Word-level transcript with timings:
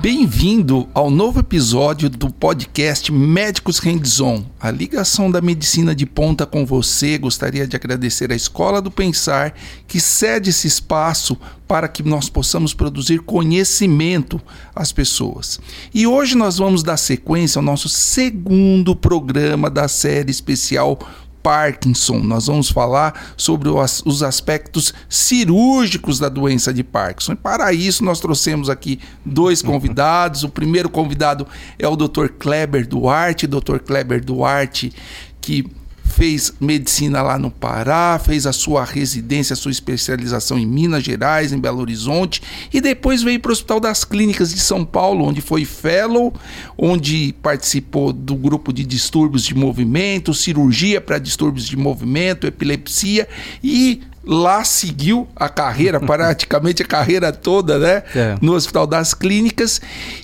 Bem-vindo 0.00 0.88
ao 0.94 1.10
novo 1.10 1.40
episódio 1.40 2.08
do 2.08 2.32
podcast 2.32 3.10
Médicos 3.10 3.80
Hands-On, 3.80 4.44
a 4.60 4.70
ligação 4.70 5.28
da 5.28 5.40
medicina 5.40 5.92
de 5.92 6.06
ponta 6.06 6.46
com 6.46 6.64
você. 6.64 7.18
Gostaria 7.18 7.66
de 7.66 7.74
agradecer 7.74 8.30
à 8.30 8.34
Escola 8.36 8.80
do 8.80 8.92
Pensar 8.92 9.52
que 9.88 10.00
cede 10.00 10.50
esse 10.50 10.68
espaço 10.68 11.36
para 11.66 11.88
que 11.88 12.02
nós 12.04 12.30
possamos 12.30 12.72
produzir 12.72 13.18
conhecimento 13.18 14.40
às 14.74 14.92
pessoas. 14.92 15.58
E 15.92 16.06
hoje 16.06 16.36
nós 16.36 16.58
vamos 16.58 16.84
dar 16.84 16.96
sequência 16.96 17.58
ao 17.58 17.64
nosso 17.64 17.88
segundo 17.88 18.94
programa 18.94 19.68
da 19.68 19.88
série 19.88 20.30
especial 20.30 20.98
Parkinson. 21.42 22.18
Nós 22.18 22.46
vamos 22.46 22.70
falar 22.70 23.34
sobre 23.36 23.68
os 23.68 24.22
aspectos 24.22 24.92
cirúrgicos 25.08 26.18
da 26.18 26.28
doença 26.28 26.72
de 26.72 26.82
Parkinson. 26.82 27.32
E 27.32 27.36
para 27.36 27.72
isso, 27.72 28.04
nós 28.04 28.20
trouxemos 28.20 28.68
aqui 28.68 29.00
dois 29.24 29.60
convidados. 29.62 30.44
O 30.44 30.48
primeiro 30.48 30.88
convidado 30.88 31.46
é 31.78 31.86
o 31.86 31.96
Dr. 31.96 32.28
Kleber 32.38 32.86
Duarte. 32.86 33.46
Dr. 33.46 33.78
Kleber 33.78 34.24
Duarte, 34.24 34.92
que 35.40 35.64
fez 36.08 36.52
medicina 36.60 37.22
lá 37.22 37.38
no 37.38 37.50
Pará, 37.50 38.20
fez 38.22 38.46
a 38.46 38.52
sua 38.52 38.84
residência, 38.84 39.54
a 39.54 39.56
sua 39.56 39.70
especialização 39.70 40.58
em 40.58 40.66
Minas 40.66 41.04
Gerais, 41.04 41.52
em 41.52 41.58
Belo 41.58 41.80
Horizonte, 41.80 42.42
e 42.72 42.80
depois 42.80 43.22
veio 43.22 43.38
para 43.38 43.50
o 43.50 43.52
Hospital 43.52 43.78
das 43.78 44.04
Clínicas 44.04 44.52
de 44.52 44.60
São 44.60 44.84
Paulo, 44.84 45.24
onde 45.24 45.40
foi 45.40 45.64
fellow, 45.64 46.32
onde 46.76 47.34
participou 47.42 48.12
do 48.12 48.34
grupo 48.34 48.72
de 48.72 48.84
distúrbios 48.84 49.44
de 49.44 49.54
movimento, 49.54 50.34
cirurgia 50.34 51.00
para 51.00 51.18
distúrbios 51.18 51.66
de 51.66 51.76
movimento, 51.76 52.46
epilepsia 52.46 53.28
e 53.62 54.00
lá 54.24 54.62
seguiu 54.64 55.26
a 55.34 55.48
carreira, 55.48 55.98
praticamente 56.00 56.82
a 56.82 56.86
carreira 56.86 57.32
toda, 57.32 57.78
né? 57.78 58.02
É. 58.14 58.36
No 58.40 58.54
Hospital 58.54 58.86
das 58.86 59.14
Clínicas. 59.14 59.80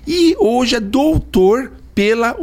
E 0.06 0.36
hoje 0.38 0.76
é 0.76 0.80
doutor 0.80 1.70
pela 1.94 2.36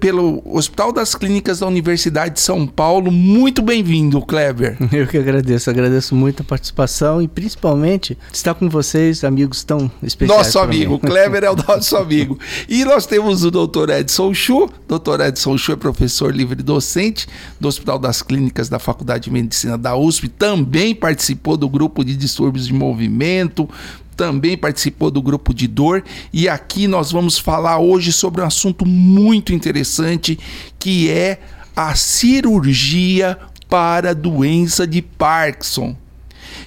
pelo 0.00 0.42
Hospital 0.44 0.92
das 0.92 1.14
Clínicas 1.14 1.58
da 1.58 1.66
Universidade 1.66 2.34
de 2.34 2.40
São 2.40 2.66
Paulo. 2.66 3.10
Muito 3.10 3.60
bem-vindo, 3.60 4.20
Kleber. 4.22 4.76
Eu 4.90 5.06
que 5.06 5.18
agradeço, 5.18 5.68
agradeço 5.68 6.14
muito 6.14 6.42
a 6.42 6.44
participação 6.44 7.20
e 7.20 7.28
principalmente 7.28 8.16
estar 8.32 8.54
com 8.54 8.68
vocês, 8.68 9.22
amigos 9.22 9.62
tão 9.62 9.90
especiais. 10.02 10.46
Nosso 10.46 10.58
amigo, 10.58 10.98
Kleber 10.98 11.44
é 11.44 11.50
o 11.50 11.56
nosso 11.56 11.96
amigo. 11.96 12.38
E 12.68 12.84
nós 12.84 13.04
temos 13.04 13.44
o 13.44 13.50
Dr. 13.50 13.90
Edson 13.90 14.32
Chu. 14.32 14.70
Dr. 14.88 15.20
Edson 15.20 15.58
Chu 15.58 15.72
é 15.72 15.76
professor 15.76 16.34
livre 16.34 16.62
docente 16.62 17.26
do 17.60 17.68
Hospital 17.68 17.98
das 17.98 18.22
Clínicas 18.22 18.68
da 18.68 18.78
Faculdade 18.78 19.24
de 19.24 19.30
Medicina 19.30 19.76
da 19.76 19.96
USP, 19.96 20.28
também 20.28 20.94
participou 20.94 21.56
do 21.56 21.68
grupo 21.68 22.04
de 22.04 22.16
distúrbios 22.16 22.66
de 22.66 22.72
movimento, 22.72 23.68
também 24.14 24.56
participou 24.56 25.10
do 25.10 25.20
grupo 25.20 25.52
de 25.52 25.66
dor 25.66 26.02
e 26.32 26.48
aqui 26.48 26.86
nós 26.86 27.12
vamos 27.12 27.38
falar 27.38 27.78
hoje 27.78 28.12
sobre 28.12 28.40
um 28.40 28.46
assunto 28.46 28.86
muito 28.86 29.52
interessante 29.52 30.38
que 30.78 31.10
é 31.10 31.40
a 31.76 31.94
cirurgia 31.94 33.38
para 33.68 34.10
a 34.10 34.14
doença 34.14 34.86
de 34.86 35.02
Parkinson. 35.02 35.96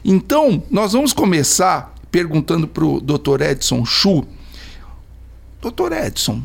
Então, 0.04 0.62
nós 0.70 0.94
vamos 0.94 1.14
começar 1.14 1.94
perguntando 2.12 2.68
para 2.68 2.86
o 2.86 3.00
Dr. 3.00 3.42
Edson 3.42 3.86
Chu. 3.86 4.26
Dr. 5.62 5.94
Edson, 5.94 6.42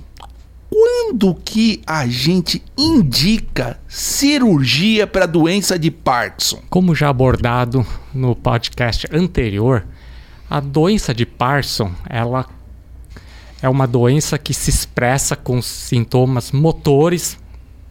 quando 0.70 1.34
que 1.34 1.82
a 1.86 2.06
gente 2.06 2.62
indica 2.78 3.78
cirurgia 3.86 5.06
para 5.06 5.26
doença 5.26 5.78
de 5.78 5.90
Parkinson? 5.90 6.62
Como 6.70 6.94
já 6.94 7.08
abordado 7.08 7.84
no 8.14 8.34
podcast 8.34 9.06
anterior, 9.12 9.86
a 10.52 10.60
doença 10.60 11.14
de 11.14 11.24
Parson, 11.24 11.90
ela 12.06 12.46
é 13.62 13.70
uma 13.70 13.86
doença 13.86 14.36
que 14.36 14.52
se 14.52 14.68
expressa 14.68 15.34
com 15.34 15.62
sintomas 15.62 16.52
motores 16.52 17.38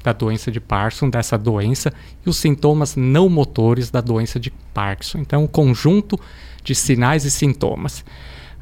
da 0.04 0.14
doença 0.14 0.52
de 0.52 0.60
Parkinson, 0.60 1.10
dessa 1.10 1.40
doença, 1.40 1.92
e 2.24 2.30
os 2.30 2.38
sintomas 2.38 2.96
não 2.96 3.28
motores 3.28 3.90
da 3.90 4.00
doença 4.00 4.40
de 4.40 4.52
Parkinson. 4.76 5.18
Então, 5.18 5.46
um 5.46 5.48
conjunto 5.48 6.20
de 6.64 6.76
sinais 6.76 7.26
e 7.26 7.32
sintomas. 7.32 8.06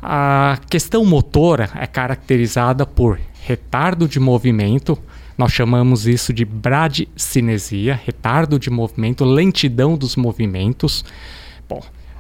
A 0.01 0.57
questão 0.69 1.03
motora 1.03 1.69
é 1.75 1.85
caracterizada 1.85 2.85
por 2.85 3.19
retardo 3.41 4.07
de 4.07 4.17
movimento, 4.17 4.97
nós 5.37 5.51
chamamos 5.51 6.07
isso 6.07 6.31
de 6.31 6.45
bradicinesia, 6.45 7.99
retardo 8.05 8.57
de 8.57 8.69
movimento, 8.69 9.25
lentidão 9.25 9.97
dos 9.97 10.15
movimentos. 10.15 11.03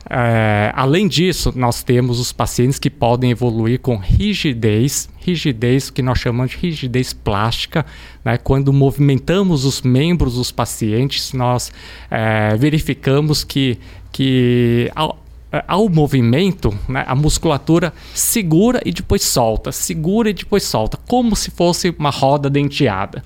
É, 0.09 0.71
além 0.75 1.07
disso, 1.07 1.53
nós 1.55 1.83
temos 1.83 2.19
os 2.19 2.31
pacientes 2.31 2.79
que 2.79 2.89
podem 2.89 3.29
evoluir 3.29 3.79
com 3.79 3.95
rigidez, 3.95 5.07
rigidez 5.19 5.91
que 5.91 6.01
nós 6.01 6.17
chamamos 6.17 6.51
de 6.51 6.57
rigidez 6.57 7.13
plástica. 7.13 7.85
Né? 8.25 8.37
Quando 8.37 8.73
movimentamos 8.73 9.65
os 9.65 9.83
membros 9.83 10.33
dos 10.33 10.51
pacientes, 10.51 11.31
nós 11.31 11.71
é, 12.09 12.55
verificamos 12.57 13.43
que, 13.43 13.77
que 14.11 14.91
ao, 14.95 15.23
ao 15.67 15.87
movimento, 15.87 16.75
né, 16.87 17.03
a 17.05 17.13
musculatura 17.13 17.93
segura 18.11 18.81
e 18.83 18.91
depois 18.91 19.21
solta, 19.21 19.71
segura 19.71 20.31
e 20.31 20.33
depois 20.33 20.63
solta, 20.63 20.97
como 21.07 21.35
se 21.35 21.51
fosse 21.51 21.93
uma 21.99 22.09
roda 22.09 22.49
denteada. 22.49 23.23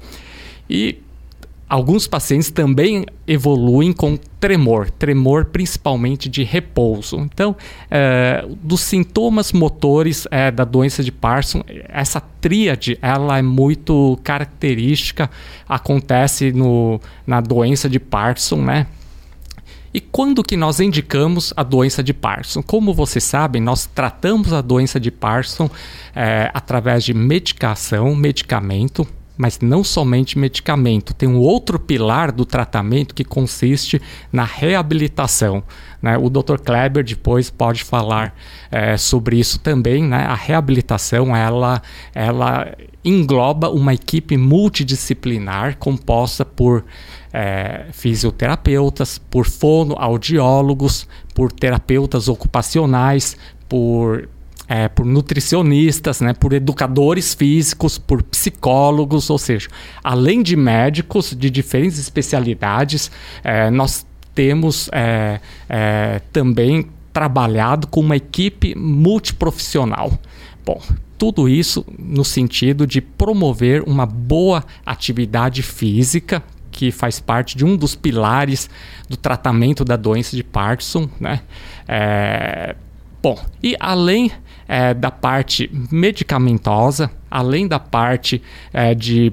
E 0.70 0.98
Alguns 1.74 2.06
pacientes 2.06 2.52
também 2.52 3.04
evoluem 3.26 3.92
com 3.92 4.16
tremor, 4.40 4.92
tremor 4.92 5.46
principalmente 5.46 6.30
de 6.30 6.44
repouso. 6.44 7.18
Então, 7.18 7.56
é, 7.90 8.46
dos 8.62 8.82
sintomas 8.82 9.52
motores 9.52 10.28
é, 10.30 10.52
da 10.52 10.66
doença 10.66 11.04
de 11.04 11.12
Parkinson, 11.12 11.64
essa 11.90 12.22
tríade 12.22 13.00
ela 13.02 13.40
é 13.40 13.42
muito 13.42 14.20
característica, 14.24 15.28
acontece 15.68 16.52
no, 16.52 17.02
na 17.26 17.42
doença 17.42 17.90
de 17.90 18.00
Parkinson, 18.00 18.58
né? 18.58 18.86
E 19.92 20.00
quando 20.00 20.44
que 20.44 20.56
nós 20.56 20.80
indicamos 20.80 21.56
a 21.58 21.64
doença 21.64 22.04
de 22.04 22.14
Parkinson? 22.14 22.62
Como 22.62 22.94
vocês 22.94 23.24
sabem, 23.24 23.60
nós 23.60 23.88
tratamos 23.88 24.54
a 24.54 24.62
doença 24.62 25.00
de 25.00 25.10
Parkinson 25.10 25.68
é, 26.16 26.52
através 26.54 27.04
de 27.04 27.16
medicação, 27.16 28.16
medicamento, 28.16 29.08
mas 29.38 29.60
não 29.60 29.84
somente 29.84 30.38
medicamento. 30.38 31.14
Tem 31.14 31.28
um 31.28 31.40
outro 31.40 31.80
pilar 31.80 32.32
do 32.32 32.46
tratamento 32.46 33.16
que 33.16 33.24
consiste 33.24 34.02
na 34.32 34.44
reabilitação. 34.44 35.64
Né? 36.02 36.18
O 36.18 36.30
Dr. 36.30 36.58
Kleber 36.64 37.04
depois 37.04 37.50
pode 37.50 37.84
falar 37.84 38.36
é, 38.72 38.96
sobre 38.98 39.40
isso 39.40 39.60
também. 39.60 40.04
Né? 40.04 40.18
A 40.18 40.36
reabilitação 40.36 41.36
ela, 41.36 41.82
ela 42.14 42.76
engloba 43.04 43.70
uma 43.70 43.94
equipe 43.94 44.38
multidisciplinar 44.38 45.78
composta 45.78 46.46
por 46.46 46.86
é, 47.34 47.88
fisioterapeutas, 47.92 49.18
por 49.18 49.46
fonoaudiólogos, 49.48 51.08
por 51.34 51.52
terapeutas 51.52 52.28
ocupacionais, 52.28 53.36
por 53.68 54.30
é, 54.68 54.88
por 54.88 55.06
nutricionistas, 55.06 56.22
né, 56.22 56.34
por 56.34 56.54
educadores 56.54 57.34
físicos, 57.34 57.98
por 57.98 58.24
psicólogos, 58.24 59.30
ou 59.30 59.38
seja, 59.38 59.70
além 60.04 60.42
de 60.42 60.56
médicos 60.56 61.36
de 61.38 61.50
diferentes 61.50 62.00
especialidades, 62.00 63.12
é, 63.44 63.70
nós 63.70 64.06
temos 64.34 64.90
é, 64.92 65.40
é 65.70 66.22
também 66.32 66.88
trabalhado 67.12 67.88
com 67.88 68.00
uma 68.00 68.16
equipe 68.16 68.74
multiprofissional. 68.76 70.18
Bom, 70.66 70.82
tudo 71.18 71.48
isso 71.48 71.86
no 71.98 72.26
sentido 72.26 72.88
de 72.88 73.00
promover 73.00 73.84
uma 73.84 74.06
boa 74.06 74.64
atividade 74.86 75.62
física, 75.62 76.44
que 76.72 76.92
faz 76.92 77.20
parte 77.20 77.56
de 77.56 77.64
um 77.64 77.78
dos 77.78 77.96
pilares 77.96 78.70
do 79.08 79.16
tratamento 79.16 79.86
da 79.86 79.96
doença 79.96 80.36
de 80.36 80.44
Parkinson, 80.44 81.08
né? 81.20 81.42
É, 81.88 82.76
bom, 83.24 83.40
e 83.64 83.74
além 83.80 84.30
é, 84.68 84.94
da 84.94 85.10
parte 85.10 85.72
medicamentosa, 85.90 87.10
além 87.32 87.66
da 87.66 87.80
parte 87.80 88.42
é, 88.74 88.94
de, 88.94 89.32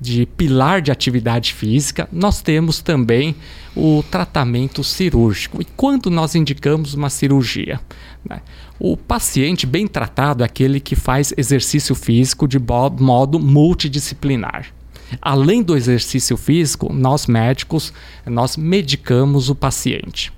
de 0.00 0.26
pilar 0.26 0.80
de 0.80 0.92
atividade 0.92 1.52
física, 1.52 2.08
nós 2.12 2.40
temos 2.40 2.80
também 2.80 3.34
o 3.74 4.04
tratamento 4.08 4.84
cirúrgico. 4.84 5.60
E 5.60 5.64
quando 5.64 6.08
nós 6.08 6.36
indicamos 6.36 6.94
uma 6.94 7.10
cirurgia? 7.10 7.80
Né? 8.24 8.40
O 8.78 8.96
paciente 8.96 9.66
bem 9.66 9.88
tratado 9.88 10.44
é 10.44 10.46
aquele 10.46 10.78
que 10.78 10.94
faz 10.94 11.34
exercício 11.36 11.96
físico 11.96 12.46
de 12.46 12.60
modo 12.60 13.40
multidisciplinar. 13.40 14.66
Além 15.20 15.62
do 15.62 15.76
exercício 15.76 16.36
físico, 16.36 16.92
nós 16.92 17.26
médicos, 17.26 17.92
nós 18.24 18.56
medicamos 18.56 19.48
o 19.48 19.54
paciente. 19.54 20.32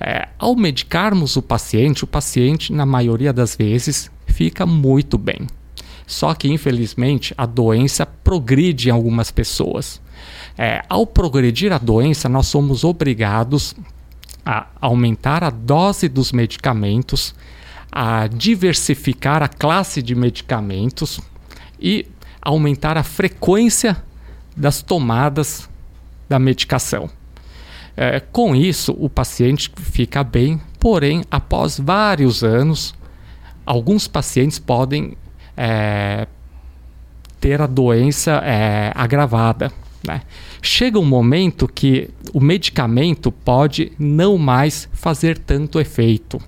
É, 0.00 0.28
ao 0.38 0.54
medicarmos 0.54 1.36
o 1.36 1.42
paciente, 1.42 2.04
o 2.04 2.06
paciente, 2.06 2.72
na 2.72 2.84
maioria 2.84 3.32
das 3.32 3.56
vezes, 3.56 4.10
fica 4.26 4.66
muito 4.66 5.16
bem. 5.16 5.46
Só 6.06 6.34
que, 6.34 6.48
infelizmente, 6.48 7.34
a 7.36 7.46
doença 7.46 8.06
progride 8.06 8.88
em 8.88 8.92
algumas 8.92 9.30
pessoas. 9.30 10.00
É, 10.56 10.82
ao 10.88 11.06
progredir 11.06 11.72
a 11.72 11.78
doença, 11.78 12.28
nós 12.28 12.46
somos 12.46 12.84
obrigados 12.84 13.74
a 14.44 14.66
aumentar 14.80 15.42
a 15.42 15.50
dose 15.50 16.08
dos 16.08 16.30
medicamentos, 16.30 17.34
a 17.90 18.28
diversificar 18.28 19.42
a 19.42 19.48
classe 19.48 20.00
de 20.00 20.14
medicamentos 20.14 21.20
e 21.80 22.06
aumentar 22.40 22.96
a 22.96 23.02
frequência 23.02 23.96
das 24.56 24.82
tomadas 24.82 25.68
da 26.28 26.38
medicação. 26.38 27.10
É, 27.96 28.20
com 28.20 28.54
isso, 28.54 28.94
o 28.98 29.08
paciente 29.08 29.70
fica 29.76 30.22
bem, 30.22 30.60
porém, 30.78 31.24
após 31.30 31.80
vários 31.80 32.44
anos, 32.44 32.94
alguns 33.64 34.06
pacientes 34.06 34.58
podem 34.58 35.16
é, 35.56 36.26
ter 37.40 37.60
a 37.62 37.66
doença 37.66 38.42
é, 38.44 38.92
agravada. 38.94 39.72
Né? 40.06 40.22
Chega 40.60 40.98
um 40.98 41.04
momento 41.04 41.66
que 41.66 42.10
o 42.32 42.40
medicamento 42.40 43.32
pode 43.32 43.92
não 43.98 44.36
mais 44.36 44.88
fazer 44.92 45.38
tanto 45.38 45.80
efeito. 45.80 46.40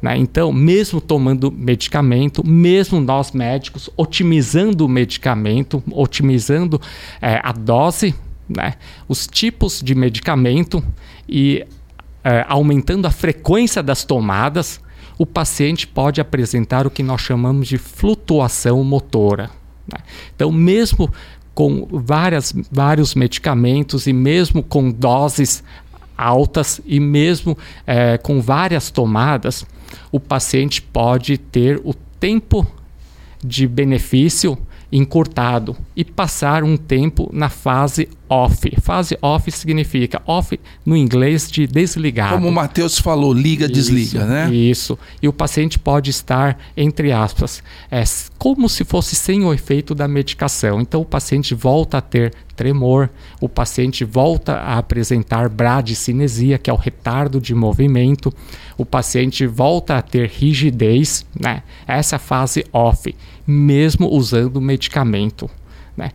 Né? 0.00 0.16
Então, 0.16 0.52
mesmo 0.52 1.00
tomando 1.00 1.52
medicamento, 1.52 2.46
mesmo 2.46 3.00
nós 3.00 3.32
médicos 3.32 3.90
otimizando 3.96 4.86
o 4.86 4.88
medicamento, 4.88 5.82
otimizando 5.90 6.80
é, 7.20 7.40
a 7.42 7.52
dose, 7.52 8.14
né? 8.48 8.74
os 9.08 9.26
tipos 9.26 9.80
de 9.82 9.94
medicamento 9.94 10.82
e 11.28 11.66
é, 12.24 12.44
aumentando 12.48 13.06
a 13.06 13.10
frequência 13.10 13.82
das 13.82 14.04
tomadas, 14.04 14.80
o 15.18 15.24
paciente 15.24 15.86
pode 15.86 16.20
apresentar 16.20 16.86
o 16.86 16.90
que 16.90 17.02
nós 17.02 17.20
chamamos 17.20 17.68
de 17.68 17.78
flutuação 17.78 18.82
motora. 18.84 19.50
Né? 19.86 19.98
Então, 20.34 20.50
mesmo 20.50 21.12
com 21.54 21.86
várias, 21.90 22.52
vários 22.70 23.14
medicamentos 23.14 24.06
e 24.06 24.12
mesmo 24.12 24.62
com 24.62 24.90
doses 24.90 25.64
altas 26.16 26.80
e 26.84 26.98
mesmo 27.00 27.56
é, 27.86 28.18
com 28.18 28.40
várias 28.40 28.90
tomadas, 28.90 29.64
o 30.10 30.20
paciente 30.20 30.82
pode 30.82 31.38
ter 31.38 31.80
o 31.84 31.94
tempo 31.94 32.66
de 33.42 33.66
benefício 33.66 34.58
encurtado 34.90 35.76
e 35.96 36.04
passar 36.04 36.62
um 36.62 36.76
tempo 36.76 37.28
na 37.32 37.48
fase 37.48 38.08
off. 38.28 38.72
Fase 38.80 39.16
off 39.20 39.50
significa 39.50 40.20
off 40.26 40.58
no 40.84 40.96
inglês 40.96 41.50
de 41.50 41.66
desligado. 41.66 42.34
Como 42.34 42.48
o 42.48 42.52
Matheus 42.52 42.98
falou, 42.98 43.32
liga, 43.32 43.66
isso, 43.66 43.74
desliga, 43.74 44.24
né? 44.24 44.52
Isso. 44.52 44.98
E 45.22 45.28
o 45.28 45.32
paciente 45.32 45.78
pode 45.78 46.10
estar, 46.10 46.58
entre 46.76 47.12
aspas, 47.12 47.62
é, 47.90 48.02
como 48.38 48.68
se 48.68 48.84
fosse 48.84 49.14
sem 49.16 49.44
o 49.44 49.52
efeito 49.52 49.94
da 49.94 50.06
medicação. 50.08 50.80
Então 50.80 51.00
o 51.00 51.04
paciente 51.04 51.54
volta 51.54 51.98
a 51.98 52.00
ter 52.00 52.32
tremor, 52.54 53.10
o 53.40 53.48
paciente 53.48 54.04
volta 54.04 54.54
a 54.54 54.78
apresentar 54.78 55.48
bradicinesia, 55.48 56.58
que 56.58 56.70
é 56.70 56.72
o 56.72 56.76
retardo 56.76 57.40
de 57.40 57.54
movimento, 57.54 58.32
o 58.78 58.84
paciente 58.84 59.46
volta 59.46 59.98
a 59.98 60.02
ter 60.02 60.28
rigidez, 60.28 61.24
né? 61.38 61.62
Essa 61.86 62.18
fase 62.18 62.64
off, 62.72 63.14
mesmo 63.46 64.08
usando 64.08 64.60
medicamento, 64.60 65.48
né? 65.96 66.10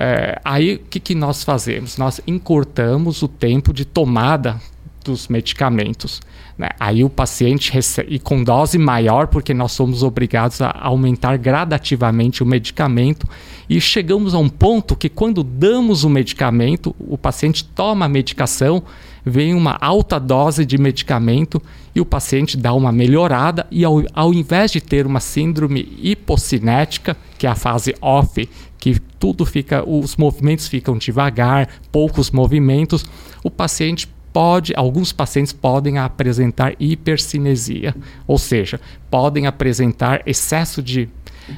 É, 0.00 0.40
aí 0.44 0.74
o 0.74 0.78
que, 0.78 1.00
que 1.00 1.14
nós 1.14 1.42
fazemos? 1.42 1.98
Nós 1.98 2.20
encurtamos 2.24 3.20
o 3.22 3.26
tempo 3.26 3.72
de 3.72 3.84
tomada 3.84 4.60
dos 5.04 5.26
medicamentos. 5.26 6.20
Né? 6.56 6.68
Aí 6.78 7.02
o 7.02 7.10
paciente 7.10 7.72
recebe, 7.72 8.14
e 8.14 8.18
com 8.18 8.44
dose 8.44 8.78
maior, 8.78 9.26
porque 9.26 9.52
nós 9.52 9.72
somos 9.72 10.02
obrigados 10.04 10.60
a 10.60 10.76
aumentar 10.80 11.36
gradativamente 11.36 12.42
o 12.42 12.46
medicamento, 12.46 13.26
e 13.68 13.80
chegamos 13.80 14.34
a 14.34 14.38
um 14.38 14.48
ponto 14.48 14.94
que 14.94 15.08
quando 15.08 15.42
damos 15.42 16.04
o 16.04 16.10
medicamento, 16.10 16.94
o 16.98 17.18
paciente 17.18 17.64
toma 17.64 18.06
a 18.06 18.08
medicação, 18.08 18.82
vem 19.24 19.54
uma 19.54 19.76
alta 19.80 20.18
dose 20.18 20.64
de 20.64 20.78
medicamento 20.78 21.60
e 21.94 22.00
o 22.00 22.06
paciente 22.06 22.56
dá 22.56 22.72
uma 22.72 22.92
melhorada 22.92 23.66
e 23.70 23.84
ao, 23.84 24.02
ao 24.14 24.32
invés 24.32 24.70
de 24.70 24.80
ter 24.80 25.06
uma 25.06 25.20
síndrome 25.20 25.96
hipocinética, 26.00 27.16
que 27.38 27.46
é 27.46 27.50
a 27.50 27.54
fase 27.54 27.94
off, 28.00 28.48
que 28.78 28.98
tudo 29.18 29.44
fica, 29.44 29.88
os 29.88 30.16
movimentos 30.16 30.68
ficam 30.68 30.96
devagar, 30.96 31.68
poucos 31.90 32.30
movimentos, 32.30 33.04
o 33.42 33.50
paciente 33.50 34.08
pode, 34.32 34.72
alguns 34.76 35.12
pacientes 35.12 35.52
podem 35.52 35.98
apresentar 35.98 36.74
hipercinesia, 36.78 37.94
ou 38.26 38.38
seja, 38.38 38.80
podem 39.10 39.46
apresentar 39.46 40.22
excesso 40.26 40.82
de, 40.82 41.08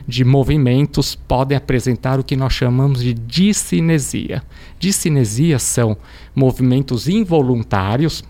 de 0.06 0.24
movimentos, 0.24 1.14
podem 1.14 1.56
apresentar 1.56 2.18
o 2.18 2.24
que 2.24 2.36
nós 2.36 2.52
chamamos 2.52 3.02
de 3.02 3.12
discinesia. 3.12 4.42
Discinesia 4.78 5.58
são 5.58 5.96
movimentos 6.34 7.08
involuntários 7.08 8.24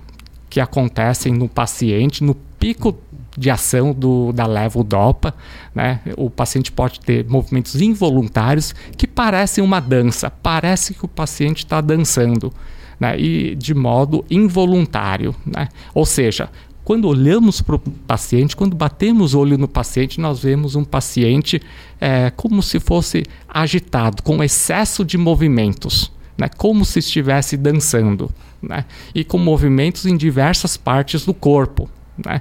que 0.50 0.61
acontecem 0.61 1.32
no 1.32 1.49
paciente 1.49 2.25
no 2.25 2.35
pico 2.35 2.99
de 3.38 3.49
ação 3.49 3.93
do, 3.93 4.32
da 4.32 4.47
levodopa. 4.47 5.35
Né? 5.75 6.00
O 6.17 6.29
paciente 6.29 6.73
pode 6.73 7.00
ter 7.00 7.25
movimentos 7.26 7.81
involuntários 7.81 8.75
que 8.97 9.06
parecem 9.06 9.62
uma 9.62 9.81
dança, 9.81 10.29
parece 10.29 10.93
que 10.93 11.05
o 11.05 11.08
paciente 11.08 11.58
está 11.58 11.81
dançando. 11.81 12.52
Né? 12.99 13.19
E 13.19 13.55
de 13.55 13.73
modo 13.73 14.25
involuntário. 14.29 15.35
Né? 15.47 15.69
Ou 15.94 16.05
seja, 16.05 16.50
quando 16.85 17.06
olhamos 17.06 17.62
para 17.62 17.76
o 17.76 17.79
paciente, 17.79 18.56
quando 18.56 18.75
batemos 18.75 19.32
o 19.32 19.38
olho 19.38 19.56
no 19.56 19.69
paciente, 19.69 20.20
nós 20.20 20.43
vemos 20.43 20.75
um 20.75 20.85
paciente 20.85 21.62
é, 22.00 22.31
como 22.31 22.62
se 22.62 22.81
fosse 22.81 23.23
agitado, 23.49 24.23
com 24.23 24.43
excesso 24.43 25.05
de 25.05 25.17
movimentos, 25.17 26.11
né? 26.41 26.49
como 26.57 26.87
se 26.87 26.99
estivesse 27.01 27.55
dançando, 27.55 28.31
né? 28.63 28.87
e 29.15 29.23
com 29.23 29.37
movimentos 29.37 30.07
em 30.07 30.17
diversas 30.17 30.77
partes 30.77 31.27
do 31.27 31.35
corpo. 31.35 31.89
Né? 32.25 32.39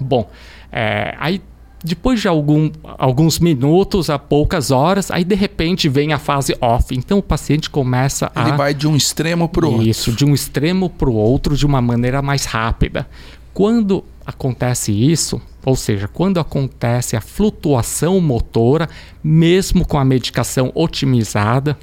Bom, 0.00 0.30
é, 0.72 1.14
aí 1.20 1.42
depois 1.84 2.20
de 2.20 2.28
algum, 2.28 2.70
alguns 2.96 3.38
minutos 3.38 4.08
a 4.08 4.18
poucas 4.18 4.70
horas, 4.70 5.10
aí 5.10 5.24
de 5.24 5.34
repente 5.34 5.88
vem 5.88 6.12
a 6.12 6.18
fase 6.18 6.56
off. 6.60 6.94
Então 6.94 7.18
o 7.18 7.22
paciente 7.22 7.68
começa 7.68 8.30
a. 8.34 8.48
Ele 8.48 8.56
vai 8.56 8.72
de 8.72 8.86
um 8.88 8.96
extremo 8.96 9.48
para 9.48 9.66
o 9.66 9.72
outro. 9.72 9.88
Isso, 9.88 10.12
de 10.12 10.24
um 10.24 10.32
extremo 10.32 10.88
para 10.88 11.10
o 11.10 11.14
outro 11.14 11.56
de 11.56 11.66
uma 11.66 11.82
maneira 11.82 12.22
mais 12.22 12.44
rápida. 12.44 13.06
Quando 13.52 14.04
acontece 14.24 14.92
isso, 14.92 15.42
ou 15.66 15.74
seja, 15.74 16.08
quando 16.08 16.38
acontece 16.38 17.16
a 17.16 17.20
flutuação 17.20 18.20
motora, 18.20 18.88
mesmo 19.22 19.84
com 19.84 19.98
a 19.98 20.04
medicação 20.04 20.70
otimizada, 20.74 21.76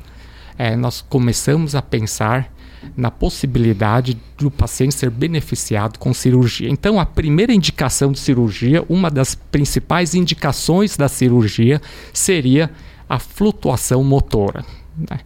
é, 0.60 0.76
nós 0.76 1.00
começamos 1.00 1.74
a 1.74 1.82
pensar 1.82 2.54
na 2.96 3.10
possibilidade 3.10 4.18
do 4.38 4.52
paciente 4.52 4.94
ser 4.94 5.10
beneficiado 5.10 5.98
com 5.98 6.14
cirurgia. 6.14 6.70
Então, 6.70 7.00
a 7.00 7.06
primeira 7.06 7.54
indicação 7.54 8.12
de 8.12 8.20
cirurgia, 8.20 8.84
uma 8.90 9.10
das 9.10 9.36
principais 9.36 10.13
indicações 10.13 10.98
da 10.98 11.08
cirurgia, 11.08 11.82
seria 12.12 12.70
a 13.08 13.18
flutuação 13.20 14.04
motora. 14.04 14.66
Né? 14.98 15.22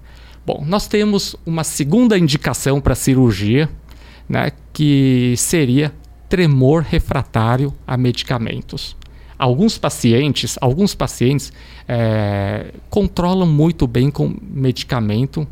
Bom, 0.45 0.63
nós 0.67 0.87
temos 0.87 1.35
uma 1.43 1.63
segunda 1.63 2.15
indicação 2.15 2.79
para 2.79 2.93
cirurgia, 2.93 3.67
né, 4.29 4.51
que 4.71 5.33
seria 5.35 5.91
tremor 6.29 6.83
refratário 6.83 7.73
a 7.87 7.97
medicamentos. 7.97 8.95
Alguns 9.43 9.77
pacientes, 9.77 10.57
alguns 10.61 10.95
pacientes 10.95 11.51
é, 11.87 12.71
controlam 12.89 13.45
muito 13.45 13.85
bem 13.85 14.09
com 14.09 14.33
medicamento 14.41 15.45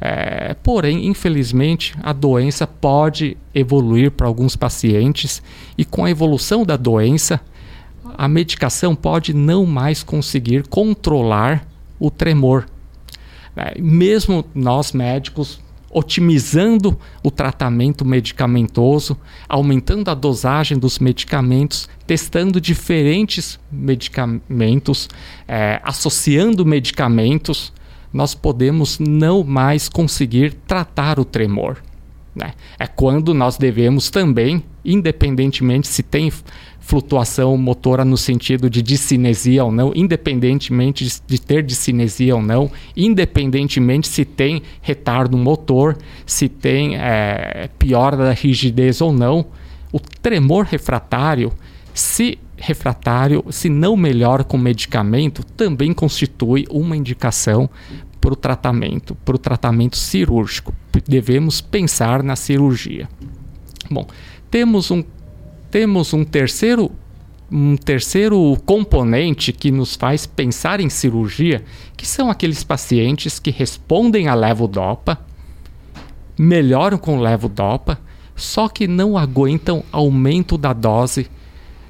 é, 0.00 0.54
porém, 0.62 1.06
infelizmente, 1.06 1.94
a 2.02 2.12
doença 2.12 2.66
pode 2.66 3.36
evoluir 3.54 4.12
para 4.12 4.26
alguns 4.26 4.54
pacientes 4.54 5.42
e 5.76 5.84
com 5.84 6.04
a 6.04 6.10
evolução 6.10 6.64
da 6.64 6.76
doença, 6.76 7.40
a 8.16 8.28
medicação 8.28 8.94
pode 8.94 9.34
não 9.34 9.66
mais 9.66 10.02
conseguir 10.02 10.66
controlar 10.68 11.66
o 11.98 12.10
tremor. 12.10 12.66
É, 13.56 13.80
mesmo 13.80 14.44
nós 14.54 14.92
médicos 14.92 15.60
otimizando 15.90 16.98
o 17.22 17.30
tratamento 17.30 18.04
medicamentoso, 18.04 19.16
aumentando 19.48 20.10
a 20.10 20.14
dosagem 20.14 20.78
dos 20.78 20.98
medicamentos, 20.98 21.88
testando 22.06 22.60
diferentes 22.60 23.58
medicamentos, 23.70 25.08
é, 25.46 25.80
associando 25.82 26.64
medicamentos, 26.64 27.72
nós 28.12 28.34
podemos 28.34 28.98
não 28.98 29.42
mais 29.44 29.88
conseguir 29.88 30.54
tratar 30.66 31.18
o 31.18 31.24
tremor. 31.24 31.82
Né? 32.34 32.52
É 32.78 32.86
quando 32.86 33.34
nós 33.34 33.56
devemos 33.56 34.10
também, 34.10 34.62
independentemente 34.84 35.88
se 35.88 36.02
tem 36.02 36.32
flutuação 36.88 37.54
motora 37.58 38.02
no 38.02 38.16
sentido 38.16 38.70
de 38.70 38.80
discinesia 38.80 39.62
ou 39.62 39.70
não, 39.70 39.92
independentemente 39.94 41.04
de, 41.04 41.20
de 41.26 41.38
ter 41.38 41.62
discinesia 41.62 42.34
ou 42.34 42.40
não, 42.40 42.70
independentemente 42.96 44.08
se 44.08 44.24
tem 44.24 44.62
retardo 44.80 45.36
motor, 45.36 45.98
se 46.24 46.48
tem 46.48 46.96
é, 46.96 47.68
piora 47.78 48.16
da 48.16 48.32
rigidez 48.32 49.02
ou 49.02 49.12
não, 49.12 49.44
o 49.92 50.00
tremor 50.00 50.64
refratário, 50.64 51.52
se 51.92 52.38
refratário, 52.56 53.44
se 53.50 53.68
não 53.68 53.94
melhora 53.94 54.42
com 54.42 54.56
medicamento, 54.56 55.44
também 55.44 55.92
constitui 55.92 56.64
uma 56.70 56.96
indicação 56.96 57.68
para 58.18 58.32
o 58.32 58.36
tratamento, 58.36 59.14
para 59.26 59.36
o 59.36 59.38
tratamento 59.38 59.98
cirúrgico. 59.98 60.72
Devemos 61.06 61.60
pensar 61.60 62.22
na 62.22 62.34
cirurgia. 62.34 63.10
Bom, 63.90 64.06
temos 64.50 64.90
um, 64.90 65.04
temos 65.70 66.12
um 66.12 66.24
terceiro 66.24 66.90
um 67.50 67.76
terceiro 67.76 68.56
componente 68.66 69.54
que 69.54 69.70
nos 69.70 69.96
faz 69.96 70.26
pensar 70.26 70.80
em 70.80 70.90
cirurgia, 70.90 71.64
que 71.96 72.06
são 72.06 72.28
aqueles 72.28 72.62
pacientes 72.62 73.38
que 73.38 73.50
respondem 73.50 74.28
a 74.28 74.34
levodopa, 74.34 75.18
melhoram 76.38 76.98
com 76.98 77.18
levodopa, 77.18 77.98
só 78.36 78.68
que 78.68 78.86
não 78.86 79.16
aguentam 79.16 79.82
aumento 79.90 80.58
da 80.58 80.74
dose 80.74 81.26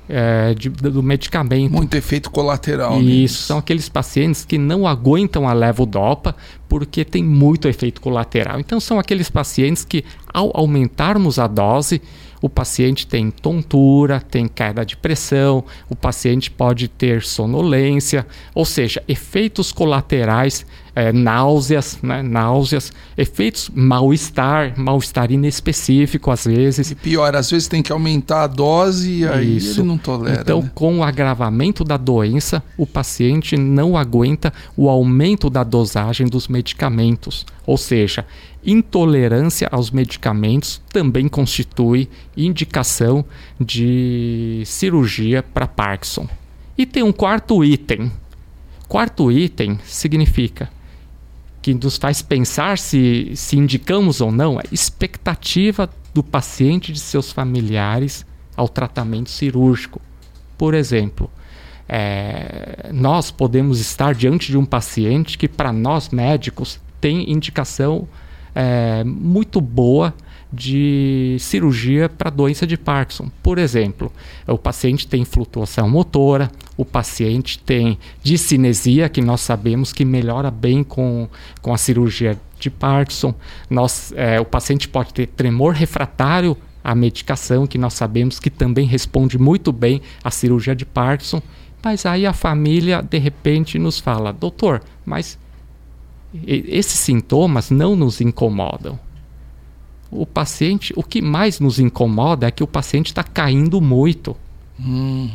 é, 0.08 0.54
de, 0.54 0.70
do 0.70 1.02
medicamento. 1.02 1.72
Muito 1.72 1.94
efeito 1.94 2.30
colateral. 2.30 3.00
Isso, 3.00 3.42
são 3.42 3.58
aqueles 3.58 3.88
pacientes 3.88 4.44
que 4.44 4.56
não 4.56 4.86
aguentam 4.86 5.46
a 5.46 5.52
levodopa 5.52 6.34
porque 6.68 7.04
tem 7.04 7.22
muito 7.22 7.68
efeito 7.68 8.00
colateral. 8.00 8.58
Então 8.58 8.80
são 8.80 8.98
aqueles 8.98 9.28
pacientes 9.28 9.84
que 9.84 10.04
ao 10.32 10.50
aumentarmos 10.54 11.38
a 11.38 11.46
dose, 11.46 12.00
o 12.40 12.48
paciente 12.48 13.06
tem 13.06 13.30
tontura, 13.30 14.20
tem 14.20 14.46
queda 14.46 14.84
de 14.84 14.96
pressão, 14.96 15.64
o 15.88 15.96
paciente 15.96 16.50
pode 16.50 16.88
ter 16.88 17.22
sonolência, 17.22 18.26
ou 18.54 18.64
seja, 18.64 19.02
efeitos 19.08 19.72
colaterais, 19.72 20.64
é, 20.98 21.12
náuseas, 21.12 21.96
né, 22.02 22.24
náuseas, 22.24 22.92
efeitos 23.16 23.70
mal-estar, 23.72 24.74
mal-estar 24.76 25.30
inespecífico 25.30 26.28
às 26.28 26.44
vezes. 26.44 26.90
E 26.90 26.96
pior, 26.96 27.36
às 27.36 27.48
vezes 27.48 27.68
tem 27.68 27.84
que 27.84 27.92
aumentar 27.92 28.42
a 28.42 28.46
dose 28.48 29.20
e 29.20 29.24
aí 29.24 29.58
Isso. 29.58 29.80
ele 29.80 29.86
não 29.86 29.96
tolera. 29.96 30.40
Então, 30.40 30.60
né? 30.60 30.70
com 30.74 30.98
o 30.98 31.04
agravamento 31.04 31.84
da 31.84 31.96
doença, 31.96 32.60
o 32.76 32.84
paciente 32.84 33.56
não 33.56 33.96
aguenta 33.96 34.52
o 34.76 34.88
aumento 34.88 35.48
da 35.48 35.62
dosagem 35.62 36.26
dos 36.26 36.48
medicamentos, 36.48 37.46
ou 37.64 37.76
seja, 37.76 38.26
intolerância 38.66 39.68
aos 39.70 39.92
medicamentos 39.92 40.82
também 40.92 41.28
constitui 41.28 42.08
indicação 42.36 43.24
de 43.60 44.64
cirurgia 44.66 45.44
para 45.44 45.68
Parkinson. 45.68 46.26
E 46.76 46.84
tem 46.84 47.04
um 47.04 47.12
quarto 47.12 47.64
item. 47.64 48.10
Quarto 48.88 49.30
item 49.30 49.78
significa 49.84 50.68
que 51.60 51.74
nos 51.74 51.96
faz 51.96 52.22
pensar 52.22 52.78
se, 52.78 53.32
se 53.34 53.56
indicamos 53.56 54.20
ou 54.20 54.30
não 54.30 54.58
a 54.58 54.62
expectativa 54.70 55.90
do 56.14 56.22
paciente 56.22 56.90
e 56.90 56.92
de 56.92 57.00
seus 57.00 57.32
familiares 57.32 58.24
ao 58.56 58.68
tratamento 58.68 59.30
cirúrgico. 59.30 60.00
Por 60.56 60.74
exemplo, 60.74 61.30
é, 61.88 62.90
nós 62.92 63.30
podemos 63.30 63.80
estar 63.80 64.14
diante 64.14 64.50
de 64.50 64.58
um 64.58 64.64
paciente 64.64 65.38
que, 65.38 65.48
para 65.48 65.72
nós 65.72 66.10
médicos, 66.10 66.80
tem 67.00 67.30
indicação 67.30 68.08
é, 68.54 69.04
muito 69.04 69.60
boa 69.60 70.14
de 70.52 71.36
cirurgia 71.38 72.08
para 72.08 72.30
doença 72.30 72.66
de 72.66 72.76
Parkinson. 72.76 73.30
Por 73.42 73.58
exemplo, 73.58 74.10
o 74.46 74.56
paciente 74.56 75.06
tem 75.06 75.24
flutuação 75.24 75.88
motora, 75.88 76.50
o 76.76 76.84
paciente 76.84 77.58
tem 77.58 77.98
discinesia, 78.22 79.08
que 79.08 79.20
nós 79.20 79.40
sabemos 79.42 79.92
que 79.92 80.04
melhora 80.04 80.50
bem 80.50 80.82
com, 80.82 81.28
com 81.60 81.74
a 81.74 81.78
cirurgia 81.78 82.38
de 82.58 82.70
Parkinson. 82.70 83.34
Nós, 83.68 84.12
é, 84.16 84.40
o 84.40 84.44
paciente 84.44 84.88
pode 84.88 85.12
ter 85.12 85.26
tremor 85.26 85.74
refratário 85.74 86.56
à 86.82 86.94
medicação, 86.94 87.66
que 87.66 87.76
nós 87.76 87.94
sabemos 87.94 88.40
que 88.40 88.48
também 88.48 88.86
responde 88.86 89.38
muito 89.38 89.70
bem 89.70 90.00
à 90.24 90.30
cirurgia 90.30 90.74
de 90.74 90.86
Parkinson. 90.86 91.42
Mas 91.82 92.06
aí 92.06 92.26
a 92.26 92.32
família, 92.32 93.02
de 93.02 93.18
repente, 93.18 93.78
nos 93.78 94.00
fala: 94.00 94.32
doutor, 94.32 94.82
mas 95.04 95.38
esses 96.46 96.98
sintomas 96.98 97.70
não 97.70 97.94
nos 97.94 98.20
incomodam. 98.20 98.98
O 100.10 100.24
paciente, 100.24 100.92
o 100.96 101.02
que 101.02 101.20
mais 101.20 101.60
nos 101.60 101.78
incomoda 101.78 102.46
é 102.46 102.50
que 102.50 102.62
o 102.62 102.66
paciente 102.66 103.06
está 103.08 103.22
caindo 103.22 103.80
muito. 103.80 104.36
Hum, 104.80 105.30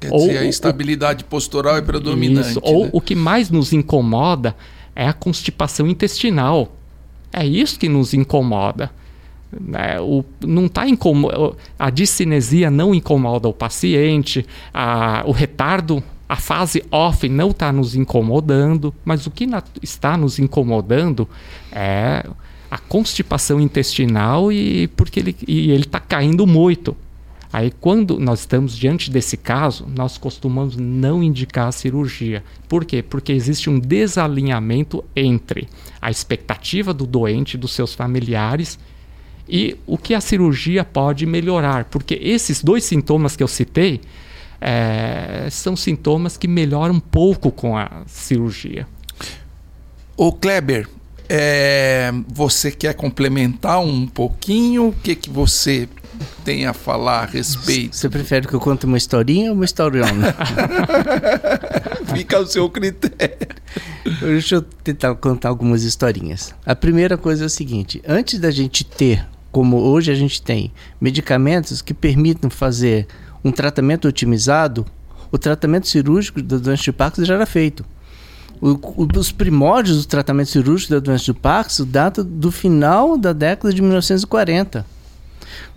quer 0.00 0.12
ou, 0.12 0.20
dizer, 0.20 0.38
a 0.38 0.46
instabilidade 0.46 1.24
o, 1.24 1.26
postural 1.26 1.76
é 1.76 1.82
predominante. 1.82 2.50
Isso, 2.50 2.60
ou 2.62 2.84
né? 2.84 2.90
o 2.92 3.00
que 3.00 3.14
mais 3.14 3.50
nos 3.50 3.72
incomoda 3.72 4.56
é 4.96 5.06
a 5.06 5.12
constipação 5.12 5.86
intestinal. 5.86 6.74
É 7.32 7.44
isso 7.44 7.78
que 7.78 7.88
nos 7.88 8.14
incomoda. 8.14 8.90
É, 9.74 10.00
o, 10.00 10.24
não 10.44 10.68
tá 10.68 10.88
incomoda, 10.88 11.56
a 11.78 11.90
discinesia 11.90 12.70
não 12.70 12.94
incomoda 12.94 13.46
o 13.46 13.52
paciente, 13.52 14.44
a, 14.72 15.22
o 15.26 15.32
retardo 15.32 16.02
a 16.28 16.36
fase 16.36 16.82
off 16.90 17.28
não 17.28 17.50
está 17.50 17.70
nos 17.72 17.94
incomodando, 17.94 18.94
mas 19.04 19.26
o 19.26 19.30
que 19.30 19.46
está 19.82 20.16
nos 20.16 20.38
incomodando 20.38 21.28
é 21.70 22.24
a 22.74 22.78
constipação 22.78 23.60
intestinal 23.60 24.50
e 24.50 24.88
porque 24.88 25.20
ele 25.20 25.76
está 25.76 26.00
caindo 26.00 26.44
muito. 26.44 26.96
Aí 27.52 27.70
quando 27.70 28.18
nós 28.18 28.40
estamos 28.40 28.76
diante 28.76 29.12
desse 29.12 29.36
caso, 29.36 29.86
nós 29.94 30.18
costumamos 30.18 30.76
não 30.76 31.22
indicar 31.22 31.68
a 31.68 31.72
cirurgia. 31.72 32.42
Por 32.68 32.84
quê? 32.84 33.00
Porque 33.00 33.30
existe 33.30 33.70
um 33.70 33.78
desalinhamento 33.78 35.04
entre 35.14 35.68
a 36.02 36.10
expectativa 36.10 36.92
do 36.92 37.06
doente, 37.06 37.56
dos 37.56 37.70
seus 37.72 37.94
familiares 37.94 38.76
e 39.48 39.76
o 39.86 39.96
que 39.96 40.12
a 40.12 40.20
cirurgia 40.20 40.84
pode 40.84 41.26
melhorar, 41.26 41.84
porque 41.84 42.18
esses 42.20 42.60
dois 42.60 42.82
sintomas 42.82 43.36
que 43.36 43.42
eu 43.44 43.48
citei 43.48 44.00
é, 44.60 45.46
são 45.48 45.76
sintomas 45.76 46.36
que 46.36 46.48
melhoram 46.48 46.96
um 46.96 47.00
pouco 47.00 47.52
com 47.52 47.78
a 47.78 48.02
cirurgia. 48.08 48.84
O 50.16 50.32
Kleber, 50.32 50.88
é, 51.36 52.12
você 52.28 52.70
quer 52.70 52.94
complementar 52.94 53.80
um 53.80 54.06
pouquinho? 54.06 54.88
O 54.88 54.92
que, 54.92 55.16
que 55.16 55.28
você 55.28 55.88
tem 56.44 56.64
a 56.64 56.72
falar 56.72 57.22
a 57.22 57.26
respeito? 57.26 57.96
Você 57.96 58.08
prefere 58.08 58.46
que 58.46 58.54
eu 58.54 58.60
conte 58.60 58.86
uma 58.86 58.96
historinha 58.96 59.50
ou 59.50 59.56
uma 59.56 59.64
historiona? 59.64 60.32
Fica 62.14 62.36
ao 62.36 62.46
seu 62.46 62.70
critério. 62.70 63.48
Deixa 64.20 64.56
eu 64.56 64.62
tentar 64.62 65.12
contar 65.16 65.48
algumas 65.48 65.82
historinhas. 65.82 66.54
A 66.64 66.76
primeira 66.76 67.18
coisa 67.18 67.44
é 67.44 67.46
o 67.46 67.50
seguinte: 67.50 68.00
antes 68.06 68.38
da 68.38 68.52
gente 68.52 68.84
ter, 68.84 69.26
como 69.50 69.78
hoje 69.78 70.12
a 70.12 70.14
gente 70.14 70.40
tem, 70.40 70.72
medicamentos 71.00 71.82
que 71.82 71.92
permitam 71.92 72.48
fazer 72.48 73.08
um 73.44 73.50
tratamento 73.50 74.06
otimizado, 74.06 74.86
o 75.32 75.38
tratamento 75.38 75.88
cirúrgico 75.88 76.40
da 76.40 76.58
doença 76.58 76.84
de 76.84 76.92
Parkinson 76.92 77.24
já 77.24 77.34
era 77.34 77.46
feito. 77.46 77.84
O, 78.60 78.78
os 79.18 79.32
primórdios 79.32 79.98
do 80.02 80.08
tratamento 80.08 80.50
cirúrgico 80.50 80.92
da 80.92 81.00
doença 81.00 81.24
de 81.24 81.34
Parkinson 81.34 81.84
data 81.86 82.24
do 82.24 82.50
final 82.50 83.18
da 83.18 83.32
década 83.32 83.72
de 83.74 83.82
1940. 83.82 84.86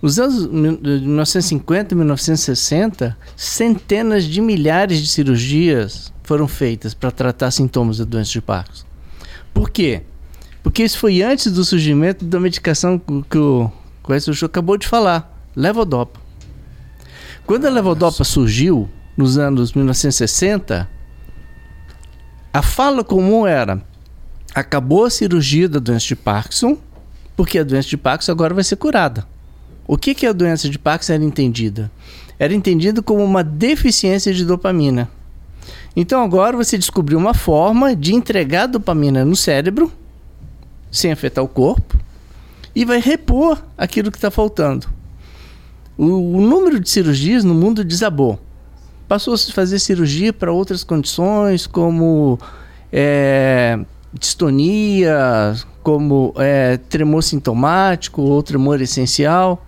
Nos 0.02 0.20
anos 0.20 0.46
1950 0.48 1.94
e 1.94 1.98
1960, 1.98 3.18
centenas 3.36 4.24
de 4.24 4.42
milhares 4.42 5.00
de 5.00 5.08
cirurgias 5.08 6.14
foram 6.24 6.48
feitas 6.48 6.94
para 6.94 7.12
tratar 7.12 7.52
sintomas 7.52 7.98
da 7.98 8.06
doença 8.06 8.32
de 8.32 8.42
Parkinson. 8.42 8.86
Por 9.54 9.70
quê? 9.70 10.02
Porque 10.62 10.84
isso 10.84 11.00
foi 11.00 11.22
antes 11.22 11.52
do 11.52 11.64
surgimento 11.64 12.26
da 12.26 12.40
medicação 12.40 13.00
que 13.00 13.38
o, 13.38 13.72
o 14.04 14.46
acabou 14.46 14.78
de 14.78 14.88
falar, 14.88 15.50
levodopa. 15.56 16.20
Quando 17.46 17.66
a 17.66 17.70
levodopa 17.70 18.24
surgiu, 18.24 18.90
nos 19.16 19.38
anos 19.38 19.74
1960, 19.74 20.88
a 22.58 22.62
fala 22.64 23.04
comum 23.04 23.46
era: 23.46 23.80
acabou 24.52 25.06
a 25.06 25.12
cirurgia 25.12 25.70
da 25.70 25.78
doença 25.78 26.08
de 26.08 26.16
Parkinson, 26.16 26.76
porque 27.36 27.60
a 27.60 27.64
doença 27.64 27.88
de 27.88 27.98
Parkinson 27.98 28.32
agora 28.32 28.52
vai 28.52 28.64
ser 28.64 28.78
curada. 28.78 29.28
O 29.88 29.96
que, 29.96 30.16
que 30.16 30.26
a 30.26 30.34
doença 30.34 30.68
de 30.68 30.80
Parkinson 30.80 31.14
era 31.14 31.24
entendida? 31.24 31.92
Era 32.40 32.56
entendida 32.56 33.00
como 33.00 33.24
uma 33.24 33.44
deficiência 33.44 34.34
de 34.34 34.44
dopamina. 34.44 35.08
Então 35.96 36.24
agora 36.24 36.58
você 36.58 36.80
descobriu 36.80 37.20
uma 37.20 37.36
forma 37.36 37.96
de 37.96 38.16
entregar 38.16 38.66
dopamina 38.66 39.24
no 39.24 39.36
cérebro, 39.36 39.92
sem 40.90 41.12
afetar 41.12 41.44
o 41.44 41.48
corpo, 41.48 41.96
e 42.74 42.84
vai 42.86 43.00
repor 43.00 43.64
aquilo 43.78 44.10
que 44.10 44.18
está 44.18 44.32
faltando. 44.32 44.88
O, 45.96 46.38
o 46.38 46.42
número 46.42 46.80
de 46.80 46.90
cirurgias 46.90 47.44
no 47.44 47.54
mundo 47.54 47.84
desabou. 47.84 48.40
Passou 49.08 49.34
a 49.34 49.38
fazer 49.38 49.80
cirurgia 49.80 50.34
para 50.34 50.52
outras 50.52 50.84
condições, 50.84 51.66
como 51.66 52.38
é, 52.92 53.80
distonia, 54.14 55.56
como 55.82 56.34
é, 56.38 56.78
tremor 56.78 57.24
sintomático 57.24 58.22
ou 58.22 58.44
tremor 58.44 58.82
essencial. 58.82 59.64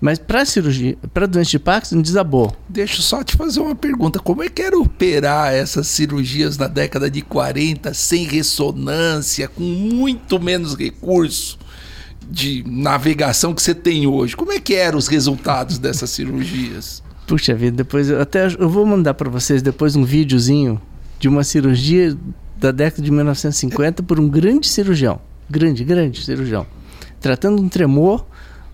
Mas 0.00 0.18
para 0.18 0.44
cirurgia, 0.44 0.98
para 1.12 1.26
doença 1.26 1.52
de 1.52 1.58
Parkinson, 1.58 2.02
desabou. 2.02 2.54
Deixa 2.68 2.98
eu 2.98 3.02
só 3.02 3.24
te 3.24 3.36
fazer 3.36 3.60
uma 3.60 3.74
pergunta. 3.74 4.18
Como 4.18 4.42
é 4.42 4.48
que 4.48 4.60
era 4.60 4.78
operar 4.78 5.54
essas 5.54 5.86
cirurgias 5.86 6.58
na 6.58 6.68
década 6.68 7.10
de 7.10 7.22
40 7.22 7.94
sem 7.94 8.24
ressonância, 8.24 9.48
com 9.48 9.62
muito 9.62 10.38
menos 10.40 10.76
recurso? 10.76 11.58
de 12.30 12.64
navegação 12.66 13.54
que 13.54 13.60
você 13.60 13.74
tem 13.74 14.06
hoje. 14.06 14.34
Como 14.34 14.50
é 14.50 14.58
que 14.58 14.74
eram 14.74 14.98
os 14.98 15.08
resultados 15.08 15.76
dessas 15.76 16.08
cirurgias? 16.08 17.03
Puxa 17.26 17.54
vida, 17.54 17.76
depois 17.76 18.10
eu 18.10 18.20
até 18.20 18.46
eu 18.46 18.68
vou 18.68 18.84
mandar 18.84 19.14
para 19.14 19.30
vocês 19.30 19.62
depois 19.62 19.96
um 19.96 20.04
videozinho 20.04 20.80
de 21.18 21.26
uma 21.26 21.42
cirurgia 21.42 22.16
da 22.56 22.70
década 22.70 23.02
de 23.02 23.10
1950 23.10 24.02
por 24.02 24.20
um 24.20 24.28
grande 24.28 24.68
cirurgião, 24.68 25.20
grande, 25.48 25.84
grande 25.84 26.22
cirurgião, 26.22 26.66
tratando 27.20 27.62
um 27.62 27.68
tremor 27.68 28.26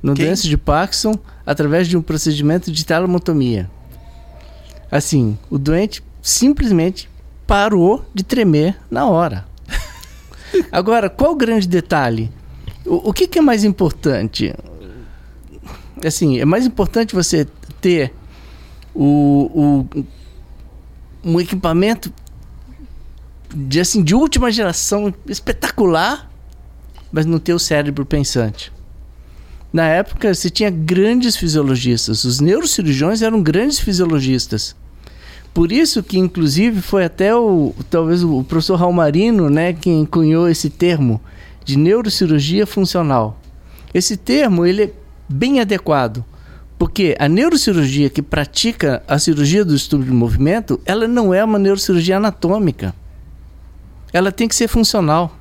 no 0.02 0.14
doença 0.14 0.48
de 0.48 0.56
Parkinson 0.56 1.14
através 1.46 1.86
de 1.86 1.96
um 1.96 2.02
procedimento 2.02 2.72
de 2.72 2.84
telemotomia. 2.84 3.70
Assim, 4.90 5.38
o 5.48 5.58
doente 5.58 6.02
simplesmente 6.20 7.08
parou 7.46 8.04
de 8.12 8.24
tremer 8.24 8.76
na 8.90 9.06
hora. 9.06 9.46
Agora, 10.72 11.08
qual 11.08 11.32
o 11.32 11.36
grande 11.36 11.68
detalhe? 11.68 12.30
O, 12.84 13.10
o 13.10 13.12
que, 13.12 13.28
que, 13.28 13.38
é 13.38 13.42
mais 13.42 13.62
importante? 13.62 14.54
Assim, 16.04 16.40
é 16.40 16.44
mais 16.44 16.66
importante 16.66 17.14
você 17.14 17.46
ter 17.80 18.12
o, 18.94 19.86
o, 19.94 20.04
um 21.24 21.40
equipamento 21.40 22.12
de, 23.54 23.80
assim, 23.80 24.02
de 24.02 24.14
última 24.14 24.50
geração 24.50 25.12
espetacular, 25.26 26.30
mas 27.12 27.26
não 27.26 27.38
ter 27.38 27.54
o 27.54 27.58
cérebro 27.58 28.06
pensante. 28.06 28.72
Na 29.72 29.86
época, 29.86 30.34
se 30.34 30.50
tinha 30.50 30.70
grandes 30.70 31.36
fisiologistas. 31.36 32.24
Os 32.24 32.40
neurocirurgiões 32.40 33.22
eram 33.22 33.42
grandes 33.42 33.78
fisiologistas. 33.78 34.74
Por 35.54 35.72
isso 35.72 36.02
que, 36.02 36.18
inclusive, 36.18 36.80
foi 36.80 37.04
até 37.04 37.34
o 37.34 37.74
talvez 37.88 38.22
o 38.22 38.44
professor 38.44 38.76
Raumarino, 38.76 39.50
né, 39.50 39.72
quem 39.72 40.04
cunhou 40.04 40.48
esse 40.48 40.70
termo 40.70 41.20
de 41.64 41.76
neurocirurgia 41.76 42.66
funcional. 42.66 43.40
Esse 43.92 44.16
termo 44.16 44.64
ele 44.64 44.84
é 44.84 44.92
bem 45.28 45.60
adequado, 45.60 46.24
porque 46.80 47.14
a 47.18 47.28
neurocirurgia 47.28 48.08
que 48.08 48.22
pratica 48.22 49.02
a 49.06 49.18
cirurgia 49.18 49.66
do 49.66 49.74
estudo 49.74 50.02
de 50.02 50.10
movimento, 50.10 50.80
ela 50.86 51.06
não 51.06 51.34
é 51.34 51.44
uma 51.44 51.58
neurocirurgia 51.58 52.16
anatômica. 52.16 52.94
Ela 54.14 54.32
tem 54.32 54.48
que 54.48 54.54
ser 54.54 54.66
funcional. 54.66 55.36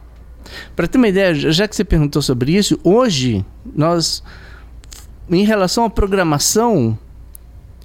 Para 0.75 0.85
ter 0.85 0.97
uma 0.97 1.07
ideia, 1.07 1.33
já 1.33 1.65
que 1.65 1.77
você 1.77 1.85
perguntou 1.85 2.21
sobre 2.21 2.57
isso, 2.57 2.77
hoje 2.83 3.45
nós, 3.73 4.21
em 5.29 5.45
relação 5.45 5.85
à 5.85 5.89
programação 5.89 6.99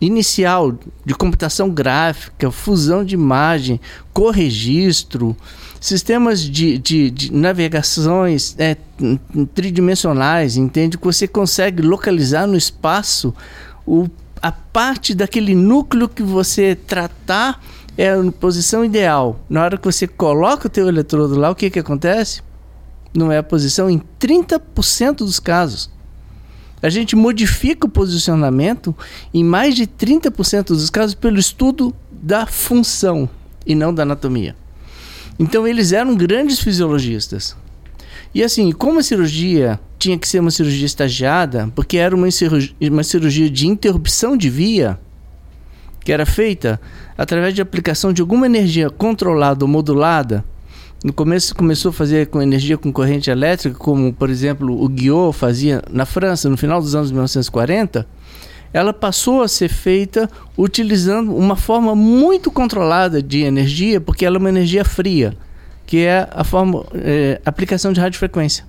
inicial 0.00 0.76
de 1.06 1.14
computação 1.14 1.70
gráfica, 1.70 2.50
fusão 2.50 3.04
de 3.04 3.14
imagem, 3.14 3.80
corregistro, 4.12 5.37
sistemas 5.84 6.40
de, 6.40 6.78
de, 6.78 7.10
de 7.10 7.30
navegações 7.30 8.56
é, 8.58 8.74
tridimensionais, 9.54 10.56
entende? 10.56 10.96
Que 10.96 11.04
você 11.04 11.28
consegue 11.28 11.82
localizar 11.82 12.46
no 12.46 12.56
espaço 12.56 13.34
o, 13.86 14.08
a 14.40 14.50
parte 14.50 15.14
daquele 15.14 15.54
núcleo 15.54 16.08
que 16.08 16.22
você 16.22 16.74
tratar 16.74 17.62
é 17.98 18.14
a 18.14 18.32
posição 18.32 18.82
ideal. 18.82 19.38
Na 19.46 19.62
hora 19.62 19.76
que 19.76 19.84
você 19.84 20.06
coloca 20.06 20.68
o 20.68 20.70
teu 20.70 20.88
eletrodo 20.88 21.38
lá, 21.38 21.50
o 21.50 21.54
que, 21.54 21.68
que 21.68 21.80
acontece? 21.80 22.40
Não 23.12 23.30
é 23.30 23.36
a 23.36 23.42
posição 23.42 23.90
em 23.90 24.00
30% 24.18 25.18
dos 25.18 25.38
casos. 25.38 25.90
A 26.80 26.88
gente 26.88 27.14
modifica 27.14 27.86
o 27.86 27.90
posicionamento 27.90 28.96
em 29.34 29.44
mais 29.44 29.74
de 29.74 29.86
30% 29.86 30.68
dos 30.68 30.88
casos 30.88 31.14
pelo 31.14 31.38
estudo 31.38 31.94
da 32.10 32.46
função 32.46 33.28
e 33.66 33.74
não 33.74 33.92
da 33.92 34.02
anatomia. 34.04 34.63
Então 35.38 35.66
eles 35.66 35.92
eram 35.92 36.14
grandes 36.14 36.60
fisiologistas. 36.60 37.56
E 38.34 38.42
assim, 38.42 38.72
como 38.72 38.98
a 38.98 39.02
cirurgia 39.02 39.78
tinha 39.98 40.18
que 40.18 40.28
ser 40.28 40.40
uma 40.40 40.50
cirurgia 40.50 40.86
estagiada, 40.86 41.70
porque 41.74 41.96
era 41.96 42.14
uma 42.14 42.30
cirurgia, 42.30 42.74
uma 42.82 43.02
cirurgia 43.02 43.48
de 43.48 43.66
interrupção 43.66 44.36
de 44.36 44.50
via, 44.50 44.98
que 46.04 46.12
era 46.12 46.26
feita 46.26 46.80
através 47.16 47.54
de 47.54 47.62
aplicação 47.62 48.12
de 48.12 48.20
alguma 48.20 48.46
energia 48.46 48.90
controlada 48.90 49.64
ou 49.64 49.68
modulada 49.68 50.44
no 51.04 51.12
começo 51.12 51.54
começou 51.54 51.90
a 51.90 51.92
fazer 51.92 52.28
com 52.28 52.40
energia 52.40 52.78
com 52.78 52.90
corrente 52.90 53.30
elétrica, 53.30 53.78
como 53.78 54.10
por 54.10 54.30
exemplo 54.30 54.82
o 54.82 54.88
Guiot 54.88 55.36
fazia 55.36 55.82
na 55.90 56.06
França 56.06 56.48
no 56.48 56.56
final 56.56 56.80
dos 56.80 56.94
anos 56.94 57.10
1940. 57.10 58.06
Ela 58.75 58.93
passou 58.93 59.40
a 59.40 59.47
ser 59.47 59.69
feita 59.69 60.28
utilizando 60.59 61.33
uma 61.33 61.54
forma 61.54 61.95
muito 61.95 62.50
controlada 62.50 63.23
de 63.23 63.43
energia, 63.43 64.00
porque 64.00 64.26
ela 64.26 64.37
é 64.37 64.40
uma 64.40 64.49
energia 64.49 64.84
fria, 64.84 65.37
que 65.87 65.99
é 65.99 66.28
a 66.32 66.43
forma 66.43 66.84
é, 66.93 67.41
aplicação 67.47 67.93
de 67.93 68.00
radiofrequência. 68.00 68.67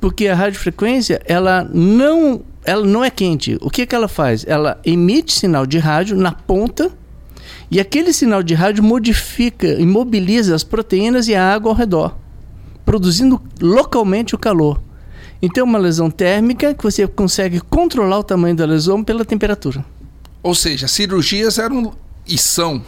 Porque 0.00 0.28
a 0.28 0.36
radiofrequência 0.36 1.20
ela 1.26 1.68
não 1.74 2.42
ela 2.64 2.86
não 2.86 3.04
é 3.04 3.10
quente. 3.10 3.58
O 3.60 3.68
que, 3.68 3.84
que 3.84 3.92
ela 3.92 4.06
faz? 4.06 4.44
Ela 4.46 4.80
emite 4.84 5.32
sinal 5.32 5.66
de 5.66 5.78
rádio 5.78 6.16
na 6.16 6.30
ponta 6.30 6.92
e 7.72 7.80
aquele 7.80 8.12
sinal 8.12 8.40
de 8.40 8.54
rádio 8.54 8.84
modifica, 8.84 9.66
imobiliza 9.66 10.54
as 10.54 10.62
proteínas 10.62 11.26
e 11.26 11.34
a 11.34 11.52
água 11.52 11.72
ao 11.72 11.76
redor, 11.76 12.16
produzindo 12.84 13.42
localmente 13.60 14.32
o 14.32 14.38
calor. 14.38 14.80
Então, 15.42 15.62
é 15.62 15.64
uma 15.64 15.78
lesão 15.78 16.08
térmica 16.08 16.72
que 16.72 16.82
você 16.84 17.06
consegue 17.06 17.60
controlar 17.60 18.20
o 18.20 18.22
tamanho 18.22 18.54
da 18.54 18.64
lesão 18.64 19.02
pela 19.02 19.24
temperatura. 19.24 19.84
Ou 20.40 20.54
seja, 20.54 20.86
cirurgias 20.86 21.58
eram 21.58 21.92
e 22.26 22.38
são 22.38 22.82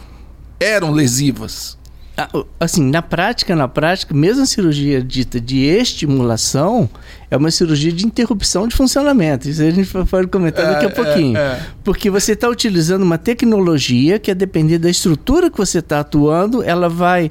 eram 0.59 0.91
lesivas. 0.91 1.77
Ah, 2.17 2.29
assim, 2.61 2.81
na 2.89 3.01
prática, 3.01 3.55
na 3.57 3.67
prática, 3.67 4.13
mesmo 4.13 4.43
a 4.43 4.45
cirurgia 4.45 5.01
dita 5.01 5.39
de 5.39 5.65
estimulação 5.65 6.89
é 7.29 7.35
uma 7.35 7.51
cirurgia 7.51 7.91
de 7.91 8.05
interrupção 8.05 8.69
de 8.69 8.75
funcionamento. 8.75 9.49
Isso 9.49 9.61
a 9.61 9.69
gente 9.69 9.89
pode 10.09 10.27
comentar 10.27 10.65
daqui 10.65 10.85
a 10.85 10.89
é, 10.89 10.91
pouquinho. 10.91 11.37
É, 11.37 11.41
é. 11.41 11.61
Porque 11.83 12.09
você 12.09 12.31
está 12.31 12.47
utilizando 12.47 13.03
uma 13.03 13.17
tecnologia 13.17 14.17
que, 14.17 14.31
a 14.31 14.33
depender 14.33 14.77
da 14.77 14.89
estrutura 14.89 15.49
que 15.49 15.57
você 15.57 15.79
está 15.79 15.99
atuando, 15.99 16.63
ela 16.63 16.87
vai 16.87 17.29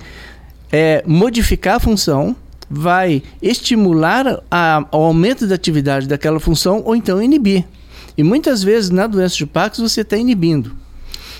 é, 0.70 1.02
modificar 1.06 1.76
a 1.76 1.80
função, 1.80 2.36
vai 2.68 3.22
estimular 3.42 4.42
a, 4.50 4.86
o 4.92 4.96
aumento 4.96 5.46
da 5.46 5.54
atividade 5.54 6.06
daquela 6.06 6.40
função 6.40 6.82
ou 6.84 6.96
então 6.96 7.22
inibir. 7.22 7.64
E 8.16 8.22
muitas 8.22 8.62
vezes 8.62 8.90
na 8.90 9.06
doença 9.06 9.36
de 9.36 9.46
Parkinson 9.46 9.88
você 9.88 10.02
está 10.02 10.16
inibindo. 10.16 10.74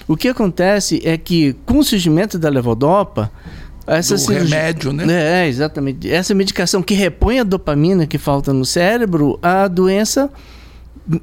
O 0.06 0.16
que 0.16 0.28
acontece 0.28 1.00
é 1.04 1.16
que 1.16 1.54
com 1.64 1.78
o 1.78 1.84
surgimento 1.84 2.38
da 2.38 2.48
levodopa, 2.48 3.30
essa 3.86 4.16
cirurgia, 4.16 4.56
remédio, 4.56 4.92
né? 4.92 5.44
É, 5.44 5.48
exatamente. 5.48 6.10
Essa 6.10 6.34
medicação 6.34 6.82
que 6.82 6.94
repõe 6.94 7.38
a 7.38 7.44
dopamina 7.44 8.06
que 8.06 8.18
falta 8.18 8.52
no 8.52 8.64
cérebro, 8.64 9.38
a 9.42 9.68
doença, 9.68 10.30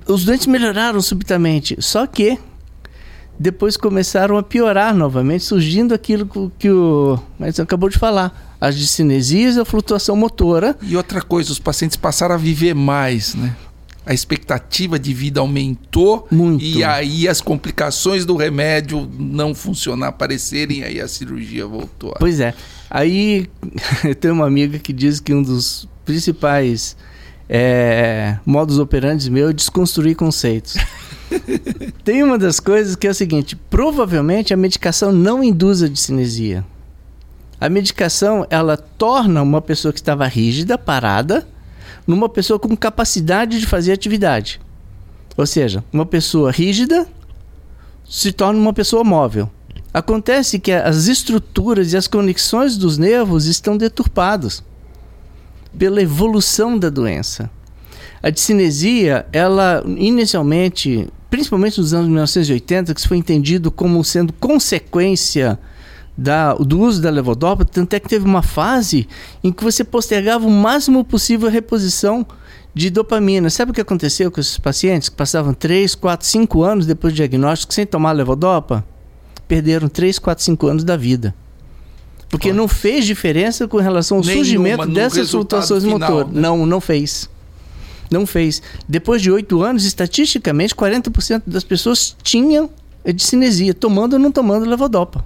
os 0.08 0.26
doentes 0.26 0.48
melhoraram 0.48 1.02
subitamente. 1.02 1.76
Só 1.80 2.06
que 2.06 2.38
depois 3.38 3.76
começaram 3.76 4.38
a 4.38 4.44
piorar 4.44 4.96
novamente, 4.96 5.44
surgindo 5.44 5.94
aquilo 5.94 6.52
que 6.60 6.70
o 6.70 7.20
mas 7.40 7.60
acabou 7.60 7.90
de 7.90 7.98
falar, 7.98 8.51
as 8.62 8.78
discinesias, 8.78 9.58
a 9.58 9.66
flutuação 9.66 10.16
motora. 10.16 10.78
E 10.84 10.96
outra 10.96 11.22
coisa, 11.22 11.52
os 11.52 11.60
pacientes 11.60 11.98
passaram 11.98 12.36
a 12.36 12.38
viver 12.38 12.76
mais, 12.76 13.34
né? 13.34 13.56
a 14.04 14.14
expectativa 14.14 14.98
de 14.98 15.14
vida 15.14 15.40
aumentou 15.40 16.28
Muito. 16.32 16.64
e 16.64 16.84
aí 16.84 17.28
as 17.28 17.40
complicações 17.40 18.26
do 18.26 18.36
remédio 18.36 19.08
não 19.18 19.54
funcionar, 19.54 20.08
aparecerem, 20.08 20.84
aí 20.84 21.00
a 21.00 21.08
cirurgia 21.08 21.68
voltou. 21.68 22.16
Pois 22.18 22.40
é. 22.40 22.54
Aí 22.90 23.48
eu 24.04 24.16
tenho 24.16 24.34
uma 24.34 24.48
amiga 24.48 24.80
que 24.80 24.92
diz 24.92 25.20
que 25.20 25.34
um 25.34 25.44
dos 25.44 25.88
principais 26.04 26.98
é, 27.48 28.38
modus 28.46 28.80
operandi 28.80 29.30
meu 29.30 29.50
é 29.50 29.54
desconstruir 29.54 30.16
conceitos. 30.16 30.76
Tem 32.04 32.24
uma 32.24 32.38
das 32.38 32.60
coisas 32.60 32.96
que 32.96 33.08
é 33.08 33.12
o 33.12 33.14
seguinte: 33.14 33.56
provavelmente 33.56 34.54
a 34.54 34.58
medicação 34.58 35.12
não 35.12 35.44
induz 35.44 35.84
a 35.84 35.88
discinesia. 35.88 36.66
A 37.62 37.70
medicação 37.70 38.48
ela 38.50 38.76
torna 38.76 39.40
uma 39.44 39.62
pessoa 39.62 39.94
que 39.94 40.00
estava 40.00 40.26
rígida, 40.26 40.80
parada, 40.80 41.48
numa 42.08 42.28
pessoa 42.28 42.58
com 42.58 42.76
capacidade 42.76 43.60
de 43.60 43.68
fazer 43.68 43.92
atividade. 43.92 44.60
Ou 45.38 45.46
seja, 45.46 45.84
uma 45.94 46.04
pessoa 46.04 46.50
rígida 46.50 47.08
se 48.04 48.32
torna 48.32 48.60
uma 48.60 48.74
pessoa 48.74 49.04
móvel. 49.04 49.48
Acontece 49.94 50.58
que 50.58 50.72
as 50.72 51.06
estruturas 51.06 51.94
e 51.94 51.98
as 51.98 52.08
conexões 52.08 52.78
dos 52.78 52.98
nervos 52.98 53.46
estão 53.46 53.78
deturpadas 53.78 54.64
pela 55.78 56.02
evolução 56.02 56.80
da 56.80 56.90
doença. 56.90 57.48
A 58.24 58.32
discinesia, 58.32 59.28
ela 59.32 59.84
inicialmente, 59.86 61.08
principalmente 61.30 61.80
nos 61.80 61.94
anos 61.94 62.08
1980, 62.08 62.96
que 62.96 63.08
foi 63.08 63.18
entendido 63.18 63.70
como 63.70 64.04
sendo 64.04 64.34
consequência 64.34 65.60
da, 66.18 66.54
do 66.54 66.80
uso 66.80 67.02
da 67.02 67.10
levodopa, 67.10 67.66
tanto 67.66 67.94
é 67.94 68.00
que 68.00 68.10
teve 68.10 68.26
uma 68.26 68.42
fase 68.42 69.08
em 69.44 69.52
que 69.52 69.64
você 69.64 69.84
postergava 69.84 70.46
o 70.46 70.52
máximo 70.52 71.04
possível 71.04 71.48
a 71.48 71.52
reposição 71.52 72.26
de 72.74 72.90
dopamina. 72.90 73.50
Sabe 73.50 73.72
o 73.72 73.74
que 73.74 73.82
aconteceu 73.82 74.32
com 74.32 74.40
esses 74.40 74.58
pacientes 74.58 75.10
que 75.10 75.16
passavam 75.16 75.54
3, 75.54 75.96
4, 75.96 76.28
5 76.28 76.64
anos 76.64 76.86
depois 76.86 77.14
do 77.14 77.18
diagnóstico 77.18 77.74
sem 77.74 77.86
tomar 77.86 78.12
levodopa? 78.12 78.86
Perderam 79.48 79.90
3, 79.90 80.20
4, 80.20 80.44
5 80.44 80.68
anos 80.68 80.84
da 80.84 80.96
vida. 80.96 81.36
Porque 82.30 82.48
Pode. 82.48 82.58
não 82.58 82.68
fez 82.68 83.06
diferença 83.06 83.68
com 83.68 83.78
relação 83.78 84.18
ao 84.18 84.24
Nenhuma, 84.24 84.44
surgimento 84.44 84.88
dessas 84.88 85.32
flutuações 85.32 85.84
motoras. 85.84 86.32
Né? 86.32 86.42
Não, 86.42 86.66
não 86.66 86.80
fez. 86.80 87.30
Não 88.10 88.26
fez. 88.26 88.62
Depois 88.88 89.22
de 89.22 89.30
8 89.30 89.62
anos, 89.62 89.84
estatisticamente, 89.84 90.74
40% 90.74 91.44
das 91.46 91.64
pessoas 91.64 92.16
tinham 92.24 92.70
discinesia, 93.14 93.74
tomando 93.74 94.14
ou 94.14 94.20
não 94.20 94.32
tomando 94.32 94.66
levodopa. 94.66 95.26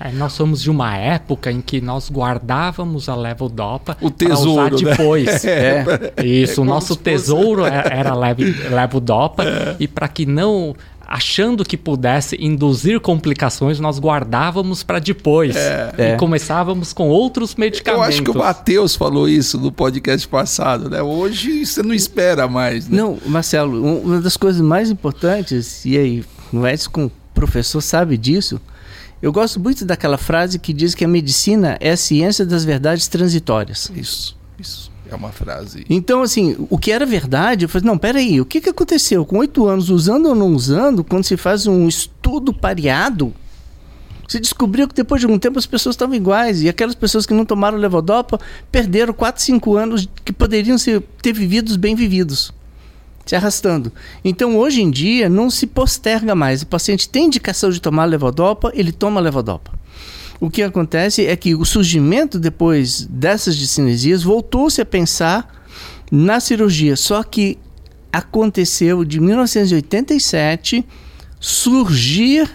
Aí 0.00 0.14
nós 0.14 0.32
somos 0.32 0.62
de 0.62 0.70
uma 0.70 0.96
época 0.96 1.50
em 1.50 1.60
que 1.60 1.80
nós 1.80 2.08
guardávamos 2.10 3.08
a 3.08 3.14
levodopa 3.16 3.96
O 4.00 4.10
para 4.10 4.26
usar 4.32 4.36
tesouro, 4.36 4.80
né? 4.82 4.90
depois. 4.90 5.44
É. 5.48 5.84
Isso, 6.24 6.62
o 6.62 6.64
nosso 6.64 6.94
tesouro 6.96 7.64
é- 7.66 7.84
era 7.90 8.14
leve- 8.14 8.52
levodopa 8.70 9.44
e 9.80 9.88
para 9.88 10.06
que 10.08 10.24
não 10.26 10.74
achando 11.10 11.64
que 11.64 11.74
pudesse 11.76 12.36
induzir 12.38 13.00
complicações, 13.00 13.80
nós 13.80 13.98
guardávamos 13.98 14.82
para 14.82 14.98
depois 14.98 15.56
e 15.56 15.58
É. 16.02 16.16
começávamos 16.16 16.92
com 16.92 17.08
outros 17.08 17.52
Eu 17.52 17.60
medicamentos. 17.60 18.08
acho 18.08 18.22
que 18.22 18.30
o 18.30 18.36
Matheus 18.38 18.94
falou 18.94 19.26
isso 19.26 19.58
no 19.58 19.72
podcast 19.72 20.28
passado, 20.28 20.90
né? 20.90 21.00
Hoje 21.00 21.64
você 21.64 21.82
não 21.82 21.94
espera 21.94 22.46
mais, 22.46 22.86
né? 22.88 22.98
Não, 22.98 23.16
Marcelo, 23.24 23.82
um- 23.82 24.00
uma 24.02 24.20
das 24.20 24.36
coisas 24.36 24.60
mais 24.60 24.90
importantes, 24.90 25.82
e 25.86 25.96
aí 25.96 26.24
o 26.52 26.66
Edson, 26.66 27.10
professor, 27.32 27.80
sabe 27.80 28.18
disso. 28.18 28.60
Eu 29.20 29.32
gosto 29.32 29.58
muito 29.58 29.84
daquela 29.84 30.16
frase 30.16 30.58
que 30.58 30.72
diz 30.72 30.94
que 30.94 31.04
a 31.04 31.08
medicina 31.08 31.76
é 31.80 31.90
a 31.90 31.96
ciência 31.96 32.46
das 32.46 32.64
verdades 32.64 33.08
transitórias. 33.08 33.90
Isso, 33.94 34.36
isso. 34.58 34.90
É 35.10 35.14
uma 35.14 35.32
frase. 35.32 35.86
Então, 35.88 36.22
assim, 36.22 36.54
o 36.68 36.78
que 36.78 36.92
era 36.92 37.06
verdade, 37.06 37.64
eu 37.64 37.68
falei, 37.68 37.86
não, 37.86 37.96
peraí, 37.96 38.40
o 38.40 38.44
que, 38.44 38.60
que 38.60 38.68
aconteceu? 38.68 39.24
Com 39.24 39.38
oito 39.38 39.66
anos, 39.66 39.88
usando 39.88 40.26
ou 40.26 40.34
não 40.34 40.48
usando, 40.48 41.02
quando 41.02 41.24
se 41.24 41.36
faz 41.36 41.66
um 41.66 41.88
estudo 41.88 42.52
pareado, 42.52 43.32
se 44.28 44.38
descobriu 44.38 44.86
que 44.86 44.94
depois 44.94 45.20
de 45.20 45.26
algum 45.26 45.38
tempo 45.38 45.58
as 45.58 45.64
pessoas 45.64 45.94
estavam 45.94 46.14
iguais. 46.14 46.62
E 46.62 46.68
aquelas 46.68 46.94
pessoas 46.94 47.24
que 47.24 47.32
não 47.32 47.46
tomaram 47.46 47.78
levodopa 47.78 48.38
perderam 48.70 49.14
4, 49.14 49.42
5 49.42 49.76
anos 49.76 50.08
que 50.22 50.32
poderiam 50.32 50.76
ser, 50.76 51.00
ter 51.22 51.32
vividos 51.32 51.76
bem 51.76 51.94
vividos. 51.94 52.52
Se 53.28 53.36
arrastando. 53.36 53.92
Então, 54.24 54.56
hoje 54.56 54.80
em 54.80 54.90
dia, 54.90 55.28
não 55.28 55.50
se 55.50 55.66
posterga 55.66 56.34
mais. 56.34 56.62
O 56.62 56.66
paciente 56.66 57.10
tem 57.10 57.26
indicação 57.26 57.68
de 57.68 57.78
tomar 57.78 58.06
levodopa, 58.06 58.72
ele 58.74 58.90
toma 58.90 59.20
levodopa. 59.20 59.78
O 60.40 60.48
que 60.48 60.62
acontece 60.62 61.26
é 61.26 61.36
que 61.36 61.54
o 61.54 61.62
surgimento 61.62 62.38
depois 62.38 63.04
dessas 63.04 63.54
discinesias 63.54 64.22
voltou-se 64.22 64.80
a 64.80 64.86
pensar 64.86 65.62
na 66.10 66.40
cirurgia, 66.40 66.96
só 66.96 67.22
que 67.22 67.58
aconteceu 68.10 69.04
de 69.04 69.20
1987 69.20 70.82
surgir 71.38 72.50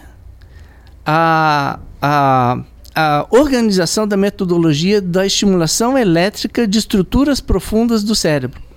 a, 1.06 1.80
a, 2.02 2.64
a 2.96 3.28
organização 3.30 4.08
da 4.08 4.18
metodologia 4.18 5.00
da 5.00 5.24
estimulação 5.24 5.96
elétrica 5.96 6.68
de 6.68 6.80
estruturas 6.80 7.40
profundas 7.40 8.04
do 8.04 8.16
cérebro. 8.16 8.73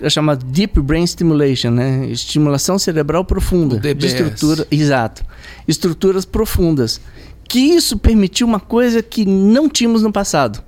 É 0.00 0.10
chamado 0.10 0.44
Deep 0.44 0.80
Brain 0.80 1.06
Stimulation, 1.06 1.70
né? 1.70 2.06
Estimulação 2.10 2.78
cerebral 2.78 3.24
profunda. 3.24 3.78
De 3.78 4.06
estrutura, 4.06 4.66
exato. 4.70 5.24
Estruturas 5.66 6.24
profundas. 6.24 7.00
Que 7.48 7.58
isso 7.58 7.98
permitiu 7.98 8.46
uma 8.46 8.60
coisa 8.60 9.02
que 9.02 9.24
não 9.24 9.68
tínhamos 9.68 10.02
no 10.02 10.12
passado. 10.12 10.62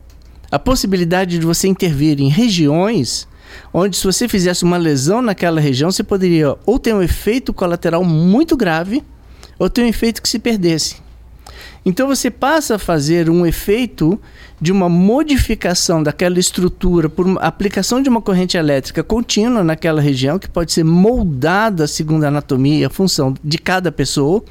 A 0.50 0.58
possibilidade 0.58 1.38
de 1.38 1.46
você 1.46 1.68
intervir 1.68 2.20
em 2.20 2.28
regiões 2.28 3.28
onde 3.72 3.96
se 3.96 4.04
você 4.04 4.28
fizesse 4.28 4.64
uma 4.64 4.76
lesão 4.76 5.20
naquela 5.20 5.60
região, 5.60 5.90
você 5.90 6.02
poderia 6.02 6.56
ou 6.64 6.78
ter 6.78 6.94
um 6.94 7.02
efeito 7.02 7.52
colateral 7.52 8.04
muito 8.04 8.56
grave, 8.56 9.02
ou 9.58 9.68
ter 9.68 9.82
um 9.82 9.86
efeito 9.86 10.22
que 10.22 10.28
se 10.28 10.38
perdesse. 10.38 11.01
Então 11.84 12.06
você 12.06 12.30
passa 12.30 12.76
a 12.76 12.78
fazer 12.78 13.28
um 13.28 13.44
efeito 13.44 14.20
de 14.60 14.70
uma 14.70 14.88
modificação 14.88 16.00
daquela 16.00 16.38
estrutura 16.38 17.08
por 17.08 17.26
aplicação 17.40 18.00
de 18.00 18.08
uma 18.08 18.22
corrente 18.22 18.56
elétrica 18.56 19.02
contínua 19.02 19.64
naquela 19.64 20.00
região, 20.00 20.38
que 20.38 20.48
pode 20.48 20.72
ser 20.72 20.84
moldada 20.84 21.88
segundo 21.88 22.22
a 22.22 22.28
anatomia 22.28 22.78
e 22.78 22.84
a 22.84 22.90
função 22.90 23.34
de 23.42 23.58
cada 23.58 23.90
pessoa. 23.90 24.44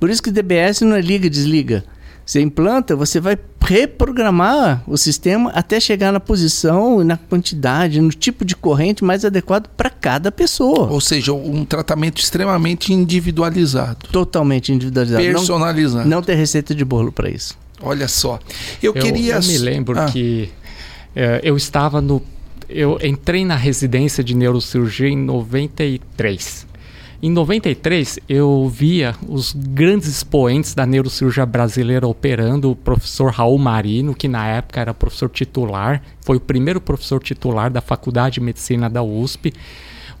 Por 0.00 0.08
isso 0.08 0.22
que 0.22 0.30
DBS 0.30 0.80
não 0.80 0.96
é 0.96 1.00
liga 1.00 1.26
e 1.26 1.30
desliga. 1.30 1.84
Você 2.26 2.40
implanta, 2.40 2.96
você 2.96 3.20
vai 3.20 3.38
reprogramar 3.60 4.82
o 4.86 4.96
sistema 4.96 5.50
até 5.50 5.78
chegar 5.78 6.10
na 6.12 6.18
posição, 6.20 7.02
na 7.04 7.16
quantidade, 7.16 8.00
no 8.00 8.10
tipo 8.10 8.44
de 8.44 8.56
corrente 8.56 9.04
mais 9.04 9.24
adequado 9.24 9.68
para 9.76 9.88
cada 9.88 10.32
pessoa. 10.32 10.88
Ou 10.90 11.00
seja, 11.00 11.32
um 11.32 11.64
tratamento 11.64 12.20
extremamente 12.20 12.92
individualizado, 12.92 14.08
Totalmente 14.10 14.72
individualizado. 14.72 15.22
Não, 15.24 15.32
personalizado. 15.34 16.08
não 16.08 16.20
tem 16.20 16.36
receita 16.36 16.74
de 16.74 16.84
bolo 16.84 17.12
para 17.12 17.30
isso. 17.30 17.56
Olha 17.80 18.08
só. 18.08 18.40
Eu, 18.82 18.92
Eu, 18.94 19.02
queria. 19.02 19.34
eu 19.36 19.42
me 19.42 19.58
lembro 19.58 19.98
Ah, 20.00 20.06
que 20.06 20.50
eh, 21.14 21.40
eu 21.44 21.56
estava 21.56 22.00
no. 22.00 22.20
Eu 22.68 22.98
entrei 23.02 23.44
na 23.44 23.54
residência 23.54 24.24
de 24.24 24.34
neurocirurgia 24.34 25.08
em 25.08 25.16
93. 25.16 26.66
Em 27.22 27.30
93, 27.30 28.18
eu 28.28 28.68
via 28.68 29.14
os 29.26 29.54
grandes 29.54 30.06
expoentes 30.06 30.74
da 30.74 30.84
neurocirurgia 30.84 31.46
brasileira 31.46 32.06
operando, 32.06 32.70
o 32.70 32.76
professor 32.76 33.32
Raul 33.32 33.56
Marino, 33.58 34.14
que 34.14 34.28
na 34.28 34.46
época 34.46 34.80
era 34.80 34.92
professor 34.92 35.30
titular, 35.30 36.02
foi 36.20 36.36
o 36.36 36.40
primeiro 36.40 36.78
professor 36.78 37.22
titular 37.22 37.70
da 37.70 37.80
Faculdade 37.80 38.34
de 38.34 38.40
Medicina 38.40 38.90
da 38.90 39.02
USP. 39.02 39.54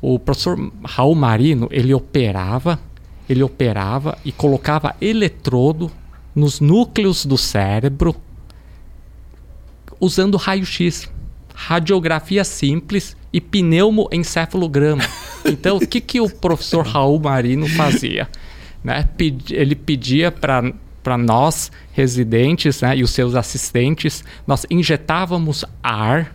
O 0.00 0.18
professor 0.18 0.58
Raul 0.84 1.14
Marino, 1.14 1.68
ele 1.70 1.92
operava, 1.92 2.80
ele 3.28 3.42
operava 3.42 4.16
e 4.24 4.32
colocava 4.32 4.96
eletrodo 4.98 5.90
nos 6.34 6.60
núcleos 6.60 7.26
do 7.26 7.36
cérebro 7.36 8.16
usando 10.00 10.36
raio-x, 10.36 11.10
radiografia 11.56 12.44
simples 12.44 13.16
e 13.32 13.40
pneumoencefalograma. 13.40 15.02
Então, 15.48 15.76
o 15.76 15.86
que, 15.86 16.00
que 16.00 16.20
o 16.20 16.28
professor 16.28 16.84
Raul 16.84 17.20
Marino 17.20 17.68
fazia? 17.68 18.28
Né? 18.82 19.08
Ele 19.48 19.76
pedia 19.76 20.32
para 20.32 20.72
para 21.04 21.16
nós, 21.16 21.70
residentes 21.92 22.80
né, 22.80 22.96
e 22.96 23.04
os 23.04 23.12
seus 23.12 23.36
assistentes, 23.36 24.24
nós 24.44 24.66
injetávamos 24.68 25.64
ar 25.80 26.34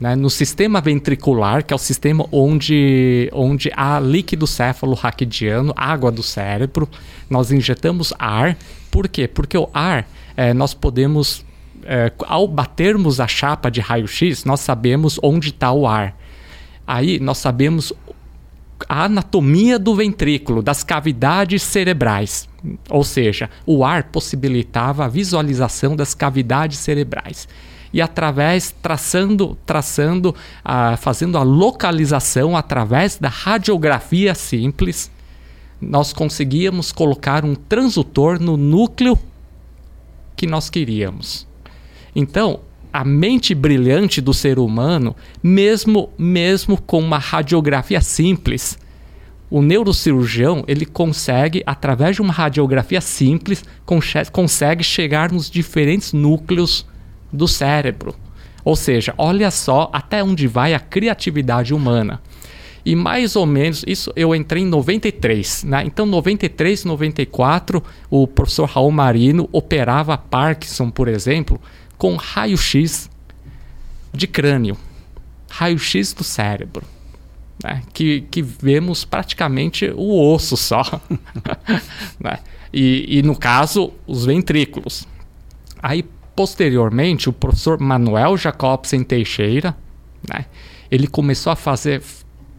né, 0.00 0.16
no 0.16 0.28
sistema 0.28 0.80
ventricular, 0.80 1.64
que 1.64 1.72
é 1.72 1.76
o 1.76 1.78
sistema 1.78 2.26
onde, 2.32 3.30
onde 3.32 3.70
há 3.72 4.00
líquido 4.00 4.48
céfalo-raquidiano, 4.48 5.72
água 5.76 6.10
do 6.10 6.24
cérebro. 6.24 6.88
Nós 7.30 7.52
injetamos 7.52 8.12
ar. 8.18 8.58
Por 8.90 9.06
quê? 9.06 9.28
Porque 9.28 9.56
o 9.56 9.70
ar, 9.72 10.08
eh, 10.36 10.52
nós 10.52 10.74
podemos, 10.74 11.44
eh, 11.84 12.12
ao 12.26 12.46
batermos 12.48 13.20
a 13.20 13.26
chapa 13.26 13.70
de 13.70 13.80
raio-x, 13.80 14.44
nós 14.44 14.60
sabemos 14.60 15.18
onde 15.22 15.48
está 15.48 15.72
o 15.72 15.86
ar. 15.86 16.16
Aí 16.86 17.18
nós 17.18 17.38
sabemos 17.38 17.92
a 18.88 19.04
anatomia 19.04 19.78
do 19.78 19.94
ventrículo, 19.94 20.62
das 20.62 20.82
cavidades 20.82 21.62
cerebrais. 21.62 22.48
Ou 22.88 23.04
seja, 23.04 23.48
o 23.66 23.84
ar 23.84 24.04
possibilitava 24.04 25.04
a 25.04 25.08
visualização 25.08 25.96
das 25.96 26.14
cavidades 26.14 26.78
cerebrais. 26.78 27.48
E 27.92 28.00
através, 28.02 28.74
traçando, 28.82 29.56
traçando, 29.64 30.34
fazendo 30.98 31.38
a 31.38 31.42
localização 31.42 32.56
através 32.56 33.18
da 33.18 33.28
radiografia 33.28 34.34
simples, 34.34 35.10
nós 35.80 36.12
conseguíamos 36.12 36.90
colocar 36.90 37.44
um 37.44 37.54
transutor 37.54 38.40
no 38.40 38.56
núcleo 38.56 39.18
que 40.34 40.46
nós 40.46 40.68
queríamos. 40.68 41.46
Então, 42.14 42.60
a 42.92 43.04
mente 43.04 43.54
brilhante 43.54 44.20
do 44.20 44.32
ser 44.32 44.58
humano, 44.58 45.16
mesmo 45.42 46.10
mesmo 46.16 46.80
com 46.80 47.00
uma 47.00 47.18
radiografia 47.18 48.00
simples, 48.00 48.78
o 49.50 49.60
neurocirurgião 49.60 50.64
ele 50.66 50.86
consegue 50.86 51.62
através 51.66 52.16
de 52.16 52.22
uma 52.22 52.32
radiografia 52.32 53.00
simples 53.00 53.64
consegue 54.32 54.82
chegar 54.82 55.30
nos 55.30 55.50
diferentes 55.50 56.12
núcleos 56.12 56.86
do 57.32 57.46
cérebro. 57.46 58.14
Ou 58.64 58.74
seja, 58.74 59.12
olha 59.18 59.50
só 59.50 59.90
até 59.92 60.22
onde 60.22 60.46
vai 60.46 60.72
a 60.72 60.80
criatividade 60.80 61.74
humana. 61.74 62.20
E 62.84 62.94
mais 62.94 63.34
ou 63.34 63.46
menos, 63.46 63.82
isso 63.86 64.12
eu 64.14 64.34
entrei 64.34 64.62
em 64.62 64.66
93, 64.66 65.64
né? 65.64 65.82
Então 65.86 66.04
93, 66.04 66.84
94, 66.84 67.82
o 68.10 68.26
professor 68.26 68.66
Raul 68.68 68.90
Marino 68.90 69.48
operava 69.52 70.18
Parkinson, 70.18 70.90
por 70.90 71.08
exemplo, 71.08 71.60
com 71.96 72.16
raio-x 72.16 73.10
de 74.12 74.26
crânio, 74.26 74.76
raio-x 75.50 76.12
do 76.12 76.24
cérebro, 76.24 76.84
né? 77.62 77.82
que, 77.92 78.22
que 78.30 78.42
vemos 78.42 79.04
praticamente 79.04 79.92
o 79.94 80.32
osso 80.32 80.56
só, 80.56 80.82
né? 82.18 82.38
e, 82.72 83.18
e 83.18 83.22
no 83.22 83.36
caso 83.36 83.92
os 84.06 84.24
ventrículos. 84.24 85.06
Aí 85.82 86.04
posteriormente 86.34 87.28
o 87.28 87.32
professor 87.32 87.78
Manuel 87.80 88.36
Jacobsen 88.36 89.04
Teixeira, 89.04 89.76
né? 90.28 90.46
ele 90.90 91.06
começou 91.06 91.52
a 91.52 91.56
fazer 91.56 92.02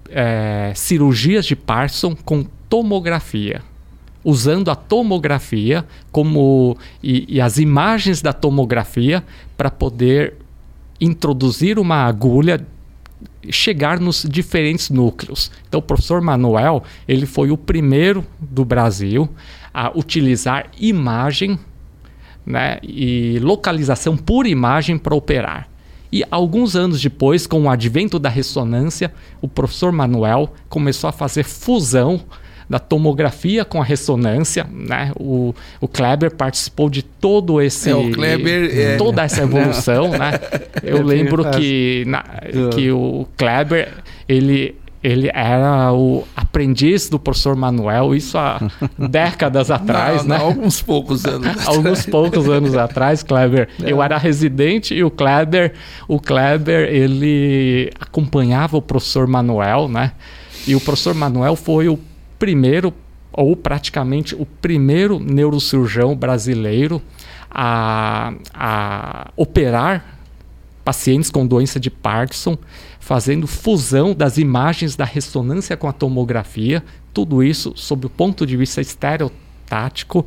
eh, 0.09 0.71
cirurgias 0.75 1.45
de 1.45 1.55
Parkinson 1.55 2.15
com 2.15 2.43
tomografia 2.69 3.61
usando 4.25 4.71
a 4.71 4.75
tomografia 4.75 5.85
como 6.11 6.75
e, 7.01 7.35
e 7.35 7.39
as 7.39 7.59
imagens 7.59 8.23
da 8.23 8.33
tomografia 8.33 9.23
para 9.55 9.69
poder 9.69 10.33
introduzir 10.99 11.77
uma 11.77 12.03
agulha 12.03 12.65
chegar 13.49 13.99
nos 13.99 14.25
diferentes 14.27 14.89
núcleos. 14.89 15.51
Então 15.67 15.79
o 15.79 15.83
professor 15.83 16.19
Manuel, 16.21 16.83
ele 17.07 17.27
foi 17.27 17.51
o 17.51 17.57
primeiro 17.57 18.25
do 18.39 18.65
Brasil 18.65 19.29
a 19.71 19.95
utilizar 19.95 20.71
imagem 20.79 21.59
né, 22.43 22.79
e 22.81 23.37
localização 23.39 24.17
por 24.17 24.47
imagem 24.47 24.97
para 24.97 25.13
operar. 25.13 25.69
E 26.11 26.23
alguns 26.31 26.75
anos 26.75 27.01
depois, 27.01 27.45
com 27.45 27.63
o 27.63 27.69
advento 27.69 28.17
da 28.17 28.29
ressonância, 28.29 29.13
o 29.41 29.47
professor 29.47 29.91
Manuel 29.91 30.53
começou 30.69 31.09
a 31.09 31.13
fazer 31.13 31.43
fusão 31.43 32.21
da 32.69 32.79
tomografia 32.79 33.63
com 33.63 33.81
a 33.81 33.83
ressonância, 33.83 34.65
né? 34.71 35.11
O, 35.19 35.53
o 35.79 35.87
Kleber 35.87 36.35
participou 36.35 36.89
de 36.89 37.03
todo 37.03 37.61
esse 37.61 37.89
é, 37.89 38.11
Kleber, 38.11 38.77
é... 38.77 38.97
toda 38.97 39.23
essa 39.23 39.43
evolução, 39.43 40.09
né? 40.09 40.31
Eu 40.83 41.03
lembro 41.03 41.49
que, 41.51 42.03
na, 42.07 42.23
que 42.73 42.91
o 42.91 43.27
Kleber 43.37 43.91
ele 44.27 44.75
ele 45.05 45.29
era 45.35 45.93
o 45.93 46.23
aprendiz 46.35 47.07
do 47.07 47.19
professor 47.19 47.55
Manuel, 47.55 48.15
isso 48.15 48.39
há 48.39 48.59
décadas 48.97 49.69
atrás, 49.69 50.23
não, 50.23 50.29
né? 50.29 50.37
Não, 50.39 50.45
alguns 50.47 50.81
poucos 50.81 51.23
anos. 51.25 51.47
alguns 51.67 52.07
poucos 52.07 52.49
anos 52.49 52.75
atrás, 52.75 53.21
Kleber. 53.21 53.69
É. 53.83 53.91
Eu 53.91 54.01
era 54.01 54.17
residente 54.17 54.95
e 54.95 55.03
o 55.03 55.11
Kleber, 55.11 55.73
o 56.07 56.19
Kleber, 56.19 56.91
ele 56.91 57.91
acompanhava 57.99 58.77
o 58.77 58.81
professor 58.81 59.27
Manuel, 59.27 59.87
né? 59.87 60.11
E 60.67 60.75
o 60.75 60.81
professor 60.81 61.13
Manuel 61.13 61.55
foi 61.55 61.87
o 61.87 61.99
primeiro, 62.45 62.93
ou 63.33 63.55
praticamente 63.55 64.35
o 64.35 64.45
primeiro 64.45 65.19
neurocirurgião 65.19 66.15
brasileiro 66.15 67.01
a, 67.49 68.35
a 68.53 69.31
operar 69.35 70.19
pacientes 70.83 71.31
com 71.31 71.47
doença 71.47 71.79
de 71.79 71.89
Parkinson, 71.89 72.55
fazendo 72.99 73.47
fusão 73.47 74.13
das 74.13 74.37
imagens 74.37 74.95
da 74.95 75.05
ressonância 75.05 75.75
com 75.75 75.87
a 75.87 75.91
tomografia, 75.91 76.83
tudo 77.11 77.41
isso 77.43 77.73
sob 77.75 78.05
o 78.05 78.09
ponto 78.11 78.45
de 78.45 78.55
vista 78.55 78.79
estereotático, 78.79 80.23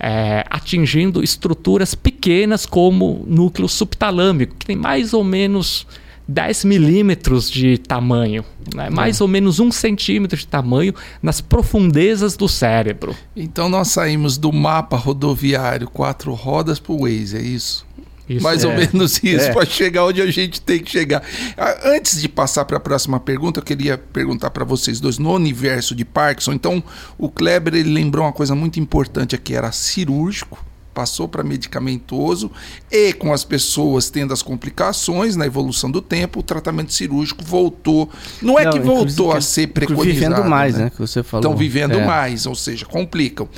é, 0.00 0.42
atingindo 0.48 1.22
estruturas 1.22 1.94
pequenas 1.94 2.64
como 2.64 3.26
núcleo 3.28 3.68
subtalâmico, 3.68 4.56
que 4.56 4.64
tem 4.64 4.76
mais 4.76 5.12
ou 5.12 5.22
menos 5.22 5.86
10 6.28 6.64
milímetros 6.66 7.50
de 7.50 7.78
tamanho, 7.78 8.44
né? 8.74 8.90
mais 8.90 9.18
é. 9.18 9.24
ou 9.24 9.28
menos 9.28 9.58
um 9.58 9.72
centímetro 9.72 10.36
de 10.36 10.46
tamanho 10.46 10.94
nas 11.22 11.40
profundezas 11.40 12.36
do 12.36 12.46
cérebro. 12.46 13.16
Então 13.34 13.68
nós 13.70 13.88
saímos 13.88 14.36
do 14.36 14.52
mapa 14.52 14.96
rodoviário 14.96 15.88
quatro 15.88 16.34
rodas 16.34 16.78
para 16.78 16.92
o 16.92 17.00
Waze, 17.00 17.38
é 17.38 17.40
isso? 17.40 17.88
isso 18.28 18.42
mais 18.42 18.62
é. 18.62 18.68
ou 18.68 18.74
menos 18.74 19.22
isso, 19.24 19.46
é. 19.46 19.52
para 19.52 19.64
chegar 19.64 20.04
onde 20.04 20.20
a 20.20 20.30
gente 20.30 20.60
tem 20.60 20.80
que 20.80 20.90
chegar. 20.90 21.22
Ah, 21.56 21.78
antes 21.84 22.20
de 22.20 22.28
passar 22.28 22.66
para 22.66 22.76
a 22.76 22.80
próxima 22.80 23.18
pergunta, 23.18 23.60
eu 23.60 23.64
queria 23.64 23.96
perguntar 23.96 24.50
para 24.50 24.66
vocês 24.66 25.00
dois, 25.00 25.18
no 25.18 25.32
universo 25.32 25.94
de 25.94 26.04
Parkinson, 26.04 26.52
então 26.52 26.84
o 27.16 27.30
Kleber 27.30 27.74
ele 27.74 27.90
lembrou 27.90 28.26
uma 28.26 28.32
coisa 28.32 28.54
muito 28.54 28.78
importante 28.78 29.34
aqui, 29.34 29.54
era 29.54 29.72
cirúrgico, 29.72 30.62
passou 30.98 31.28
para 31.28 31.44
medicamentoso 31.44 32.50
e 32.90 33.12
com 33.12 33.32
as 33.32 33.44
pessoas 33.44 34.10
tendo 34.10 34.32
as 34.32 34.42
complicações 34.42 35.36
na 35.36 35.46
evolução 35.46 35.88
do 35.88 36.02
tempo, 36.02 36.40
o 36.40 36.42
tratamento 36.42 36.92
cirúrgico 36.92 37.44
voltou. 37.44 38.10
Não 38.42 38.58
é 38.58 38.64
não, 38.64 38.72
que 38.72 38.80
voltou 38.80 39.30
a 39.30 39.40
ser 39.40 39.68
preconizado. 39.68 40.12
Vivendo 40.12 40.44
mais, 40.44 40.74
né? 40.74 40.84
né? 40.86 40.90
Que 40.90 40.98
você 40.98 41.22
falou. 41.22 41.44
Estão 41.44 41.56
vivendo 41.56 42.00
é. 42.00 42.04
mais, 42.04 42.46
ou 42.46 42.54
seja, 42.56 42.84
complicam. 42.84 43.48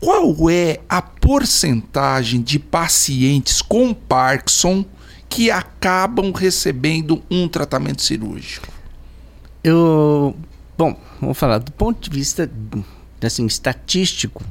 Qual 0.00 0.50
é 0.50 0.80
a 0.88 1.00
porcentagem 1.00 2.42
de 2.42 2.58
pacientes 2.58 3.62
com 3.62 3.94
Parkinson 3.94 4.84
que 5.28 5.52
acabam 5.52 6.32
recebendo 6.32 7.22
um 7.30 7.46
tratamento 7.46 8.02
cirúrgico? 8.02 8.66
Eu, 9.62 10.34
bom, 10.76 10.98
vamos 11.20 11.38
falar 11.38 11.58
do 11.58 11.70
ponto 11.70 12.10
de 12.10 12.18
vista 12.18 12.50
assim 13.22 13.46
estatístico? 13.46 14.42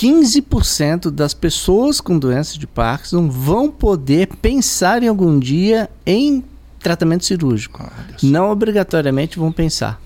15% 0.00 1.10
das 1.10 1.34
pessoas 1.34 2.00
com 2.00 2.18
doença 2.18 2.58
de 2.58 2.66
Parkinson 2.66 3.28
vão 3.28 3.70
poder 3.70 4.28
pensar 4.28 5.02
em 5.02 5.08
algum 5.08 5.38
dia 5.38 5.90
em 6.06 6.42
tratamento 6.78 7.26
cirúrgico. 7.26 7.86
Não 8.22 8.50
obrigatoriamente 8.50 9.38
vão 9.38 9.52
pensar. 9.52 10.00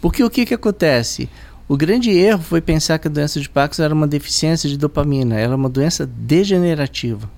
Porque 0.00 0.24
o 0.24 0.30
que, 0.30 0.46
que 0.46 0.54
acontece? 0.54 1.28
O 1.68 1.76
grande 1.76 2.10
erro 2.10 2.42
foi 2.42 2.62
pensar 2.62 2.98
que 2.98 3.06
a 3.06 3.10
doença 3.10 3.38
de 3.38 3.50
Parkinson 3.50 3.82
era 3.82 3.92
uma 3.92 4.06
deficiência 4.06 4.66
de 4.66 4.78
dopamina, 4.78 5.38
ela 5.38 5.52
é 5.52 5.56
uma 5.56 5.68
doença 5.68 6.06
degenerativa. 6.06 7.28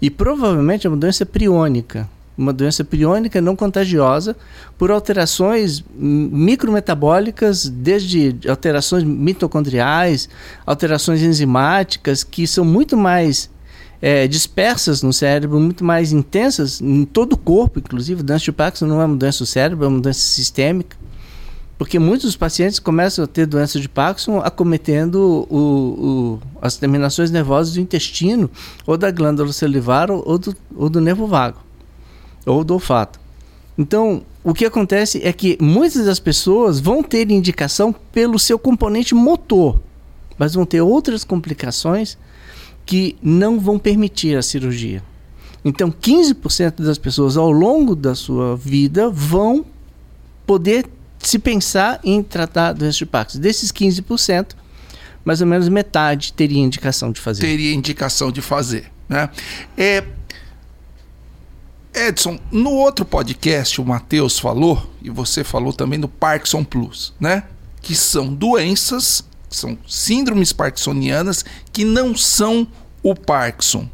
E 0.00 0.08
provavelmente 0.08 0.86
é 0.86 0.90
uma 0.90 0.96
doença 0.96 1.26
priônica 1.26 2.08
uma 2.40 2.52
doença 2.54 2.82
priônica 2.82 3.40
não 3.40 3.54
contagiosa 3.54 4.34
por 4.78 4.90
alterações 4.90 5.84
micrometabólicas, 5.94 7.68
desde 7.68 8.34
alterações 8.48 9.04
mitocondriais, 9.04 10.28
alterações 10.64 11.20
enzimáticas, 11.20 12.24
que 12.24 12.46
são 12.46 12.64
muito 12.64 12.96
mais 12.96 13.50
é, 14.00 14.26
dispersas 14.26 15.02
no 15.02 15.12
cérebro, 15.12 15.60
muito 15.60 15.84
mais 15.84 16.12
intensas 16.12 16.80
em 16.80 17.04
todo 17.04 17.34
o 17.34 17.36
corpo, 17.36 17.78
inclusive. 17.78 18.22
Doença 18.22 18.44
de 18.44 18.52
Parkinson 18.52 18.86
não 18.86 19.02
é 19.02 19.04
uma 19.04 19.16
doença 19.16 19.40
do 19.40 19.46
cérebro, 19.46 19.84
é 19.84 19.88
uma 19.88 20.00
doença 20.00 20.20
sistêmica. 20.20 20.96
Porque 21.76 21.98
muitos 21.98 22.26
dos 22.26 22.36
pacientes 22.36 22.78
começam 22.78 23.24
a 23.24 23.28
ter 23.28 23.46
doença 23.46 23.80
de 23.80 23.88
Parkinson 23.88 24.38
acometendo 24.38 25.46
o, 25.50 25.58
o, 25.58 26.40
as 26.60 26.76
terminações 26.76 27.30
nervosas 27.30 27.74
do 27.74 27.80
intestino, 27.80 28.50
ou 28.86 28.96
da 28.96 29.10
glândula 29.10 29.52
salivar, 29.52 30.10
ou 30.10 30.38
do, 30.38 30.56
ou 30.74 30.88
do 30.88 31.00
nervo 31.00 31.26
vago 31.26 31.69
ou 32.50 32.64
do 32.64 32.74
olfato. 32.74 33.20
Então, 33.76 34.22
o 34.44 34.52
que 34.52 34.64
acontece 34.64 35.20
é 35.22 35.32
que 35.32 35.56
muitas 35.60 36.04
das 36.04 36.18
pessoas 36.18 36.80
vão 36.80 37.02
ter 37.02 37.30
indicação 37.30 37.94
pelo 38.12 38.38
seu 38.38 38.58
componente 38.58 39.14
motor, 39.14 39.80
mas 40.38 40.54
vão 40.54 40.66
ter 40.66 40.80
outras 40.80 41.24
complicações 41.24 42.18
que 42.84 43.16
não 43.22 43.58
vão 43.58 43.78
permitir 43.78 44.36
a 44.36 44.42
cirurgia. 44.42 45.02
Então, 45.64 45.90
15% 45.90 46.82
das 46.82 46.98
pessoas 46.98 47.36
ao 47.36 47.50
longo 47.50 47.94
da 47.94 48.14
sua 48.14 48.56
vida 48.56 49.10
vão 49.10 49.64
poder 50.46 50.86
se 51.18 51.38
pensar 51.38 52.00
em 52.02 52.22
tratar 52.22 52.72
doença 52.72 52.98
de 52.98 53.06
Parkinson. 53.06 53.40
Desses 53.40 53.70
15%, 53.70 54.52
mais 55.24 55.40
ou 55.40 55.46
menos 55.46 55.68
metade 55.68 56.32
teria 56.32 56.58
indicação 56.58 57.12
de 57.12 57.20
fazer. 57.20 57.42
Teria 57.42 57.74
indicação 57.74 58.32
de 58.32 58.40
fazer. 58.40 58.90
Né? 59.08 59.28
É, 59.76 60.02
Edson, 61.94 62.38
no 62.52 62.70
outro 62.70 63.04
podcast 63.04 63.80
o 63.80 63.84
Matheus 63.84 64.38
falou, 64.38 64.90
e 65.02 65.10
você 65.10 65.42
falou 65.42 65.72
também 65.72 65.98
do 65.98 66.08
Parkinson 66.08 66.62
Plus, 66.62 67.12
né? 67.18 67.44
Que 67.82 67.94
são 67.94 68.32
doenças, 68.32 69.24
são 69.48 69.76
síndromes 69.86 70.52
parkinsonianas 70.52 71.44
que 71.72 71.84
não 71.84 72.16
são 72.16 72.66
o 73.02 73.14
Parkinson. 73.14 73.88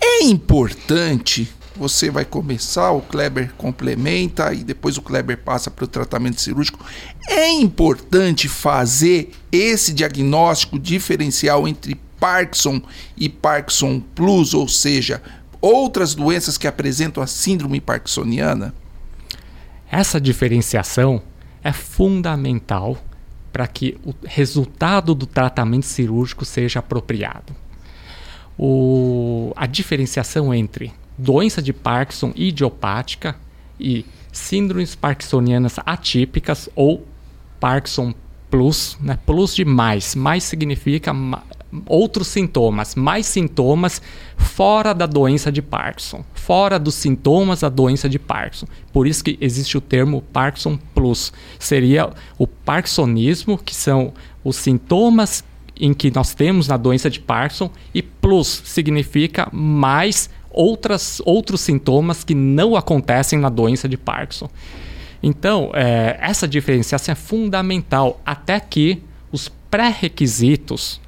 É 0.00 0.24
importante, 0.24 1.52
você 1.76 2.10
vai 2.10 2.24
começar, 2.24 2.92
o 2.92 3.00
Kleber 3.00 3.52
complementa 3.58 4.52
e 4.54 4.64
depois 4.64 4.96
o 4.96 5.02
Kleber 5.02 5.38
passa 5.38 5.70
para 5.70 5.84
o 5.84 5.88
tratamento 5.88 6.40
cirúrgico. 6.40 6.84
É 7.28 7.50
importante 7.50 8.48
fazer 8.48 9.30
esse 9.52 9.92
diagnóstico 9.92 10.78
diferencial 10.78 11.68
entre 11.68 12.00
Parkinson 12.18 12.80
e 13.16 13.28
Parkinson 13.28 14.00
Plus, 14.14 14.54
ou 14.54 14.68
seja, 14.68 15.22
outras 15.64 16.14
doenças 16.14 16.58
que 16.58 16.66
apresentam 16.66 17.22
a 17.22 17.26
síndrome 17.26 17.80
parkinsoniana? 17.80 18.74
Essa 19.90 20.20
diferenciação 20.20 21.22
é 21.62 21.72
fundamental 21.72 22.98
para 23.50 23.66
que 23.66 23.96
o 24.04 24.12
resultado 24.26 25.14
do 25.14 25.24
tratamento 25.24 25.86
cirúrgico 25.86 26.44
seja 26.44 26.80
apropriado. 26.80 27.54
O, 28.58 29.52
a 29.56 29.66
diferenciação 29.66 30.52
entre 30.52 30.92
doença 31.16 31.62
de 31.62 31.72
Parkinson 31.72 32.32
idiopática 32.36 33.36
e 33.80 34.04
síndromes 34.32 34.94
parkinsonianas 34.94 35.76
atípicas 35.86 36.68
ou 36.74 37.06
Parkinson 37.58 38.12
plus, 38.50 38.98
né? 39.00 39.18
plus 39.24 39.54
de 39.54 39.64
mais. 39.64 40.14
Mais 40.14 40.44
significa 40.44 41.12
outros 41.86 42.28
sintomas, 42.28 42.94
mais 42.94 43.26
sintomas 43.26 44.00
fora 44.36 44.92
da 44.92 45.06
doença 45.06 45.50
de 45.50 45.62
Parkinson, 45.62 46.24
fora 46.34 46.78
dos 46.78 46.94
sintomas 46.94 47.60
da 47.60 47.68
doença 47.68 48.08
de 48.08 48.18
Parkinson. 48.18 48.66
Por 48.92 49.06
isso 49.06 49.24
que 49.24 49.38
existe 49.40 49.76
o 49.76 49.80
termo 49.80 50.22
Parkinson 50.32 50.78
Plus. 50.94 51.32
Seria 51.58 52.10
o 52.38 52.46
parkinsonismo, 52.46 53.58
que 53.58 53.74
são 53.74 54.12
os 54.42 54.56
sintomas 54.56 55.44
em 55.78 55.92
que 55.92 56.10
nós 56.10 56.34
temos 56.34 56.68
na 56.68 56.76
doença 56.76 57.10
de 57.10 57.20
Parkinson, 57.20 57.70
e 57.92 58.00
plus 58.00 58.62
significa 58.64 59.48
mais 59.52 60.30
outras, 60.50 61.20
outros 61.24 61.60
sintomas 61.60 62.22
que 62.22 62.34
não 62.34 62.76
acontecem 62.76 63.38
na 63.38 63.48
doença 63.48 63.88
de 63.88 63.96
Parkinson. 63.96 64.48
Então, 65.22 65.70
é, 65.74 66.16
essa 66.20 66.46
diferenciação 66.46 67.12
é 67.12 67.16
fundamental 67.16 68.20
até 68.24 68.60
que 68.60 69.02
os 69.32 69.50
pré-requisitos 69.70 71.00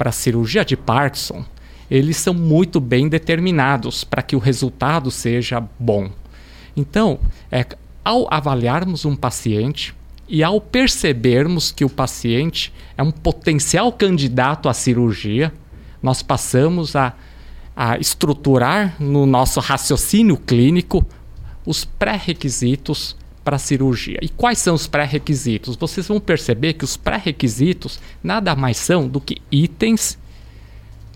para 0.00 0.12
cirurgia 0.12 0.64
de 0.64 0.78
Parkinson, 0.78 1.44
eles 1.90 2.16
são 2.16 2.32
muito 2.32 2.80
bem 2.80 3.06
determinados 3.06 4.02
para 4.02 4.22
que 4.22 4.34
o 4.34 4.38
resultado 4.38 5.10
seja 5.10 5.62
bom. 5.78 6.08
Então, 6.74 7.20
é, 7.52 7.66
ao 8.02 8.26
avaliarmos 8.32 9.04
um 9.04 9.14
paciente, 9.14 9.94
E 10.26 10.44
ao 10.44 10.60
percebermos 10.60 11.72
que 11.72 11.84
o 11.84 11.90
paciente 11.90 12.72
é 12.96 13.02
um 13.02 13.10
potencial 13.10 13.92
candidato 13.92 14.68
à 14.68 14.72
cirurgia, 14.72 15.52
nós 16.00 16.22
passamos 16.22 16.94
a, 16.94 17.14
a 17.74 17.98
estruturar 17.98 18.94
no 19.00 19.26
nosso 19.26 19.58
raciocínio 19.58 20.36
clínico 20.36 21.04
os 21.66 21.84
pré-requisitos 21.84 23.16
para 23.44 23.56
a 23.56 23.58
cirurgia. 23.58 24.18
E 24.22 24.28
quais 24.28 24.58
são 24.58 24.74
os 24.74 24.86
pré-requisitos? 24.86 25.76
Vocês 25.76 26.06
vão 26.06 26.20
perceber 26.20 26.74
que 26.74 26.84
os 26.84 26.96
pré-requisitos 26.96 28.00
nada 28.22 28.54
mais 28.54 28.76
são 28.76 29.08
do 29.08 29.20
que 29.20 29.38
itens 29.50 30.18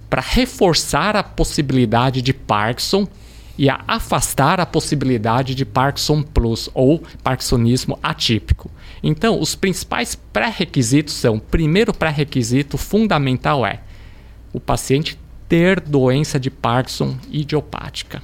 para 0.08 0.22
reforçar 0.22 1.16
a 1.16 1.22
possibilidade 1.22 2.22
de 2.22 2.32
Parkinson 2.32 3.06
e 3.56 3.68
a 3.68 3.84
afastar 3.86 4.60
a 4.60 4.66
possibilidade 4.66 5.54
de 5.54 5.64
Parkinson 5.64 6.22
Plus 6.22 6.68
ou 6.74 7.02
Parkinsonismo 7.22 7.98
atípico. 8.02 8.70
Então, 9.02 9.40
os 9.40 9.54
principais 9.54 10.14
pré-requisitos 10.14 11.14
são: 11.14 11.38
primeiro 11.38 11.92
pré-requisito 11.92 12.76
fundamental 12.76 13.64
é 13.64 13.80
o 14.52 14.60
paciente 14.60 15.18
ter 15.48 15.80
doença 15.80 16.38
de 16.38 16.50
Parkinson 16.50 17.16
idiopática. 17.30 18.22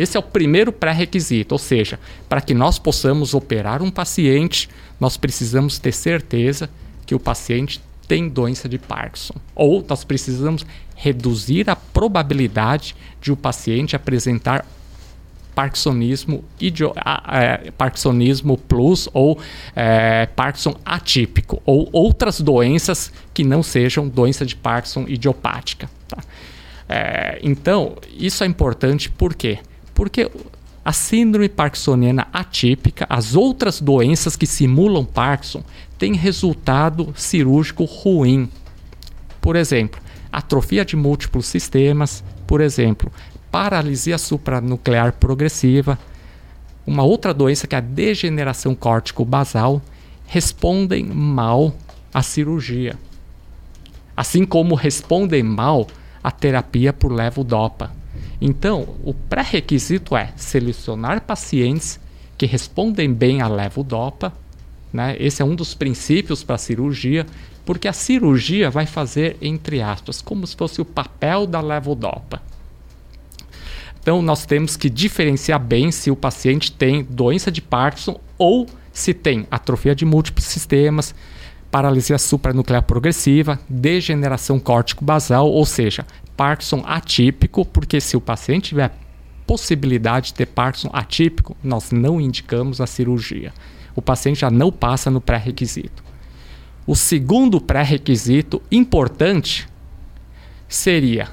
Esse 0.00 0.16
é 0.16 0.20
o 0.20 0.22
primeiro 0.22 0.72
pré-requisito, 0.72 1.54
ou 1.54 1.58
seja, 1.58 2.00
para 2.26 2.40
que 2.40 2.54
nós 2.54 2.78
possamos 2.78 3.34
operar 3.34 3.82
um 3.82 3.90
paciente, 3.90 4.66
nós 4.98 5.18
precisamos 5.18 5.78
ter 5.78 5.92
certeza 5.92 6.70
que 7.04 7.14
o 7.14 7.20
paciente 7.20 7.82
tem 8.08 8.26
doença 8.26 8.66
de 8.66 8.78
Parkinson. 8.78 9.34
Ou 9.54 9.84
nós 9.86 10.02
precisamos 10.02 10.64
reduzir 10.96 11.68
a 11.68 11.76
probabilidade 11.76 12.96
de 13.20 13.30
o 13.30 13.36
paciente 13.36 13.94
apresentar 13.94 14.64
Parkinsonismo, 15.54 16.42
idio, 16.58 16.94
é, 17.30 17.70
Parkinsonismo 17.72 18.56
plus 18.56 19.06
ou 19.12 19.38
é, 19.76 20.24
Parkinson 20.24 20.76
atípico, 20.82 21.60
ou 21.66 21.90
outras 21.92 22.40
doenças 22.40 23.12
que 23.34 23.44
não 23.44 23.62
sejam 23.62 24.08
doença 24.08 24.46
de 24.46 24.56
Parkinson 24.56 25.04
idiopática. 25.06 25.90
Tá? 26.08 26.22
É, 26.88 27.38
então, 27.42 27.96
isso 28.16 28.42
é 28.42 28.46
importante 28.46 29.10
por 29.10 29.34
quê? 29.34 29.58
Porque 30.00 30.30
a 30.82 30.94
síndrome 30.94 31.46
parkinsoniana 31.46 32.26
atípica, 32.32 33.04
as 33.06 33.36
outras 33.36 33.82
doenças 33.82 34.34
que 34.34 34.46
simulam 34.46 35.04
Parkinson, 35.04 35.62
têm 35.98 36.14
resultado 36.14 37.12
cirúrgico 37.14 37.84
ruim. 37.84 38.48
Por 39.42 39.56
exemplo, 39.56 40.00
atrofia 40.32 40.86
de 40.86 40.96
múltiplos 40.96 41.44
sistemas, 41.48 42.24
por 42.46 42.62
exemplo, 42.62 43.12
paralisia 43.50 44.16
supranuclear 44.16 45.12
progressiva, 45.12 45.98
uma 46.86 47.02
outra 47.02 47.34
doença 47.34 47.66
que 47.66 47.74
é 47.74 47.78
a 47.78 47.82
degeneração 47.82 48.74
córtico-basal, 48.74 49.82
respondem 50.26 51.04
mal 51.04 51.74
à 52.14 52.22
cirurgia. 52.22 52.98
Assim 54.16 54.46
como 54.46 54.74
respondem 54.74 55.42
mal 55.42 55.86
à 56.24 56.30
terapia 56.30 56.90
por 56.90 57.12
levodopa. 57.12 57.99
Então, 58.40 58.96
o 59.04 59.12
pré-requisito 59.12 60.16
é 60.16 60.32
selecionar 60.36 61.20
pacientes 61.22 62.00
que 62.38 62.46
respondem 62.46 63.12
bem 63.12 63.42
à 63.42 63.48
levodopa. 63.48 64.32
Né? 64.92 65.16
Esse 65.18 65.42
é 65.42 65.44
um 65.44 65.54
dos 65.54 65.74
princípios 65.74 66.42
para 66.42 66.54
a 66.54 66.58
cirurgia, 66.58 67.26
porque 67.66 67.86
a 67.86 67.92
cirurgia 67.92 68.70
vai 68.70 68.86
fazer, 68.86 69.36
entre 69.42 69.82
aspas, 69.82 70.22
como 70.22 70.46
se 70.46 70.56
fosse 70.56 70.80
o 70.80 70.84
papel 70.84 71.46
da 71.46 71.60
levodopa. 71.60 72.42
Então, 74.00 74.22
nós 74.22 74.46
temos 74.46 74.76
que 74.76 74.88
diferenciar 74.88 75.60
bem 75.60 75.92
se 75.92 76.10
o 76.10 76.16
paciente 76.16 76.72
tem 76.72 77.04
doença 77.04 77.52
de 77.52 77.60
Parkinson 77.60 78.18
ou 78.38 78.66
se 78.92 79.12
tem 79.12 79.46
atrofia 79.50 79.94
de 79.94 80.06
múltiplos 80.06 80.46
sistemas, 80.46 81.14
paralisia 81.70 82.18
supranuclear 82.18 82.82
progressiva, 82.82 83.60
degeneração 83.68 84.58
córtico-basal, 84.58 85.48
ou 85.48 85.64
seja, 85.64 86.06
Parkinson 86.40 86.82
atípico, 86.86 87.66
porque 87.66 88.00
se 88.00 88.16
o 88.16 88.20
paciente 88.20 88.70
tiver 88.70 88.96
possibilidade 89.46 90.28
de 90.28 90.34
ter 90.34 90.46
Parkinson 90.46 90.88
atípico, 90.90 91.54
nós 91.62 91.90
não 91.92 92.18
indicamos 92.18 92.80
a 92.80 92.86
cirurgia. 92.86 93.52
O 93.94 94.00
paciente 94.00 94.40
já 94.40 94.50
não 94.50 94.72
passa 94.72 95.10
no 95.10 95.20
pré-requisito. 95.20 96.02
O 96.86 96.96
segundo 96.96 97.60
pré-requisito 97.60 98.62
importante 98.72 99.68
seria 100.66 101.28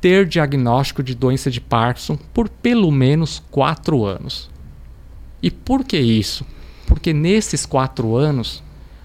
ter 0.00 0.26
diagnóstico 0.26 1.02
de 1.02 1.14
doença 1.14 1.50
de 1.50 1.60
Parkinson 1.60 2.16
por 2.32 2.48
pelo 2.48 2.90
menos 2.90 3.42
quatro 3.50 4.06
anos. 4.06 4.48
E 5.42 5.50
por 5.50 5.84
que 5.84 5.98
isso? 5.98 6.46
Porque 6.86 7.12
nesses 7.12 7.66
quatro 7.66 8.16
anos 8.16 8.62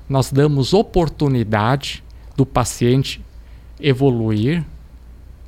nós 0.07 0.31
damos 0.31 0.73
oportunidade 0.73 2.01
do 2.37 2.45
paciente 2.45 3.21
evoluir 3.81 4.65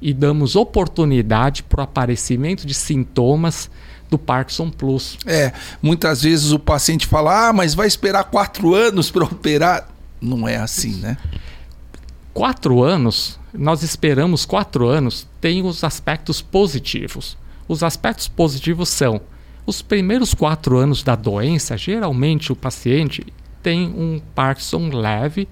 e 0.03 0.13
damos 0.13 0.57
oportunidade 0.57 1.63
para 1.63 1.79
o 1.79 1.83
aparecimento 1.83 2.67
de 2.67 2.73
sintomas 2.73 3.71
do 4.09 4.17
Parkinson 4.17 4.69
Plus. 4.69 5.17
É, 5.25 5.53
muitas 5.81 6.21
vezes 6.21 6.51
o 6.51 6.59
paciente 6.59 7.07
fala, 7.07 7.47
ah, 7.47 7.53
mas 7.53 7.73
vai 7.73 7.87
esperar 7.87 8.25
quatro 8.25 8.75
anos 8.75 9.09
para 9.09 9.23
operar. 9.23 9.87
Não 10.21 10.47
é 10.47 10.57
assim, 10.57 10.95
né? 10.95 11.17
Quatro 12.33 12.83
anos 12.83 13.39
nós 13.53 13.83
esperamos 13.83 14.45
quatro 14.45 14.87
anos, 14.87 15.27
tem 15.39 15.63
os 15.63 15.83
aspectos 15.83 16.41
positivos. 16.41 17.37
Os 17.67 17.83
aspectos 17.83 18.27
positivos 18.27 18.89
são: 18.89 19.21
os 19.65 19.81
primeiros 19.81 20.33
quatro 20.33 20.77
anos 20.77 21.03
da 21.03 21.15
doença, 21.15 21.77
geralmente 21.77 22.51
o 22.51 22.55
paciente 22.55 23.25
tem 23.61 23.87
um 23.87 24.19
Parkinson 24.35 24.89
leve 24.89 25.47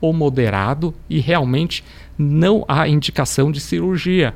ou 0.00 0.12
moderado 0.12 0.94
e 1.08 1.18
realmente 1.18 1.84
não 2.16 2.64
há 2.68 2.88
indicação 2.88 3.50
de 3.50 3.60
cirurgia. 3.60 4.34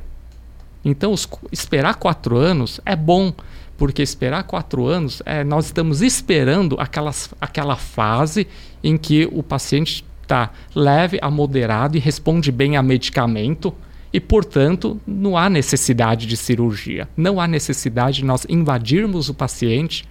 Então, 0.85 1.13
os, 1.13 1.29
esperar 1.51 1.95
quatro 1.97 2.37
anos 2.37 2.81
é 2.85 2.97
bom, 2.97 3.33
porque 3.77 4.03
esperar 4.03 4.45
quatro 4.45 4.87
anos 4.87 5.23
é 5.25 5.45
nós 5.45 5.67
estamos 5.67 6.03
esperando 6.03 6.77
aquelas, 6.79 7.33
aquela 7.41 7.77
fase 7.77 8.47
em 8.83 8.97
que 8.97 9.29
o 9.33 9.43
paciente 9.43 10.05
está 10.23 10.51
leve 10.75 11.19
a 11.21 11.31
moderado 11.31 11.97
e 11.97 12.01
responde 12.01 12.51
bem 12.51 12.77
a 12.77 12.83
medicamento 12.83 13.75
e, 14.13 14.21
portanto, 14.21 15.01
não 15.07 15.37
há 15.37 15.49
necessidade 15.49 16.27
de 16.27 16.37
cirurgia. 16.37 17.09
Não 17.17 17.41
há 17.41 17.47
necessidade 17.47 18.19
de 18.19 18.25
nós 18.25 18.47
invadirmos 18.49 19.29
o 19.29 19.35
paciente, 19.35 20.05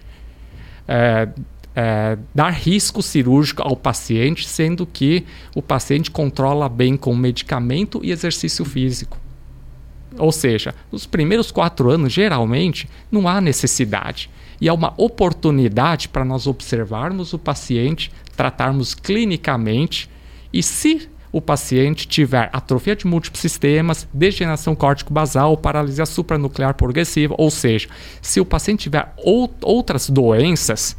é, 0.88 1.30
é, 1.76 2.18
dar 2.34 2.52
risco 2.52 3.02
cirúrgico 3.02 3.62
ao 3.62 3.76
paciente, 3.76 4.48
sendo 4.48 4.86
que 4.86 5.26
o 5.56 5.62
paciente 5.62 6.12
controla 6.12 6.68
bem 6.68 6.98
com 6.98 7.16
medicamento 7.16 8.00
e 8.04 8.12
exercício 8.12 8.66
físico. 8.66 9.18
Ou 10.18 10.32
seja, 10.32 10.76
nos 10.92 11.06
primeiros 11.06 11.52
quatro 11.52 11.90
anos, 11.90 12.12
geralmente, 12.12 12.90
não 13.10 13.28
há 13.28 13.40
necessidade. 13.40 14.30
E 14.60 14.68
é 14.68 14.74
uma 14.74 14.94
oportunidade 14.98 16.10
para 16.10 16.26
nós 16.26 16.46
observarmos 16.46 17.34
o 17.34 17.40
paciente, 17.40 18.12
tratarmos 18.36 18.94
clinicamente 18.94 20.10
e 20.54 20.62
se 20.62 21.10
o 21.32 21.40
paciente 21.40 22.08
tiver 22.08 22.50
atrofia 22.52 22.96
de 22.96 23.08
múltiplos 23.08 23.42
sistemas, 23.42 24.08
degeneração 24.14 24.76
córtico-basal, 24.76 25.56
paralisia 25.56 26.06
supranuclear 26.06 26.74
progressiva, 26.76 27.34
ou 27.38 27.50
seja, 27.50 27.88
se 28.22 28.42
o 28.42 28.46
paciente 28.46 28.82
tiver 28.82 29.14
ou, 29.18 29.50
outras 29.62 30.10
doenças, 30.10 30.98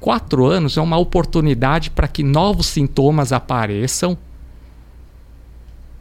quatro 0.00 0.46
anos 0.46 0.76
é 0.76 0.80
uma 0.80 0.96
oportunidade 0.96 1.90
para 1.90 2.08
que 2.08 2.22
novos 2.22 2.66
sintomas 2.66 3.32
apareçam 3.32 4.16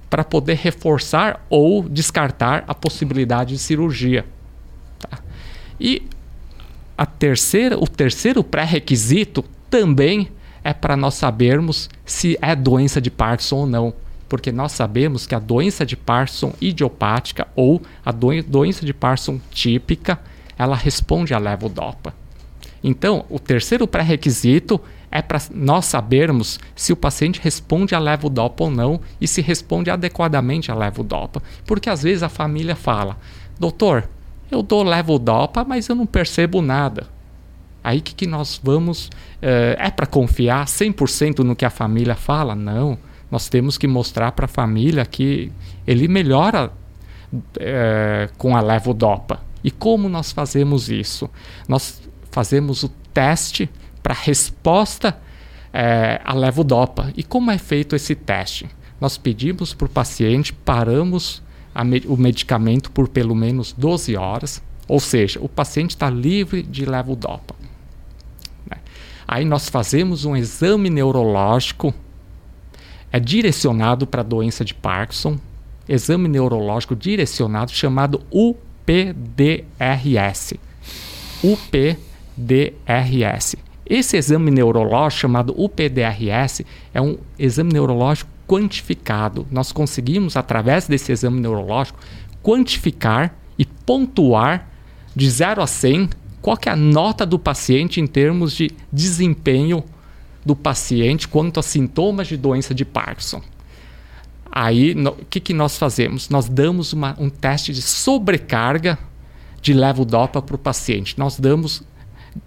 para 0.09 0.23
poder 0.23 0.55
reforçar 0.55 1.45
ou 1.49 1.87
descartar 1.87 2.63
a 2.67 2.73
possibilidade 2.73 3.53
de 3.55 3.59
cirurgia. 3.59 4.25
Tá? 4.99 5.19
E 5.79 6.03
a 6.97 7.05
terceira, 7.05 7.77
o 7.77 7.87
terceiro 7.87 8.43
pré-requisito 8.43 9.43
também 9.69 10.29
é 10.63 10.73
para 10.73 10.97
nós 10.97 11.13
sabermos 11.13 11.89
se 12.05 12.37
é 12.41 12.55
doença 12.55 12.99
de 12.99 13.11
Parkinson 13.11 13.57
ou 13.57 13.67
não. 13.67 13.93
Porque 14.29 14.51
nós 14.51 14.73
sabemos 14.73 15.25
que 15.25 15.35
a 15.35 15.39
doença 15.39 15.85
de 15.85 15.95
Parkinson 15.95 16.53
idiopática 16.59 17.47
ou 17.55 17.81
a 18.05 18.11
doença 18.11 18.85
de 18.85 18.93
Parkinson 18.93 19.39
típica, 19.51 20.19
ela 20.57 20.75
responde 20.75 21.33
a 21.33 21.37
levodopa. 21.37 22.13
Então, 22.87 23.25
o 23.29 23.37
terceiro 23.37 23.85
pré-requisito 23.85 24.79
é 25.11 25.21
para 25.21 25.41
nós 25.53 25.83
sabermos 25.87 26.57
se 26.73 26.93
o 26.93 26.95
paciente 26.95 27.37
responde 27.43 27.93
a 27.93 27.99
levodopa 27.99 28.63
ou 28.63 28.71
não 28.71 29.01
e 29.19 29.27
se 29.27 29.41
responde 29.41 29.89
adequadamente 29.89 30.71
a 30.71 30.75
levodopa. 30.75 31.43
Porque 31.65 31.89
às 31.89 32.03
vezes 32.03 32.23
a 32.23 32.29
família 32.29 32.77
fala: 32.77 33.17
"Doutor, 33.59 34.07
eu 34.49 34.63
dou 34.63 34.83
levodopa, 34.83 35.65
mas 35.65 35.89
eu 35.89 35.95
não 35.97 36.05
percebo 36.05 36.61
nada". 36.61 37.07
Aí 37.83 37.99
que, 37.99 38.15
que 38.15 38.25
nós 38.25 38.57
vamos. 38.63 39.09
É, 39.41 39.75
é 39.77 39.91
para 39.91 40.05
confiar 40.05 40.65
100% 40.65 41.39
no 41.39 41.57
que 41.57 41.65
a 41.65 41.69
família 41.69 42.15
fala? 42.15 42.55
Não. 42.55 42.97
Nós 43.29 43.49
temos 43.49 43.77
que 43.77 43.85
mostrar 43.85 44.31
para 44.31 44.45
a 44.45 44.47
família 44.47 45.05
que 45.05 45.51
ele 45.85 46.07
melhora 46.07 46.71
é, 47.59 48.29
com 48.37 48.55
a 48.55 48.61
levodopa. 48.61 49.41
E 49.61 49.71
como 49.71 50.07
nós 50.07 50.31
fazemos 50.31 50.89
isso? 50.89 51.29
Nós 51.67 52.06
fazemos 52.37 52.83
o 52.83 52.89
teste 53.11 53.67
para 54.03 54.13
resposta 54.13 55.19
é, 55.73 56.21
a 56.23 56.35
levodopa. 56.35 57.11
E 57.17 57.23
como 57.23 57.49
é 57.49 57.57
feito 57.57 57.95
esse 57.95 58.13
teste? 58.13 58.69
Nós 59.01 59.17
pedimos 59.17 59.73
para 59.73 59.87
o 59.87 59.89
paciente, 59.89 60.53
paramos 60.53 61.41
me 61.83 62.03
o 62.05 62.15
medicamento 62.15 62.91
por 62.91 63.07
pelo 63.07 63.33
menos 63.33 63.73
12 63.73 64.15
horas, 64.15 64.61
ou 64.87 64.99
seja, 64.99 65.39
o 65.41 65.49
paciente 65.49 65.95
está 65.95 66.11
livre 66.11 66.61
de 66.61 66.85
levodopa. 66.85 67.55
Né? 68.69 68.77
Aí 69.27 69.43
nós 69.43 69.67
fazemos 69.67 70.23
um 70.23 70.37
exame 70.37 70.91
neurológico, 70.91 71.91
é 73.11 73.19
direcionado 73.19 74.05
para 74.05 74.21
a 74.21 74.23
doença 74.23 74.63
de 74.63 74.75
Parkinson, 74.75 75.39
exame 75.89 76.27
neurológico 76.27 76.95
direcionado 76.95 77.71
chamado 77.71 78.21
UPDRS. 78.31 78.93
UPDRS. 82.37 83.55
Esse 83.85 84.17
exame 84.17 84.51
neurológico 84.51 85.21
chamado 85.21 85.53
UPDRS 85.57 86.63
é 86.93 87.01
um 87.01 87.17
exame 87.39 87.73
neurológico 87.73 88.29
quantificado. 88.47 89.47
Nós 89.49 89.71
conseguimos, 89.71 90.37
através 90.37 90.87
desse 90.87 91.11
exame 91.11 91.39
neurológico, 91.39 91.99
quantificar 92.43 93.35
e 93.57 93.65
pontuar 93.65 94.69
de 95.15 95.29
0 95.29 95.61
a 95.61 95.67
100 95.67 96.09
qual 96.41 96.57
é 96.65 96.69
a 96.69 96.75
nota 96.75 97.25
do 97.25 97.39
paciente 97.39 97.99
em 97.99 98.07
termos 98.07 98.53
de 98.53 98.71
desempenho 98.91 99.83
do 100.45 100.55
paciente 100.55 101.27
quanto 101.27 101.59
a 101.59 101.63
sintomas 101.63 102.27
de 102.27 102.37
doença 102.37 102.73
de 102.73 102.85
Parkinson. 102.85 103.41
Aí, 104.49 104.93
o 104.93 105.25
que, 105.25 105.39
que 105.39 105.53
nós 105.53 105.77
fazemos? 105.77 106.29
Nós 106.29 106.47
damos 106.47 106.93
uma, 106.93 107.15
um 107.19 107.29
teste 107.29 107.73
de 107.73 107.81
sobrecarga 107.81 108.97
de 109.61 109.73
levodopa 109.73 110.41
para 110.41 110.55
o 110.55 110.59
paciente. 110.59 111.17
Nós 111.17 111.37
damos 111.39 111.83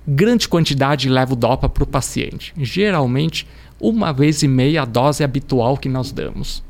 grande 0.07 0.49
quantidade 0.49 1.03
de 1.03 1.09
levodopa 1.09 1.69
para 1.69 1.85
o 1.85 1.87
paciente. 1.87 2.53
Geralmente, 2.57 3.47
uma 3.81 4.13
vez 4.13 4.43
e 4.43 4.49
meia 4.49 4.83
a 4.83 4.85
dose 4.85 5.25
habitual 5.25 5.77
que 5.77 5.89
nós 5.89 6.13
damos. 6.13 6.63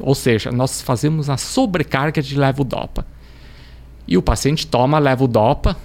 Ou 0.00 0.14
seja, 0.14 0.50
nós 0.50 0.80
fazemos 0.80 1.30
a 1.30 1.36
sobrecarga 1.36 2.22
de 2.22 2.38
levodopa. 2.38 3.06
E 4.06 4.16
o 4.16 4.22
paciente 4.22 4.66
toma 4.66 4.98
levodopa, 4.98 5.76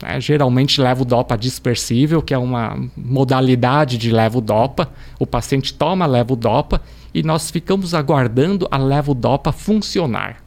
né? 0.00 0.20
geralmente 0.20 0.80
levodopa 0.80 1.36
dispersível, 1.36 2.22
que 2.22 2.34
é 2.34 2.38
uma 2.38 2.78
modalidade 2.96 3.98
de 3.98 4.12
levodopa. 4.12 4.88
O 5.18 5.26
paciente 5.26 5.74
toma 5.74 6.06
levodopa 6.06 6.80
e 7.12 7.22
nós 7.22 7.50
ficamos 7.50 7.94
aguardando 7.94 8.68
a 8.70 8.76
levodopa 8.76 9.50
funcionar. 9.50 10.42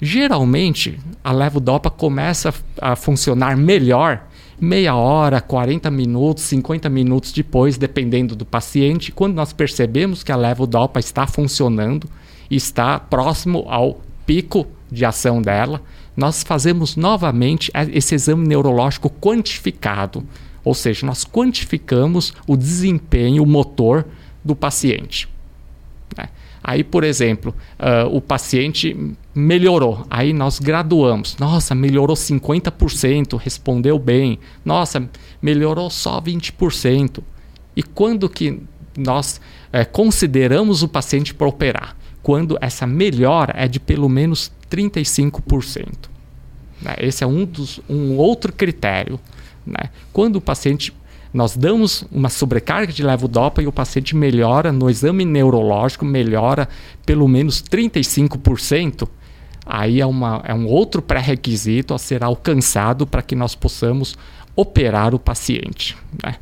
Geralmente, 0.00 0.98
a 1.22 1.30
levodopa 1.30 1.90
começa 1.90 2.54
a 2.80 2.96
funcionar 2.96 3.56
melhor 3.56 4.26
meia 4.60 4.94
hora, 4.94 5.40
40 5.40 5.90
minutos, 5.90 6.44
50 6.44 6.88
minutos 6.88 7.32
depois, 7.32 7.78
dependendo 7.78 8.36
do 8.36 8.44
paciente. 8.44 9.12
Quando 9.12 9.34
nós 9.34 9.52
percebemos 9.52 10.22
que 10.22 10.32
a 10.32 10.36
levodopa 10.36 11.00
está 11.00 11.26
funcionando 11.26 12.08
está 12.50 12.98
próximo 12.98 13.64
ao 13.68 14.00
pico 14.26 14.66
de 14.90 15.04
ação 15.04 15.40
dela, 15.40 15.82
nós 16.16 16.42
fazemos 16.42 16.96
novamente 16.96 17.70
esse 17.92 18.14
exame 18.14 18.46
neurológico 18.46 19.08
quantificado, 19.08 20.24
ou 20.64 20.74
seja, 20.74 21.06
nós 21.06 21.24
quantificamos 21.24 22.34
o 22.46 22.56
desempenho 22.56 23.46
motor 23.46 24.06
do 24.44 24.54
paciente. 24.54 25.28
Né? 26.16 26.28
Aí, 26.62 26.84
por 26.84 27.04
exemplo, 27.04 27.54
uh, 27.78 28.14
o 28.14 28.20
paciente 28.20 28.96
melhorou, 29.34 30.04
aí 30.10 30.32
nós 30.32 30.58
graduamos. 30.58 31.36
Nossa, 31.38 31.74
melhorou 31.74 32.14
50%, 32.14 33.38
respondeu 33.38 33.98
bem. 33.98 34.38
Nossa, 34.64 35.08
melhorou 35.40 35.88
só 35.88 36.20
20%. 36.20 37.22
E 37.74 37.82
quando 37.82 38.28
que 38.28 38.60
nós 38.96 39.40
uh, 39.72 39.90
consideramos 39.90 40.82
o 40.82 40.88
paciente 40.88 41.32
para 41.32 41.48
operar? 41.48 41.96
Quando 42.22 42.58
essa 42.60 42.86
melhora 42.86 43.54
é 43.56 43.66
de 43.66 43.80
pelo 43.80 44.08
menos 44.08 44.52
35%. 44.70 45.86
Né? 46.82 46.94
Esse 46.98 47.24
é 47.24 47.26
um, 47.26 47.46
dos, 47.46 47.80
um 47.88 48.16
outro 48.16 48.52
critério. 48.52 49.18
Né? 49.64 49.90
Quando 50.12 50.36
o 50.36 50.40
paciente 50.40 50.92
nós 51.32 51.56
damos 51.56 52.04
uma 52.10 52.28
sobrecarga 52.28 52.92
de 52.92 53.02
levodopa 53.02 53.62
e 53.62 53.66
o 53.66 53.72
paciente 53.72 54.16
melhora 54.16 54.72
no 54.72 54.90
exame 54.90 55.24
neurológico, 55.24 56.04
melhora 56.04 56.68
pelo 57.06 57.28
menos 57.28 57.62
35%. 57.62 59.08
Aí 59.64 60.00
é, 60.00 60.06
uma, 60.06 60.42
é 60.44 60.52
um 60.52 60.66
outro 60.66 61.00
pré-requisito 61.00 61.94
a 61.94 61.98
ser 61.98 62.24
alcançado 62.24 63.06
para 63.06 63.22
que 63.22 63.36
nós 63.36 63.54
possamos 63.54 64.16
operar 64.56 65.14
o 65.14 65.18
paciente. 65.18 65.96
Né? 66.22 66.36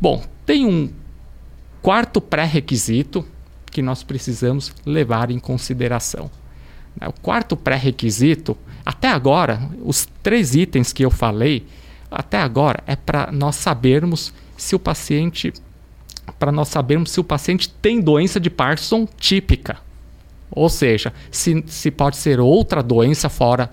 Bom, 0.00 0.24
tem 0.46 0.64
um 0.64 0.88
quarto 1.82 2.20
pré-requisito 2.20 3.26
que 3.70 3.82
nós 3.82 4.02
precisamos 4.02 4.72
levar 4.86 5.30
em 5.30 5.38
consideração. 5.38 6.30
Né? 6.98 7.06
O 7.08 7.12
quarto 7.12 7.56
pré-requisito, 7.56 8.56
até 8.84 9.08
agora, 9.08 9.70
os 9.84 10.08
três 10.22 10.54
itens 10.54 10.92
que 10.92 11.04
eu 11.04 11.10
falei, 11.10 11.66
até 12.10 12.38
agora 12.38 12.82
é 12.86 12.96
para 12.96 13.30
nós 13.30 13.56
sabermos 13.56 14.32
se 14.56 14.74
o 14.74 14.78
paciente 14.78 15.52
para 16.38 16.52
nós 16.52 16.68
sabermos 16.68 17.10
se 17.10 17.20
o 17.20 17.24
paciente 17.24 17.68
tem 17.68 18.00
doença 18.00 18.38
de 18.38 18.48
Parkinson 18.48 19.06
típica. 19.18 19.78
Ou 20.50 20.68
seja, 20.68 21.12
se, 21.30 21.62
se 21.66 21.90
pode 21.90 22.16
ser 22.16 22.40
outra 22.40 22.82
doença 22.82 23.28
fora 23.28 23.70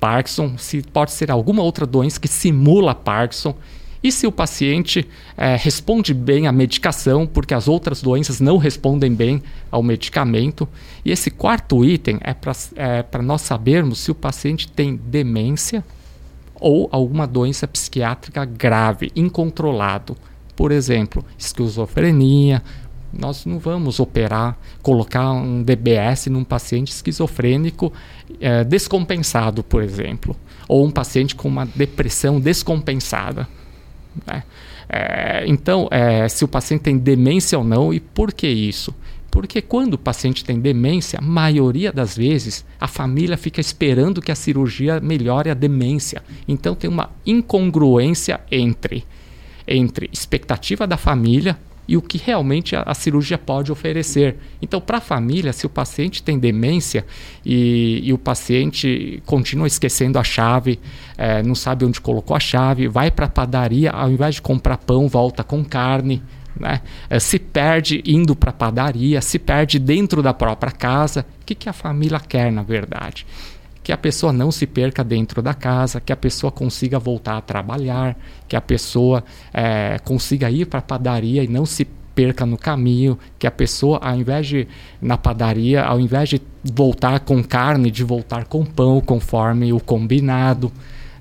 Parkinson, 0.00 0.56
se 0.58 0.82
pode 0.82 1.12
ser 1.12 1.30
alguma 1.30 1.62
outra 1.62 1.86
doença 1.86 2.18
que 2.18 2.28
simula 2.28 2.94
Parkinson, 2.94 3.54
e 4.02 4.10
se 4.10 4.26
o 4.26 4.32
paciente 4.32 5.08
é, 5.36 5.54
responde 5.54 6.12
bem 6.12 6.48
à 6.48 6.52
medicação, 6.52 7.24
porque 7.24 7.54
as 7.54 7.68
outras 7.68 8.02
doenças 8.02 8.40
não 8.40 8.56
respondem 8.56 9.14
bem 9.14 9.40
ao 9.70 9.80
medicamento. 9.80 10.68
E 11.04 11.12
esse 11.12 11.30
quarto 11.30 11.84
item 11.84 12.18
é 12.20 12.34
para 12.34 12.52
é 12.74 13.22
nós 13.22 13.42
sabermos 13.42 14.00
se 14.00 14.10
o 14.10 14.14
paciente 14.14 14.66
tem 14.66 14.96
demência 14.96 15.84
ou 16.62 16.88
alguma 16.92 17.26
doença 17.26 17.66
psiquiátrica 17.66 18.44
grave, 18.44 19.10
incontrolado. 19.16 20.16
Por 20.54 20.70
exemplo, 20.70 21.24
esquizofrenia. 21.36 22.62
Nós 23.12 23.44
não 23.44 23.58
vamos 23.58 23.98
operar, 23.98 24.56
colocar 24.80 25.32
um 25.32 25.62
DBS 25.62 26.28
num 26.28 26.44
paciente 26.44 26.92
esquizofrênico 26.92 27.92
é, 28.40 28.62
descompensado, 28.64 29.62
por 29.62 29.82
exemplo, 29.82 30.36
ou 30.68 30.86
um 30.86 30.90
paciente 30.90 31.34
com 31.34 31.48
uma 31.48 31.66
depressão 31.66 32.40
descompensada. 32.40 33.46
Né? 34.26 34.44
É, 34.88 35.44
então, 35.46 35.88
é, 35.90 36.28
se 36.28 36.44
o 36.44 36.48
paciente 36.48 36.82
tem 36.82 36.96
demência 36.96 37.58
ou 37.58 37.64
não 37.64 37.92
e 37.92 37.98
por 37.98 38.32
que 38.32 38.46
isso? 38.46 38.94
Porque 39.32 39.62
quando 39.62 39.94
o 39.94 39.98
paciente 39.98 40.44
tem 40.44 40.60
demência, 40.60 41.18
a 41.18 41.22
maioria 41.22 41.90
das 41.90 42.14
vezes 42.14 42.66
a 42.78 42.86
família 42.86 43.38
fica 43.38 43.62
esperando 43.62 44.20
que 44.20 44.30
a 44.30 44.34
cirurgia 44.34 45.00
melhore 45.00 45.48
a 45.48 45.54
demência. 45.54 46.22
Então 46.46 46.74
tem 46.74 46.88
uma 46.88 47.10
incongruência 47.24 48.40
entre 48.50 49.04
entre 49.66 50.10
expectativa 50.12 50.86
da 50.86 50.98
família 50.98 51.56
e 51.88 51.96
o 51.96 52.02
que 52.02 52.18
realmente 52.18 52.76
a, 52.76 52.82
a 52.82 52.94
cirurgia 52.94 53.38
pode 53.38 53.72
oferecer. 53.72 54.36
Então, 54.60 54.80
para 54.80 54.98
a 54.98 55.00
família, 55.00 55.52
se 55.52 55.64
o 55.64 55.70
paciente 55.70 56.22
tem 56.22 56.38
demência 56.38 57.04
e, 57.44 58.00
e, 58.04 58.12
o 58.12 58.18
paciente 58.18 59.22
continua 59.24 59.66
esquecendo 59.66 60.18
a 60.18 60.24
chave, 60.24 60.78
é, 61.16 61.42
não 61.42 61.54
sabe 61.54 61.84
onde 61.84 62.00
colocou 62.00 62.36
a 62.36 62.40
chave, 62.40 62.86
vai 62.86 63.10
para 63.10 63.26
a 63.26 63.28
padaria, 63.28 63.90
ao 63.90 64.10
invés 64.10 64.36
de 64.36 64.42
comprar 64.42 64.76
pão, 64.76 65.08
volta 65.08 65.42
com 65.42 65.64
carne, 65.64 66.22
né? 66.58 66.80
É, 67.08 67.18
se 67.18 67.38
perde 67.38 68.02
indo 68.06 68.34
para 68.34 68.50
a 68.50 68.52
padaria, 68.52 69.20
se 69.20 69.38
perde 69.38 69.78
dentro 69.78 70.22
da 70.22 70.34
própria 70.34 70.72
casa. 70.72 71.26
O 71.40 71.44
que, 71.44 71.54
que 71.54 71.68
a 71.68 71.72
família 71.72 72.20
quer, 72.20 72.50
na 72.50 72.62
verdade? 72.62 73.26
Que 73.82 73.92
a 73.92 73.96
pessoa 73.96 74.32
não 74.32 74.52
se 74.52 74.66
perca 74.66 75.02
dentro 75.02 75.42
da 75.42 75.54
casa, 75.54 76.00
que 76.00 76.12
a 76.12 76.16
pessoa 76.16 76.52
consiga 76.52 76.98
voltar 76.98 77.36
a 77.36 77.40
trabalhar, 77.40 78.16
que 78.48 78.54
a 78.54 78.60
pessoa 78.60 79.24
é, 79.52 79.98
consiga 80.04 80.50
ir 80.50 80.66
para 80.66 80.78
a 80.78 80.82
padaria 80.82 81.42
e 81.42 81.48
não 81.48 81.66
se 81.66 81.84
perca 82.14 82.44
no 82.44 82.58
caminho, 82.58 83.18
que 83.38 83.46
a 83.46 83.50
pessoa, 83.50 83.98
ao 84.02 84.14
invés 84.14 84.46
de 84.46 84.68
na 85.00 85.16
padaria, 85.16 85.82
ao 85.82 85.98
invés 85.98 86.28
de 86.28 86.42
voltar 86.62 87.20
com 87.20 87.42
carne, 87.42 87.90
de 87.90 88.04
voltar 88.04 88.44
com 88.44 88.64
pão, 88.64 89.00
conforme 89.00 89.72
o 89.72 89.80
combinado 89.80 90.70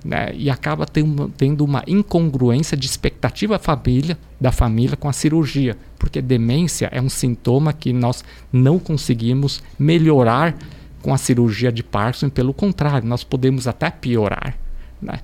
né? 0.03 0.31
e 0.33 0.49
acaba 0.49 0.85
tendo, 0.85 1.63
uma 1.63 1.83
incongruência 1.87 2.75
de 2.75 2.85
expectativa 2.85 3.59
família, 3.59 4.17
da 4.39 4.51
família 4.51 4.97
com 4.97 5.07
a 5.07 5.13
cirurgia, 5.13 5.77
porque 5.97 6.21
demência 6.21 6.89
é 6.91 7.01
um 7.01 7.09
sintoma 7.09 7.73
que 7.73 7.93
nós 7.93 8.23
não 8.51 8.79
conseguimos 8.79 9.63
melhorar 9.77 10.55
com 11.01 11.13
a 11.13 11.17
cirurgia 11.17 11.71
de 11.71 11.83
Parkinson, 11.83 12.29
pelo 12.29 12.53
contrário, 12.53 13.07
nós 13.07 13.23
podemos 13.23 13.67
até 13.67 13.89
piorar. 13.89 14.57
Né? 15.01 15.19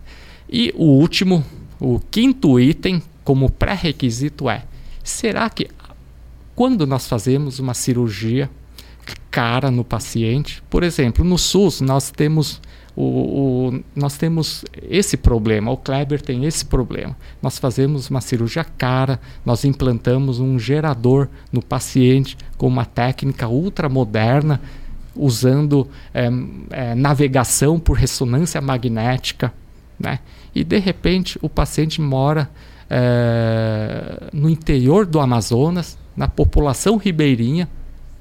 E 0.49 0.73
o 0.75 0.85
último, 0.85 1.43
o 1.79 1.99
quinto 1.99 2.59
item, 2.59 3.01
como 3.23 3.51
pré-requisito 3.51 4.49
é: 4.49 4.63
será 5.03 5.47
que 5.49 5.67
quando 6.55 6.87
nós 6.87 7.07
fazemos 7.07 7.59
uma 7.59 7.75
cirurgia 7.75 8.49
cara 9.31 9.69
no 9.69 9.83
paciente. 9.83 10.63
Por 10.69 10.83
exemplo, 10.83 11.23
no 11.23 11.37
SUS 11.37 11.81
nós 11.81 12.09
temos 12.09 12.61
o, 12.99 13.03
o, 13.69 13.83
nós 13.95 14.17
temos 14.17 14.65
esse 14.81 15.15
problema, 15.15 15.69
o 15.69 15.77
Kleber 15.77 16.19
tem 16.19 16.45
esse 16.45 16.65
problema. 16.65 17.15
Nós 17.39 17.59
fazemos 17.59 18.09
uma 18.09 18.21
cirurgia 18.21 18.63
cara, 18.63 19.19
nós 19.45 19.63
implantamos 19.63 20.39
um 20.39 20.57
gerador 20.57 21.29
no 21.51 21.61
paciente 21.61 22.35
com 22.57 22.65
uma 22.65 22.85
técnica 22.85 23.47
ultra 23.47 23.87
moderna, 23.87 24.59
usando 25.15 25.87
é, 26.11 26.27
é, 26.71 26.95
navegação 26.95 27.79
por 27.79 27.95
ressonância 27.95 28.59
magnética, 28.59 29.53
né? 29.99 30.17
E 30.55 30.63
de 30.63 30.79
repente 30.79 31.37
o 31.39 31.47
paciente 31.47 32.01
mora 32.01 32.49
é, 32.89 34.27
no 34.33 34.49
interior 34.49 35.05
do 35.05 35.19
Amazonas, 35.19 35.99
na 36.15 36.27
população 36.27 36.97
ribeirinha, 36.97 37.69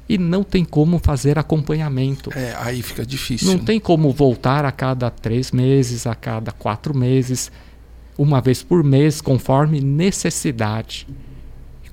e 0.08 0.16
não 0.16 0.44
tem 0.44 0.64
como 0.64 0.98
fazer 0.98 1.38
acompanhamento. 1.38 2.30
É, 2.36 2.54
aí 2.58 2.82
fica 2.82 3.04
difícil. 3.04 3.48
Não 3.48 3.58
tem 3.58 3.80
como 3.80 4.12
voltar 4.12 4.64
a 4.64 4.70
cada 4.70 5.10
três 5.10 5.50
meses, 5.50 6.06
a 6.06 6.14
cada 6.14 6.52
quatro 6.52 6.96
meses, 6.96 7.50
uma 8.16 8.40
vez 8.40 8.62
por 8.62 8.84
mês, 8.84 9.20
conforme 9.20 9.80
necessidade. 9.80 11.06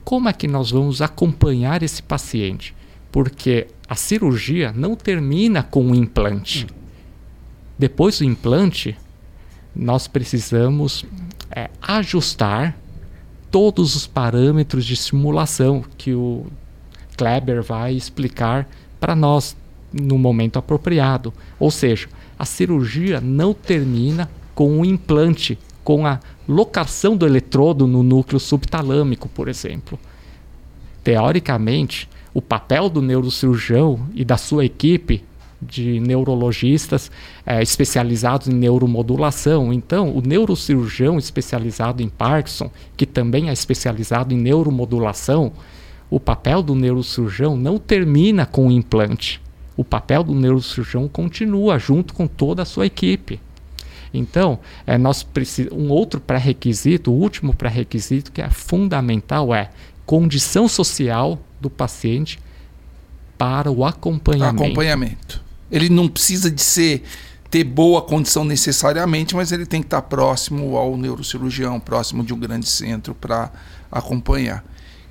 Como 0.03 0.30
é 0.30 0.34
que 0.34 0.47
nós 0.47 0.72
vamos 0.72 1.01
acompanhar 1.01 1.82
esse 1.82 2.03
paciente? 2.03 2.76
Porque 3.11 3.68
a 3.88 3.95
cirurgia 3.95 4.72
não 4.72 4.95
termina 4.95 5.64
com 5.64 5.91
o 5.91 5.95
implante. 5.95 6.68
Depois 7.78 8.20
do 8.20 8.26
implante, 8.26 8.95
nós 9.76 10.07
precisamos 10.07 11.05
é, 11.49 11.70
ajustar 11.82 12.78
todos 13.49 13.95
os 13.95 14.07
parâmetros 14.07 14.86
de 14.86 14.95
simulação 14.95 15.84
que 15.97 16.14
o 16.14 16.45
Kleber 17.16 17.61
vai 17.61 17.93
explicar 17.93 18.68
para 18.99 19.16
nós 19.16 19.55
no 19.91 20.18
momento 20.18 20.57
apropriado. 20.57 21.34
Ou 21.59 21.70
seja, 21.70 22.07
a 22.38 22.45
cirurgia 22.45 23.22
não 23.22 23.53
termina 23.53 24.30
com 24.55 24.80
o 24.80 24.86
implante, 24.86 25.57
com 25.84 26.05
a 26.05 26.20
locação 26.47 27.16
do 27.16 27.26
eletrodo 27.26 27.88
no 27.88 28.03
núcleo 28.03 28.39
subtalâmico, 28.39 29.30
por 29.30 29.47
exemplo. 29.47 29.99
Teoricamente, 31.03 32.09
o 32.34 32.41
papel 32.41 32.89
do 32.89 33.01
neurocirurgião 33.01 34.07
e 34.14 34.26
da 34.26 34.38
sua 34.38 34.66
equipe 34.66 35.24
de 35.61 35.99
neurologistas 35.99 37.09
é, 37.45 37.61
especializados 37.61 38.47
em 38.47 38.53
neuromodulação. 38.53 39.72
Então, 39.72 40.16
o 40.16 40.22
neurocirurgião 40.22 41.18
especializado 41.18 42.01
em 42.01 42.09
Parkinson, 42.09 42.70
que 42.97 43.05
também 43.05 43.49
é 43.49 43.53
especializado 43.53 44.34
em 44.34 44.38
neuromodulação, 44.38 45.53
o 46.14 46.20
papel 46.20 46.61
do 46.61 46.76
neurocirurgião 46.76 47.57
não 47.57 47.80
termina 47.80 48.45
com 48.45 48.68
o 48.68 48.72
implante. 48.72 49.41
O 49.76 49.84
papel 49.84 50.24
do 50.24 50.36
neurocirurgião 50.36 51.07
continua 51.07 51.80
junto 51.80 52.14
com 52.14 52.28
toda 52.28 52.61
a 52.61 52.66
sua 52.66 52.86
equipe. 52.86 53.41
Então, 54.14 54.59
é, 54.86 54.95
nós 54.95 55.26
um 55.72 55.89
outro 55.89 56.22
pré-requisito, 56.22 57.11
o 57.11 57.16
último 57.16 57.55
pré-requisito 57.55 58.32
que 58.32 58.43
é 58.43 58.49
fundamental 58.51 59.55
é 59.55 59.72
condição 60.05 60.68
social 60.68 61.39
do 61.59 61.68
paciente 61.68 62.39
para 63.36 63.72
o 63.72 63.84
acompanhamento. 63.84 64.64
Acompanhamento. 64.64 65.41
Ele 65.72 65.89
não 65.89 66.07
precisa 66.07 66.51
de 66.51 66.61
ser 66.61 67.01
ter 67.49 67.64
boa 67.64 68.03
condição 68.03 68.45
necessariamente, 68.45 69.36
mas 69.36 69.51
ele 69.51 69.66
tem 69.66 69.82
que 69.82 69.88
estar 69.88 70.03
próximo 70.03 70.78
ao 70.78 70.95
neurocirurgião, 70.95 71.80
próximo 71.80 72.24
de 72.24 72.36
um 72.36 72.39
grande 72.39 72.70
centro 72.70 73.16
para 73.16 73.51
acompanhar. 73.91 74.64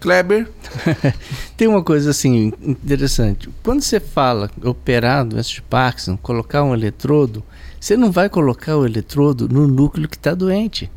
Kleber? 0.03 0.51
Tem 1.57 1.69
uma 1.69 1.81
coisa 1.81 2.11
assim 2.11 2.53
interessante. 2.61 3.49
Quando 3.63 3.83
você 3.83 4.01
fala 4.01 4.51
operar 4.65 5.25
doença 5.25 5.51
de 5.51 5.63
Parkinson, 5.63 6.17
colocar 6.17 6.65
um 6.65 6.75
eletrodo, 6.75 7.45
você 7.79 7.97
não 7.97 8.11
vai 8.11 8.29
colocar 8.29 8.77
o 8.77 8.85
eletrodo 8.85 9.49
no 9.49 9.69
núcleo 9.69 10.09
que 10.09 10.17
está 10.17 10.35
doente. 10.35 10.91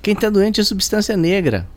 Quem 0.00 0.14
está 0.14 0.30
doente 0.30 0.58
é 0.58 0.62
a 0.62 0.64
substância 0.64 1.18
negra. 1.18 1.68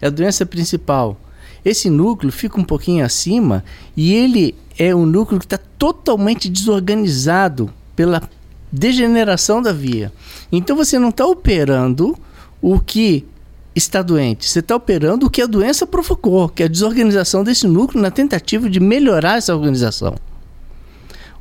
É 0.00 0.06
a 0.06 0.10
doença 0.10 0.46
principal. 0.46 1.20
Esse 1.64 1.90
núcleo 1.90 2.30
fica 2.30 2.60
um 2.60 2.64
pouquinho 2.64 3.04
acima 3.04 3.64
e 3.96 4.14
ele 4.14 4.54
é 4.78 4.94
um 4.94 5.04
núcleo 5.04 5.40
que 5.40 5.46
está 5.46 5.58
totalmente 5.58 6.48
desorganizado 6.48 7.68
pela 7.96 8.22
degeneração 8.70 9.60
da 9.60 9.72
via. 9.72 10.12
Então 10.52 10.76
você 10.76 11.00
não 11.00 11.08
está 11.08 11.26
operando 11.26 12.16
o 12.62 12.78
que 12.78 13.26
está 13.74 14.02
doente. 14.02 14.48
Você 14.48 14.60
está 14.60 14.76
operando 14.76 15.26
o 15.26 15.30
que 15.30 15.42
a 15.42 15.46
doença 15.46 15.86
provocou, 15.86 16.48
que 16.48 16.62
é 16.62 16.66
a 16.66 16.68
desorganização 16.68 17.44
desse 17.44 17.66
núcleo 17.66 18.02
na 18.02 18.10
tentativa 18.10 18.68
de 18.68 18.80
melhorar 18.80 19.38
essa 19.38 19.54
organização. 19.54 20.14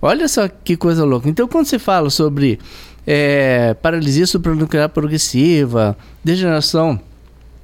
Olha 0.02 0.28
só 0.28 0.48
que 0.48 0.78
coisa 0.78 1.04
louca. 1.04 1.28
Então, 1.28 1.48
quando 1.48 1.66
você 1.66 1.78
fala 1.78 2.10
sobre 2.10 2.60
é, 3.06 3.74
paralisia 3.82 4.26
supranuclear 4.26 4.90
progressiva, 4.90 5.98
degeneração 6.24 7.00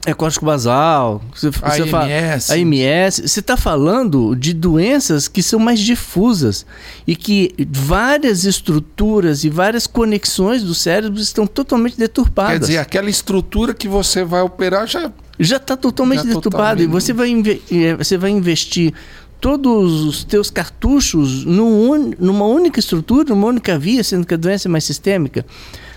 é 0.05 0.13
código 0.13 0.45
basal, 0.45 1.21
você, 1.33 1.49
você 1.49 1.81
AMS. 1.81 1.91
Fala, 1.91 2.05
AMS. 2.05 3.21
Você 3.25 3.39
está 3.39 3.57
falando 3.57 4.35
de 4.35 4.53
doenças 4.53 5.27
que 5.27 5.41
são 5.41 5.59
mais 5.59 5.79
difusas 5.79 6.65
e 7.07 7.15
que 7.15 7.53
várias 7.71 8.45
estruturas 8.45 9.43
e 9.43 9.49
várias 9.49 9.87
conexões 9.87 10.63
do 10.63 10.75
cérebro 10.75 11.19
estão 11.19 11.47
totalmente 11.47 11.97
deturpadas. 11.97 12.53
Quer 12.53 12.59
dizer, 12.59 12.77
aquela 12.77 13.09
estrutura 13.09 13.73
que 13.73 13.87
você 13.87 14.23
vai 14.23 14.41
operar 14.41 14.87
já 14.87 15.11
já 15.37 15.57
está 15.57 15.75
totalmente 15.75 16.25
já 16.25 16.33
deturpada 16.33 16.81
e 16.81 16.87
você 16.87 17.11
vai, 17.11 17.29
é, 17.69 17.95
você 17.95 18.17
vai 18.17 18.29
investir 18.29 18.93
todos 19.41 20.01
os 20.03 20.23
teus 20.23 20.49
cartuchos 20.49 21.43
num, 21.45 22.13
numa 22.17 22.45
única 22.45 22.79
estrutura, 22.79 23.29
numa 23.29 23.47
única 23.47 23.77
via, 23.77 24.03
sendo 24.03 24.25
que 24.25 24.33
a 24.33 24.37
doença 24.37 24.67
é 24.67 24.71
mais 24.71 24.83
sistêmica. 24.85 25.45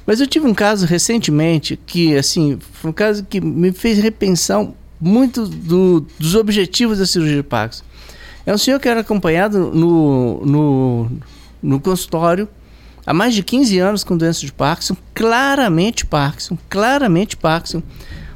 Mas 0.08 0.22
eu 0.22 0.26
tive 0.26 0.46
um 0.46 0.54
caso 0.54 0.86
recentemente 0.86 1.78
que, 1.84 2.16
assim, 2.16 2.58
foi 2.72 2.88
um 2.88 2.94
caso 2.94 3.22
que 3.24 3.42
me 3.42 3.72
fez 3.72 3.98
repensar 3.98 4.66
muito 4.98 5.46
do, 5.46 6.00
dos 6.18 6.34
objetivos 6.34 6.98
da 6.98 7.04
cirurgia 7.04 7.36
de 7.36 7.42
Parkinson. 7.42 7.84
É 8.46 8.54
um 8.54 8.56
senhor 8.56 8.80
que 8.80 8.88
era 8.88 9.00
acompanhado 9.00 9.70
no, 9.70 10.46
no, 10.46 11.10
no 11.62 11.78
consultório 11.78 12.48
há 13.04 13.12
mais 13.12 13.34
de 13.34 13.42
15 13.42 13.78
anos 13.80 14.02
com 14.02 14.16
doença 14.16 14.40
de 14.40 14.50
Parkinson, 14.50 14.96
claramente 15.12 16.06
Parkinson, 16.06 16.56
claramente 16.70 17.36
Parkinson. 17.36 17.82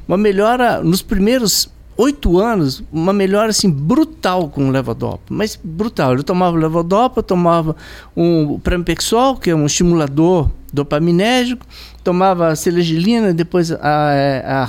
Uma 0.06 0.18
melhora 0.18 0.82
nos 0.82 1.00
primeiros 1.00 1.70
oito 1.96 2.38
anos, 2.38 2.84
uma 2.92 3.14
melhora 3.14 3.48
assim 3.48 3.70
brutal 3.70 4.50
com 4.50 4.68
o 4.68 4.70
levodopa, 4.70 5.22
mas 5.30 5.58
brutal. 5.64 6.12
Ele 6.12 6.22
tomava 6.22 6.54
levodopa, 6.54 7.22
tomava 7.22 7.74
um 8.14 8.58
pramipexol, 8.58 9.38
que 9.38 9.48
é 9.48 9.54
um 9.54 9.64
estimulador 9.64 10.50
dopaminérgico, 10.72 11.66
tomava 12.02 12.56
selegilina, 12.56 13.34
depois 13.34 13.70
a, 13.70 14.62
a 14.62 14.64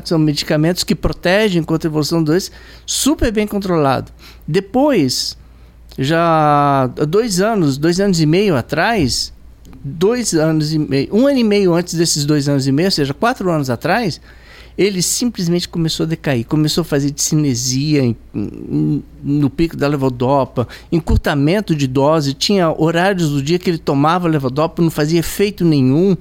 que 0.00 0.08
são 0.08 0.18
medicamentos 0.18 0.84
que 0.84 0.94
protegem 0.94 1.62
contra 1.62 1.88
a 1.88 1.90
evolução 1.90 2.22
do 2.22 2.26
doença, 2.26 2.50
super 2.84 3.32
bem 3.32 3.46
controlado. 3.46 4.12
Depois, 4.46 5.36
já 5.98 6.86
dois 7.08 7.40
anos, 7.40 7.78
dois 7.78 7.98
anos 7.98 8.20
e 8.20 8.26
meio 8.26 8.54
atrás, 8.56 9.32
dois 9.82 10.34
anos 10.34 10.74
e 10.74 10.78
meio, 10.78 11.08
um 11.14 11.26
ano 11.26 11.38
e 11.38 11.44
meio 11.44 11.72
antes 11.72 11.94
desses 11.94 12.24
dois 12.24 12.48
anos 12.48 12.66
e 12.66 12.72
meio, 12.72 12.88
ou 12.88 12.92
seja, 12.92 13.14
quatro 13.14 13.50
anos 13.50 13.70
atrás, 13.70 14.20
ele 14.76 15.00
simplesmente 15.00 15.68
começou 15.68 16.04
a 16.04 16.06
decair, 16.08 16.44
começou 16.44 16.82
a 16.82 16.84
fazer 16.84 17.12
cinesia 17.16 18.14
no 19.22 19.48
pico 19.48 19.76
da 19.76 19.88
levodopa, 19.88 20.68
encurtamento 20.92 21.74
de 21.74 21.86
dose, 21.86 22.34
tinha 22.34 22.70
horários 22.70 23.30
do 23.30 23.42
dia 23.42 23.58
que 23.58 23.70
ele 23.70 23.78
tomava 23.78 24.28
levodopa, 24.28 24.82
não 24.82 24.90
fazia 24.90 25.20
efeito 25.20 25.64
nenhum, 25.64 26.14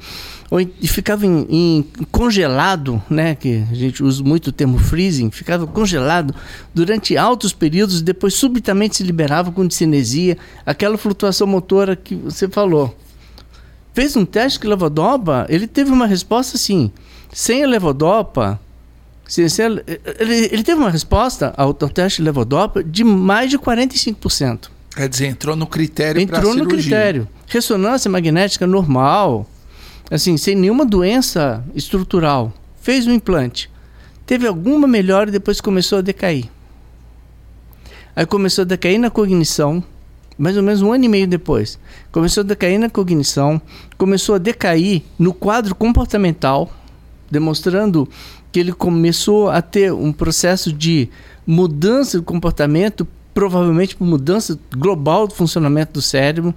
ou, 0.49 0.61
e 0.61 0.87
ficava 0.87 1.25
em, 1.25 1.45
em, 1.49 1.85
congelado, 2.11 3.01
né, 3.09 3.35
que 3.35 3.63
a 3.69 3.75
gente 3.75 4.01
usa 4.01 4.23
muito 4.23 4.47
o 4.47 4.51
termo 4.53 4.77
freezing, 4.77 5.29
ficava 5.31 5.67
congelado 5.67 6.33
durante 6.73 7.17
altos 7.17 7.51
períodos, 7.51 8.01
depois 8.01 8.35
subitamente 8.35 8.95
se 8.95 9.03
liberava 9.03 9.51
com 9.51 9.69
cinesia, 9.69 10.37
aquela 10.65 10.97
flutuação 10.97 11.45
motora 11.45 11.95
que 11.95 12.15
você 12.15 12.47
falou. 12.47 12.95
Fez 13.93 14.15
um 14.15 14.25
teste 14.25 14.59
com 14.59 14.67
levodopa, 14.67 15.45
ele 15.49 15.67
teve 15.67 15.91
uma 15.91 16.05
resposta 16.05 16.55
assim, 16.55 16.91
sem 17.35 17.65
a 17.65 17.67
levodopa, 17.67 18.57
sem, 19.27 19.49
sem, 19.49 19.65
ele, 19.65 19.83
ele, 20.53 20.63
teve 20.63 20.79
uma 20.79 20.89
resposta 20.89 21.53
ao, 21.57 21.67
ao, 21.67 21.89
teste 21.89 22.21
de 22.21 22.23
levodopa 22.23 22.81
de 22.81 23.03
mais 23.03 23.49
de 23.49 23.59
45%. 23.59 24.69
Quer 24.95 25.09
dizer, 25.09 25.25
entrou 25.25 25.53
no 25.53 25.67
critério 25.67 26.21
Entrou 26.21 26.55
no 26.55 26.65
critério. 26.65 27.27
Ressonância 27.45 28.09
magnética 28.09 28.65
normal, 28.65 29.45
assim, 30.09 30.37
sem 30.37 30.55
nenhuma 30.55 30.85
doença 30.85 31.61
estrutural. 31.75 32.53
Fez 32.81 33.05
o 33.05 33.09
um 33.09 33.13
implante. 33.13 33.69
Teve 34.25 34.47
alguma 34.47 34.87
melhora 34.87 35.27
e 35.29 35.33
depois 35.33 35.59
começou 35.59 35.97
a 35.97 36.01
decair. 36.01 36.49
Aí 38.15 38.25
começou 38.25 38.61
a 38.61 38.65
decair 38.65 38.97
na 38.97 39.09
cognição, 39.09 39.83
mais 40.37 40.55
ou 40.55 40.63
menos 40.63 40.81
um 40.81 40.93
ano 40.93 41.03
e 41.03 41.09
meio 41.09 41.27
depois. 41.27 41.77
Começou 42.13 42.41
a 42.41 42.45
decair 42.45 42.79
na 42.79 42.89
cognição, 42.89 43.61
começou 43.97 44.35
a 44.35 44.37
decair 44.37 45.03
no 45.19 45.33
quadro 45.33 45.75
comportamental, 45.75 46.71
demonstrando 47.29 48.07
que 48.51 48.59
ele 48.59 48.71
começou 48.71 49.49
a 49.49 49.61
ter 49.61 49.91
um 49.91 50.13
processo 50.13 50.71
de 50.71 51.09
mudança 51.45 52.19
de 52.19 52.25
comportamento 52.25 53.07
provavelmente 53.35 53.97
por 53.97 54.07
mudança 54.07 54.57
global 54.75 55.27
do 55.27 55.35
funcionamento 55.35 55.91
do 55.91 56.01
cérebro, 56.01 56.55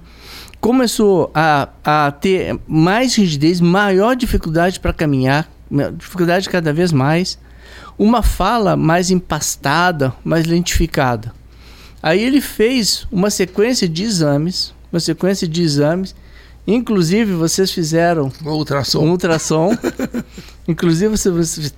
começou 0.60 1.28
a, 1.34 1.68
a 1.84 2.12
ter 2.12 2.56
mais 2.68 3.16
rigidez, 3.16 3.60
maior 3.60 4.14
dificuldade 4.14 4.78
para 4.78 4.92
caminhar, 4.92 5.50
dificuldade 5.96 6.48
cada 6.48 6.72
vez 6.72 6.92
mais, 6.92 7.36
uma 7.98 8.22
fala 8.22 8.76
mais 8.76 9.10
empastada, 9.10 10.14
mais 10.24 10.46
lentificada. 10.46 11.34
Aí 12.00 12.22
ele 12.22 12.40
fez 12.40 13.08
uma 13.10 13.28
sequência 13.28 13.88
de 13.88 14.04
exames, 14.04 14.72
uma 14.92 15.00
sequência 15.00 15.48
de 15.48 15.62
exames, 15.62 16.14
inclusive 16.64 17.32
vocês 17.32 17.72
fizeram 17.72 18.30
um 18.44 18.50
ultrassom, 18.50 19.04
um 19.04 19.10
ultrassom. 19.10 19.76
inclusive 20.68 21.16
vocês 21.16 21.74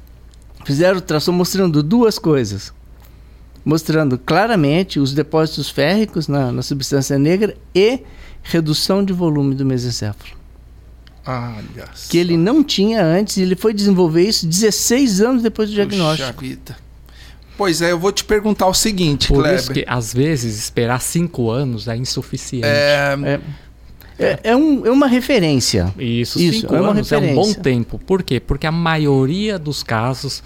fizeram 0.67 0.97
ultrassom 0.97 1.33
mostrando 1.33 1.83
duas 1.83 2.19
coisas 2.19 2.73
mostrando 3.65 4.19
claramente 4.19 4.99
os 4.99 5.13
depósitos 5.13 5.69
férricos 5.69 6.29
na, 6.29 6.51
na 6.51 6.63
substância 6.63 7.19
negra 7.19 7.57
e 7.75 8.01
redução 8.43 9.05
de 9.05 9.13
volume 9.13 9.55
do 9.55 9.65
mesencéfalo. 9.65 10.39
Olha 11.27 11.89
que 12.09 12.17
ele 12.17 12.37
não 12.37 12.65
tinha 12.65 13.05
antes 13.05 13.37
e 13.37 13.43
ele 13.43 13.55
foi 13.55 13.75
desenvolver 13.75 14.23
isso 14.23 14.47
16 14.47 15.21
anos 15.21 15.43
depois 15.43 15.69
do 15.69 15.75
diagnóstico. 15.75 16.33
Puxa 16.33 16.41
vida. 16.41 16.77
Pois 17.59 17.83
é, 17.83 17.93
eu 17.93 17.99
vou 17.99 18.11
te 18.11 18.25
perguntar 18.25 18.67
o 18.67 18.73
seguinte, 18.73 19.29
Por 19.29 19.43
Kleber. 19.43 19.61
isso 19.61 19.73
que, 19.73 19.85
às 19.87 20.15
vezes, 20.15 20.59
esperar 20.59 20.99
cinco 20.99 21.51
anos 21.51 21.87
é 21.89 21.95
insuficiente. 21.95 22.67
É, 22.67 23.15
É, 23.23 23.41
é, 24.21 24.41
é, 24.45 24.57
um, 24.57 24.87
é 24.87 24.91
uma 24.91 25.07
referência. 25.07 25.93
Isso, 25.99 26.39
Isso, 26.41 26.61
cinco 26.61 26.75
é 26.75 26.81
uma 26.81 26.91
anos 26.91 27.11
é 27.13 27.17
um 27.19 27.21
bom 27.21 27.27
referência. 27.47 27.63
tempo. 27.63 27.99
Por 27.99 28.23
quê? 28.23 28.39
Porque 28.41 28.67
a 28.67 28.73
maioria 28.73 29.59
dos 29.59 29.83
casos 29.83 30.43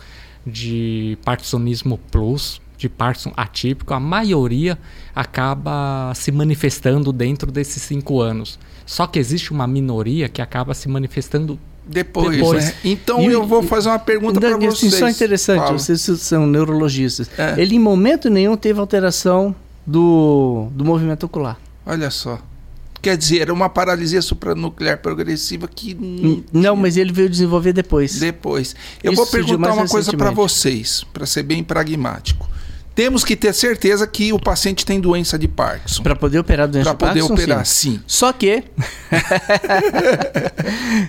de 0.46 1.18
Parkinsonismo 1.24 1.98
plus, 2.10 2.60
de 2.76 2.88
Parkinson 2.88 3.32
atípico, 3.36 3.94
a 3.94 4.00
maioria 4.00 4.78
acaba 5.14 6.12
se 6.14 6.30
manifestando 6.30 7.12
dentro 7.12 7.50
desses 7.50 7.82
cinco 7.82 8.20
anos. 8.20 8.58
Só 8.84 9.06
que 9.06 9.18
existe 9.18 9.52
uma 9.52 9.66
minoria 9.66 10.28
que 10.28 10.42
acaba 10.42 10.74
se 10.74 10.88
manifestando 10.88 11.58
depois, 11.86 12.36
Depois. 12.36 12.64
né? 12.66 12.74
Então 12.84 13.20
E- 13.22 13.26
eu 13.32 13.46
vou 13.46 13.62
fazer 13.62 13.88
uma 13.90 13.98
pergunta 13.98 14.40
para 14.40 14.56
assim, 14.56 14.66
vocês. 14.66 14.94
só 14.94 15.08
interessante, 15.08 15.58
Fala. 15.60 15.78
vocês 15.78 16.00
são 16.00 16.46
neurologistas. 16.46 17.30
É. 17.38 17.54
Ele 17.60 17.76
em 17.76 17.78
momento 17.78 18.30
nenhum 18.30 18.56
teve 18.56 18.80
alteração 18.80 19.54
do, 19.86 20.68
do 20.72 20.82
movimento 20.84 21.24
ocular. 21.24 21.58
Olha 21.86 22.10
só. 22.10 22.38
Quer 23.04 23.16
dizer, 23.18 23.42
era 23.42 23.52
uma 23.52 23.68
paralisia 23.68 24.22
supranuclear 24.22 24.96
progressiva 24.96 25.68
que 25.68 25.94
não 26.50 26.74
mas 26.74 26.96
ele 26.96 27.12
veio 27.12 27.28
desenvolver 27.28 27.74
depois. 27.74 28.18
depois. 28.18 28.74
Eu 29.02 29.12
Isso 29.12 29.22
vou 29.22 29.30
perguntar 29.30 29.74
uma 29.74 29.86
coisa 29.86 30.16
para 30.16 30.30
vocês, 30.30 31.04
para 31.12 31.26
ser 31.26 31.42
bem 31.42 31.62
pragmático. 31.62 32.48
Temos 32.94 33.22
que 33.22 33.36
ter 33.36 33.52
certeza 33.52 34.06
que 34.06 34.32
o 34.32 34.38
paciente 34.38 34.86
tem 34.86 34.98
doença 35.00 35.38
de 35.38 35.48
Parkinson 35.48 36.02
Para 36.02 36.16
poder 36.16 36.38
operar 36.38 36.64
a 36.64 36.68
doença 36.68 36.94
para 36.94 37.12
de 37.12 37.20
poder 37.20 37.28
Parkinson, 37.28 37.34
operar, 37.34 37.66
sim. 37.66 37.96
sim. 37.96 38.00
Só 38.06 38.32
que 38.32 38.64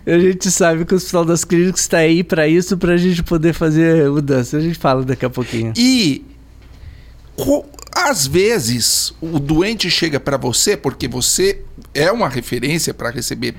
a 0.05 0.19
gente 0.19 0.51
sabe 0.51 0.83
que 0.83 0.93
o 0.93 0.97
Hospital 0.97 1.23
das 1.23 1.45
Clínicas 1.45 1.79
está 1.79 1.99
aí 1.99 2.25
para 2.25 2.45
isso, 2.45 2.77
para 2.77 2.91
a 2.93 2.97
gente 2.97 3.23
poder 3.23 3.53
fazer 3.53 4.09
mudança. 4.09 4.57
A 4.57 4.59
gente 4.59 4.77
fala 4.77 5.01
daqui 5.03 5.25
a 5.25 5.29
pouquinho. 5.29 5.71
E 5.77 6.25
às 7.95 8.27
vezes 8.27 9.13
o 9.21 9.39
doente 9.39 9.89
chega 9.89 10.19
para 10.19 10.37
você 10.37 10.75
porque 10.75 11.07
você 11.07 11.61
é 11.95 12.11
uma 12.11 12.27
referência 12.27 12.93
para 12.93 13.09
receber 13.09 13.55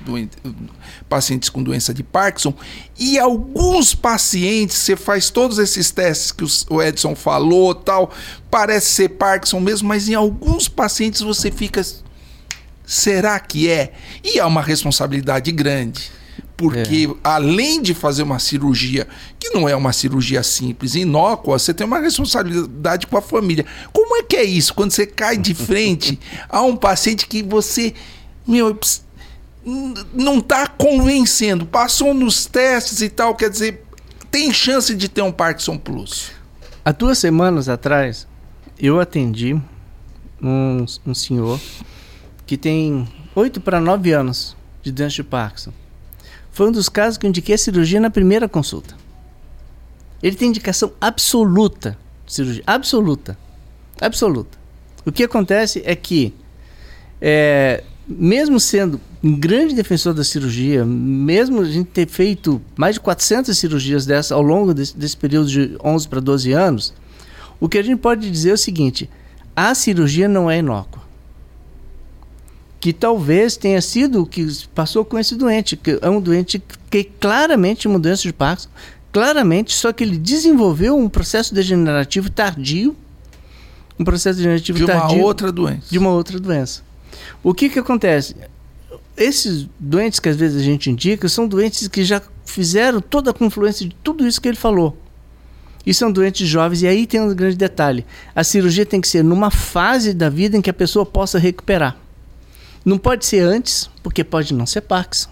pacientes 1.09 1.49
com 1.49 1.61
doença 1.63 1.93
de 1.93 2.03
Parkinson 2.03 2.53
e 2.97 3.17
alguns 3.17 3.95
pacientes 3.95 4.77
você 4.77 4.95
faz 4.95 5.29
todos 5.29 5.57
esses 5.57 5.89
testes 5.89 6.31
que 6.31 6.45
o 6.69 6.81
Edson 6.81 7.15
falou, 7.15 7.73
tal, 7.73 8.11
parece 8.49 8.91
ser 8.91 9.09
Parkinson 9.09 9.59
mesmo, 9.59 9.87
mas 9.87 10.07
em 10.07 10.13
alguns 10.13 10.69
pacientes 10.69 11.21
você 11.21 11.51
fica 11.51 11.83
será 12.85 13.37
que 13.39 13.69
é? 13.69 13.91
E 14.23 14.39
é 14.39 14.45
uma 14.45 14.61
responsabilidade 14.61 15.51
grande. 15.51 16.11
Porque 16.57 17.07
além 17.23 17.79
de 17.79 17.93
fazer 17.93 18.23
uma 18.23 18.39
cirurgia, 18.39 19.07
que 19.39 19.51
não 19.51 19.69
é 19.69 19.75
uma 19.75 19.93
cirurgia 19.93 20.41
simples, 20.41 20.95
inócua, 20.95 21.59
você 21.59 21.71
tem 21.71 21.85
uma 21.85 21.99
responsabilidade 21.99 23.05
com 23.05 23.15
a 23.15 23.21
família. 23.21 23.63
Como 23.93 24.17
é 24.17 24.23
que 24.23 24.35
é 24.35 24.43
isso? 24.43 24.73
Quando 24.73 24.89
você 24.89 25.05
cai 25.05 25.37
de 25.37 25.53
frente 25.53 26.19
a 26.49 26.63
um 26.63 26.75
paciente 26.75 27.27
que 27.27 27.43
você, 27.43 27.93
meu, 28.47 28.77
não 30.13 30.39
está 30.39 30.67
convencendo, 30.67 31.65
passou 31.65 32.13
nos 32.13 32.45
testes 32.45 33.01
e 33.01 33.09
tal, 33.09 33.35
quer 33.35 33.49
dizer, 33.49 33.83
tem 34.31 34.53
chance 34.53 34.95
de 34.95 35.09
ter 35.09 35.21
um 35.21 35.31
Parkinson 35.31 35.77
Plus. 35.77 36.31
Há 36.83 36.91
duas 36.91 37.17
semanas 37.17 37.67
atrás, 37.67 38.27
eu 38.79 38.99
atendi 38.99 39.59
um, 40.41 40.85
um 41.05 41.13
senhor 41.13 41.59
que 42.45 42.57
tem 42.57 43.07
8 43.35 43.59
para 43.59 43.79
9 43.79 44.11
anos 44.13 44.55
de 44.81 44.91
doença 44.91 45.15
de 45.15 45.23
Parkinson. 45.23 45.73
Foi 46.51 46.67
um 46.67 46.71
dos 46.71 46.89
casos 46.89 47.17
que 47.17 47.25
eu 47.25 47.29
indiquei 47.29 47.55
a 47.55 47.57
cirurgia 47.57 47.99
na 47.99 48.09
primeira 48.09 48.47
consulta. 48.47 48.95
Ele 50.23 50.35
tem 50.35 50.49
indicação 50.49 50.91
absoluta 50.99 51.97
de 52.25 52.33
cirurgia. 52.33 52.63
Absoluta. 52.65 53.37
Absoluta. 53.99 54.57
O 55.05 55.11
que 55.11 55.23
acontece 55.23 55.81
é 55.85 55.95
que, 55.95 56.33
é, 57.21 57.83
mesmo 58.07 58.59
sendo 58.59 59.01
um 59.21 59.35
grande 59.37 59.75
defensor 59.75 60.13
da 60.13 60.23
cirurgia, 60.23 60.85
mesmo 60.85 61.61
a 61.61 61.65
gente 61.65 61.89
ter 61.89 62.07
feito 62.07 62.61
mais 62.75 62.95
de 62.95 63.01
400 63.01 63.57
cirurgias 63.57 64.05
dessas 64.05 64.31
ao 64.31 64.41
longo 64.41 64.73
desse, 64.73 64.95
desse 64.95 65.17
período 65.17 65.49
de 65.49 65.77
11 65.83 66.07
para 66.07 66.19
12 66.21 66.51
anos, 66.53 66.93
o 67.59 67.67
que 67.67 67.77
a 67.77 67.83
gente 67.83 67.99
pode 67.99 68.29
dizer 68.29 68.51
é 68.51 68.53
o 68.53 68.57
seguinte: 68.57 69.09
a 69.55 69.75
cirurgia 69.75 70.27
não 70.27 70.49
é 70.49 70.59
inócua. 70.59 71.01
Que 72.79 72.93
talvez 72.93 73.57
tenha 73.57 73.81
sido 73.81 74.21
o 74.21 74.25
que 74.25 74.47
passou 74.73 75.03
com 75.03 75.17
esse 75.17 75.35
doente, 75.35 75.75
que 75.75 75.99
é 76.01 76.09
um 76.09 76.21
doente 76.21 76.61
que 76.89 77.03
claramente 77.03 77.87
uma 77.87 77.99
doença 77.99 78.21
de 78.21 78.31
Parkinson, 78.31 78.69
claramente, 79.11 79.73
só 79.73 79.91
que 79.91 80.03
ele 80.03 80.17
desenvolveu 80.17 80.95
um 80.95 81.09
processo 81.09 81.53
degenerativo 81.53 82.29
tardio, 82.29 82.95
um 83.99 84.05
processo 84.05 84.37
degenerativo 84.37 84.77
De 84.77 84.85
uma 84.85 84.93
tardio 84.93 85.23
outra 85.23 85.51
doença. 85.51 85.87
de 85.89 85.97
uma 85.97 86.11
outra 86.11 86.39
doença. 86.39 86.86
O 87.43 87.53
que 87.53 87.69
que 87.69 87.79
acontece? 87.79 88.35
Esses 89.15 89.67
doentes 89.79 90.19
que 90.19 90.29
às 90.29 90.35
vezes 90.35 90.61
a 90.61 90.63
gente 90.63 90.89
indica 90.89 91.27
são 91.27 91.47
doentes 91.47 91.87
que 91.87 92.03
já 92.03 92.21
fizeram 92.45 93.01
toda 93.01 93.31
a 93.31 93.33
confluência 93.33 93.87
de 93.87 93.95
tudo 94.03 94.27
isso 94.27 94.41
que 94.41 94.47
ele 94.47 94.57
falou. 94.57 94.97
E 95.85 95.93
são 95.93 96.11
doentes 96.11 96.47
jovens, 96.47 96.81
e 96.81 96.87
aí 96.87 97.07
tem 97.07 97.21
um 97.21 97.33
grande 97.33 97.55
detalhe: 97.55 98.05
a 98.35 98.43
cirurgia 98.43 98.85
tem 98.85 98.99
que 98.99 99.07
ser 99.07 99.23
numa 99.23 99.49
fase 99.49 100.13
da 100.13 100.29
vida 100.29 100.57
em 100.57 100.61
que 100.61 100.69
a 100.69 100.73
pessoa 100.73 101.05
possa 101.05 101.39
recuperar. 101.39 101.97
Não 102.83 102.97
pode 102.97 103.25
ser 103.25 103.39
antes, 103.39 103.89
porque 104.03 104.23
pode 104.23 104.53
não 104.53 104.65
ser 104.65 104.81
Parkinson. 104.81 105.29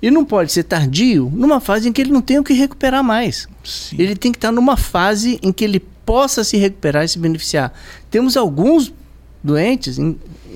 E 0.00 0.10
não 0.10 0.24
pode 0.24 0.52
ser 0.52 0.64
tardio, 0.64 1.30
numa 1.34 1.60
fase 1.60 1.88
em 1.88 1.92
que 1.92 2.00
ele 2.00 2.12
não 2.12 2.22
tem 2.22 2.38
o 2.38 2.44
que 2.44 2.52
recuperar 2.52 3.02
mais. 3.02 3.48
Sim. 3.64 3.96
Ele 3.98 4.14
tem 4.14 4.32
que 4.32 4.38
estar 4.38 4.52
numa 4.52 4.76
fase 4.76 5.38
em 5.42 5.52
que 5.52 5.64
ele 5.64 5.80
possa 5.80 6.44
se 6.44 6.56
recuperar 6.56 7.04
e 7.04 7.08
se 7.08 7.18
beneficiar. 7.18 7.72
Temos 8.10 8.36
alguns 8.36 8.92
doentes, 9.42 9.98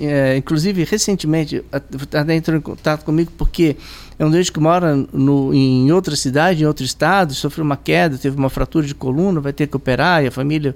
é, 0.00 0.36
inclusive 0.36 0.84
recentemente, 0.84 1.62
até 1.70 2.34
entrou 2.34 2.56
em 2.56 2.60
contato 2.60 3.04
comigo 3.04 3.30
porque 3.36 3.76
é 4.18 4.24
um 4.24 4.30
doente 4.30 4.50
que 4.50 4.60
mora 4.60 4.96
no, 5.12 5.52
em 5.54 5.90
outra 5.92 6.16
cidade, 6.16 6.62
em 6.62 6.66
outro 6.66 6.84
estado, 6.84 7.34
sofreu 7.34 7.64
uma 7.64 7.76
queda, 7.76 8.18
teve 8.18 8.36
uma 8.36 8.50
fratura 8.50 8.86
de 8.86 8.94
coluna, 8.94 9.40
vai 9.40 9.52
ter 9.52 9.66
que 9.66 9.76
operar 9.76 10.24
e 10.24 10.28
a 10.28 10.30
família 10.30 10.74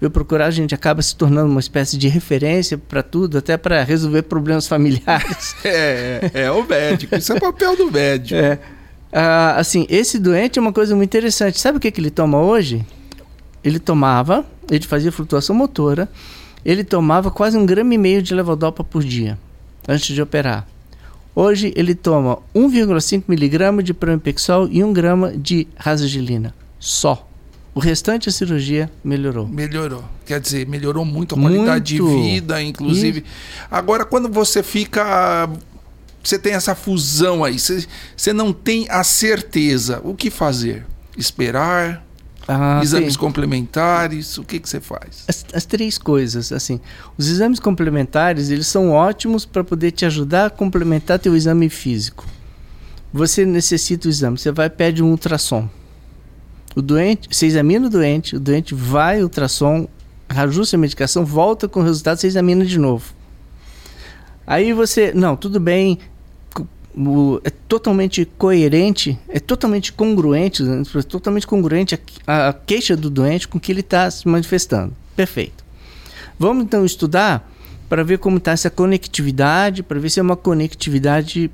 veio 0.00 0.10
procurar, 0.10 0.46
a 0.46 0.50
gente 0.50 0.74
acaba 0.74 1.00
se 1.00 1.14
tornando 1.16 1.50
uma 1.50 1.60
espécie 1.60 1.96
de 1.96 2.08
referência 2.08 2.76
para 2.76 3.02
tudo, 3.02 3.38
até 3.38 3.56
para 3.56 3.82
resolver 3.82 4.22
problemas 4.22 4.66
familiares. 4.66 5.54
É, 5.64 6.30
é, 6.34 6.42
é 6.42 6.50
o 6.50 6.66
médico. 6.66 7.14
Isso 7.16 7.32
é 7.32 7.40
papel 7.40 7.76
do 7.76 7.90
médico. 7.90 8.38
É. 8.38 8.58
Ah, 9.12 9.54
assim, 9.56 9.86
esse 9.88 10.18
doente 10.18 10.58
é 10.58 10.62
uma 10.62 10.72
coisa 10.72 10.94
muito 10.94 11.08
interessante. 11.08 11.60
Sabe 11.60 11.78
o 11.78 11.80
que, 11.80 11.90
que 11.90 12.00
ele 12.00 12.10
toma 12.10 12.40
hoje? 12.42 12.84
Ele 13.62 13.78
tomava, 13.78 14.44
ele 14.70 14.84
fazia 14.84 15.10
flutuação 15.10 15.56
motora, 15.56 16.08
ele 16.64 16.84
tomava 16.84 17.30
quase 17.30 17.56
um 17.56 17.66
grama 17.66 17.94
e 17.94 17.98
meio 17.98 18.22
de 18.22 18.34
levodopa 18.34 18.82
por 18.82 19.04
dia, 19.04 19.38
antes 19.86 20.14
de 20.14 20.22
operar. 20.22 20.66
Hoje 21.34 21.72
ele 21.76 21.94
toma 21.94 22.38
1,5 22.54 23.24
miligramas 23.26 23.84
de 23.84 23.92
pramipexol 23.92 24.68
e 24.70 24.84
1 24.84 24.92
grama 24.92 25.32
de 25.36 25.66
rasagilina. 25.76 26.54
Só. 26.78 27.28
O 27.74 27.80
restante 27.80 28.26
da 28.26 28.32
cirurgia 28.32 28.88
melhorou. 29.02 29.48
Melhorou. 29.48 30.04
Quer 30.24 30.38
dizer, 30.40 30.64
melhorou 30.68 31.04
muito 31.04 31.34
a 31.34 31.38
qualidade 31.38 32.00
Muito. 32.00 32.16
de 32.16 32.22
vida, 32.22 32.62
inclusive. 32.62 33.24
Agora, 33.68 34.04
quando 34.04 34.28
você 34.28 34.62
fica. 34.62 35.50
Você 36.22 36.38
tem 36.38 36.54
essa 36.54 36.74
fusão 36.74 37.44
aí, 37.44 37.58
você, 37.58 37.84
você 38.16 38.32
não 38.32 38.52
tem 38.52 38.86
a 38.88 39.02
certeza. 39.02 40.00
O 40.04 40.14
que 40.14 40.30
fazer? 40.30 40.86
Esperar? 41.18 42.03
Ah, 42.46 42.80
exames 42.82 43.14
sim. 43.14 43.18
complementares? 43.18 44.36
O 44.38 44.44
que, 44.44 44.58
que 44.58 44.68
você 44.68 44.80
faz? 44.80 45.24
as, 45.28 45.44
as 45.52 45.64
três 45.64 45.96
coisas, 45.96 46.52
assim. 46.52 46.80
Os 47.16 47.28
exames 47.28 47.58
complementares, 47.58 48.50
eles 48.50 48.66
são 48.66 48.90
ótimos 48.90 49.44
para 49.44 49.64
poder 49.64 49.90
te 49.90 50.04
ajudar 50.04 50.46
a 50.46 50.50
complementar 50.50 51.18
teu 51.18 51.34
exame 51.36 51.68
físico. 51.68 52.26
Você 53.12 53.46
necessita 53.46 54.08
o 54.08 54.10
exame, 54.10 54.36
você 54.36 54.50
vai 54.50 54.66
e 54.66 54.70
pede 54.70 55.02
um 55.02 55.10
ultrassom. 55.10 55.68
O 56.74 56.82
doente, 56.82 57.28
você 57.30 57.46
examina 57.46 57.86
o 57.86 57.90
doente, 57.90 58.36
o 58.36 58.40
doente 58.40 58.74
vai 58.74 59.22
ultrassom, 59.22 59.88
ajusta 60.28 60.76
a 60.76 60.78
medicação, 60.78 61.24
volta 61.24 61.68
com 61.68 61.80
o 61.80 61.84
resultado, 61.84 62.18
você 62.18 62.26
examina 62.26 62.64
de 62.64 62.78
novo. 62.78 63.14
Aí 64.46 64.72
você, 64.72 65.12
não, 65.14 65.36
tudo 65.36 65.60
bem, 65.60 65.98
é 67.42 67.50
totalmente 67.50 68.24
coerente, 68.38 69.18
é 69.28 69.40
totalmente 69.40 69.92
congruente, 69.92 70.62
né, 70.62 70.82
é 70.94 71.02
totalmente 71.02 71.46
congruente 71.46 71.98
a, 72.26 72.48
a 72.48 72.52
queixa 72.52 72.96
do 72.96 73.10
doente 73.10 73.48
com 73.48 73.58
o 73.58 73.60
que 73.60 73.72
ele 73.72 73.80
está 73.80 74.10
se 74.10 74.26
manifestando. 74.28 74.94
Perfeito. 75.16 75.64
Vamos 76.38 76.64
então 76.64 76.84
estudar 76.84 77.50
para 77.88 78.02
ver 78.02 78.18
como 78.18 78.38
está 78.38 78.52
essa 78.52 78.70
conectividade, 78.70 79.82
para 79.82 79.98
ver 79.98 80.10
se 80.10 80.18
é 80.18 80.22
uma 80.22 80.36
conectividade 80.36 81.50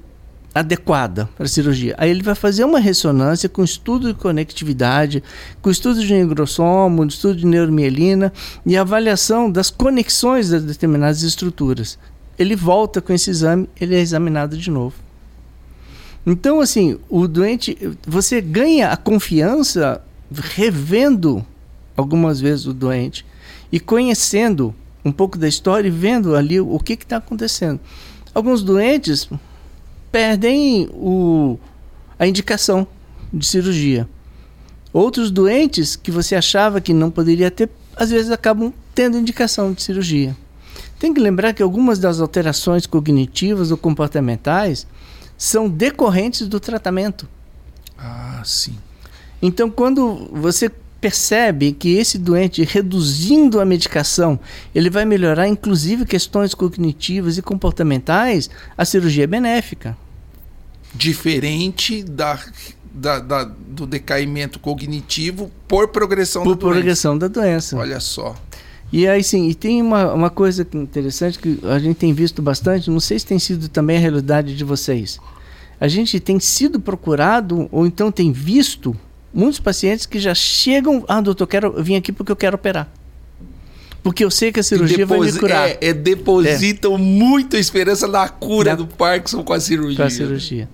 adequada 0.55 1.29
para 1.37 1.47
a 1.47 1.49
cirurgia. 1.49 1.95
Aí 1.97 2.11
ele 2.11 2.23
vai 2.23 2.35
fazer 2.35 2.65
uma 2.65 2.81
ressonância 2.81 3.49
com 3.49 3.63
estudo 3.63 4.13
de 4.13 4.19
conectividade, 4.19 5.23
com 5.63 5.71
estudo 5.71 6.01
de 6.01 6.13
neurossomo, 6.13 7.05
estudo 7.05 7.37
de 7.37 7.47
neuromielina 7.47 8.33
e 8.67 8.77
avaliação 8.77 9.51
das 9.51 9.71
conexões 9.71 10.51
das 10.51 10.65
determinadas 10.65 11.23
estruturas. 11.23 11.99
Ele 12.39 12.57
volta 12.57 13.01
com 13.01 13.13
esse 13.13 13.31
exame, 13.31 13.69
ele 13.81 13.95
é 13.95 14.01
examinado 14.01 14.57
de 14.57 14.71
novo. 14.71 15.10
Então, 16.27 16.61
assim, 16.61 16.99
o 17.09 17.27
doente, 17.27 17.77
você 18.07 18.41
ganha 18.41 18.91
a 18.91 18.97
confiança 18.97 20.03
revendo 20.31 21.45
algumas 21.97 22.41
vezes 22.41 22.67
o 22.67 22.75
doente 22.75 23.25
e 23.73 23.81
conhecendo 23.81 24.75
um 25.05 25.11
pouco 25.11 25.39
da 25.39 25.49
história 25.49 25.89
e 25.89 25.91
vendo 25.91 26.37
ali 26.37 26.61
o 26.61 26.79
que 26.79 26.93
está 26.93 27.17
acontecendo. 27.17 27.81
Alguns 28.35 28.63
doentes 28.63 29.29
perdem 30.13 30.89
o, 30.93 31.59
a 32.19 32.27
indicação 32.27 32.87
de 33.33 33.47
cirurgia. 33.47 34.09
Outros 34.93 35.31
doentes 35.31 35.97
que 35.97 36.11
você 36.11 36.35
achava 36.35 36.81
que 36.81 36.93
não 36.93 37.11
poderia 37.11 37.51
ter, 37.51 37.71
às 37.97 38.11
vezes 38.11 38.31
acabam 38.31 38.73
tendo 38.95 39.19
indicação 39.19 39.73
de 39.73 39.83
cirurgia. 39.83 40.37
Tem 40.99 41.15
que 41.15 41.21
lembrar 41.21 41.55
que 41.55 41.63
algumas 41.63 41.99
das 41.99 42.21
alterações 42.21 42.87
cognitivas 42.87 43.71
ou 43.71 43.77
comportamentais 43.77 44.87
são 45.41 45.71
decorrentes 45.71 46.47
do 46.47 46.61
tratamento. 46.61 47.27
Ah, 47.97 48.43
sim. 48.45 48.77
Então, 49.41 49.71
quando 49.71 50.29
você 50.31 50.71
percebe 51.01 51.73
que 51.73 51.97
esse 51.97 52.19
doente, 52.19 52.63
reduzindo 52.63 53.59
a 53.59 53.65
medicação, 53.65 54.39
ele 54.75 54.91
vai 54.91 55.07
melhorar 55.07 55.49
inclusive 55.49 56.05
questões 56.05 56.53
cognitivas 56.53 57.39
e 57.39 57.43
comportamentais, 57.43 58.51
a 58.77 58.85
cirurgia 58.85 59.25
é 59.25 59.27
benéfica. 59.27 59.97
Diferente 60.95 62.03
da, 62.03 62.39
da, 62.93 63.19
da 63.19 63.45
do 63.45 63.87
decaimento 63.87 64.59
cognitivo 64.59 65.51
por 65.67 65.89
progressão 65.89 66.43
por 66.43 66.55
da 66.55 66.61
doença. 66.61 66.75
progressão 66.75 67.17
da 67.17 67.29
doença. 67.29 67.77
Olha 67.79 67.99
só. 67.99 68.37
E 68.93 69.07
aí 69.07 69.23
sim, 69.23 69.49
e 69.49 69.55
tem 69.55 69.81
uma, 69.81 70.13
uma 70.13 70.31
coisa 70.31 70.67
interessante 70.75 71.39
que 71.39 71.61
a 71.65 71.79
gente 71.79 71.97
tem 71.97 72.13
visto 72.13 72.43
bastante, 72.43 72.91
não 72.91 72.99
sei 72.99 73.19
se 73.19 73.27
tem 73.27 73.39
sido 73.39 73.69
também 73.69 73.97
a 73.97 74.01
realidade 74.01 74.57
de 74.57 74.65
vocês. 74.65 75.19
A 75.81 75.87
gente 75.87 76.19
tem 76.19 76.41
sido 76.41 76.81
procurado, 76.81 77.69
ou 77.71 77.87
então 77.87 78.11
tem 78.11 78.33
visto, 78.33 78.95
muitos 79.33 79.61
pacientes 79.61 80.07
que 80.07 80.19
já 80.19 80.35
chegam, 80.35 81.05
ah, 81.09 81.21
doutor, 81.21 81.47
quero, 81.47 81.75
eu 81.77 81.85
vim 81.85 81.95
aqui 81.95 82.11
porque 82.11 82.33
eu 82.33 82.37
quero 82.37 82.57
operar. 82.57 82.93
Porque 84.03 84.25
eu 84.25 84.31
sei 84.31 84.51
que 84.51 84.59
a 84.59 84.63
cirurgia 84.63 85.07
vai 85.07 85.21
me 85.21 85.33
curar. 85.33 85.69
É, 85.69 85.79
é 85.81 85.93
depositam 85.93 86.95
é. 86.95 86.99
muita 86.99 87.59
esperança 87.59 88.09
na 88.09 88.29
cura 88.29 88.71
da, 88.71 88.77
do 88.77 88.87
Parkinson 88.87 89.45
com 89.45 89.53
a 89.53 89.61
cirurgia. 89.61 89.97
Com 89.97 90.03
a 90.03 90.11
cirurgia. 90.11 90.69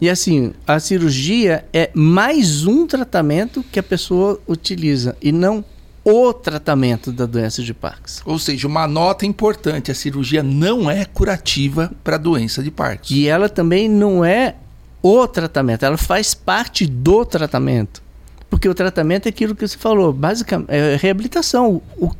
E 0.00 0.08
assim, 0.08 0.52
a 0.66 0.78
cirurgia 0.78 1.64
é 1.72 1.90
mais 1.94 2.66
um 2.66 2.86
tratamento 2.86 3.64
que 3.72 3.78
a 3.78 3.82
pessoa 3.82 4.40
utiliza 4.46 5.16
e 5.20 5.32
não 5.32 5.64
o 6.10 6.32
tratamento 6.32 7.12
da 7.12 7.26
doença 7.26 7.62
de 7.62 7.74
Parkinson. 7.74 8.22
Ou 8.24 8.38
seja, 8.38 8.66
uma 8.66 8.88
nota 8.88 9.26
importante: 9.26 9.90
a 9.90 9.94
cirurgia 9.94 10.42
não 10.42 10.90
é 10.90 11.04
curativa 11.04 11.92
para 12.02 12.16
a 12.16 12.18
doença 12.18 12.62
de 12.62 12.70
Parkinson. 12.70 13.14
E 13.14 13.28
ela 13.28 13.48
também 13.48 13.88
não 13.88 14.24
é 14.24 14.54
o 15.02 15.26
tratamento, 15.26 15.84
ela 15.84 15.98
faz 15.98 16.34
parte 16.34 16.86
do 16.86 17.24
tratamento. 17.24 18.02
Porque 18.48 18.68
o 18.68 18.74
tratamento 18.74 19.26
é 19.26 19.28
aquilo 19.28 19.54
que 19.54 19.66
você 19.66 19.76
falou, 19.76 20.12
basicamente, 20.12 20.70
é 20.70 20.96
reabilitação. 20.96 21.82
O, 21.98 22.10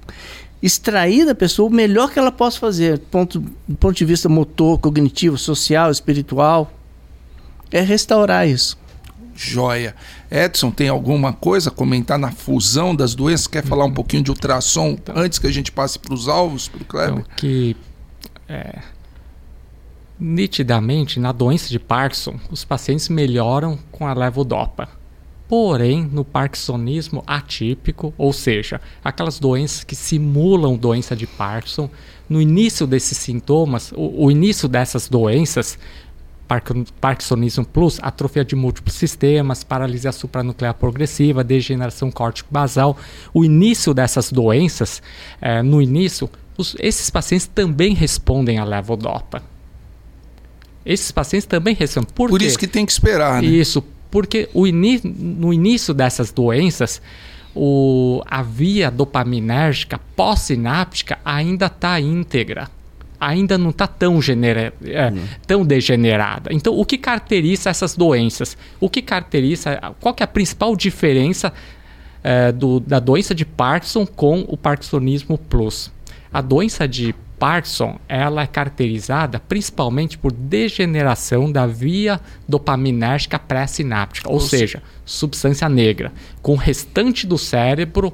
extrair 0.63 1.25
da 1.25 1.35
pessoa 1.35 1.69
o 1.69 1.73
melhor 1.73 2.11
que 2.11 2.19
ela 2.19 2.33
possa 2.33 2.59
fazer, 2.59 2.99
ponto, 2.99 3.41
do 3.67 3.77
ponto 3.77 3.97
de 3.97 4.05
vista 4.05 4.29
motor, 4.29 4.79
cognitivo, 4.79 5.39
social, 5.39 5.91
espiritual. 5.91 6.71
É 7.71 7.81
restaurar 7.81 8.49
isso. 8.49 8.79
Joia. 9.39 9.95
Edson, 10.29 10.73
tem 10.73 10.89
alguma 10.89 11.33
coisa 11.33 11.71
a 11.71 11.73
comentar 11.73 12.19
na 12.19 12.33
fusão 12.33 12.95
das 12.95 13.15
doenças? 13.15 13.47
Quer 13.47 13.65
falar 13.65 13.85
um 13.85 13.93
pouquinho 13.93 14.25
de 14.25 14.31
ultrassom 14.31 14.89
então, 14.89 15.17
antes 15.17 15.39
que 15.39 15.47
a 15.47 15.53
gente 15.53 15.71
passe 15.71 15.97
para 15.99 16.13
os 16.13 16.27
alvos, 16.27 16.67
para 16.67 16.83
o 16.83 16.85
Kleber? 16.85 17.21
Então, 17.21 17.25
que 17.37 17.77
é, 18.49 18.81
nitidamente 20.19 21.21
na 21.21 21.31
doença 21.31 21.69
de 21.69 21.79
Parkinson, 21.79 22.41
os 22.51 22.65
pacientes 22.65 23.09
melhoram 23.09 23.79
com 23.93 24.07
a 24.09 24.13
levodopa. 24.13 24.89
Porém, 25.49 26.05
no 26.05 26.25
parkinsonismo 26.25 27.23
atípico, 27.27 28.13
ou 28.19 28.35
seja, 28.35 28.81
aquelas 29.03 29.39
doenças 29.39 29.83
que 29.83 29.97
simulam 29.97 30.77
doença 30.77 31.17
de 31.17 31.27
Parkinson, 31.27 31.89
no 32.29 32.43
início 32.43 32.87
desses 32.87 33.17
sintomas, 33.17 33.91
o, 33.93 34.27
o 34.27 34.31
início 34.31 34.69
dessas 34.69 35.09
doenças 35.09 35.79
Parkinsonismo 37.01 37.65
plus, 37.65 37.99
atrofia 38.03 38.43
de 38.43 38.57
múltiplos 38.57 38.95
sistemas, 38.95 39.63
paralisia 39.63 40.11
supranuclear 40.11 40.73
progressiva, 40.73 41.45
degeneração 41.45 42.11
córtico-basal. 42.11 42.97
O 43.35 43.45
início 43.45 43.93
dessas 43.93 44.33
doenças, 44.33 45.03
é, 45.43 45.63
no 45.63 45.83
início, 45.83 46.31
os, 46.57 46.75
esses 46.79 47.11
pacientes 47.11 47.47
também 47.47 47.93
respondem 47.93 48.59
à 48.59 48.65
levodopa. 48.65 49.43
Esses 50.87 51.13
pacientes 51.13 51.47
também 51.47 51.75
respondem. 51.75 52.11
Por, 52.15 52.31
Por 52.31 52.41
isso 52.41 52.59
que 52.59 52.67
tem 52.67 52.87
que 52.87 52.93
esperar, 52.93 53.43
né? 53.43 53.49
Isso, 53.49 53.85
porque 54.11 54.49
o 54.55 54.67
no 54.67 55.53
início 55.53 55.93
dessas 55.93 56.33
doenças, 56.33 57.03
o, 57.55 58.23
a 58.27 58.43
via 58.43 58.91
dopaminérgica 58.91 60.01
pós-sináptica 60.17 61.19
ainda 61.23 61.67
está 61.67 62.01
íntegra 62.01 62.71
ainda 63.21 63.59
não 63.59 63.71
está 63.71 63.87
tão, 63.87 64.21
genera, 64.21 64.73
é, 64.85 65.09
uhum. 65.09 65.25
tão 65.47 65.65
degenerada. 65.65 66.53
Então, 66.53 66.79
o 66.79 66.85
que 66.85 66.97
caracteriza 66.97 67.71
essas 67.71 67.97
doenças? 67.97 68.57
O 68.81 68.89
que 68.89 69.03
caracteriza, 69.03 69.79
qual 70.01 70.15
que 70.15 70.23
é 70.23 70.25
a 70.25 70.29
principal 70.29 70.77
diferença 70.77 71.53
é, 72.23 72.53
do, 72.53 72.81
da 72.81 73.01
doença 73.01 73.35
de 73.35 73.45
Parkinson 73.45 74.07
com 74.07 74.45
o 74.49 74.57
Parkinsonismo 74.57 75.37
Plus? 75.37 75.91
A 76.33 76.41
doença 76.41 76.87
de 76.87 77.15
Parkinson 77.39 77.99
ela 78.09 78.43
é 78.43 78.47
caracterizada 78.47 79.39
principalmente 79.39 80.19
por 80.19 80.33
degeneração 80.33 81.51
da 81.51 81.67
via 81.67 82.21
dopaminérgica 82.49 83.39
pré-sináptica, 83.39 84.29
ou, 84.29 84.35
ou 84.35 84.41
seja, 84.41 84.83
substância 85.05 85.69
negra, 85.69 86.13
com 86.43 86.53
o 86.53 86.57
restante 86.57 87.27
do 87.27 87.39
cérebro 87.39 88.13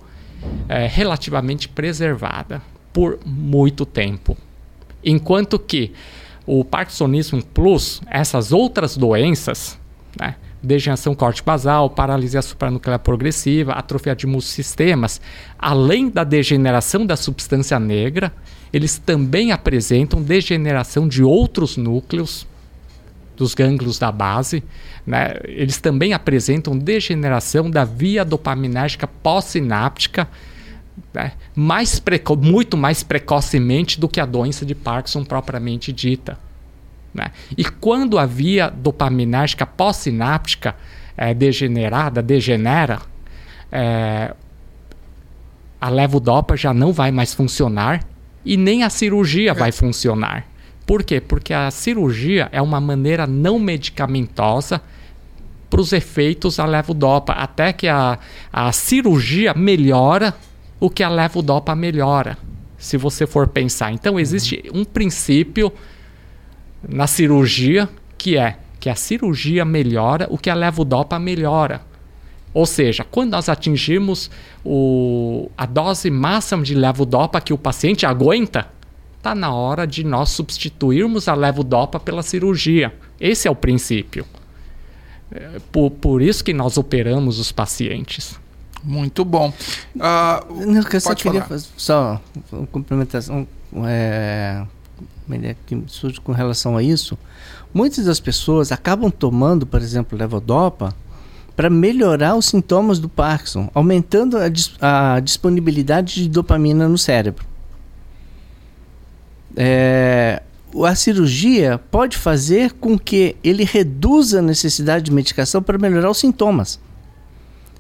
é, 0.68 0.86
relativamente 0.86 1.68
preservada 1.68 2.62
por 2.92 3.18
muito 3.24 3.84
tempo. 3.84 4.36
Enquanto 5.04 5.58
que 5.58 5.92
o 6.46 6.64
Parkinsonismo 6.64 7.42
Plus, 7.42 8.00
essas 8.10 8.52
outras 8.52 8.96
doenças, 8.96 9.78
né, 10.18 10.36
degeneração 10.62 11.14
corte-basal, 11.14 11.90
paralisia 11.90 12.40
supranuclear 12.40 12.98
progressiva, 12.98 13.72
atrofia 13.72 14.16
de 14.16 14.26
sistemas, 14.42 15.20
além 15.58 16.08
da 16.08 16.24
degeneração 16.24 17.04
da 17.04 17.16
substância 17.16 17.78
negra, 17.78 18.32
eles 18.72 18.98
também 18.98 19.52
apresentam 19.52 20.22
degeneração 20.22 21.06
de 21.06 21.22
outros 21.22 21.76
núcleos 21.76 22.46
dos 23.36 23.54
gânglios 23.54 23.98
da 23.98 24.10
base, 24.10 24.62
né? 25.06 25.34
eles 25.44 25.78
também 25.78 26.12
apresentam 26.12 26.76
degeneração 26.76 27.70
da 27.70 27.84
via 27.84 28.24
dopaminérgica 28.24 29.06
pós-sináptica, 29.06 30.28
né, 31.12 31.32
mais 31.54 31.98
preco 31.98 32.36
muito 32.36 32.76
mais 32.76 33.02
precocemente 33.02 34.00
do 34.00 34.08
que 34.08 34.20
a 34.20 34.26
doença 34.26 34.64
de 34.64 34.74
Parkinson 34.74 35.24
propriamente 35.24 35.92
dita. 35.92 36.38
Né? 37.12 37.30
E 37.56 37.64
quando 37.64 38.18
a 38.18 38.26
via 38.26 38.68
dopaminérgica 38.68 39.64
pós-sináptica 39.64 40.74
é 41.16 41.32
degenerada, 41.32 42.20
degenera, 42.20 43.00
é, 43.70 44.34
a 45.80 45.88
levodopa 45.88 46.56
já 46.56 46.74
não 46.74 46.92
vai 46.92 47.10
mais 47.10 47.32
funcionar 47.32 48.04
e 48.44 48.56
nem 48.56 48.82
a 48.82 48.90
cirurgia 48.90 49.52
é. 49.52 49.54
vai 49.54 49.70
funcionar. 49.70 50.46
Por 50.86 51.02
quê? 51.02 51.20
Porque 51.20 51.54
a 51.54 51.70
cirurgia 51.70 52.48
é 52.52 52.60
uma 52.60 52.80
maneira 52.80 53.26
não 53.26 53.58
medicamentosa 53.58 54.82
para 55.70 55.80
os 55.80 55.92
efeitos 55.92 56.56
da 56.56 56.66
levodopa, 56.66 57.32
até 57.32 57.72
que 57.72 57.88
a, 57.88 58.18
a 58.52 58.70
cirurgia 58.70 59.54
melhora 59.54 60.34
o 60.84 60.90
que 60.90 61.02
a 61.02 61.08
levodopa 61.08 61.74
melhora, 61.74 62.36
se 62.76 62.98
você 62.98 63.26
for 63.26 63.48
pensar. 63.48 63.90
Então 63.90 64.20
existe 64.20 64.62
um 64.74 64.84
princípio 64.84 65.72
na 66.86 67.06
cirurgia 67.06 67.88
que 68.18 68.36
é 68.36 68.58
que 68.78 68.90
a 68.90 68.94
cirurgia 68.94 69.64
melhora 69.64 70.26
o 70.30 70.36
que 70.36 70.50
a 70.50 70.54
levodopa 70.54 71.18
melhora. 71.18 71.80
Ou 72.52 72.66
seja, 72.66 73.02
quando 73.02 73.30
nós 73.30 73.48
atingirmos 73.48 74.30
o, 74.62 75.50
a 75.56 75.64
dose 75.64 76.10
máxima 76.10 76.62
de 76.62 76.74
levodopa 76.74 77.40
que 77.40 77.54
o 77.54 77.58
paciente 77.58 78.04
aguenta, 78.04 78.68
está 79.16 79.34
na 79.34 79.54
hora 79.54 79.86
de 79.86 80.04
nós 80.04 80.28
substituirmos 80.32 81.28
a 81.28 81.34
levodopa 81.34 81.98
pela 81.98 82.22
cirurgia. 82.22 82.92
Esse 83.18 83.48
é 83.48 83.50
o 83.50 83.56
princípio. 83.56 84.26
É, 85.32 85.58
por, 85.72 85.90
por 85.92 86.20
isso 86.20 86.44
que 86.44 86.52
nós 86.52 86.76
operamos 86.76 87.38
os 87.38 87.50
pacientes. 87.50 88.38
Muito 88.84 89.24
bom. 89.24 89.48
Uh, 89.96 90.66
Não, 90.66 90.82
eu 90.92 91.00
só 91.00 91.14
queria 91.14 91.42
fazer, 91.42 91.66
só 91.76 92.20
uma 92.52 92.66
complementação 92.66 93.48
é, 93.86 94.62
que 95.66 95.82
surge 95.86 96.20
com 96.20 96.32
relação 96.32 96.76
a 96.76 96.82
isso. 96.82 97.16
Muitas 97.72 98.04
das 98.04 98.20
pessoas 98.20 98.70
acabam 98.70 99.10
tomando, 99.10 99.66
por 99.66 99.80
exemplo, 99.80 100.18
levodopa 100.18 100.94
para 101.56 101.70
melhorar 101.70 102.34
os 102.34 102.46
sintomas 102.46 102.98
do 102.98 103.08
Parkinson, 103.08 103.70
aumentando 103.74 104.36
a, 104.36 105.16
a 105.16 105.20
disponibilidade 105.20 106.14
de 106.14 106.28
dopamina 106.28 106.88
no 106.88 106.98
cérebro. 106.98 107.46
É, 109.56 110.42
a 110.84 110.94
cirurgia 110.94 111.80
pode 111.90 112.16
fazer 112.16 112.72
com 112.72 112.98
que 112.98 113.36
ele 113.42 113.64
reduza 113.64 114.40
a 114.40 114.42
necessidade 114.42 115.04
de 115.04 115.12
medicação 115.12 115.62
para 115.62 115.78
melhorar 115.78 116.10
os 116.10 116.18
sintomas. 116.18 116.80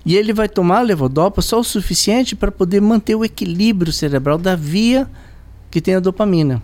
E 0.04 0.16
ele 0.16 0.32
vai 0.32 0.48
tomar 0.48 0.78
a 0.78 0.82
levodopa 0.82 1.40
só 1.40 1.58
o 1.60 1.64
suficiente 1.64 2.36
para 2.36 2.52
poder 2.52 2.80
manter 2.80 3.14
o 3.14 3.24
equilíbrio 3.24 3.92
cerebral 3.92 4.36
da 4.36 4.54
via 4.54 5.08
que 5.70 5.80
tem 5.80 5.94
a 5.94 6.00
dopamina. 6.00 6.62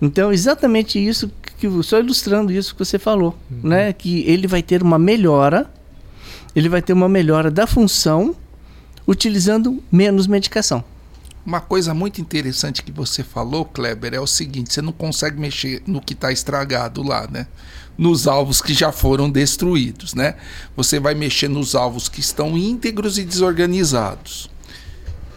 Então, 0.00 0.32
exatamente 0.32 0.98
isso 0.98 1.30
que 1.58 1.82
só 1.82 2.00
ilustrando 2.00 2.52
isso 2.52 2.74
que 2.74 2.84
você 2.84 2.98
falou, 2.98 3.38
uhum. 3.50 3.68
né, 3.68 3.92
que 3.92 4.24
ele 4.26 4.46
vai 4.46 4.62
ter 4.62 4.82
uma 4.82 4.98
melhora, 4.98 5.70
ele 6.56 6.68
vai 6.68 6.82
ter 6.82 6.92
uma 6.92 7.08
melhora 7.08 7.50
da 7.50 7.66
função 7.66 8.34
utilizando 9.06 9.82
menos 9.90 10.26
medicação. 10.26 10.84
Uma 11.44 11.60
coisa 11.60 11.92
muito 11.92 12.20
interessante 12.20 12.84
que 12.84 12.92
você 12.92 13.24
falou, 13.24 13.64
Kleber, 13.64 14.14
é 14.14 14.20
o 14.20 14.26
seguinte: 14.26 14.72
você 14.72 14.80
não 14.80 14.92
consegue 14.92 15.40
mexer 15.40 15.82
no 15.86 16.00
que 16.00 16.14
está 16.14 16.30
estragado 16.30 17.02
lá, 17.02 17.26
né? 17.28 17.48
Nos 17.98 18.26
alvos 18.28 18.62
que 18.62 18.72
já 18.72 18.92
foram 18.92 19.28
destruídos, 19.28 20.14
né? 20.14 20.36
Você 20.76 21.00
vai 21.00 21.14
mexer 21.14 21.48
nos 21.48 21.74
alvos 21.74 22.08
que 22.08 22.20
estão 22.20 22.56
íntegros 22.56 23.18
e 23.18 23.24
desorganizados. 23.24 24.48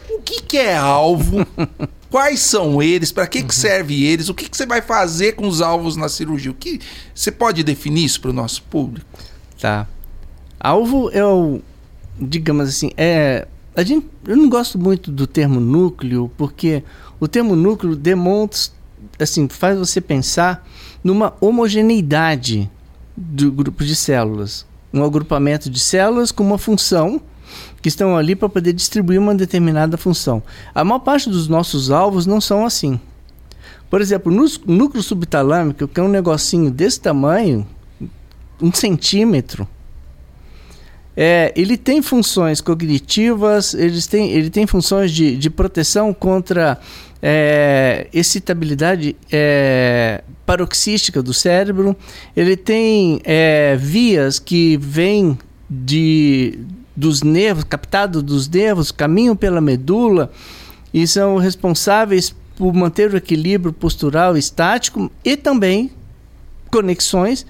O 0.10 0.22
que, 0.22 0.42
que 0.42 0.58
é 0.58 0.78
alvo? 0.78 1.46
Quais 2.10 2.40
são 2.40 2.82
eles? 2.82 3.12
Para 3.12 3.28
que, 3.28 3.40
que 3.40 3.46
uhum. 3.46 3.62
serve 3.62 4.06
eles? 4.06 4.30
O 4.30 4.34
que, 4.34 4.48
que 4.48 4.56
você 4.56 4.66
vai 4.66 4.82
fazer 4.82 5.34
com 5.34 5.48
os 5.48 5.62
alvos 5.62 5.98
na 5.98 6.08
cirurgia? 6.08 6.52
O 6.52 6.56
que 6.56 6.80
você 7.14 7.32
pode 7.32 7.64
definir 7.64 8.06
isso 8.06 8.22
para 8.22 8.30
o 8.30 8.34
nosso 8.34 8.62
público? 8.64 9.08
Tá. 9.60 9.88
Alvo 10.60 11.10
é 11.12 11.26
o, 11.26 11.62
digamos 12.18 12.70
assim, 12.70 12.92
é 12.96 13.48
a 13.76 13.84
gente, 13.84 14.08
eu 14.26 14.38
não 14.38 14.50
gosto 14.50 14.80
muito 14.80 15.12
do 15.12 15.28
termo 15.28 15.60
núcleo, 15.60 16.32
porque 16.38 16.84
o 17.20 17.28
termo 17.28 17.56
núcleo 17.56 17.96
demonstra, 17.96 18.74
assim, 19.20 19.48
faz 19.50 19.78
você 19.78 20.00
pensar 20.00 20.66
numa 21.04 21.34
homogeneidade 21.42 22.70
do 23.16 23.52
grupo 23.52 23.84
de 23.84 23.96
células. 23.96 24.66
Um 24.94 25.04
agrupamento 25.04 25.70
de 25.70 25.80
células 25.80 26.32
com 26.32 26.44
uma 26.44 26.58
função 26.58 27.22
que 27.82 27.90
estão 27.90 28.18
ali 28.18 28.36
para 28.36 28.50
poder 28.50 28.74
distribuir 28.74 29.20
uma 29.20 29.36
determinada 29.36 29.98
função. 29.98 30.42
A 30.74 30.84
maior 30.84 31.00
parte 31.00 31.30
dos 31.30 31.48
nossos 31.48 31.92
alvos 31.92 32.26
não 32.26 32.40
são 32.40 32.66
assim. 32.66 33.00
Por 33.90 34.02
exemplo, 34.02 34.32
no 34.32 34.46
núcleo 34.66 35.04
subtalâmico, 35.04 35.88
que 35.88 36.00
é 36.00 36.04
um 36.04 36.10
negocinho 36.10 36.72
desse 36.72 37.00
tamanho, 37.00 37.68
um 38.62 38.74
centímetro, 38.74 39.68
é, 41.18 41.54
ele 41.56 41.78
tem 41.78 42.02
funções 42.02 42.60
cognitivas, 42.60 43.74
ele 43.74 44.02
tem, 44.02 44.32
ele 44.32 44.50
tem 44.50 44.68
funções 44.68 45.12
de, 45.12 45.36
de 45.38 45.50
proteção 45.50 46.14
contra 46.14 46.78
é, 47.22 48.08
excitabilidade 48.14 49.16
é, 49.32 50.24
paroxística 50.46 51.24
do 51.24 51.34
cérebro, 51.34 51.96
ele 52.36 52.58
tem 52.58 53.22
é, 53.24 53.78
vias 53.78 54.40
que 54.40 54.78
vêm 54.78 55.38
de, 55.70 56.60
dos 56.96 57.24
nervos, 57.24 57.64
captado 57.64 58.22
dos 58.22 58.50
nervos, 58.50 58.92
caminham 58.92 59.36
pela 59.36 59.62
medula 59.62 60.32
e 60.94 61.08
são 61.08 61.38
responsáveis 61.38 62.36
por 62.58 62.74
manter 62.74 63.14
o 63.14 63.18
equilíbrio 63.18 63.74
postural 63.74 64.38
estático 64.38 65.10
e 65.24 65.36
também 65.38 65.92
conexões 66.70 67.46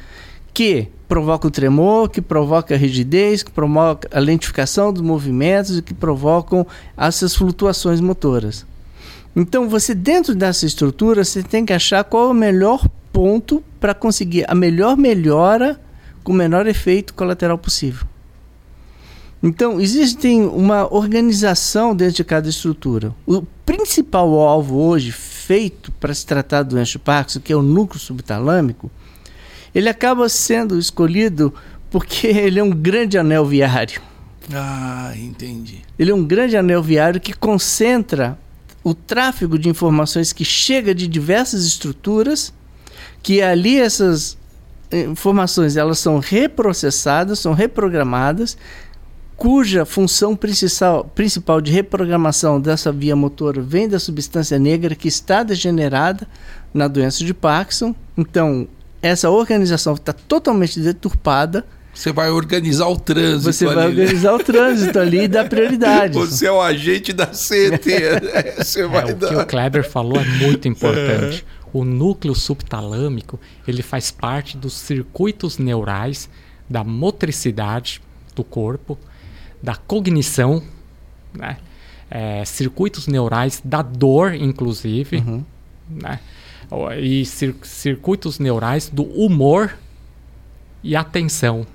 que 0.54 0.88
provoca 1.08 1.48
o 1.48 1.52
tremor, 1.52 2.10
que 2.10 2.22
provoca 2.22 2.74
a 2.74 2.78
rigidez, 2.78 3.44
que 3.44 3.52
provoca 3.52 4.10
a 4.12 4.20
lentificação 4.20 4.92
dos 4.92 5.02
movimentos 5.02 5.78
e 5.78 5.82
que 5.82 5.94
provocam 5.94 6.66
essas 6.98 7.36
flutuações 7.36 8.02
motoras. 8.02 8.66
Então, 9.36 9.68
você 9.68 9.94
dentro 9.94 10.34
dessa 10.34 10.66
estrutura, 10.66 11.24
você 11.24 11.44
tem 11.44 11.66
que 11.66 11.74
achar 11.74 12.04
qual 12.04 12.28
é 12.28 12.30
o 12.30 12.34
melhor 12.34 12.88
ponto 13.12 13.64
para 13.80 13.94
conseguir 13.94 14.46
a 14.50 14.56
melhor 14.56 14.98
melhora 14.98 15.80
com 16.24 16.32
o 16.34 16.36
menor 16.36 16.68
efeito 16.68 17.14
colateral 17.14 17.58
possível. 17.58 18.08
Então, 19.44 19.80
existe 19.80 20.28
uma 20.28 20.92
organização 20.92 21.96
dentro 21.96 22.16
de 22.16 22.24
cada 22.24 22.50
estrutura. 22.50 23.14
O 23.28 23.44
principal 23.66 24.34
alvo 24.40 24.78
hoje 24.78 25.12
feito 25.12 25.92
para 25.92 26.14
se 26.14 26.26
tratar 26.26 26.64
do 26.64 26.70
doença 26.70 26.94
de 26.94 27.00
Parkinson, 27.00 27.40
que 27.42 27.54
é 27.54 27.56
o 27.56 27.62
núcleo 27.62 28.00
subtalâmico, 28.00 28.90
ele 29.76 29.90
acaba 29.90 30.30
sendo 30.30 30.80
escolhido 30.80 31.54
porque 31.92 32.28
ele 32.28 32.60
é 32.60 32.64
um 32.64 32.72
grande 32.72 33.18
anel 33.18 33.46
viário. 33.46 34.02
Ah, 34.54 35.14
entendi. 35.18 35.82
Ele 36.00 36.12
é 36.12 36.16
um 36.16 36.24
grande 36.24 36.56
anel 36.56 36.82
viário 36.82 37.20
que 37.20 37.34
concentra 37.34 38.40
o 38.84 38.94
tráfego 38.94 39.58
de 39.58 39.68
informações 39.68 40.32
que 40.32 40.46
chega 40.46 40.94
de 40.94 41.08
diversas 41.08 41.66
estruturas, 41.66 42.54
que 43.22 43.42
ali 43.42 43.80
essas 43.80 44.38
informações 44.92 45.76
elas 45.76 45.98
são 45.98 46.20
reprocessadas, 46.20 47.40
são 47.40 47.54
reprogramadas, 47.54 48.56
cuja 49.36 49.86
função 49.86 50.36
principal, 50.36 51.04
principal 51.04 51.60
de 51.60 51.72
reprogramação 51.72 52.62
dessa 52.62 52.92
via 52.92 53.16
motora 53.16 53.62
vem 53.62 53.90
da 53.90 54.00
substância 54.00 54.58
negra 54.60 54.96
que 54.96 55.08
está 55.08 55.44
degenerada 55.44 56.28
na 56.74 56.88
doença 56.88 57.26
de 57.26 57.34
Parkinson. 57.34 57.94
Então, 58.16 58.68
essa 59.06 59.30
organização 59.30 59.94
está 59.94 60.12
totalmente 60.12 60.80
deturpada. 60.80 61.64
Você 61.94 62.12
vai 62.12 62.30
organizar 62.30 62.88
o 62.88 63.00
trânsito 63.00 63.54
Você 63.54 63.66
vai 63.66 63.86
ali, 63.86 63.96
né? 63.96 64.02
organizar 64.02 64.32
né? 64.32 64.36
o 64.36 64.44
trânsito 64.44 65.00
ali 65.00 65.20
e 65.22 65.28
dar 65.28 65.48
prioridade. 65.48 66.14
Você 66.14 66.48
é 66.48 66.52
o 66.52 66.60
agente 66.60 67.14
da 67.14 67.28
CT. 67.28 68.00
Né? 68.22 68.56
Você 68.58 68.82
é, 68.82 68.88
vai 68.88 69.12
o 69.12 69.16
dar... 69.16 69.30
que 69.30 69.36
o 69.36 69.46
Kleber 69.46 69.88
falou 69.88 70.20
é 70.20 70.26
muito 70.26 70.68
importante. 70.68 71.46
o 71.72 71.86
núcleo 71.86 72.34
subtalâmico 72.34 73.40
ele 73.68 73.84
faz 73.84 74.10
parte 74.10 74.58
dos 74.58 74.74
circuitos 74.74 75.58
neurais 75.60 76.28
da 76.68 76.84
motricidade 76.84 78.02
do 78.36 78.44
corpo, 78.44 78.98
da 79.62 79.76
cognição, 79.76 80.64
né? 81.34 81.58
É, 82.10 82.44
circuitos 82.46 83.08
neurais 83.08 83.62
da 83.64 83.82
dor, 83.82 84.34
inclusive, 84.34 85.18
uhum. 85.18 85.46
né? 85.90 86.20
E 87.00 87.26
cir 87.26 87.56
circuitos 87.64 88.40
neurais 88.40 88.90
do 88.90 89.04
humor 89.04 89.78
e 90.84 90.96
atenção. 90.96 91.66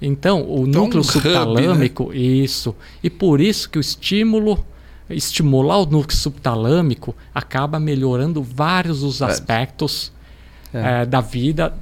Então, 0.00 0.42
o 0.42 0.66
Tom 0.66 0.80
núcleo 0.80 1.04
subtalâmico, 1.04 2.10
né? 2.10 2.16
isso. 2.16 2.74
E 3.02 3.08
por 3.08 3.40
isso 3.40 3.70
que 3.70 3.78
o 3.78 3.80
estímulo, 3.80 4.64
estimular 5.08 5.78
o 5.78 5.86
núcleo 5.86 6.16
subtalâmico, 6.16 7.14
acaba 7.32 7.78
melhorando 7.78 8.42
vários 8.42 9.00
dos 9.00 9.20
é. 9.20 9.26
aspectos 9.26 10.12
é. 10.74 11.02
É, 11.02 11.06
da 11.06 11.20
vida 11.20 11.74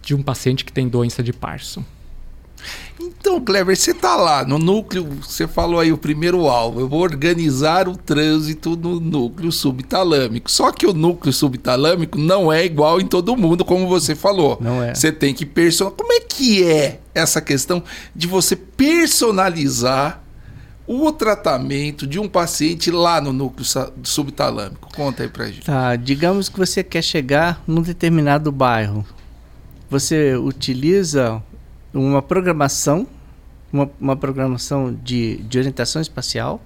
de 0.00 0.14
um 0.14 0.22
paciente 0.22 0.64
que 0.64 0.72
tem 0.72 0.88
doença 0.88 1.22
de 1.22 1.32
Parkinson. 1.32 1.84
Então, 2.98 3.40
Clever, 3.40 3.76
você 3.76 3.94
tá 3.94 4.14
lá 4.16 4.44
no 4.44 4.58
núcleo, 4.58 5.06
você 5.22 5.46
falou 5.46 5.80
aí 5.80 5.92
o 5.92 5.98
primeiro 5.98 6.48
alvo, 6.48 6.80
eu 6.80 6.88
vou 6.88 7.00
organizar 7.00 7.88
o 7.88 7.96
trânsito 7.96 8.76
no 8.76 9.00
núcleo 9.00 9.50
subtalâmico. 9.50 10.50
Só 10.50 10.70
que 10.70 10.86
o 10.86 10.92
núcleo 10.92 11.32
subtalâmico 11.32 12.18
não 12.18 12.52
é 12.52 12.64
igual 12.64 13.00
em 13.00 13.06
todo 13.06 13.36
mundo, 13.36 13.64
como 13.64 13.88
você 13.88 14.14
falou. 14.14 14.58
Não 14.60 14.82
é. 14.82 14.94
Você 14.94 15.10
tem 15.10 15.34
que 15.34 15.46
personalizar. 15.46 15.96
Como 15.96 16.12
é 16.12 16.20
que 16.20 16.64
é 16.64 17.00
essa 17.14 17.40
questão 17.40 17.82
de 18.14 18.26
você 18.26 18.54
personalizar 18.54 20.22
o 20.86 21.12
tratamento 21.12 22.06
de 22.06 22.18
um 22.18 22.28
paciente 22.28 22.90
lá 22.90 23.20
no 23.20 23.32
núcleo 23.32 23.66
subtalâmico? 24.02 24.88
Conta 24.94 25.22
aí 25.22 25.28
pra 25.28 25.46
gente. 25.46 25.64
Tá, 25.64 25.94
digamos 25.96 26.48
que 26.48 26.58
você 26.58 26.82
quer 26.82 27.02
chegar 27.02 27.62
num 27.66 27.80
determinado 27.80 28.50
bairro. 28.50 29.06
Você 29.88 30.34
utiliza 30.36 31.42
uma 31.92 32.22
programação, 32.22 33.06
uma, 33.72 33.90
uma 34.00 34.16
programação 34.16 34.96
de, 35.02 35.36
de 35.38 35.58
orientação 35.58 36.00
espacial, 36.00 36.60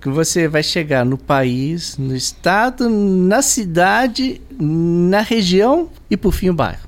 que 0.00 0.08
você 0.10 0.46
vai 0.46 0.62
chegar 0.62 1.04
no 1.04 1.16
país, 1.16 1.96
no 1.96 2.14
estado, 2.14 2.90
na 2.90 3.40
cidade, 3.40 4.40
na 4.60 5.22
região 5.22 5.88
e 6.10 6.16
por 6.16 6.32
fim 6.32 6.50
o 6.50 6.54
bairro. 6.54 6.86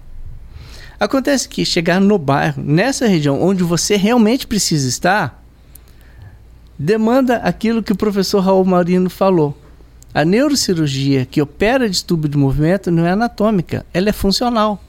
Acontece 1.01 1.49
que 1.49 1.65
chegar 1.65 2.01
no 2.01 2.19
bairro, 2.19 2.63
nessa 2.63 3.07
região 3.07 3.43
onde 3.43 3.63
você 3.63 3.97
realmente 3.97 4.47
precisa 4.47 4.89
estar, 4.89 5.43
demanda 6.79 7.37
aquilo 7.37 7.83
que 7.83 7.93
o 7.93 7.97
professor 7.97 8.41
Raul 8.41 8.65
Marino 8.65 9.09
falou. 9.09 9.57
A 10.13 10.25
neurocirurgia 10.25 11.27
que 11.27 11.43
opera 11.43 11.89
distúrbio 11.89 12.29
de 12.29 12.39
movimento 12.39 12.91
não 12.91 13.05
é 13.07 13.11
anatômica, 13.11 13.85
ela 13.93 14.09
é 14.09 14.13
funcional. 14.13 14.83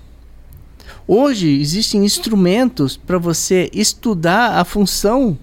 Hoje 1.07 1.59
existem 1.59 2.05
instrumentos 2.05 2.97
para 2.97 3.17
você 3.17 3.69
estudar 3.73 4.59
a 4.59 4.65
função 4.65 5.38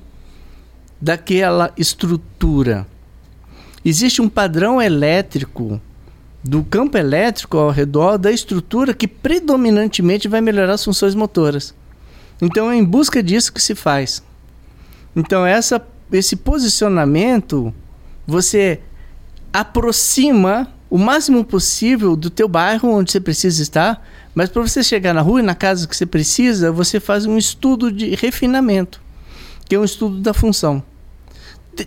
daquela 1.01 1.73
estrutura. 1.77 2.87
Existe 3.85 4.23
um 4.23 4.29
padrão 4.29 4.81
elétrico 4.81 5.81
do 6.43 6.63
campo 6.63 6.99
elétrico 6.99 7.57
ao 7.57 7.71
redor 7.71 8.19
da 8.19 8.31
estrutura 8.31 8.93
que 8.93 9.09
predominantemente 9.09 10.29
vai 10.29 10.41
melhorar 10.41 10.75
as 10.75 10.85
funções 10.85 11.15
motoras. 11.15 11.75
Então 12.41 12.71
é 12.71 12.77
em 12.77 12.85
busca 12.85 13.23
disso 13.23 13.53
que 13.53 13.63
se 13.63 13.75
faz. 13.75 14.23
Então 15.17 15.47
essa, 15.47 15.85
esse 16.13 16.37
posicionamento 16.37 17.73
você 18.27 18.81
aproxima 19.53 20.69
o 20.91 20.99
máximo 20.99 21.45
possível 21.45 22.15
do 22.17 22.31
teu 22.31 22.49
bairro 22.49 22.91
onde 22.91 23.11
você 23.11 23.21
precisa 23.21 23.63
estar, 23.63 24.07
mas 24.35 24.49
para 24.49 24.63
você 24.63 24.83
chegar 24.83 25.15
na 25.15 25.21
rua 25.21 25.41
e 25.41 25.43
na 25.43 25.55
casa 25.55 25.87
que 25.87 25.97
você 25.97 26.05
precisa, 26.05 26.73
você 26.73 26.99
faz 26.99 27.25
um 27.25 27.39
estudo 27.39 27.93
de 27.93 28.15
refinamento, 28.15 29.01
que 29.69 29.75
é 29.75 29.79
um 29.79 29.85
estudo 29.85 30.19
da 30.21 30.35
função. 30.35 30.83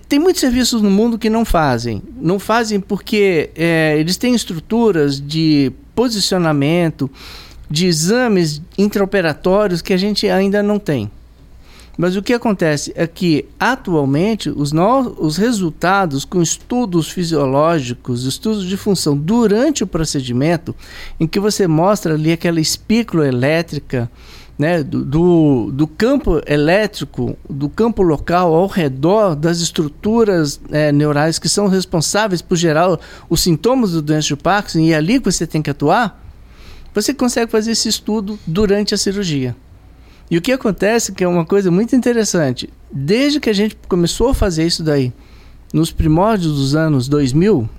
Tem 0.08 0.20
muitos 0.20 0.42
serviços 0.42 0.82
no 0.82 0.92
mundo 0.92 1.18
que 1.18 1.30
não 1.30 1.46
fazem. 1.46 2.02
Não 2.20 2.40
fazem 2.40 2.80
porque 2.80 3.50
é, 3.56 3.98
eles 3.98 4.18
têm 4.18 4.36
estruturas 4.36 5.20
de 5.20 5.72
posicionamento, 5.96 7.10
de 7.70 7.86
exames 7.86 8.62
intraoperatórios 8.78 9.82
que 9.82 9.94
a 9.94 9.98
gente 9.98 10.28
ainda 10.30 10.62
não 10.62 10.78
tem. 10.78 11.10
Mas 11.98 12.16
o 12.16 12.22
que 12.22 12.32
acontece 12.32 12.94
é 12.96 13.08
que, 13.08 13.46
atualmente, 13.60 14.50
os, 14.50 14.72
no... 14.72 15.16
os 15.20 15.36
resultados 15.36 16.24
com 16.24 16.42
estudos 16.42 17.10
fisiológicos, 17.10 18.26
estudos 18.26 18.66
de 18.66 18.78
função 18.78 19.18
durante 19.18 19.84
o 19.84 19.88
procedimento, 19.88 20.76
em 21.20 21.26
que 21.26 21.40
você 21.40 21.68
mostra 21.68 22.14
ali 22.14 22.32
aquela 22.32 22.62
espícula 22.62 23.28
elétrica, 23.28 24.10
né, 24.58 24.84
do, 24.84 25.06
do, 25.06 25.72
do, 25.72 25.88
campo 25.88 26.42
elétrico, 26.48 27.38
do 27.48 27.70
campo 27.70 28.02
local 28.02 28.54
ao 28.56 28.66
redor 28.66 29.36
das 29.36 29.60
estruturas 29.60 30.60
é, 30.72 30.92
neurais 30.92 31.38
que 31.38 31.48
são 31.48 31.68
responsáveis 31.68 32.42
por 32.42 32.56
gerar 32.56 33.00
os 33.30 33.42
sintomas 33.42 33.92
do 33.92 34.02
doença 34.02 34.30
de 34.30 34.36
Parkinson 34.36 34.80
e 34.80 34.94
é 34.94 34.96
ali 34.96 35.20
que 35.20 35.32
você 35.32 35.46
tem 35.46 35.62
que 35.62 35.70
atuar, 35.70 36.24
você 36.92 37.14
consegue 37.14 37.52
fazer 37.52 37.72
esse 37.72 37.88
estudo 37.88 38.40
durante 38.48 38.96
a 38.96 38.98
cirurgia. 38.98 39.56
E 40.30 40.38
o 40.38 40.42
que 40.42 40.52
acontece, 40.52 41.14
que 41.14 41.24
é 41.24 41.28
uma 41.28 41.46
coisa 41.46 41.72
muito 41.72 41.96
interessante, 41.96 42.70
desde 42.92 43.40
que 43.40 43.50
a 43.50 43.54
gente 43.54 43.78
começou 43.88 44.30
a 44.30 44.34
fazer 44.34 44.66
isso 44.66 44.84
daí, 44.84 45.14
nos 45.74 45.92
primórdios 45.92 46.56
dos 46.56 46.76
anos 46.76 47.08
2000, 47.08 47.70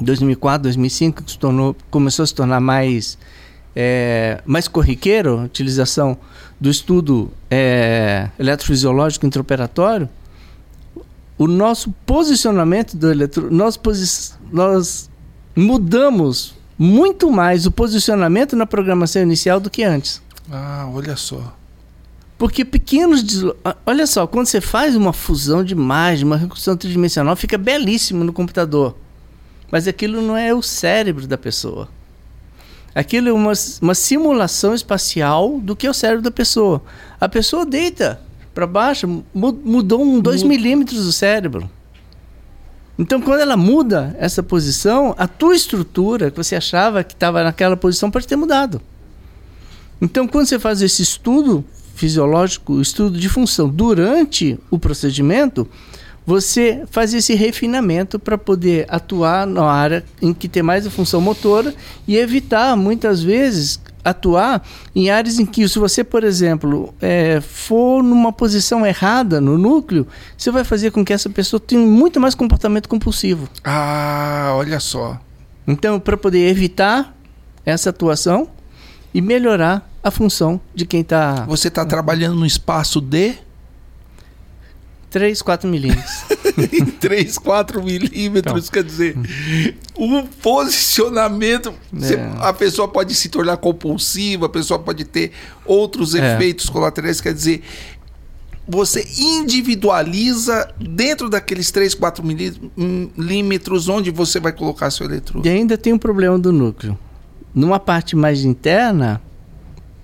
2004, 0.00 0.62
2005, 0.62 1.22
que 1.22 1.30
se 1.30 1.38
tornou, 1.38 1.76
começou 1.90 2.22
a 2.22 2.26
se 2.26 2.34
tornar 2.34 2.60
mais 2.60 3.18
é, 3.74 4.40
mais 4.44 4.66
corriqueiro, 4.66 5.40
a 5.40 5.44
utilização 5.44 6.16
do 6.60 6.70
estudo 6.70 7.30
é, 7.50 8.28
eletrofisiológico 8.38 9.26
intraoperatório, 9.26 10.08
o 11.38 11.46
nosso 11.46 11.90
posicionamento 12.04 12.96
do 12.96 13.10
eletro, 13.10 13.50
nós, 13.50 13.76
posi 13.76 14.32
nós 14.52 15.08
mudamos 15.56 16.54
muito 16.76 17.30
mais 17.30 17.66
o 17.66 17.70
posicionamento 17.70 18.56
na 18.56 18.66
programação 18.66 19.22
inicial 19.22 19.60
do 19.60 19.70
que 19.70 19.82
antes. 19.82 20.20
Ah, 20.50 20.88
olha 20.92 21.16
só. 21.16 21.56
Porque 22.36 22.64
pequenos. 22.64 23.22
Olha 23.86 24.06
só, 24.06 24.26
quando 24.26 24.46
você 24.46 24.60
faz 24.60 24.96
uma 24.96 25.12
fusão 25.12 25.62
de 25.62 25.74
imagem, 25.74 26.24
uma 26.24 26.36
reconstrução 26.36 26.76
tridimensional, 26.76 27.36
fica 27.36 27.56
belíssimo 27.56 28.24
no 28.24 28.32
computador. 28.32 28.96
Mas 29.70 29.86
aquilo 29.86 30.20
não 30.20 30.36
é 30.36 30.52
o 30.52 30.62
cérebro 30.62 31.26
da 31.26 31.38
pessoa. 31.38 31.88
Aquilo 32.94 33.28
é 33.28 33.32
uma, 33.32 33.52
uma 33.80 33.94
simulação 33.94 34.74
espacial 34.74 35.60
do 35.60 35.76
que 35.76 35.86
é 35.86 35.90
o 35.90 35.94
cérebro 35.94 36.22
da 36.22 36.30
pessoa. 36.30 36.82
A 37.20 37.28
pessoa 37.28 37.64
deita 37.64 38.20
para 38.52 38.66
baixo, 38.66 39.22
mudou 39.32 40.02
um 40.02 40.20
2 40.20 40.42
milímetros 40.42 41.04
do 41.04 41.12
cérebro. 41.12 41.70
Então, 42.98 43.20
quando 43.20 43.40
ela 43.40 43.56
muda 43.56 44.14
essa 44.18 44.42
posição, 44.42 45.14
a 45.16 45.28
tua 45.28 45.54
estrutura 45.54 46.30
que 46.30 46.36
você 46.36 46.56
achava 46.56 47.04
que 47.04 47.14
estava 47.14 47.44
naquela 47.44 47.76
posição 47.76 48.10
pode 48.10 48.26
ter 48.26 48.36
mudado. 48.36 48.80
Então, 50.00 50.26
quando 50.26 50.46
você 50.46 50.58
faz 50.58 50.80
esse 50.80 51.02
estudo 51.02 51.64
fisiológico, 51.94 52.80
estudo 52.80 53.18
de 53.18 53.28
função 53.28 53.68
durante 53.68 54.58
o 54.70 54.78
procedimento, 54.78 55.68
você 56.24 56.84
faz 56.90 57.12
esse 57.12 57.34
refinamento 57.34 58.18
para 58.18 58.38
poder 58.38 58.86
atuar 58.88 59.46
na 59.46 59.64
área 59.64 60.04
em 60.22 60.32
que 60.32 60.48
tem 60.48 60.62
mais 60.62 60.86
a 60.86 60.90
função 60.90 61.20
motora 61.20 61.74
e 62.06 62.16
evitar, 62.16 62.76
muitas 62.76 63.22
vezes, 63.22 63.80
atuar 64.04 64.66
em 64.94 65.10
áreas 65.10 65.38
em 65.38 65.44
que, 65.44 65.68
se 65.68 65.78
você, 65.78 66.02
por 66.02 66.24
exemplo, 66.24 66.94
é, 67.00 67.40
for 67.40 68.02
numa 68.02 68.32
posição 68.32 68.86
errada 68.86 69.40
no 69.40 69.58
núcleo, 69.58 70.06
você 70.36 70.50
vai 70.50 70.64
fazer 70.64 70.90
com 70.90 71.04
que 71.04 71.12
essa 71.12 71.28
pessoa 71.28 71.60
tenha 71.60 71.84
muito 71.84 72.20
mais 72.20 72.34
comportamento 72.34 72.88
compulsivo. 72.88 73.48
Ah, 73.64 74.52
olha 74.54 74.80
só. 74.80 75.20
Então, 75.66 76.00
para 76.00 76.16
poder 76.16 76.48
evitar 76.48 77.14
essa 77.64 77.90
atuação 77.90 78.48
e 79.12 79.20
melhorar 79.20 79.88
a 80.02 80.10
função 80.10 80.60
de 80.74 80.86
quem 80.86 81.00
está. 81.00 81.44
Você 81.46 81.68
está 81.68 81.84
trabalhando 81.84 82.36
no 82.36 82.46
espaço 82.46 83.00
de 83.00 83.34
3, 85.10 85.42
4 85.42 85.68
milímetros. 85.68 86.24
3, 87.00 87.38
4 87.38 87.82
milímetros, 87.82 88.68
então. 88.68 88.72
quer 88.72 88.84
dizer, 88.84 89.16
o 89.94 90.22
posicionamento. 90.40 91.74
É. 92.00 92.46
a 92.46 92.52
pessoa 92.52 92.86
pode 92.86 93.14
se 93.14 93.28
tornar 93.28 93.56
compulsiva, 93.56 94.46
a 94.46 94.48
pessoa 94.48 94.78
pode 94.78 95.04
ter 95.04 95.32
outros 95.66 96.14
é. 96.14 96.34
efeitos 96.34 96.70
colaterais, 96.70 97.20
quer 97.20 97.34
dizer, 97.34 97.62
você 98.68 99.04
individualiza 99.18 100.72
dentro 100.78 101.28
daqueles 101.28 101.72
3, 101.72 101.94
4 101.94 102.24
milímetros 102.24 103.88
onde 103.88 104.12
você 104.12 104.38
vai 104.38 104.52
colocar 104.52 104.92
seu 104.92 105.06
eletrodo. 105.06 105.46
E 105.46 105.50
ainda 105.50 105.76
tem 105.76 105.92
um 105.92 105.98
problema 105.98 106.38
do 106.38 106.52
núcleo. 106.52 106.96
Numa 107.54 107.80
parte 107.80 108.14
mais 108.14 108.44
interna, 108.44 109.20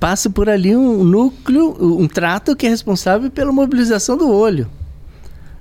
passa 0.00 0.28
por 0.28 0.48
ali 0.48 0.76
um 0.76 1.04
núcleo, 1.04 1.76
um 1.80 2.08
trato 2.08 2.56
que 2.56 2.66
é 2.66 2.70
responsável 2.70 3.30
pela 3.30 3.52
mobilização 3.52 4.16
do 4.16 4.30
olho. 4.30 4.68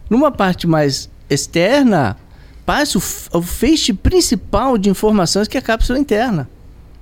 Numa 0.10 0.32
parte 0.32 0.68
mais 0.68 1.10
externa, 1.30 2.18
passa 2.66 2.98
o, 2.98 3.02
o 3.38 3.42
feixe 3.42 3.94
principal 3.94 4.78
de 4.78 4.90
informações 4.90 5.48
que 5.48 5.58
é 5.58 5.60
a 5.60 5.64
cápsula 5.64 6.00
interna. 6.00 6.50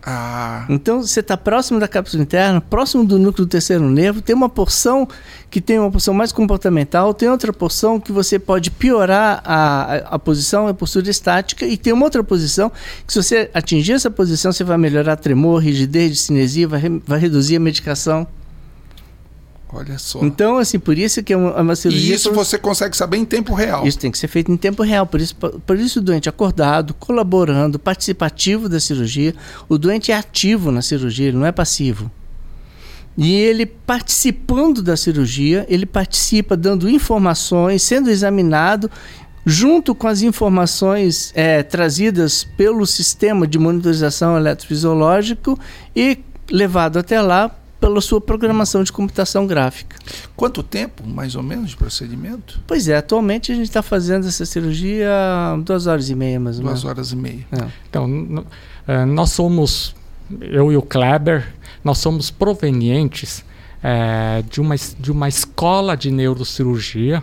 Ah. 0.06 0.66
Então 0.70 1.02
você 1.02 1.22
está 1.22 1.38
próximo 1.38 1.80
da 1.80 1.88
cápsula 1.88 2.24
interna, 2.24 2.60
próximo 2.60 3.06
do 3.06 3.18
núcleo 3.18 3.46
do 3.46 3.50
terceiro 3.50 3.90
nervo, 3.90 4.22
tem 4.22 4.36
uma 4.36 4.50
porção 4.50 5.08
que 5.50 5.62
tem 5.62 5.80
uma 5.80 5.90
porção 5.90 6.14
mais 6.14 6.32
comportamental, 6.34 7.14
tem 7.14 7.30
outra 7.30 7.54
porção 7.54 8.00
que 8.00 8.12
você 8.12 8.38
pode 8.38 8.70
piorar 8.70 9.42
a, 9.46 10.16
a, 10.16 10.20
posição, 10.20 10.68
a 10.68 10.74
postura 10.74 11.10
estática, 11.10 11.66
e 11.66 11.78
tem 11.78 11.94
uma 11.94 12.04
outra 12.04 12.24
posição 12.24 12.70
que 13.08 13.14
se 13.14 13.24
você 13.24 13.50
atingir 13.54 13.94
essa 13.94 14.12
posição, 14.12 14.52
você 14.52 14.64
vai 14.64 14.78
melhorar 14.78 15.16
tremor, 15.16 15.62
rigidez, 15.62 16.20
cinesia, 16.22 16.68
vai, 16.68 16.82
vai 17.06 17.20
reduzir 17.20 17.56
a 17.56 17.60
medicação. 17.60 18.28
Olha 19.74 19.98
só. 19.98 20.24
Então, 20.24 20.58
assim, 20.58 20.78
por 20.78 20.98
isso 20.98 21.24
que 21.24 21.34
é 21.34 21.38
uma, 21.38 21.50
é 21.52 21.62
uma 21.62 21.76
cirurgia. 21.76 22.12
E 22.12 22.16
isso 22.16 22.32
você 22.32 22.60
consegue 22.60 22.96
saber 22.96 23.18
em 23.18 23.26
tempo 23.26 23.54
real. 23.56 23.88
Isso 23.88 23.98
tem 23.98 24.12
que 24.12 24.18
ser 24.20 24.28
feito 24.28 24.52
em 24.52 24.58
tempo 24.58 24.84
real. 24.84 25.08
Por 25.08 25.20
isso, 25.20 25.36
por 25.36 25.80
isso 25.80 26.00
o 26.00 26.02
doente 26.02 26.30
acordado, 26.30 26.94
colaborando, 26.94 27.80
participativo 27.80 28.70
da 28.70 28.80
cirurgia. 28.80 29.34
O 29.68 29.78
doente 29.78 30.12
é 30.12 30.16
ativo 30.16 30.72
na 30.72 30.82
cirurgia, 30.82 31.30
ele 31.30 31.38
não 31.38 31.46
é 31.46 31.52
passivo. 31.52 32.12
E 33.18 33.34
ele 33.34 33.66
participando 33.66 34.82
da 34.82 34.96
cirurgia, 34.96 35.66
ele 35.68 35.86
participa 35.86 36.56
dando 36.56 36.90
informações, 36.90 37.82
sendo 37.82 38.10
examinado 38.10 38.90
junto 39.46 39.94
com 39.94 40.08
as 40.08 40.22
informações 40.22 41.32
é, 41.36 41.64
trazidas 41.64 42.44
pelo 42.56 42.86
sistema 42.86 43.46
de 43.46 43.60
monitorização 43.60 44.38
eletrofisiológico 44.38 45.60
e 45.96 46.20
levado 46.50 46.98
até 46.98 47.22
lá 47.22 47.52
pela 47.94 48.02
sua 48.02 48.20
programação 48.20 48.84
de 48.84 48.92
computação 48.92 49.46
gráfica. 49.46 49.96
Quanto 50.36 50.64
tempo, 50.64 51.08
mais 51.08 51.36
ou 51.36 51.44
menos, 51.44 51.70
de 51.70 51.78
procedimento? 51.78 52.60
Pois 52.66 52.88
é, 52.88 52.98
atualmente 52.98 53.52
a 53.52 53.56
gente 53.56 53.66
está 53.68 53.84
fazendo 53.84 54.28
essa 54.28 54.46
cirurgia 54.46 55.08
duas 55.64 55.86
horas 55.86 56.10
e 56.10 56.16
meia, 56.16 56.40
mais 56.40 56.58
ou 56.58 56.66
menos. 56.66 56.82
Duas 56.82 56.92
horas 56.92 57.12
e 57.12 57.16
meia. 57.16 57.46
É. 57.52 57.68
Então, 57.88 58.46
é, 58.88 59.06
nós 59.06 59.30
somos, 59.32 59.96
eu 60.42 60.72
e 60.72 60.78
o 60.78 60.82
Kleber, 60.82 61.54
nós 61.84 62.00
somos 62.00 62.32
provenientes 62.32 63.46
é, 63.84 64.44
de, 64.50 64.60
uma, 64.60 64.76
de 64.76 65.12
uma 65.12 65.30
escola 65.30 65.96
de 65.96 66.10
neurocirurgia 66.10 67.22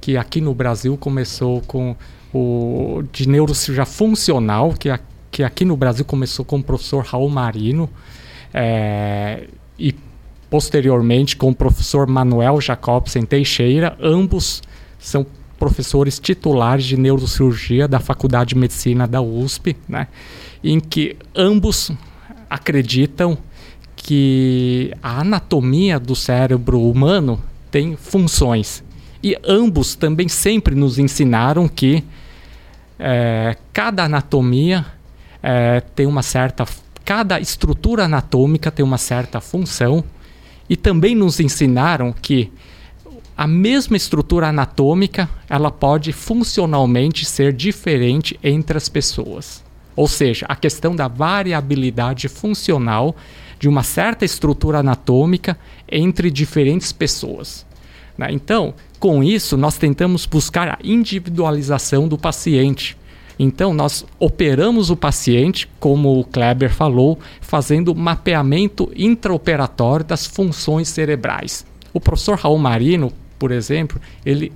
que 0.00 0.16
aqui 0.16 0.40
no 0.40 0.54
Brasil 0.54 0.96
começou 0.96 1.60
com 1.60 1.94
o 2.32 3.04
de 3.12 3.28
neurocirurgia 3.28 3.84
funcional, 3.84 4.72
que, 4.72 4.88
a, 4.88 4.98
que 5.30 5.44
aqui 5.44 5.66
no 5.66 5.76
Brasil 5.76 6.04
começou 6.04 6.46
com 6.46 6.58
o 6.58 6.62
professor 6.62 7.04
Raul 7.04 7.28
Marino, 7.28 7.90
é, 8.54 9.48
e 9.82 9.94
posteriormente 10.48 11.36
com 11.36 11.50
o 11.50 11.54
professor 11.54 12.06
Manuel 12.06 12.60
Jacobsen 12.60 13.24
Teixeira, 13.24 13.96
ambos 14.00 14.62
são 14.98 15.26
professores 15.58 16.20
titulares 16.20 16.84
de 16.84 16.96
neurocirurgia 16.96 17.88
da 17.88 17.98
Faculdade 17.98 18.50
de 18.50 18.56
Medicina 18.56 19.06
da 19.06 19.20
USP, 19.20 19.76
né, 19.88 20.06
em 20.62 20.78
que 20.78 21.16
ambos 21.34 21.90
acreditam 22.48 23.36
que 23.96 24.92
a 25.02 25.20
anatomia 25.20 25.98
do 25.98 26.14
cérebro 26.14 26.80
humano 26.80 27.40
tem 27.70 27.96
funções. 27.96 28.84
E 29.22 29.36
ambos 29.44 29.94
também 29.94 30.28
sempre 30.28 30.74
nos 30.74 30.98
ensinaram 30.98 31.68
que 31.68 32.04
é, 32.98 33.56
cada 33.72 34.04
anatomia 34.04 34.84
é, 35.42 35.80
tem 35.80 36.06
uma 36.06 36.22
certa. 36.22 36.64
Cada 37.04 37.40
estrutura 37.40 38.04
anatômica 38.04 38.70
tem 38.70 38.84
uma 38.84 38.98
certa 38.98 39.40
função. 39.40 40.04
E 40.68 40.76
também 40.76 41.14
nos 41.14 41.40
ensinaram 41.40 42.12
que 42.12 42.50
a 43.36 43.46
mesma 43.46 43.96
estrutura 43.96 44.48
anatômica 44.48 45.28
ela 45.48 45.70
pode 45.70 46.12
funcionalmente 46.12 47.24
ser 47.24 47.52
diferente 47.52 48.38
entre 48.42 48.76
as 48.76 48.88
pessoas. 48.88 49.62
Ou 49.94 50.08
seja, 50.08 50.46
a 50.48 50.56
questão 50.56 50.94
da 50.94 51.08
variabilidade 51.08 52.28
funcional 52.28 53.14
de 53.58 53.68
uma 53.68 53.82
certa 53.82 54.24
estrutura 54.24 54.78
anatômica 54.78 55.58
entre 55.90 56.30
diferentes 56.30 56.92
pessoas. 56.92 57.66
Né? 58.16 58.28
Então, 58.30 58.74
com 58.98 59.22
isso, 59.22 59.56
nós 59.56 59.76
tentamos 59.76 60.26
buscar 60.26 60.68
a 60.68 60.78
individualização 60.82 62.08
do 62.08 62.16
paciente. 62.16 62.96
Então, 63.44 63.74
nós 63.74 64.06
operamos 64.20 64.88
o 64.88 64.96
paciente, 64.96 65.68
como 65.80 66.20
o 66.20 66.24
Kleber 66.24 66.72
falou, 66.72 67.18
fazendo 67.40 67.92
mapeamento 67.92 68.88
intraoperatório 68.94 70.06
das 70.06 70.24
funções 70.24 70.88
cerebrais. 70.88 71.66
O 71.92 72.00
professor 72.00 72.38
Raul 72.38 72.56
Marino, 72.56 73.12
por 73.40 73.50
exemplo, 73.50 74.00
ele 74.24 74.52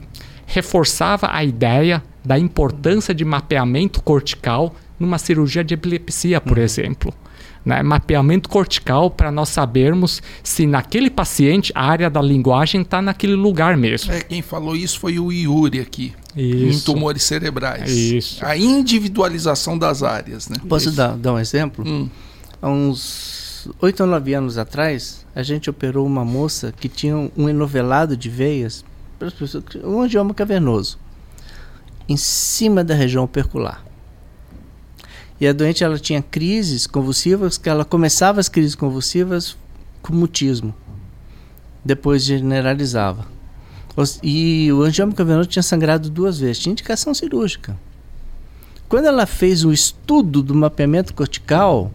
reforçava 0.46 1.28
a 1.32 1.42
ideia 1.42 2.00
da 2.24 2.38
importância 2.38 3.12
de 3.12 3.24
mapeamento 3.24 4.00
cortical 4.00 4.72
numa 5.00 5.18
cirurgia 5.18 5.64
de 5.64 5.74
epilepsia, 5.74 6.40
por 6.40 6.56
uhum. 6.56 6.62
exemplo 6.62 7.12
né, 7.64 7.82
mapeamento 7.82 8.48
cortical 8.48 9.10
para 9.10 9.32
nós 9.32 9.48
sabermos 9.48 10.22
se 10.44 10.64
naquele 10.64 11.10
paciente 11.10 11.72
a 11.74 11.84
área 11.84 12.08
da 12.08 12.22
linguagem 12.22 12.82
está 12.82 13.02
naquele 13.02 13.34
lugar 13.34 13.76
mesmo. 13.76 14.12
É, 14.12 14.20
quem 14.20 14.40
falou 14.40 14.76
isso 14.76 15.00
foi 15.00 15.18
o 15.18 15.32
Yuri 15.32 15.80
aqui. 15.80 16.12
Isso. 16.36 16.90
Em 16.90 16.94
tumores 16.94 17.22
cerebrais. 17.22 17.90
Isso. 17.90 18.44
A 18.44 18.56
individualização 18.56 19.78
das 19.78 20.02
áreas. 20.02 20.48
Né? 20.48 20.58
Posso 20.68 20.90
dar, 20.92 21.16
dar 21.16 21.32
um 21.32 21.38
exemplo? 21.38 21.82
Hum. 21.86 22.08
Há 22.60 22.68
uns 22.68 23.70
oito 23.80 24.02
ou 24.02 24.08
nove 24.08 24.34
anos 24.34 24.58
atrás, 24.58 25.26
a 25.34 25.42
gente 25.42 25.70
operou 25.70 26.06
uma 26.06 26.24
moça 26.24 26.72
que 26.72 26.88
tinha 26.88 27.16
um 27.36 27.48
enovelado 27.48 28.16
de 28.16 28.28
veias, 28.28 28.84
um 29.82 30.02
angioma 30.02 30.34
cavernoso, 30.34 30.98
em 32.08 32.16
cima 32.16 32.84
da 32.84 32.94
região 32.94 33.24
opercular. 33.24 33.84
E 35.40 35.46
a 35.46 35.52
doente 35.52 35.84
ela 35.84 35.98
tinha 35.98 36.22
crises 36.22 36.86
convulsivas, 36.86 37.58
que 37.58 37.68
ela 37.68 37.84
começava 37.84 38.40
as 38.40 38.48
crises 38.48 38.74
convulsivas 38.74 39.56
com 40.02 40.14
mutismo. 40.14 40.74
Depois 41.84 42.22
generalizava. 42.24 43.35
E 44.22 44.70
o 44.72 44.82
angioma 44.82 45.12
cavernoso 45.12 45.48
tinha 45.48 45.62
sangrado 45.62 46.10
duas 46.10 46.38
vezes, 46.38 46.58
tinha 46.58 46.72
indicação 46.72 47.14
cirúrgica. 47.14 47.76
Quando 48.88 49.06
ela 49.06 49.26
fez 49.26 49.64
o 49.64 49.72
estudo 49.72 50.42
do 50.42 50.54
mapeamento 50.54 51.14
cortical, 51.14 51.90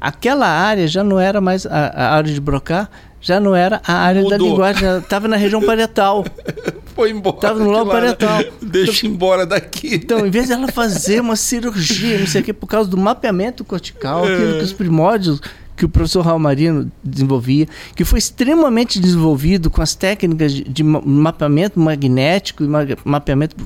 aquela 0.00 0.46
área 0.46 0.86
já 0.86 1.04
não 1.04 1.18
era 1.18 1.40
mais 1.40 1.66
a, 1.66 1.70
a 1.70 2.14
área 2.14 2.32
de 2.32 2.40
Broca, 2.40 2.88
já 3.20 3.40
não 3.40 3.54
era 3.54 3.80
a 3.86 3.94
área 3.94 4.22
Mudou. 4.22 4.38
da 4.38 4.44
linguagem, 4.44 4.98
estava 4.98 5.26
na 5.26 5.36
região 5.36 5.62
parietal. 5.62 6.24
Foi 6.94 7.10
embora. 7.10 7.36
Estava 7.36 7.58
no 7.58 7.70
lobo 7.70 7.90
parietal. 7.90 8.38
Deixa 8.62 9.06
então, 9.06 9.10
embora 9.10 9.46
daqui. 9.46 9.94
Então, 9.94 10.26
em 10.26 10.30
vez 10.30 10.48
dela 10.48 10.68
fazer 10.68 11.20
uma 11.20 11.34
cirurgia, 11.34 12.18
não 12.18 12.26
sei 12.26 12.42
o 12.42 12.44
que, 12.44 12.52
por 12.52 12.66
causa 12.66 12.88
do 12.88 12.96
mapeamento 12.96 13.64
cortical, 13.64 14.28
é. 14.28 14.32
aquilo 14.34 14.58
que 14.58 14.64
os 14.64 14.72
primórdios 14.72 15.40
que 15.76 15.84
o 15.84 15.88
professor 15.88 16.22
Raul 16.22 16.38
Marino 16.38 16.90
desenvolvia, 17.02 17.66
que 17.94 18.04
foi 18.04 18.18
extremamente 18.18 19.00
desenvolvido 19.00 19.70
com 19.70 19.82
as 19.82 19.94
técnicas 19.94 20.52
de, 20.52 20.64
de 20.64 20.84
mapeamento 20.84 21.80
magnético 21.80 22.64
e 22.64 22.68
mapeamento 23.04 23.56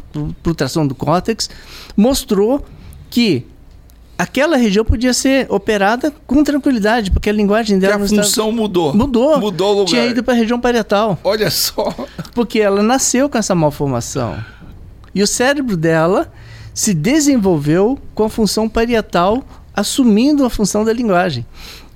por 0.42 0.54
tração 0.54 0.86
do 0.86 0.94
córtex, 0.94 1.50
mostrou 1.96 2.64
que 3.10 3.44
aquela 4.18 4.56
região 4.56 4.84
podia 4.84 5.12
ser 5.12 5.46
operada 5.50 6.12
com 6.26 6.42
tranquilidade, 6.42 7.10
porque 7.10 7.30
a 7.30 7.32
linguagem 7.32 7.78
dela. 7.78 7.96
Que 7.96 8.02
a 8.02 8.08
função 8.08 8.22
estava... 8.22 8.52
mudou. 8.52 8.94
Mudou. 8.94 9.38
Mudou 9.38 9.68
o 9.68 9.78
lugar. 9.80 9.86
Tinha 9.86 10.06
ido 10.06 10.24
para 10.24 10.34
a 10.34 10.36
região 10.36 10.58
parietal. 10.58 11.18
Olha 11.22 11.50
só. 11.50 11.94
Porque 12.34 12.58
ela 12.58 12.82
nasceu 12.82 13.28
com 13.28 13.38
essa 13.38 13.54
malformação. 13.54 14.36
E 15.14 15.22
o 15.22 15.26
cérebro 15.26 15.76
dela 15.76 16.32
se 16.74 16.94
desenvolveu 16.94 17.98
com 18.14 18.24
a 18.24 18.28
função 18.30 18.68
parietal 18.68 19.44
assumindo 19.74 20.44
a 20.44 20.50
função 20.50 20.84
da 20.84 20.92
linguagem. 20.92 21.46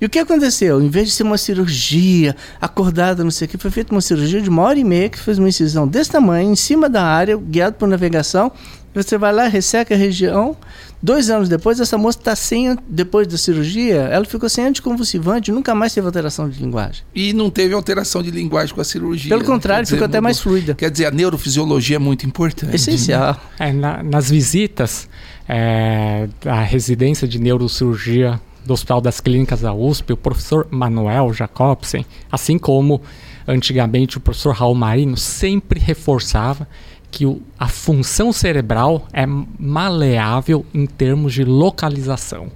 E 0.03 0.05
o 0.05 0.09
que 0.09 0.19
aconteceu? 0.19 0.81
Em 0.81 0.89
vez 0.89 1.07
de 1.07 1.13
ser 1.13 1.23
uma 1.23 1.37
cirurgia 1.37 2.35
acordada, 2.59 3.23
não 3.23 3.31
sei 3.31 3.45
o 3.45 3.49
que, 3.49 3.57
foi 3.57 3.71
feita 3.71 3.93
uma 3.93 4.01
cirurgia 4.01 4.41
de 4.41 4.49
uma 4.49 4.61
hora 4.61 4.77
e 4.77 4.83
meia 4.83 5.07
que 5.07 5.17
fez 5.17 5.39
uma 5.39 5.47
incisão 5.47 5.87
desse 5.87 6.11
tamanho, 6.11 6.51
em 6.51 6.57
cima 6.57 6.89
da 6.89 7.01
área, 7.01 7.37
guiado 7.37 7.77
por 7.77 7.87
navegação. 7.87 8.51
Você 8.93 9.17
vai 9.17 9.31
lá, 9.31 9.47
resseca 9.47 9.95
a 9.95 9.97
região, 9.97 10.57
Dois 11.03 11.29
anos 11.29 11.49
depois, 11.49 11.81
essa 11.81 11.97
moça 11.97 12.17
está 12.17 12.33
sem, 12.33 12.77
depois 12.87 13.27
da 13.27 13.37
cirurgia, 13.37 14.03
ela 14.03 14.23
ficou 14.23 14.47
sem 14.47 14.65
anticonvulsivante, 14.65 15.51
nunca 15.51 15.75
mais 15.75 15.93
teve 15.93 16.07
alteração 16.07 16.49
de 16.49 16.57
linguagem. 16.61 17.03
E 17.13 17.33
não 17.33 17.49
teve 17.49 17.73
alteração 17.73 18.23
de 18.23 18.31
linguagem 18.31 18.73
com 18.73 18.79
a 18.79 18.85
cirurgia. 18.85 19.27
Pelo 19.27 19.43
contrário, 19.43 19.83
dizer, 19.83 19.97
ficou 19.97 20.05
até 20.05 20.21
mais 20.21 20.39
fluida. 20.39 20.73
Quer 20.75 20.89
dizer, 20.89 21.07
a 21.07 21.11
neurofisiologia 21.11 21.97
é 21.97 21.99
muito 21.99 22.25
importante. 22.25 22.73
Essencial. 22.73 23.33
Né? 23.59 23.67
É, 23.67 23.73
na, 23.73 24.01
nas 24.01 24.29
visitas 24.29 25.09
é, 25.45 26.29
da 26.41 26.61
residência 26.61 27.27
de 27.27 27.37
neurocirurgia 27.37 28.39
do 28.65 28.73
Hospital 28.73 29.01
das 29.01 29.19
Clínicas 29.19 29.61
da 29.61 29.73
USP, 29.73 30.13
o 30.13 30.17
professor 30.17 30.67
Manuel 30.69 31.33
Jacobsen, 31.33 32.05
assim 32.31 32.57
como 32.57 33.01
antigamente 33.47 34.17
o 34.17 34.21
professor 34.21 34.53
Raul 34.53 34.75
Marino, 34.75 35.17
sempre 35.17 35.79
reforçava 35.79 36.67
que 37.11 37.25
o, 37.25 37.41
a 37.59 37.67
função 37.67 38.33
cerebral 38.33 39.05
é 39.13 39.25
maleável 39.25 40.65
em 40.73 40.85
termos 40.85 41.33
de 41.33 41.43
localização, 41.43 42.47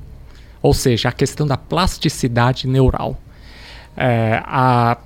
ou 0.62 0.74
seja, 0.74 1.10
a 1.10 1.12
questão 1.12 1.46
da 1.46 1.58
plasticidade 1.58 2.68
neural. 2.68 3.20
É, 3.96 4.42
a, 4.46 4.98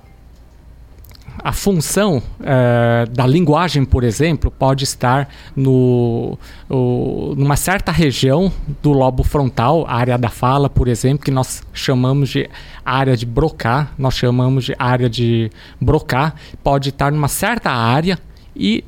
a 1.38 1.52
função 1.52 2.22
é, 2.40 3.06
da 3.06 3.26
linguagem, 3.26 3.84
por 3.84 4.04
exemplo, 4.04 4.50
pode 4.50 4.84
estar 4.84 5.28
no, 5.56 6.38
o, 6.68 7.34
numa 7.36 7.56
certa 7.56 7.90
região 7.90 8.52
do 8.82 8.92
lobo 8.92 9.22
frontal, 9.22 9.84
área 9.88 10.16
da 10.18 10.28
fala, 10.28 10.68
por 10.68 10.88
exemplo, 10.88 11.24
que 11.24 11.30
nós 11.30 11.62
chamamos 11.72 12.28
de 12.30 12.48
área 12.84 13.16
de 13.16 13.26
Broca, 13.26 13.88
nós 13.98 14.14
chamamos 14.14 14.64
de 14.64 14.74
área 14.78 15.08
de 15.08 15.50
Broca, 15.80 16.34
pode 16.62 16.90
estar 16.90 17.10
numa 17.10 17.28
certa 17.28 17.70
área 17.70 18.18
e 18.54 18.84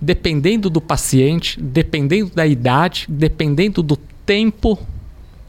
dependendo 0.00 0.70
do 0.70 0.80
paciente, 0.80 1.60
dependendo 1.60 2.30
da 2.34 2.46
idade, 2.46 3.06
dependendo 3.08 3.82
do 3.82 3.96
tempo, 4.24 4.78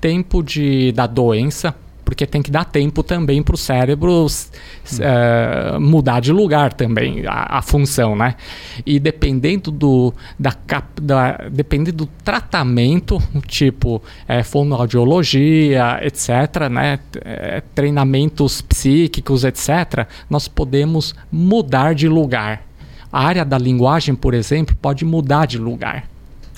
tempo 0.01 0.43
de, 0.43 0.91
da 0.91 1.07
doença, 1.07 1.73
porque 2.11 2.25
tem 2.27 2.41
que 2.41 2.51
dar 2.51 2.65
tempo 2.65 3.03
também 3.03 3.41
para 3.41 3.55
o 3.55 3.57
cérebro 3.57 4.25
uh, 4.25 5.79
mudar 5.79 6.19
de 6.19 6.33
lugar 6.33 6.73
também 6.73 7.25
a, 7.25 7.59
a, 7.59 7.61
função, 7.61 8.17
né? 8.17 8.35
E 8.85 8.99
dependendo 8.99 9.71
do 9.71 10.13
da, 10.37 10.53
da 11.01 11.47
dependendo 11.49 11.99
do 11.99 12.09
tratamento, 12.21 13.17
tipo 13.47 14.01
é, 14.27 14.43
fonoaudiologia, 14.43 16.01
etc., 16.01 16.67
né? 16.69 16.99
É, 17.23 17.63
treinamentos 17.73 18.61
psíquicos, 18.61 19.45
etc., 19.45 20.05
nós 20.29 20.49
podemos 20.49 21.15
mudar 21.31 21.95
de 21.95 22.09
lugar. 22.09 22.63
A 23.09 23.25
área 23.25 23.45
da 23.45 23.57
linguagem, 23.57 24.15
por 24.15 24.33
exemplo, 24.33 24.75
pode 24.81 25.05
mudar 25.05 25.45
de 25.45 25.57
lugar. 25.57 26.09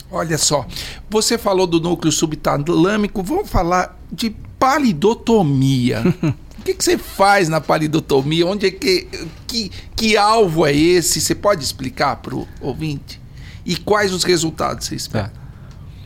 Olha 0.10 0.38
só, 0.38 0.66
você 1.12 1.38
falou 1.38 1.68
do 1.68 1.80
núcleo 1.80 2.12
subtalâmico, 2.12 3.22
vamos 3.22 3.50
falar 3.50 4.00
de 4.12 4.36
palidotomia. 4.64 6.02
o 6.58 6.62
que, 6.64 6.74
que, 6.74 6.84
você 6.84 6.98
faz 6.98 7.50
na 7.50 7.60
palidotomia? 7.60 8.48
Onde 8.48 8.68
é 8.68 8.72
que, 8.72 9.10
que, 9.46 9.70
que 9.94 10.16
alvo 10.16 10.66
é 10.66 10.74
esse? 10.74 11.20
Você 11.20 11.36
pode 11.36 11.62
explicar 11.62 12.16
para 12.16 12.34
o 12.34 12.48
ouvinte? 12.62 13.20
E 13.66 13.76
quais 13.76 14.14
os 14.14 14.24
resultados 14.24 14.88
você 14.88 14.96
espera? 14.96 15.34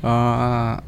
Tá. 0.01 0.81
Uh, 0.81 0.83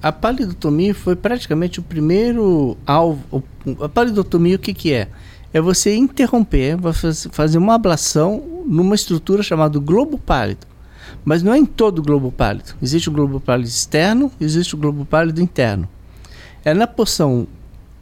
a 0.00 0.12
palidotomia 0.12 0.94
foi 0.94 1.16
praticamente 1.16 1.80
o 1.80 1.82
primeiro 1.82 2.76
alvo. 2.86 3.42
A 3.80 3.88
palidotomia, 3.88 4.54
o 4.54 4.58
que, 4.60 4.72
que 4.72 4.92
é? 4.92 5.08
é 5.52 5.60
você 5.60 5.96
interromper, 5.96 6.76
você 6.76 7.12
fazer 7.30 7.58
uma 7.58 7.74
ablação 7.74 8.62
numa 8.64 8.94
estrutura 8.94 9.42
chamada 9.42 9.76
globo 9.80 10.18
pálido. 10.18 10.68
Mas 11.24 11.42
não 11.42 11.52
é 11.52 11.58
em 11.58 11.66
todo 11.66 11.98
o 11.98 12.02
globo 12.02 12.30
pálido. 12.30 12.74
Existe 12.80 13.08
o 13.08 13.12
globo 13.12 13.40
pálido 13.40 13.68
externo, 13.68 14.30
existe 14.40 14.76
o 14.76 14.78
globo 14.78 15.04
pálido 15.04 15.40
interno. 15.40 15.88
É 16.64 16.72
na 16.72 16.86
porção 16.86 17.46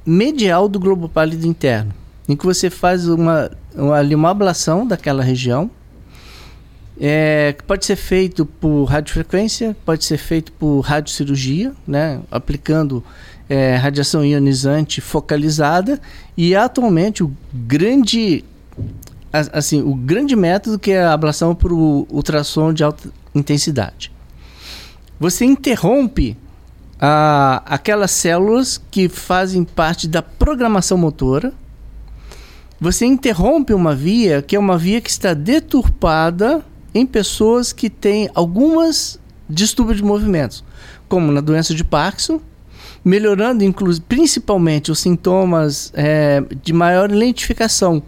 medial 0.04 0.68
do 0.68 0.78
globo 0.78 1.08
pálido 1.08 1.46
interno, 1.46 1.94
em 2.28 2.36
que 2.36 2.44
você 2.44 2.68
faz 2.68 3.08
uma, 3.08 3.50
uma, 3.74 4.00
uma 4.00 4.30
ablação 4.30 4.86
daquela 4.86 5.22
região, 5.22 5.70
é, 7.00 7.54
que 7.56 7.64
pode 7.64 7.86
ser 7.86 7.96
feito 7.96 8.44
por 8.44 8.84
radiofrequência, 8.84 9.74
pode 9.86 10.04
ser 10.04 10.18
feito 10.18 10.52
por 10.52 10.80
radiocirurgia, 10.80 11.72
né, 11.86 12.20
aplicando 12.30 13.02
é, 13.48 13.74
radiação 13.76 14.24
ionizante 14.24 15.00
focalizada 15.00 15.98
e 16.36 16.54
atualmente 16.54 17.24
o 17.24 17.34
grande 17.52 18.44
assim 19.32 19.80
o 19.80 19.94
grande 19.94 20.34
método 20.36 20.78
que 20.78 20.90
é 20.90 21.02
a 21.02 21.12
ablação 21.12 21.54
por 21.54 21.72
ultrassom 21.72 22.72
de 22.72 22.84
alta 22.84 23.10
intensidade. 23.34 24.12
Você 25.18 25.44
interrompe 25.44 26.36
a, 27.00 27.62
aquelas 27.64 28.10
células 28.10 28.80
que 28.90 29.08
fazem 29.08 29.64
parte 29.64 30.06
da 30.06 30.20
programação 30.20 30.98
motora. 30.98 31.52
Você 32.78 33.06
interrompe 33.06 33.72
uma 33.72 33.94
via 33.94 34.42
que 34.42 34.54
é 34.54 34.58
uma 34.58 34.76
via 34.76 35.00
que 35.00 35.10
está 35.10 35.32
deturpada 35.32 36.64
em 36.94 37.06
pessoas 37.06 37.72
que 37.72 37.88
têm 37.88 38.28
algumas 38.34 39.18
distúrbios 39.48 39.98
de 39.98 40.04
movimentos, 40.04 40.64
como 41.08 41.32
na 41.32 41.40
doença 41.40 41.74
de 41.74 41.84
Parkinson, 41.84 42.40
melhorando 43.04 43.64
principalmente 44.06 44.90
os 44.90 44.98
sintomas 45.00 45.90
é, 45.94 46.42
de 46.62 46.72
maior 46.72 47.10
lentificação, 47.10 48.02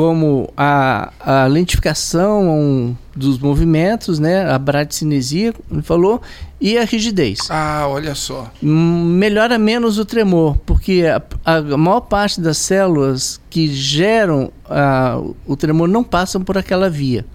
como 0.00 0.50
a, 0.56 1.12
a 1.20 1.46
lentificação 1.46 2.96
dos 3.14 3.38
movimentos, 3.38 4.18
né, 4.18 4.50
a 4.50 4.58
bradicinesia, 4.58 5.52
como 5.68 5.82
falou, 5.82 6.22
e 6.58 6.78
a 6.78 6.86
rigidez. 6.86 7.40
Ah, 7.50 7.84
olha 7.86 8.14
só. 8.14 8.50
Melhora 8.62 9.58
menos 9.58 9.98
o 9.98 10.06
tremor, 10.06 10.56
porque 10.64 11.04
a, 11.04 11.22
a 11.44 11.76
maior 11.76 12.00
parte 12.00 12.40
das 12.40 12.56
células 12.56 13.38
que 13.50 13.68
geram 13.68 14.50
a, 14.64 15.20
o 15.46 15.54
tremor 15.54 15.86
não 15.86 16.02
passam 16.02 16.40
por 16.40 16.56
aquela 16.56 16.88
via. 16.88 17.26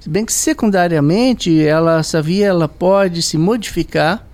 Se 0.00 0.08
bem 0.08 0.24
que 0.24 0.32
secundariamente 0.32 1.62
ela, 1.62 1.98
essa 1.98 2.22
via 2.22 2.46
ela 2.46 2.66
pode 2.66 3.20
se 3.20 3.36
modificar, 3.36 4.26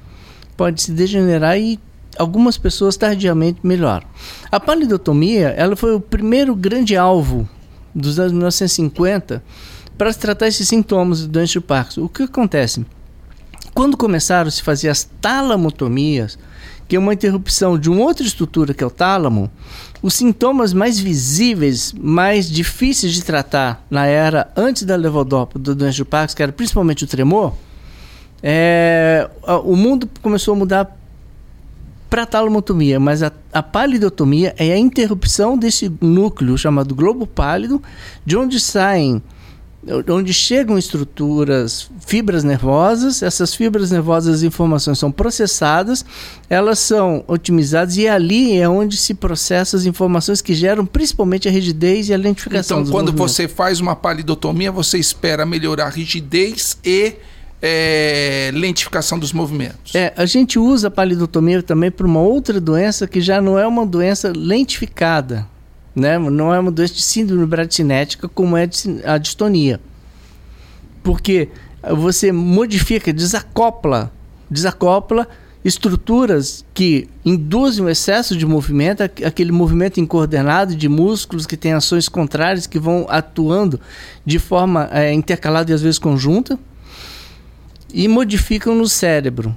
pode 0.57 0.81
se 0.83 0.93
degenerar 0.93 1.59
e 1.59 1.81
algumas 2.17 2.57
pessoas 2.57 2.97
tardiamente 2.97 3.59
melhoram. 3.65 4.07
A 4.53 4.61
palidotomia 4.61 5.49
ela 5.49 5.75
foi 5.75 5.97
o 5.97 6.01
primeiro 6.01 6.55
grande 6.55 6.97
alvo 6.97 7.49
dos 7.95 8.19
anos 8.19 8.33
1950 8.33 9.43
para 9.97 10.13
tratar 10.15 10.49
esses 10.49 10.69
sintomas 10.69 11.23
do 11.23 11.29
doença 11.29 11.53
de 11.53 11.61
Parkinson. 11.61 12.03
O 12.03 12.09
que 12.09 12.23
acontece? 12.25 12.85
Quando 13.75 13.97
começaram 13.97 14.49
a 14.49 14.51
se 14.51 14.63
fazer 14.63 14.89
as 14.89 15.05
talamotomias, 15.21 16.39
que 16.89 16.97
é 16.97 16.99
uma 16.99 17.15
interrupção 17.15 17.79
de 17.79 17.89
uma 17.89 18.03
outra 18.03 18.27
estrutura 18.27 18.75
que 18.75 18.85
é 18.85 18.87
o 18.87 18.91
tálamo, 18.91 19.51
os 20.03 20.15
sintomas 20.15 20.73
mais 20.73 20.99
visíveis, 20.99 21.95
mais 21.99 22.51
difíceis 22.51 23.15
de 23.15 23.23
tratar 23.23 23.87
na 23.89 24.05
era 24.05 24.51
antes 24.57 24.83
da 24.83 24.97
levodopa 24.97 25.59
do 25.59 25.75
doença 25.75 25.97
de 25.97 26.05
Parkinson, 26.05 26.37
que 26.37 26.43
era 26.43 26.53
principalmente 26.53 27.05
o 27.05 27.07
tremor, 27.07 27.55
é, 28.43 29.31
o 29.65 29.77
mundo 29.77 30.09
começou 30.21 30.55
a 30.55 30.57
mudar 30.57 30.99
para 32.13 32.25
a 32.25 32.27
talomotomia, 32.27 33.01
mas 33.01 33.23
a, 33.23 33.33
a 33.51 33.63
palidotomia 33.63 34.55
é 34.59 34.71
a 34.71 34.77
interrupção 34.77 35.57
desse 35.57 35.91
núcleo 35.99 36.59
chamado 36.59 36.95
globo 36.95 37.27
pálido, 37.27 37.83
de 38.23 38.37
onde 38.37 38.61
saem 38.61 39.23
onde 40.09 40.33
chegam 40.33 40.79
estruturas, 40.79 41.91
fibras 42.07 42.45
nervosas, 42.45 43.23
essas 43.23 43.55
fibras 43.55 43.91
nervosas, 43.91 44.37
as 44.37 44.43
informações 44.43 44.99
são 44.99 45.11
processadas, 45.11 46.05
elas 46.51 46.79
são 46.79 47.25
otimizadas 47.27 47.97
e 47.97 48.07
ali 48.07 48.59
é 48.59 48.69
onde 48.69 48.97
se 48.99 49.15
processam 49.15 49.81
as 49.81 49.87
informações 49.87 50.43
que 50.43 50.55
geram 50.55 50.85
principalmente 50.85 51.49
a 51.49 51.51
rigidez 51.51 52.11
e 52.11 52.15
a 52.15 52.19
lentificação. 52.19 52.83
Então, 52.83 52.93
quando 52.93 53.11
você 53.11 53.49
faz 53.49 53.81
uma 53.81 53.97
palidotomia, 53.97 54.71
você 54.71 54.99
espera 54.99 55.47
melhorar 55.47 55.87
a 55.87 55.91
rigidez 55.91 56.77
e 56.85 57.15
é, 57.63 58.51
lentificação 58.53 59.17
dos 59.17 59.33
movimentos. 59.33 59.95
É, 59.95 60.13
a 60.17 60.27
gente 60.27 60.59
usa 60.59 60.89
a 60.89 60.91
palidotomia 60.91 61.63
também 61.63 61.93
para 61.93 62.05
uma 62.05 62.21
outra 62.21 62.61
doença 62.61 63.07
que 63.07 63.21
já 63.21 63.41
não 63.41 63.57
é 63.57 63.65
uma 63.65 63.87
doença 63.87 64.33
lentificada, 64.35 65.47
né? 65.95 66.19
Não 66.19 66.53
é 66.53 66.59
uma 66.59 66.73
doença 66.73 66.95
de 66.95 67.03
síndrome 67.03 67.47
bradicinética 67.47 68.29
como 68.29 68.57
é 68.57 68.69
a 69.05 69.17
distonia. 69.17 69.81
Porque 71.05 71.49
você 71.97 72.33
modifica, 72.33 73.13
desacopla, 73.13 74.11
desacopla 74.51 75.29
estruturas 75.65 76.65
que 76.75 77.09
induzem 77.25 77.85
o 77.85 77.89
excesso 77.89 78.37
de 78.37 78.45
movimento, 78.45 79.03
aquele 79.03 79.53
movimento 79.53 80.01
incoordenado 80.01 80.75
de 80.75 80.89
músculos 80.89 81.47
que 81.47 81.57
têm 81.57 81.73
ações 81.73 82.09
contrárias 82.09 82.67
que 82.67 82.81
vão 82.81 83.07
atuando 83.09 83.81
de 84.27 84.41
forma 84.41 84.89
é, 84.91 85.13
intercalada 85.13 85.71
e 85.71 85.75
às 85.75 85.81
vezes 85.81 86.01
conjunta 86.01 86.59
e 87.93 88.09
modificam 88.09 88.75
no 88.75 88.89
cérebro. 88.89 89.57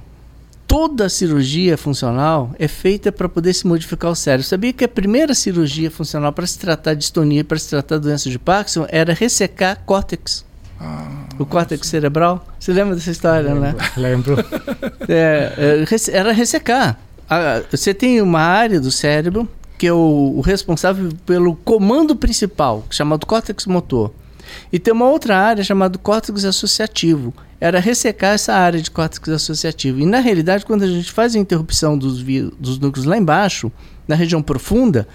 Toda 0.66 1.08
cirurgia 1.08 1.78
funcional 1.78 2.50
é 2.58 2.66
feita 2.66 3.12
para 3.12 3.28
poder 3.28 3.52
se 3.52 3.66
modificar 3.66 4.10
o 4.10 4.16
cérebro. 4.16 4.46
Sabia 4.46 4.72
que 4.72 4.84
a 4.84 4.88
primeira 4.88 5.32
cirurgia 5.32 5.90
funcional 5.90 6.32
para 6.32 6.46
se 6.46 6.58
tratar 6.58 6.94
de 6.94 7.00
distonia, 7.00 7.44
para 7.44 7.58
se 7.58 7.70
tratar 7.70 7.98
doença 7.98 8.28
de 8.28 8.38
Parkinson, 8.38 8.84
era 8.88 9.14
ressecar 9.14 9.80
córtex. 9.86 10.44
Ah, 10.80 11.26
o 11.38 11.46
córtex 11.46 11.80
nossa. 11.80 11.90
cerebral. 11.90 12.46
Você 12.58 12.72
lembra 12.72 12.96
dessa 12.96 13.10
história, 13.10 13.54
lembro, 13.54 13.60
né? 13.60 13.74
Lembro. 13.96 14.36
É, 15.08 15.84
é 15.88 16.16
era 16.16 16.32
ressecar. 16.32 16.98
Você 17.70 17.94
tem 17.94 18.20
uma 18.20 18.40
área 18.40 18.80
do 18.80 18.90
cérebro 18.90 19.48
que 19.78 19.86
é 19.86 19.92
o, 19.92 20.34
o 20.36 20.40
responsável 20.40 21.10
pelo 21.24 21.54
comando 21.54 22.16
principal, 22.16 22.84
chamado 22.90 23.26
córtex 23.26 23.66
motor. 23.66 24.12
E 24.72 24.78
tem 24.78 24.92
uma 24.92 25.08
outra 25.08 25.36
área 25.38 25.62
chamada 25.64 25.98
córtex 25.98 26.44
associativo 26.44 27.32
era 27.60 27.80
ressecar 27.80 28.34
essa 28.34 28.52
área 28.52 28.80
de 28.80 28.90
córtex 28.90 29.28
associativo. 29.30 30.00
E 30.00 30.06
na 30.06 30.20
realidade, 30.20 30.66
quando 30.66 30.82
a 30.82 30.86
gente 30.86 31.10
faz 31.10 31.34
a 31.34 31.38
interrupção 31.38 31.96
dos, 31.96 32.22
dos 32.22 32.78
núcleos 32.78 33.06
lá 33.06 33.16
embaixo, 33.16 33.72
na 34.06 34.14
região 34.14 34.42
profunda, 34.42 35.08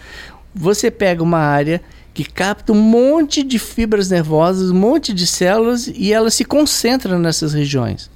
você 0.53 0.90
pega 0.90 1.24
uma 1.24 1.38
área 1.38 1.82
que 2.14 2.26
capta 2.26 2.74
um 2.74 2.82
monte 2.82 3.41
de 3.41 3.58
fibras 3.58 4.10
nervosas, 4.10 4.72
um 4.72 4.76
monte 4.76 5.14
de 5.14 5.26
células 5.26 5.88
e 5.88 6.12
elas 6.12 6.34
se 6.34 6.44
concentram 6.44 7.20
nessas 7.20 7.53
regiões. 7.53 8.10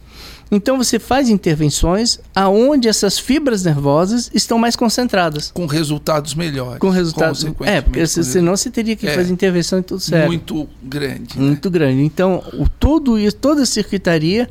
Então 0.51 0.77
você 0.77 0.99
faz 0.99 1.29
intervenções 1.29 2.19
aonde 2.35 2.87
essas 2.87 3.17
fibras 3.17 3.63
nervosas 3.63 4.29
estão 4.33 4.57
mais 4.57 4.75
concentradas. 4.75 5.51
Com 5.51 5.65
resultados 5.65 6.35
melhores. 6.35 6.79
Com 6.79 6.89
resultados. 6.89 7.45
É, 7.61 7.81
porque 7.81 8.05
senão 8.05 8.55
você 8.55 8.69
teria 8.69 8.95
que 8.95 9.07
é, 9.07 9.15
fazer 9.15 9.31
intervenção 9.33 9.79
em 9.79 9.83
tudo 9.83 9.99
certo. 9.99 10.27
Muito 10.27 10.67
grande. 10.83 11.37
Né? 11.37 11.45
Muito 11.45 11.69
grande. 11.69 12.01
Então, 12.01 12.43
o, 12.53 12.69
tudo 12.69 13.17
isso, 13.17 13.35
toda 13.35 13.63
a 13.63 13.65
circuitaria 13.65 14.49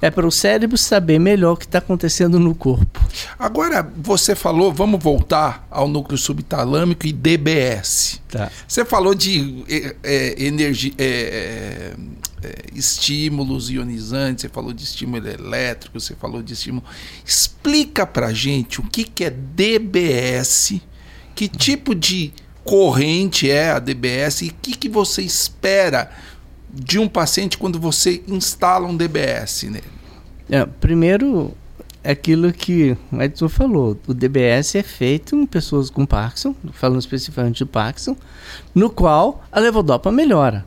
é 0.00 0.10
para 0.10 0.26
o 0.26 0.30
cérebro 0.30 0.76
saber 0.76 1.18
melhor 1.18 1.52
o 1.52 1.56
que 1.56 1.64
está 1.64 1.78
acontecendo 1.78 2.38
no 2.38 2.54
corpo. 2.54 3.00
Agora, 3.38 3.88
você 3.96 4.34
falou, 4.34 4.72
vamos 4.72 5.02
voltar 5.02 5.66
ao 5.70 5.88
núcleo 5.88 6.18
subtalâmico 6.18 7.06
e 7.06 7.12
DBS. 7.12 8.20
Tá. 8.28 8.50
Você 8.66 8.84
falou 8.84 9.14
de 9.14 9.64
é, 9.68 9.96
é, 10.02 10.44
energia. 10.44 10.92
É, 10.98 11.92
é, 12.42 12.54
estímulos 12.74 13.70
ionizantes, 13.70 14.42
você 14.42 14.48
falou 14.48 14.72
de 14.72 14.84
estímulo 14.84 15.26
elétrico, 15.26 15.98
você 15.98 16.14
falou 16.14 16.42
de 16.42 16.52
estímulo. 16.52 16.84
Explica 17.24 18.06
pra 18.06 18.32
gente 18.32 18.78
o 18.78 18.84
que, 18.84 19.04
que 19.04 19.24
é 19.24 19.30
DBS, 19.30 20.80
que 21.34 21.48
tipo 21.48 21.94
de 21.94 22.32
corrente 22.62 23.50
é 23.50 23.70
a 23.70 23.78
DBS 23.78 24.42
e 24.42 24.48
o 24.48 24.54
que, 24.60 24.76
que 24.76 24.88
você 24.88 25.22
espera 25.22 26.10
de 26.76 26.98
um 26.98 27.08
paciente 27.08 27.58
quando 27.58 27.80
você 27.80 28.22
instala 28.28 28.86
um 28.86 28.96
DBS 28.96 29.64
nele? 29.64 29.84
É, 30.50 30.64
primeiro, 30.64 31.52
aquilo 32.04 32.52
que 32.52 32.96
o 33.10 33.22
Edson 33.22 33.48
falou. 33.48 33.98
O 34.06 34.14
DBS 34.14 34.76
é 34.76 34.82
feito 34.82 35.34
em 35.34 35.46
pessoas 35.46 35.90
com 35.90 36.06
Parkinson, 36.06 36.54
falando 36.72 37.00
especificamente 37.00 37.58
de 37.58 37.64
Parkinson, 37.64 38.16
no 38.74 38.90
qual 38.90 39.44
a 39.50 39.58
levodopa 39.58 40.12
melhora 40.12 40.64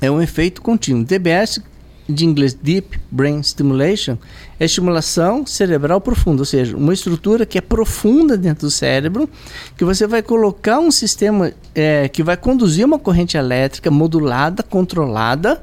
é 0.00 0.10
um 0.10 0.20
efeito 0.20 0.60
contínuo. 0.60 1.04
DBS, 1.04 1.60
de 2.08 2.24
inglês 2.24 2.54
Deep 2.54 3.00
Brain 3.10 3.42
Stimulation, 3.42 4.16
é 4.58 4.64
estimulação 4.64 5.44
cerebral 5.44 6.00
profunda, 6.00 6.42
ou 6.42 6.46
seja, 6.46 6.76
uma 6.76 6.94
estrutura 6.94 7.44
que 7.44 7.58
é 7.58 7.60
profunda 7.60 8.36
dentro 8.36 8.66
do 8.66 8.70
cérebro, 8.70 9.28
que 9.76 9.84
você 9.84 10.06
vai 10.06 10.22
colocar 10.22 10.78
um 10.78 10.90
sistema 10.90 11.52
é, 11.74 12.08
que 12.08 12.22
vai 12.22 12.36
conduzir 12.36 12.86
uma 12.86 12.98
corrente 12.98 13.36
elétrica 13.36 13.90
modulada, 13.90 14.62
controlada, 14.62 15.62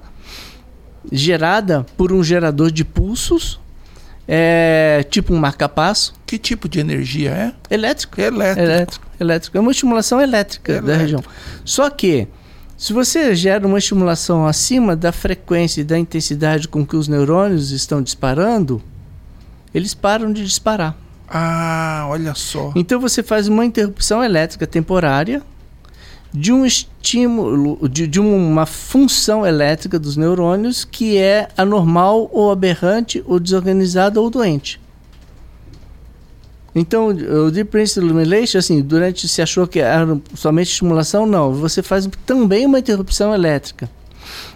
gerada 1.12 1.86
por 1.98 2.12
um 2.12 2.24
gerador 2.24 2.72
de 2.72 2.84
pulsos, 2.84 3.60
é, 4.28 5.06
tipo 5.10 5.34
um 5.34 5.38
marca-passo. 5.38 6.14
Que 6.26 6.38
tipo 6.38 6.68
de 6.68 6.80
energia 6.80 7.32
é? 7.32 7.54
Elétrico. 7.74 8.20
Elétrico. 8.20 8.62
Elétrico. 8.62 9.08
elétrico. 9.20 9.58
É 9.58 9.60
uma 9.60 9.72
estimulação 9.72 10.20
elétrica 10.20 10.72
elétrico. 10.72 10.92
da 10.92 10.98
região. 10.98 11.24
Só 11.64 11.90
que 11.90 12.28
se 12.78 12.92
você 12.94 13.36
gera 13.36 13.66
uma 13.66 13.78
estimulação 13.78 14.46
acima 14.46 14.96
da 14.96 15.12
frequência 15.12 15.82
e 15.82 15.84
da 15.84 15.98
intensidade 15.98 16.68
com 16.68 16.86
que 16.86 16.96
os 16.96 17.08
neurônios 17.08 17.72
estão 17.72 18.02
disparando, 18.02 18.82
eles 19.74 19.94
param 19.94 20.32
de 20.32 20.44
disparar. 20.44 20.96
Ah, 21.28 22.06
olha 22.10 22.36
só. 22.36 22.72
Então 22.76 23.00
você 23.00 23.24
faz 23.24 23.48
uma 23.48 23.66
interrupção 23.66 24.24
elétrica 24.24 24.68
temporária 24.68 25.42
de 26.34 26.52
um 26.52 26.66
estímulo, 26.66 27.88
de, 27.88 28.08
de 28.08 28.20
uma 28.20 28.66
função 28.66 29.46
elétrica 29.46 30.00
dos 30.00 30.18
neurônios 30.18 30.84
que 30.84 31.18
é 31.18 31.48
anormal 31.56 32.28
ou 32.32 32.52
aberrante 32.52 33.24
ou 33.28 33.40
desorganizada 33.40 34.20
ou 34.20 34.30
doente. 34.30 34.82
Então, 36.76 37.10
o 37.10 37.52
Deep 37.52 37.70
Brain 37.70 37.86
Stimulation, 37.86 38.58
assim, 38.58 38.82
durante 38.82 39.28
se 39.28 39.42
achou 39.42 39.68
que 39.68 39.80
era 39.80 40.20
somente 40.34 40.72
estimulação, 40.72 41.26
não. 41.26 41.54
Você 41.54 41.84
faz 41.84 42.10
também 42.26 42.66
uma 42.66 42.80
interrupção 42.80 43.34
elétrica. 43.34 43.90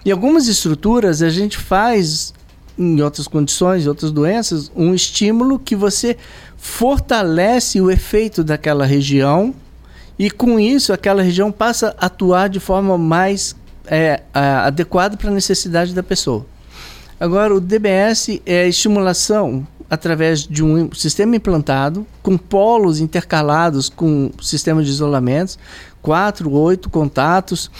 Em 0.04 0.10
algumas 0.10 0.48
estruturas, 0.48 1.22
a 1.22 1.28
gente 1.28 1.56
faz, 1.56 2.34
em 2.76 3.00
outras 3.00 3.28
condições, 3.28 3.84
em 3.84 3.88
outras 3.88 4.10
doenças, 4.10 4.70
um 4.74 4.94
estímulo 4.94 5.60
que 5.60 5.76
você 5.76 6.16
fortalece 6.56 7.80
o 7.80 7.88
efeito 7.88 8.42
daquela 8.42 8.84
região 8.84 9.54
e, 10.18 10.28
com 10.28 10.58
isso, 10.58 10.92
aquela 10.92 11.22
região 11.22 11.52
passa 11.52 11.94
a 11.98 12.06
atuar 12.06 12.48
de 12.48 12.58
forma 12.58 12.98
mais 12.98 13.54
é, 13.86 14.22
adequada 14.34 15.16
para 15.16 15.30
a 15.30 15.34
necessidade 15.34 15.94
da 15.94 16.02
pessoa. 16.02 16.44
Agora, 17.20 17.54
o 17.54 17.60
DBS 17.60 18.40
é 18.44 18.66
estimulação 18.66 19.64
através 19.90 20.42
de 20.46 20.62
um 20.62 20.92
sistema 20.92 21.36
implantado 21.36 22.06
com 22.22 22.36
polos 22.36 23.00
intercalados 23.00 23.88
com 23.88 24.30
sistema 24.40 24.82
de 24.82 24.90
isolamentos, 24.90 25.58
quatro, 26.02 26.50
oito 26.52 26.90
contatos, 26.90 27.70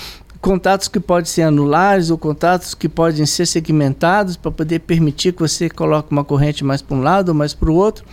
contatos 0.41 0.89
que 0.89 1.01
podem 1.01 1.27
ser 1.27 1.43
anulares 1.43 2.11
ou 2.11 2.17
contatos 2.17 2.75
que 2.75 2.89
podem 2.89 3.27
ser 3.27 3.47
segmentados 3.47 4.37
para 4.37 4.51
poder 4.51 4.81
permitir 4.81 5.33
que 5.33 5.41
você 5.41 5.69
coloque 5.69 6.11
uma 6.11 6.25
corrente 6.25 6.65
mais 6.65 6.81
para 6.81 6.97
um 6.97 7.03
lado 7.03 7.31
ou 7.31 7.35
mais 7.35 7.53
para 7.53 7.71
o 7.71 7.75
outro. 7.75 8.05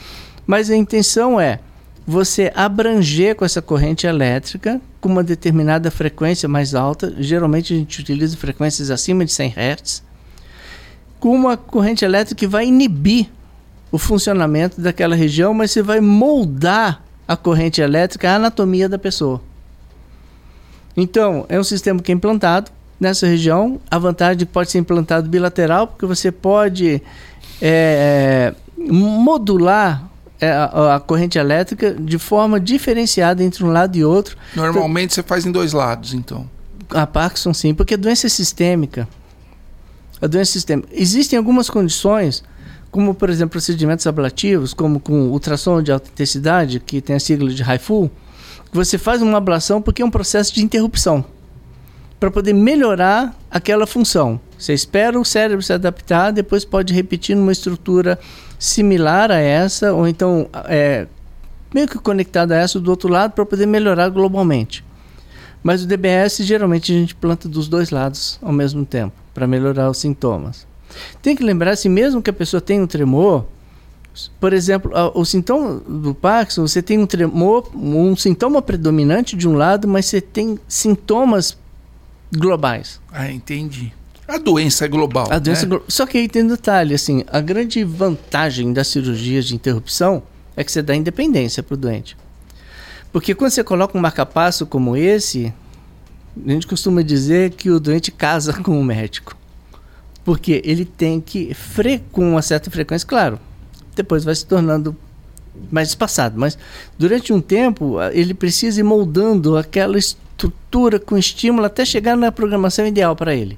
Mas 0.46 0.70
a 0.70 0.76
intenção 0.76 1.40
é 1.40 1.60
você 2.06 2.52
abranger 2.56 3.36
com 3.36 3.46
essa 3.46 3.62
corrente 3.62 4.06
elétrica 4.06 4.80
com 5.02 5.10
uma 5.10 5.24
determinada 5.24 5.90
frequência 5.90 6.48
mais 6.48 6.76
alta. 6.76 7.14
Geralmente 7.18 7.74
a 7.74 7.78
gente 7.78 8.00
utiliza 8.00 8.38
frequências 8.38 8.92
acima 8.92 9.26
de 9.26 9.32
100 9.32 9.54
Hz. 9.54 10.04
Com 11.20 11.34
uma 11.34 11.58
corrente 11.58 12.06
elétrica 12.06 12.38
que 12.38 12.48
vai 12.48 12.68
inibir 12.68 13.30
o 13.92 13.98
funcionamento 13.98 14.82
daquela 14.82 15.16
região, 15.16 15.54
mas 15.54 15.72
você 15.72 15.82
vai 15.82 16.00
moldar 16.00 17.04
a 17.28 17.36
corrente 17.36 17.82
elétrica, 17.82 18.30
a 18.30 18.36
anatomia 18.36 18.88
da 18.88 18.98
pessoa. 18.98 19.42
Então, 20.96 21.46
é 21.50 21.60
um 21.60 21.64
sistema 21.64 22.02
que 22.02 22.12
é 22.12 22.16
implantado 22.16 22.72
nessa 23.00 23.28
região. 23.28 23.80
A 23.90 23.98
vantagem 23.98 24.36
é 24.36 24.38
que 24.38 24.46
pode 24.46 24.72
ser 24.72 24.80
implantado 24.80 25.30
bilateral, 25.30 25.88
porque 25.88 26.06
você 26.06 26.32
pode 26.32 27.02
é, 27.62 28.54
modular 28.78 30.10
é, 30.40 30.50
a, 30.50 30.96
a, 30.96 31.00
corrente 31.00 31.38
elétrica 31.38 31.94
de 31.94 32.18
forma 32.18 32.60
diferenciada 32.60 33.44
entre 33.44 33.64
um 33.64 33.72
lado 33.72 33.96
e 33.98 34.06
outro. 34.06 34.38
Normalmente 34.56 35.14
então, 35.14 35.24
você 35.24 35.24
faz 35.24 35.46
em 35.46 35.52
dois 35.52 35.74
lados, 35.74 36.14
então. 36.14 36.50
A 36.90 37.06
Parkinson 37.06 37.54
sim, 37.54 37.74
porque 37.74 37.96
a 37.96 37.98
doença 37.98 38.28
é 38.28 38.30
sistêmica. 38.30 39.08
A 40.22 40.28
doença 40.28 40.52
é 40.52 40.54
sistêmica. 40.54 40.90
Existem 40.92 41.38
algumas 41.38 41.70
condições 41.70 42.44
como 42.96 43.14
por 43.14 43.30
exemplo 43.30 43.52
procedimentos 43.52 44.08
ablativos, 44.08 44.74
como 44.74 45.02
com 45.02 45.28
ultrassom 45.28 45.82
de 45.82 45.92
alta 45.92 46.10
intensidade, 46.10 46.80
que 46.80 47.02
tem 47.02 47.18
a 47.18 47.20
sigla 47.20 47.50
de 47.50 47.62
HIFU, 47.62 48.10
você 48.72 48.98
faz 48.98 49.22
uma 49.22 49.38
ablação 49.38 49.82
porque 49.82 50.02
é 50.02 50.06
um 50.06 50.10
processo 50.10 50.56
de 50.56 50.64
interrupção 50.64 51.26
para 52.18 52.32
poder 52.32 52.54
melhorar 52.54 53.38
aquela 53.52 53.86
função. 53.86 54.40
Você 54.58 54.72
espera 54.72 55.20
o 55.20 55.26
cérebro 55.26 55.62
se 55.62 55.74
adaptar, 55.74 56.32
depois 56.32 56.64
pode 56.64 56.94
repetir 56.94 57.36
numa 57.36 57.52
estrutura 57.52 58.18
similar 58.58 59.30
a 59.30 59.42
essa, 59.42 59.92
ou 59.92 60.08
então 60.08 60.48
é, 60.70 61.06
meio 61.74 61.90
que 61.90 62.00
conectada 62.00 62.56
a 62.56 62.60
essa 62.60 62.80
do 62.80 62.90
outro 62.90 63.10
lado 63.10 63.34
para 63.34 63.46
poder 63.46 63.66
melhorar 63.66 64.08
globalmente. 64.08 64.86
Mas 65.62 65.84
o 65.84 65.86
DBS 65.86 66.38
geralmente 66.46 66.94
a 66.94 66.96
gente 66.96 67.14
planta 67.14 67.50
dos 67.50 67.68
dois 67.68 67.90
lados 67.90 68.40
ao 68.42 68.54
mesmo 68.54 68.86
tempo 68.86 69.16
para 69.34 69.46
melhorar 69.46 69.90
os 69.90 69.98
sintomas. 69.98 70.66
Tem 71.22 71.36
que 71.36 71.44
lembrar 71.44 71.72
assim, 71.72 71.90
mesmo 71.90 72.22
que 72.22 72.30
a 72.30 72.34
pessoa 72.34 72.62
tenha 72.62 72.82
um 72.82 72.88
tremor, 72.88 73.46
por 74.40 74.54
exemplo, 74.54 74.92
o 75.14 75.26
sintoma 75.26 75.82
do 75.88 76.16
Parkinson, 76.16 76.68
você 76.68 76.82
tem 76.82 76.98
um 76.98 77.06
tremor, 77.06 77.70
um 77.76 78.16
sintoma 78.16 78.62
predominante 78.62 79.36
de 79.36 79.48
um 79.48 79.56
lado, 79.56 79.88
mas 79.88 80.06
você 80.06 80.22
tem 80.22 80.58
sintomas 80.68 81.58
globais. 82.34 83.02
Ah, 83.12 83.30
entendi. 83.30 83.92
A 84.28 84.38
doença 84.38 84.86
é 84.86 84.88
global. 84.88 85.28
A 85.30 85.38
doença 85.38 85.66
né? 85.66 85.76
é 85.76 85.82
Só 85.88 86.06
que 86.06 86.18
aí 86.18 86.28
tem 86.28 86.44
um 86.44 86.48
detalhe, 86.48 86.96
assim, 86.96 87.24
a 87.28 87.40
grande 87.42 87.84
vantagem 87.84 88.74
das 88.74 88.88
cirurgias 88.88 89.46
de 89.46 89.56
interrupção 89.56 90.24
é 90.56 90.64
que 90.64 90.72
você 90.72 90.82
dá 90.82 90.96
independência 90.96 91.62
para 91.62 91.74
o 91.74 91.78
doente. 91.78 92.18
Porque 93.12 93.36
quando 93.36 93.52
você 93.52 93.64
coloca 93.64 93.98
um 93.98 94.02
marcapasso 94.02 94.66
como 94.66 94.96
esse, 94.96 95.54
a 96.46 96.52
gente 96.52 96.66
costuma 96.66 97.02
dizer 97.02 97.52
que 97.52 97.70
o 97.70 97.80
doente 97.80 98.12
casa 98.12 98.54
com 98.64 98.80
o 98.80 98.84
médico. 98.84 99.36
Porque 100.26 100.62
ele 100.66 100.84
tem 100.84 101.22
que, 101.22 101.54
fre 101.54 102.04
com 102.12 102.32
uma 102.32 102.42
certa 102.42 102.70
frequência, 102.70 103.08
claro, 103.08 103.40
depois 103.96 104.26
vai 104.26 104.36
se 104.36 104.46
tornando 104.46 104.98
mais 105.72 105.90
espaçado, 105.90 106.38
mas 106.38 106.58
durante 106.98 107.32
um 107.32 107.40
tempo 107.40 107.96
ele 108.12 108.34
precisa 108.34 108.82
ir 108.82 108.84
moldando 108.84 109.56
aquela 109.56 109.98
estrutura 109.98 111.00
com 111.00 111.18
estímulo 111.18 111.66
até 111.66 111.86
chegar 111.86 112.18
na 112.18 112.32
programação 112.32 112.86
ideal 112.86 113.16
para 113.16 113.34
ele. 113.34 113.58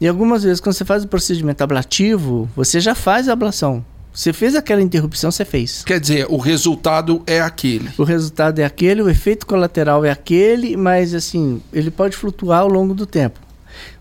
E 0.00 0.06
algumas 0.06 0.44
vezes, 0.44 0.60
quando 0.60 0.76
você 0.76 0.84
faz 0.84 1.02
o 1.02 1.08
procedimento 1.08 1.64
ablativo, 1.64 2.48
você 2.54 2.78
já 2.78 2.94
faz 2.94 3.28
a 3.28 3.32
ablação. 3.32 3.84
Você 4.14 4.32
fez 4.32 4.54
aquela 4.54 4.80
interrupção, 4.80 5.30
você 5.30 5.44
fez. 5.44 5.82
Quer 5.84 5.98
dizer, 5.98 6.26
o 6.28 6.38
resultado 6.38 7.22
é 7.26 7.40
aquele. 7.40 7.90
O 7.98 8.04
resultado 8.04 8.58
é 8.60 8.64
aquele, 8.64 9.02
o 9.02 9.08
efeito 9.08 9.46
colateral 9.46 10.04
é 10.04 10.10
aquele, 10.10 10.76
mas 10.76 11.14
assim, 11.14 11.60
ele 11.72 11.90
pode 11.90 12.16
flutuar 12.16 12.60
ao 12.60 12.68
longo 12.68 12.94
do 12.94 13.06
tempo. 13.06 13.40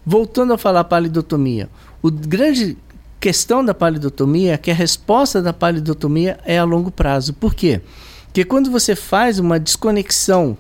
Voltando 0.05 0.53
a 0.53 0.57
falar 0.57 0.83
palidotomia, 0.83 1.69
o 2.01 2.09
grande 2.11 2.77
questão 3.19 3.63
da 3.63 3.73
palidotomia 3.73 4.53
é 4.53 4.57
que 4.57 4.71
a 4.71 4.73
resposta 4.73 5.41
da 5.41 5.51
palidotomia 5.51 6.39
é 6.45 6.57
a 6.57 6.63
longo 6.63 6.91
prazo. 6.91 7.33
Por 7.33 7.53
quê? 7.53 7.81
Porque 8.25 8.45
quando 8.45 8.69
você 8.69 8.95
faz 8.95 9.39
uma 9.39 9.59
desconexão 9.59 10.57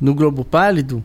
no 0.00 0.14
globo 0.14 0.44
pálido, 0.44 1.02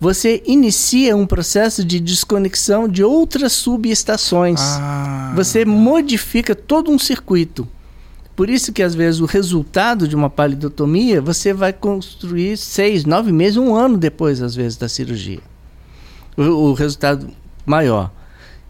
você 0.00 0.42
inicia 0.44 1.16
um 1.16 1.26
processo 1.26 1.84
de 1.84 2.00
desconexão 2.00 2.88
de 2.88 3.04
outras 3.04 3.52
subestações. 3.52 4.60
Ah. 4.60 5.32
Você 5.36 5.64
modifica 5.64 6.54
todo 6.54 6.90
um 6.90 6.98
circuito. 6.98 7.66
Por 8.34 8.50
isso 8.50 8.72
que 8.72 8.82
às 8.82 8.94
vezes 8.94 9.20
o 9.20 9.26
resultado 9.26 10.08
de 10.08 10.16
uma 10.16 10.28
palidotomia 10.28 11.22
você 11.22 11.52
vai 11.52 11.72
construir 11.72 12.56
seis, 12.56 13.04
nove 13.04 13.30
meses, 13.30 13.56
um 13.56 13.74
ano 13.76 13.96
depois, 13.96 14.42
às 14.42 14.56
vezes, 14.56 14.76
da 14.76 14.88
cirurgia 14.88 15.40
o, 16.36 16.42
o 16.42 16.72
resultado 16.72 17.28
maior. 17.64 18.10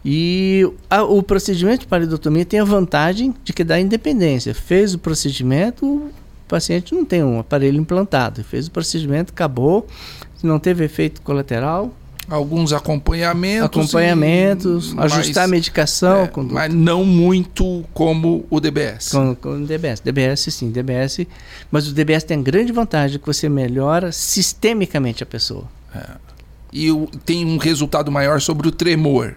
E 0.03 0.69
a, 0.87 1.03
o 1.03 1.23
procedimento 1.23 1.79
de 1.79 1.87
paridotomia 1.87 2.45
tem 2.45 2.59
a 2.59 2.63
vantagem 2.63 3.33
de 3.43 3.51
que 3.51 3.63
dá 3.63 3.79
independência. 3.79 4.53
Fez 4.53 4.93
o 4.93 4.99
procedimento, 4.99 5.83
o 5.85 6.11
paciente 6.47 6.93
não 6.93 7.03
tem 7.03 7.23
um 7.23 7.39
aparelho 7.39 7.79
implantado. 7.79 8.43
Fez 8.43 8.67
o 8.67 8.71
procedimento, 8.71 9.33
acabou, 9.33 9.87
não 10.43 10.59
teve 10.59 10.85
efeito 10.85 11.21
colateral. 11.23 11.91
Alguns 12.29 12.71
acompanhamentos. 12.71 13.65
Acompanhamentos, 13.65 14.93
e, 14.93 14.99
ajustar 14.99 15.23
mas, 15.25 15.37
a 15.37 15.47
medicação. 15.47 16.23
É, 16.23 16.31
mas 16.51 16.73
não 16.73 17.03
muito 17.03 17.83
como 17.91 18.45
o 18.49 18.59
DBS. 18.59 19.09
Com, 19.09 19.35
com 19.35 19.63
o 19.63 19.65
DBS. 19.65 20.01
DBS, 20.01 20.53
sim, 20.53 20.69
DBS. 20.71 21.25
Mas 21.71 21.87
o 21.87 21.93
DBS 21.93 22.23
tem 22.23 22.39
a 22.39 22.41
grande 22.41 22.71
vantagem 22.71 23.19
que 23.19 23.25
você 23.25 23.49
melhora 23.49 24.11
sistemicamente 24.11 25.23
a 25.23 25.25
pessoa. 25.25 25.65
É 25.95 26.24
e 26.71 26.89
tem 27.25 27.45
um 27.45 27.57
resultado 27.57 28.11
maior 28.11 28.41
sobre 28.41 28.67
o 28.67 28.71
tremor. 28.71 29.35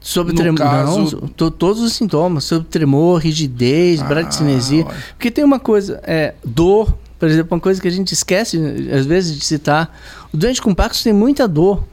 Sobre 0.00 0.32
no 0.32 0.38
tremor, 0.38 0.58
caso... 0.58 1.20
não, 1.38 1.50
todos 1.50 1.82
os 1.82 1.92
sintomas, 1.92 2.44
sobre 2.44 2.68
tremor, 2.68 3.20
rigidez, 3.20 4.00
ah, 4.00 4.04
bradicinesia. 4.04 4.84
Olha. 4.86 4.96
Porque 5.10 5.30
tem 5.30 5.44
uma 5.44 5.58
coisa, 5.58 6.00
é, 6.04 6.34
dor, 6.44 6.96
por 7.18 7.28
exemplo, 7.28 7.56
uma 7.56 7.60
coisa 7.60 7.80
que 7.80 7.88
a 7.88 7.90
gente 7.90 8.12
esquece 8.12 8.58
às 8.92 9.04
vezes 9.04 9.36
de 9.36 9.44
citar. 9.44 9.98
O 10.32 10.36
doente 10.36 10.62
com 10.62 10.72
Parkinson 10.72 11.04
tem 11.04 11.12
muita 11.12 11.48
dor. 11.48 11.84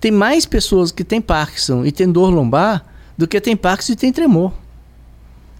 Tem 0.00 0.10
mais 0.10 0.46
pessoas 0.46 0.92
que 0.92 1.04
têm 1.04 1.20
Parkinson 1.20 1.84
e 1.84 1.92
têm 1.92 2.10
dor 2.10 2.30
lombar 2.30 2.86
do 3.18 3.26
que 3.26 3.40
tem 3.40 3.56
Parkinson 3.56 3.92
e 3.92 3.96
tem 3.96 4.12
tremor. 4.12 4.52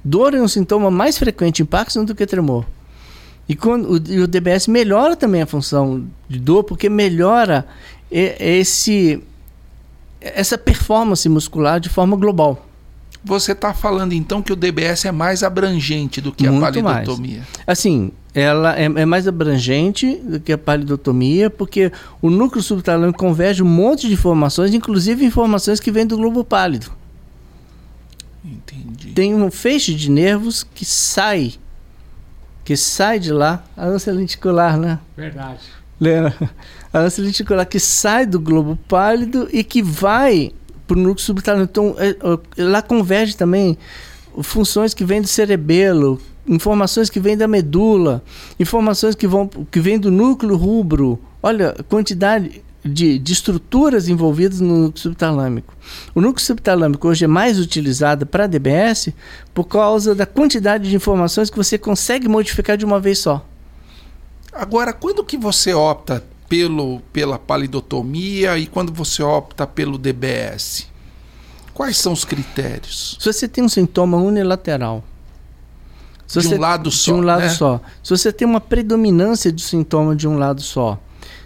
Dor 0.05 0.35
é 0.35 0.41
um 0.41 0.49
sintoma 0.49 0.91
mais 0.91 1.19
frequente 1.19 1.63
em 1.63 1.67
Parkinson 1.67 2.05
do 2.05 2.15
que 2.15 2.25
tremor. 2.25 2.65
E, 3.49 3.57
quando, 3.57 3.91
o, 3.91 4.13
e 4.13 4.21
o 4.21 4.29
DBS 4.29 4.69
melhora 4.69 5.17
também 5.17 5.43
a 5.43 5.47
função 5.47 6.05
de 6.29 6.39
dor, 6.39 6.63
porque 6.63 6.89
melhora 6.89 7.67
esse, 8.11 9.23
essa 10.21 10.59
performance 10.59 11.29
muscular 11.29 11.81
de 11.81 11.89
forma 11.89 12.17
global. 12.17 12.67
Você 13.23 13.53
está 13.53 13.75
falando 13.75 14.15
então 14.15 14.41
que 14.41 14.53
o 14.53 14.57
DBS 14.57 15.05
é 15.05 15.13
mais 15.13 15.43
abrangente 15.43 16.21
do 16.21 16.33
que 16.33 16.49
Muito 16.49 16.79
a 16.79 16.83
palidotomia? 16.83 17.39
Mais. 17.39 17.49
Assim, 17.67 18.13
ela 18.35 18.79
é, 18.79 18.85
é, 18.85 19.05
mais 19.05 19.29
abrangente 19.29 20.17
do 20.17 20.41
que 20.41 20.53
a 20.53 20.59
palidotomia, 20.59 21.51
porque 21.51 21.93
o 22.23 22.31
núcleo 22.31 22.63
subtalâmico 22.63 23.19
converge 23.19 23.63
um 23.63 23.69
monte 23.69 24.09
de 24.09 24.15
informações, 24.15 24.73
inclusive 24.73 25.25
informações 25.25 25.81
que 25.81 25.93
vêm 25.93 26.07
do 26.07 26.17
globo 26.17 26.43
pálido. 26.43 26.91
Entendi. 28.43 29.13
Tem 29.13 29.35
um 29.35 29.51
feixe 29.51 29.95
de 29.95 30.11
nervos 30.11 30.65
que 30.75 30.87
sai 30.87 31.59
que 32.71 32.77
sai 32.77 33.19
de 33.19 33.33
lá, 33.33 33.65
a 33.77 33.85
ânsia 33.85 34.13
lenticular, 34.13 34.79
né? 34.79 35.01
Verdade. 35.17 35.59
Lembra? 35.99 36.33
A 36.93 37.01
ânsia 37.01 37.25
que 37.69 37.79
sai 37.79 38.27
do 38.27 38.41
globo 38.41 38.79
pálido 38.89 39.49
e 39.53 39.63
que 39.63 39.83
vai 39.83 40.53
para 40.87 40.99
o 40.99 41.01
núcleo 41.01 41.25
subtalâmico. 41.25 41.71
Então, 41.71 41.95
é, 41.99 42.09
é, 42.11 42.65
lá 42.65 42.83
converge 42.83 43.37
também 43.37 43.79
funções 44.43 44.93
que 44.93 45.05
vêm 45.05 45.23
do 45.23 45.29
cerebelo, 45.29 46.21
informações 46.49 47.09
que 47.09 47.21
vêm 47.21 47.37
da 47.37 47.47
medula, 47.47 48.23
informações 48.59 49.15
que 49.15 49.27
vão 49.27 49.49
que 49.49 49.79
vêm 49.79 49.99
do 49.99 50.11
núcleo 50.11 50.57
rubro. 50.57 51.21
Olha, 51.41 51.77
quantidade 51.89 52.61
de, 52.85 53.19
de 53.19 53.33
estruturas 53.33 54.09
envolvidas 54.09 54.61
no 54.61 54.85
núcleo 54.85 55.01
subtalâmico. 55.01 55.75
O 56.15 56.21
núcleo 56.21 56.45
subtalâmico 56.45 57.07
hoje 57.07 57.25
é 57.25 57.29
mais 57.29 57.59
utilizado 57.59 58.27
para 58.27 58.47
DBS 58.47 59.11
por 59.55 59.65
causa 59.65 60.15
da 60.15 60.27
quantidade 60.27 60.89
de 60.89 60.97
informações 60.97 61.51
que 61.51 61.57
você 61.57 61.79
consegue 61.79 62.27
modificar 62.27 62.77
de 62.77 62.85
uma 62.85 62.99
vez 62.99 63.19
só. 63.19 63.47
Agora, 64.53 64.93
quando 64.93 65.25
que 65.25 65.37
você 65.37 65.73
opta 65.73 66.25
pelo, 66.51 67.01
pela 67.13 67.39
palidotomia 67.39 68.59
e 68.59 68.67
quando 68.67 68.93
você 68.93 69.23
opta 69.23 69.69
pelo 69.69 69.97
DBS? 69.97 70.89
Quais 71.73 71.97
são 71.97 72.13
os 72.13 72.25
critérios? 72.25 73.17
Se 73.21 73.33
você 73.33 73.47
tem 73.47 73.63
um 73.63 73.69
sintoma 73.69 74.17
unilateral, 74.17 75.05
de 76.27 76.49
um 76.49 76.59
lado 76.59 76.91
só. 76.91 77.13
De 77.13 77.19
um 77.19 77.23
lado 77.23 77.43
né? 77.43 77.49
só. 77.51 77.81
Se 78.03 78.11
você 78.11 78.33
tem 78.33 78.47
uma 78.47 78.61
predominância 78.61 79.53
de 79.53 79.63
sintoma 79.63 80.15
de 80.15 80.27
um 80.27 80.39
lado 80.39 80.61
só, 80.61 80.99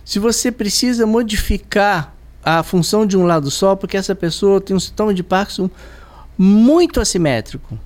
se 0.05 0.19
você 0.19 0.51
precisa 0.51 1.07
modificar 1.07 2.15
a 2.43 2.63
função 2.63 3.07
de 3.07 3.17
um 3.17 3.27
lado 3.27 3.51
só, 3.51 3.77
porque 3.77 3.99
essa 3.99 4.15
pessoa 4.15 4.59
tem 4.59 4.75
um 4.75 4.81
sintoma 4.81 5.13
de 5.13 5.23
Parkinson 5.23 5.69
muito 6.37 6.99
assimétrico. 6.99 7.79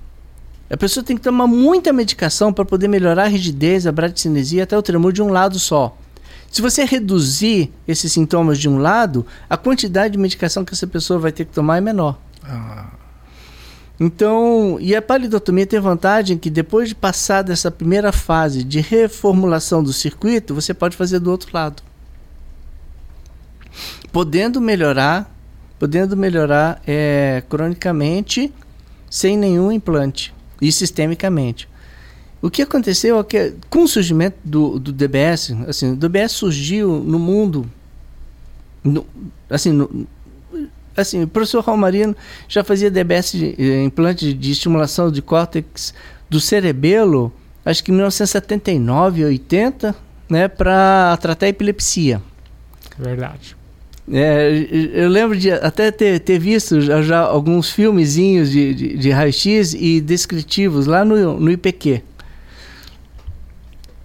A 0.69 0.77
pessoa 0.77 1.03
tem 1.03 1.17
que 1.17 1.23
tomar 1.23 1.47
muita 1.47 1.91
medicação 1.91 2.53
para 2.53 2.63
poder 2.63 2.87
melhorar 2.87 3.25
a 3.25 3.27
rigidez, 3.27 3.85
a 3.85 3.91
bradicinesia, 3.91 4.63
até 4.63 4.77
o 4.77 4.81
tremor 4.81 5.11
de 5.11 5.21
um 5.21 5.29
lado 5.29 5.59
só. 5.59 5.97
Se 6.51 6.61
você 6.61 6.83
reduzir 6.83 7.71
esses 7.87 8.11
sintomas 8.11 8.57
de 8.57 8.67
um 8.67 8.79
lado, 8.79 9.25
a 9.49 9.55
quantidade 9.55 10.13
de 10.13 10.17
medicação 10.17 10.65
que 10.65 10.73
essa 10.73 10.87
pessoa 10.87 11.19
vai 11.19 11.31
ter 11.31 11.45
que 11.45 11.53
tomar 11.53 11.77
é 11.77 11.81
menor. 11.81 12.19
Ah, 12.43 12.87
Então, 13.99 14.77
e 14.79 14.95
a 14.95 15.01
palidotomia 15.01 15.67
tem 15.67 15.79
vantagem 15.79 16.37
que 16.37 16.49
depois 16.49 16.89
de 16.89 16.95
passar 16.95 17.43
dessa 17.43 17.69
primeira 17.69 18.11
fase 18.11 18.63
de 18.63 18.79
reformulação 18.79 19.83
do 19.83 19.93
circuito, 19.93 20.55
você 20.55 20.73
pode 20.73 20.95
fazer 20.95 21.19
do 21.19 21.29
outro 21.29 21.49
lado. 21.53 21.83
Podendo 24.11 24.59
melhorar, 24.59 25.31
podendo 25.77 26.17
melhorar 26.17 26.81
é, 26.87 27.43
cronicamente 27.47 28.51
sem 29.09 29.37
nenhum 29.37 29.71
implante 29.71 30.33
e 30.59 30.71
sistemicamente. 30.71 31.68
O 32.41 32.49
que 32.49 32.61
aconteceu 32.61 33.19
é 33.19 33.23
que 33.23 33.53
com 33.69 33.83
o 33.83 33.87
surgimento 33.87 34.37
do, 34.43 34.79
do 34.79 34.93
DBS, 34.93 35.51
assim, 35.67 35.91
o 35.91 35.95
DBS 35.95 36.31
surgiu 36.31 36.99
no 36.99 37.19
mundo, 37.19 37.69
no, 38.83 39.05
assim, 39.49 39.73
no, 39.73 40.07
assim, 40.95 41.23
o 41.23 41.27
professor 41.27 41.61
Raul 41.61 41.79
já 42.47 42.63
fazia 42.63 42.89
DBS, 42.89 43.35
eh, 43.35 43.83
implante 43.83 44.33
de 44.33 44.51
estimulação 44.51 45.11
de 45.11 45.21
córtex 45.21 45.93
do 46.29 46.39
cerebelo, 46.39 47.31
acho 47.65 47.83
que 47.83 47.91
em 47.91 47.95
1979, 47.95 49.25
80, 49.25 49.95
né, 50.29 50.47
para 50.47 51.17
tratar 51.17 51.47
a 51.47 51.49
epilepsia. 51.49 52.21
Verdade. 52.97 53.57
É, 54.11 54.49
eu 54.93 55.07
lembro 55.07 55.37
de 55.37 55.51
até 55.51 55.91
ter, 55.91 56.19
ter 56.19 56.39
visto 56.39 56.81
já, 56.81 57.01
já 57.01 57.19
alguns 57.19 57.69
filmezinhos 57.69 58.49
de, 58.49 58.73
de, 58.73 58.97
de 58.97 59.09
raio-x 59.11 59.75
e 59.75 60.01
descritivos 60.01 60.87
lá 60.87 61.05
no, 61.05 61.39
no 61.39 61.51
IPQ. 61.51 62.01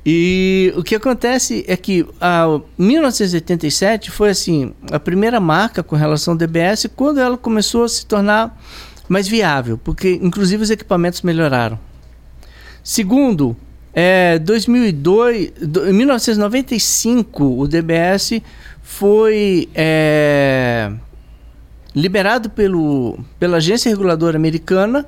E 0.06 0.72
o 0.76 0.82
que 0.82 0.94
acontece 0.94 1.64
é 1.66 1.76
que 1.76 2.06
a 2.20 2.60
1987 2.76 4.10
foi 4.10 4.30
assim 4.30 4.74
a 4.92 5.00
primeira 5.00 5.40
marca 5.40 5.82
com 5.82 5.96
relação 5.96 6.34
ao 6.34 6.38
DBS 6.38 6.86
quando 6.94 7.20
ela 7.20 7.38
começou 7.38 7.84
a 7.84 7.88
se 7.88 8.04
tornar 8.04 8.54
mais 9.08 9.26
viável, 9.26 9.78
porque 9.78 10.18
inclusive 10.22 10.62
os 10.62 10.70
equipamentos 10.70 11.22
melhoraram. 11.22 11.78
Segundo, 12.82 13.56
é, 13.94 14.38
2002, 14.40 15.52
do, 15.62 15.88
em 15.88 15.92
1995 15.94 17.60
o 17.60 17.66
DBS 17.66 18.42
foi 18.82 19.70
é, 19.74 20.92
liberado 21.94 22.50
pelo, 22.50 23.18
pela 23.38 23.56
agência 23.56 23.88
reguladora 23.88 24.36
americana 24.36 25.06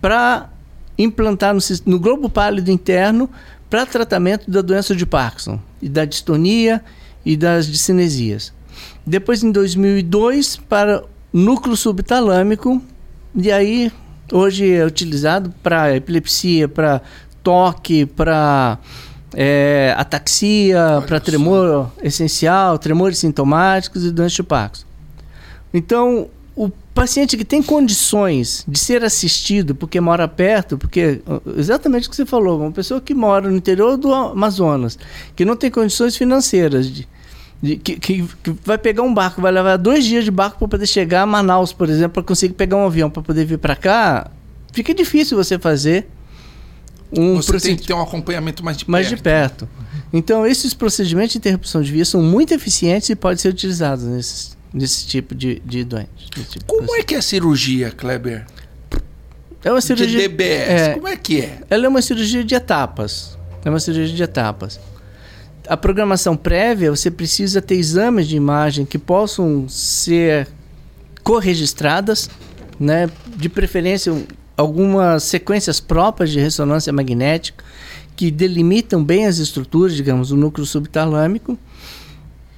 para 0.00 0.48
implantar 0.96 1.54
no, 1.54 1.60
no 1.86 1.98
globo 1.98 2.28
pálido 2.28 2.70
interno 2.70 3.28
para 3.68 3.86
tratamento 3.86 4.50
da 4.50 4.62
doença 4.62 4.94
de 4.94 5.04
Parkinson 5.04 5.60
e 5.80 5.88
da 5.88 6.04
distonia 6.04 6.82
e 7.24 7.36
das 7.36 7.66
discinesias. 7.66 8.52
Depois, 9.06 9.42
em 9.42 9.50
2002, 9.50 10.56
para 10.68 11.02
núcleo 11.32 11.76
subtalâmico, 11.76 12.82
e 13.34 13.50
aí 13.50 13.92
hoje 14.32 14.72
é 14.72 14.84
utilizado 14.84 15.52
para 15.62 15.94
epilepsia, 15.96 16.68
para 16.68 17.02
toque, 17.42 18.06
para 18.06 18.78
é, 19.34 19.94
ataxia, 19.96 21.02
para 21.06 21.20
tremor 21.20 21.90
essencial, 22.02 22.78
tremores 22.78 23.18
sintomáticos 23.18 24.04
e 24.04 24.10
doença 24.10 24.36
de 24.36 24.42
Parkinson. 24.42 24.86
Então, 25.72 26.28
paciente 26.98 27.36
que 27.36 27.44
tem 27.44 27.62
condições 27.62 28.64
de 28.66 28.78
ser 28.78 29.04
assistido 29.04 29.74
porque 29.74 30.00
mora 30.00 30.26
perto, 30.26 30.76
porque 30.76 31.20
exatamente 31.56 32.08
o 32.08 32.10
que 32.10 32.16
você 32.16 32.26
falou, 32.26 32.60
uma 32.60 32.72
pessoa 32.72 33.00
que 33.00 33.14
mora 33.14 33.48
no 33.48 33.56
interior 33.56 33.96
do 33.96 34.12
Amazonas, 34.12 34.98
que 35.36 35.44
não 35.44 35.56
tem 35.56 35.70
condições 35.70 36.16
financeiras, 36.16 36.90
de, 36.90 37.08
de 37.62 37.76
que, 37.76 37.98
que, 37.98 38.28
que, 38.42 38.54
vai 38.64 38.76
pegar 38.76 39.02
um 39.02 39.14
barco, 39.14 39.40
vai 39.40 39.52
levar 39.52 39.76
dois 39.76 40.04
dias 40.04 40.24
de 40.24 40.30
barco 40.30 40.58
para 40.58 40.68
poder 40.68 40.86
chegar 40.86 41.22
a 41.22 41.26
Manaus, 41.26 41.72
por 41.72 41.88
exemplo, 41.88 42.14
para 42.14 42.22
conseguir 42.22 42.54
pegar 42.54 42.76
um 42.76 42.86
avião 42.86 43.08
para 43.08 43.22
poder 43.22 43.44
vir 43.44 43.58
para 43.58 43.76
cá, 43.76 44.30
fica 44.72 44.92
difícil 44.92 45.36
você 45.36 45.58
fazer 45.58 46.08
um 47.16 47.36
você 47.36 47.58
tem 47.58 47.76
que 47.76 47.86
ter 47.86 47.94
um 47.94 48.02
acompanhamento 48.02 48.64
mais 48.64 48.76
de 48.76 48.84
perto. 48.84 48.92
Mais 48.92 49.08
de 49.08 49.16
perto. 49.16 49.68
Então, 50.12 50.46
esses 50.46 50.74
procedimentos 50.74 51.32
de 51.32 51.38
interrupção 51.38 51.80
de 51.80 51.92
via 51.92 52.04
são 52.04 52.22
muito 52.22 52.52
eficientes 52.52 53.08
e 53.10 53.16
podem 53.16 53.38
ser 53.38 53.48
utilizados 53.48 54.04
nesses 54.04 54.57
desse 54.72 55.06
tipo 55.06 55.34
de, 55.34 55.60
de 55.64 55.84
doente. 55.84 56.30
Tipo 56.30 56.64
Como 56.66 56.94
é 56.96 57.02
que 57.02 57.14
é 57.14 57.18
a 57.18 57.22
cirurgia, 57.22 57.90
Kleber? 57.90 58.46
É 59.64 59.70
uma 59.70 59.80
cirurgia. 59.80 60.06
De 60.06 60.28
DBS, 60.28 60.70
é, 60.70 60.94
como 60.94 61.08
é 61.08 61.16
que 61.16 61.40
é? 61.40 61.60
Ela 61.68 61.86
é 61.86 61.88
uma 61.88 62.02
cirurgia 62.02 62.44
de 62.44 62.54
etapas. 62.54 63.36
É 63.64 63.70
uma 63.70 63.80
cirurgia 63.80 64.14
de 64.14 64.22
etapas. 64.22 64.78
A 65.66 65.76
programação 65.76 66.36
prévia, 66.36 66.90
você 66.90 67.10
precisa 67.10 67.60
ter 67.60 67.74
exames 67.74 68.26
de 68.28 68.36
imagem 68.36 68.86
que 68.86 68.98
possam 68.98 69.68
ser 69.68 70.48
corregistradas, 71.22 72.30
né? 72.78 73.10
De 73.36 73.48
preferência, 73.48 74.14
algumas 74.56 75.24
sequências 75.24 75.80
próprias 75.80 76.30
de 76.30 76.40
ressonância 76.40 76.92
magnética 76.92 77.64
que 78.16 78.30
delimitam 78.30 79.04
bem 79.04 79.26
as 79.26 79.38
estruturas, 79.38 79.94
digamos, 79.94 80.30
do 80.30 80.36
núcleo 80.36 80.66
subtalâmico. 80.66 81.58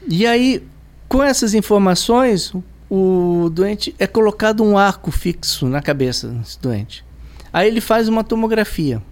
E 0.08 0.26
aí, 0.26 0.62
com 1.10 1.24
essas 1.24 1.54
informações, 1.54 2.54
o 2.88 3.50
doente 3.52 3.92
é 3.98 4.06
colocado 4.06 4.62
um 4.62 4.78
arco 4.78 5.10
fixo 5.10 5.66
na 5.66 5.82
cabeça 5.82 6.28
desse 6.28 6.60
doente. 6.60 7.04
Aí 7.52 7.66
ele 7.66 7.80
faz 7.80 8.08
uma 8.08 8.22
tomografia. 8.22 9.02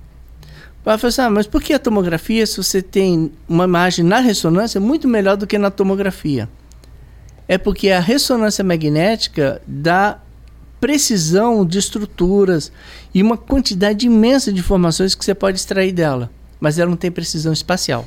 Vai 0.85 0.97
falar 0.97 1.09
assim, 1.09 1.23
ah, 1.23 1.29
mas 1.29 1.49
por 1.49 1.61
que 1.61 1.73
a 1.73 1.79
tomografia 1.79 2.47
se 2.47 2.57
você 2.57 2.81
tem 2.81 3.33
uma 3.49 3.65
imagem 3.65 4.05
na 4.05 4.21
ressonância 4.21 4.81
muito 4.81 5.09
melhor 5.09 5.37
do 5.37 5.45
que 5.45 5.59
na 5.59 5.73
tomografia? 5.73 6.49
É 7.49 7.59
porque 7.59 7.91
a 7.91 7.99
ressonância 7.99 8.63
magnética 8.63 9.61
dá 9.67 10.21
precisão 10.81 11.67
de 11.67 11.81
estruturas 11.81 12.71
e 13.13 13.21
uma 13.21 13.37
quantidade 13.37 14.07
imensa 14.07 14.53
de 14.53 14.61
informações 14.61 15.17
que 15.17 15.25
você 15.25 15.35
pode 15.35 15.59
extrair 15.59 15.91
dela, 15.91 16.31
mas 16.61 16.79
ela 16.79 16.91
não 16.91 16.97
tem 16.97 17.11
precisão 17.11 17.53
espacial. 17.53 18.07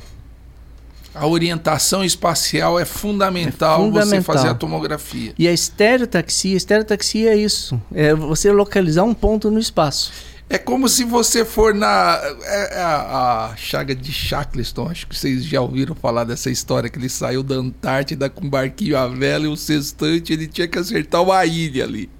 A 1.14 1.26
orientação 1.26 2.02
espacial 2.02 2.78
é 2.78 2.84
fundamental, 2.84 3.82
é 3.82 3.84
fundamental, 3.84 4.06
você 4.06 4.22
fazer 4.22 4.48
a 4.48 4.54
tomografia. 4.54 5.34
E 5.38 5.46
a 5.46 5.52
estereotaxia, 5.52 6.56
estereotaxia 6.56 7.32
é 7.32 7.36
isso, 7.36 7.80
é 7.92 8.14
você 8.14 8.50
localizar 8.50 9.04
um 9.04 9.12
ponto 9.12 9.50
no 9.50 9.58
espaço. 9.58 10.12
É 10.48 10.58
como 10.58 10.86
se 10.88 11.04
você 11.04 11.44
for 11.46 11.74
na 11.74 12.20
é, 12.42 12.78
é 12.78 12.82
a, 12.82 13.52
a, 13.52 13.56
chaga 13.56 13.94
de 13.94 14.12
Shackleton, 14.12 14.88
acho 14.88 15.06
que 15.06 15.16
vocês 15.16 15.44
já 15.44 15.60
ouviram 15.62 15.94
falar 15.94 16.24
dessa 16.24 16.50
história 16.50 16.90
que 16.90 16.98
ele 16.98 17.08
saiu 17.08 17.42
da 17.42 17.54
Antártida 17.54 18.28
com 18.28 18.46
um 18.46 18.50
barquinho 18.50 18.98
à 18.98 19.08
vela 19.08 19.46
e 19.46 19.48
o 19.48 19.56
sextante 19.56 20.32
ele 20.32 20.46
tinha 20.46 20.68
que 20.68 20.78
acertar 20.78 21.22
uma 21.22 21.44
ilha 21.46 21.84
ali 21.84 22.10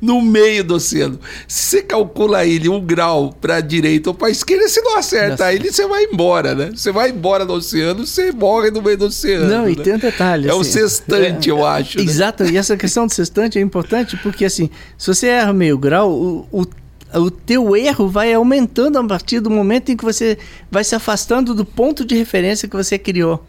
no 0.00 0.22
meio 0.22 0.64
do 0.64 0.74
oceano. 0.74 1.18
Se 1.46 1.76
você 1.76 1.82
calcula 1.82 2.44
ele 2.46 2.68
um 2.68 2.80
grau 2.80 3.34
para 3.40 3.56
a 3.56 3.60
direita 3.60 4.10
ou 4.10 4.14
para 4.14 4.28
a 4.28 4.30
esquerda, 4.30 4.68
você 4.68 4.80
não 4.80 4.96
acerta 4.96 5.44
Nossa. 5.44 5.52
ele, 5.52 5.70
você 5.70 5.86
vai 5.86 6.04
embora, 6.04 6.54
né? 6.54 6.72
Você 6.74 6.90
vai 6.90 7.10
embora 7.10 7.44
do 7.44 7.52
oceano, 7.52 8.06
você 8.06 8.32
morre 8.32 8.70
no 8.70 8.80
meio 8.80 8.96
do 8.96 9.06
oceano. 9.06 9.46
Não, 9.46 9.64
né? 9.64 9.72
e 9.72 9.76
tem 9.76 9.94
um 9.94 9.98
detalhe. 9.98 10.48
É 10.48 10.50
assim, 10.50 10.60
o 10.60 10.64
sextante, 10.64 11.50
é, 11.50 11.52
eu 11.52 11.66
acho. 11.66 12.00
Exato, 12.00 12.44
né? 12.44 12.50
e 12.52 12.56
essa 12.56 12.76
questão 12.76 13.06
do 13.06 13.12
sextante 13.12 13.58
é 13.58 13.62
importante 13.62 14.16
porque, 14.16 14.44
assim, 14.44 14.70
se 14.96 15.06
você 15.06 15.26
erra 15.26 15.52
meio 15.52 15.76
grau, 15.76 16.10
o, 16.10 16.48
o 16.50 16.66
o 17.12 17.30
teu 17.30 17.74
erro 17.74 18.08
vai 18.08 18.32
aumentando 18.32 18.96
a 18.96 19.04
partir 19.04 19.40
do 19.40 19.50
momento 19.50 19.90
em 19.90 19.96
que 19.96 20.04
você 20.04 20.38
vai 20.70 20.84
se 20.84 20.94
afastando 20.94 21.54
do 21.54 21.64
ponto 21.64 22.04
de 22.04 22.14
referência 22.14 22.68
que 22.68 22.76
você 22.76 22.96
criou. 22.98 23.44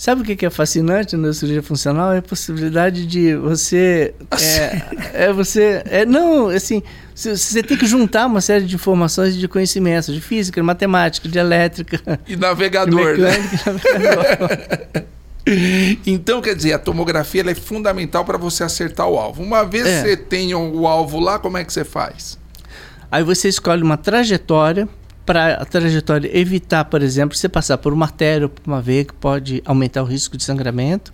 Sabe 0.00 0.22
o 0.22 0.24
que 0.24 0.46
é 0.46 0.48
fascinante 0.48 1.14
na 1.14 1.30
cirurgia 1.30 1.62
funcional? 1.62 2.10
É 2.10 2.18
a 2.20 2.22
possibilidade 2.22 3.04
de 3.04 3.36
você. 3.36 4.14
É, 4.40 5.26
é 5.26 5.30
você. 5.30 5.82
É, 5.84 6.06
não, 6.06 6.48
assim, 6.48 6.82
você 7.14 7.62
tem 7.62 7.76
que 7.76 7.84
juntar 7.84 8.24
uma 8.24 8.40
série 8.40 8.64
de 8.64 8.74
informações 8.76 9.36
de 9.36 9.46
conhecimentos, 9.46 10.14
de 10.14 10.22
física, 10.22 10.58
de 10.58 10.66
matemática, 10.66 11.28
de 11.28 11.38
elétrica. 11.38 12.18
E 12.26 12.34
navegador. 12.34 13.14
De 13.14 13.20
né? 13.20 13.30
mecânica, 13.30 13.72
navegador. 13.72 14.48
Então, 16.06 16.40
quer 16.40 16.54
dizer, 16.54 16.74
a 16.74 16.78
tomografia 16.78 17.42
é 17.50 17.54
fundamental 17.54 18.24
para 18.24 18.38
você 18.38 18.62
acertar 18.62 19.06
o 19.08 19.18
alvo. 19.18 19.42
Uma 19.42 19.64
vez 19.64 19.86
É. 19.86 20.00
você 20.02 20.16
tenha 20.16 20.56
o 20.56 20.86
alvo 20.86 21.18
lá, 21.18 21.38
como 21.38 21.58
é 21.58 21.64
que 21.64 21.72
você 21.72 21.84
faz? 21.84 22.38
Aí 23.10 23.24
você 23.24 23.48
escolhe 23.48 23.82
uma 23.82 23.96
trajetória 23.96 24.88
para 25.30 25.54
a 25.54 25.64
trajetória 25.64 26.28
evitar, 26.36 26.84
por 26.86 27.00
exemplo, 27.02 27.36
você 27.36 27.48
passar 27.48 27.78
por 27.78 27.92
uma 27.92 28.06
artéria 28.06 28.46
ou 28.46 28.48
por 28.48 28.68
uma 28.68 28.82
veia 28.82 29.04
que 29.04 29.14
pode 29.14 29.62
aumentar 29.64 30.02
o 30.02 30.04
risco 30.04 30.36
de 30.36 30.42
sangramento. 30.42 31.12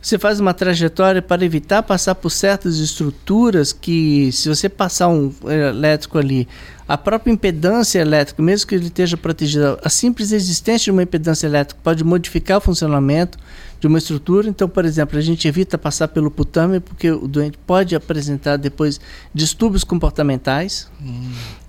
Você 0.00 0.16
faz 0.20 0.38
uma 0.38 0.54
trajetória 0.54 1.20
para 1.20 1.44
evitar 1.44 1.82
passar 1.82 2.14
por 2.14 2.30
certas 2.30 2.76
estruturas 2.76 3.72
que, 3.72 4.30
se 4.30 4.48
você 4.48 4.68
passar 4.68 5.08
um 5.08 5.34
elétrico 5.44 6.16
ali, 6.16 6.46
a 6.86 6.96
própria 6.96 7.32
impedância 7.32 7.98
elétrica, 7.98 8.40
mesmo 8.40 8.68
que 8.68 8.76
ele 8.76 8.86
esteja 8.86 9.16
protegido, 9.16 9.76
a 9.82 9.88
simples 9.88 10.30
existência 10.30 10.84
de 10.84 10.92
uma 10.92 11.02
impedância 11.02 11.48
elétrica 11.48 11.80
pode 11.82 12.04
modificar 12.04 12.58
o 12.58 12.60
funcionamento 12.60 13.36
de 13.80 13.88
uma 13.88 13.98
estrutura. 13.98 14.48
Então, 14.48 14.68
por 14.68 14.84
exemplo, 14.84 15.18
a 15.18 15.20
gente 15.20 15.48
evita 15.48 15.76
passar 15.76 16.06
pelo 16.06 16.30
putame 16.30 16.78
porque 16.78 17.10
o 17.10 17.26
doente 17.26 17.58
pode 17.66 17.96
apresentar 17.96 18.58
depois 18.58 19.00
distúrbios 19.34 19.82
comportamentais. 19.82 20.88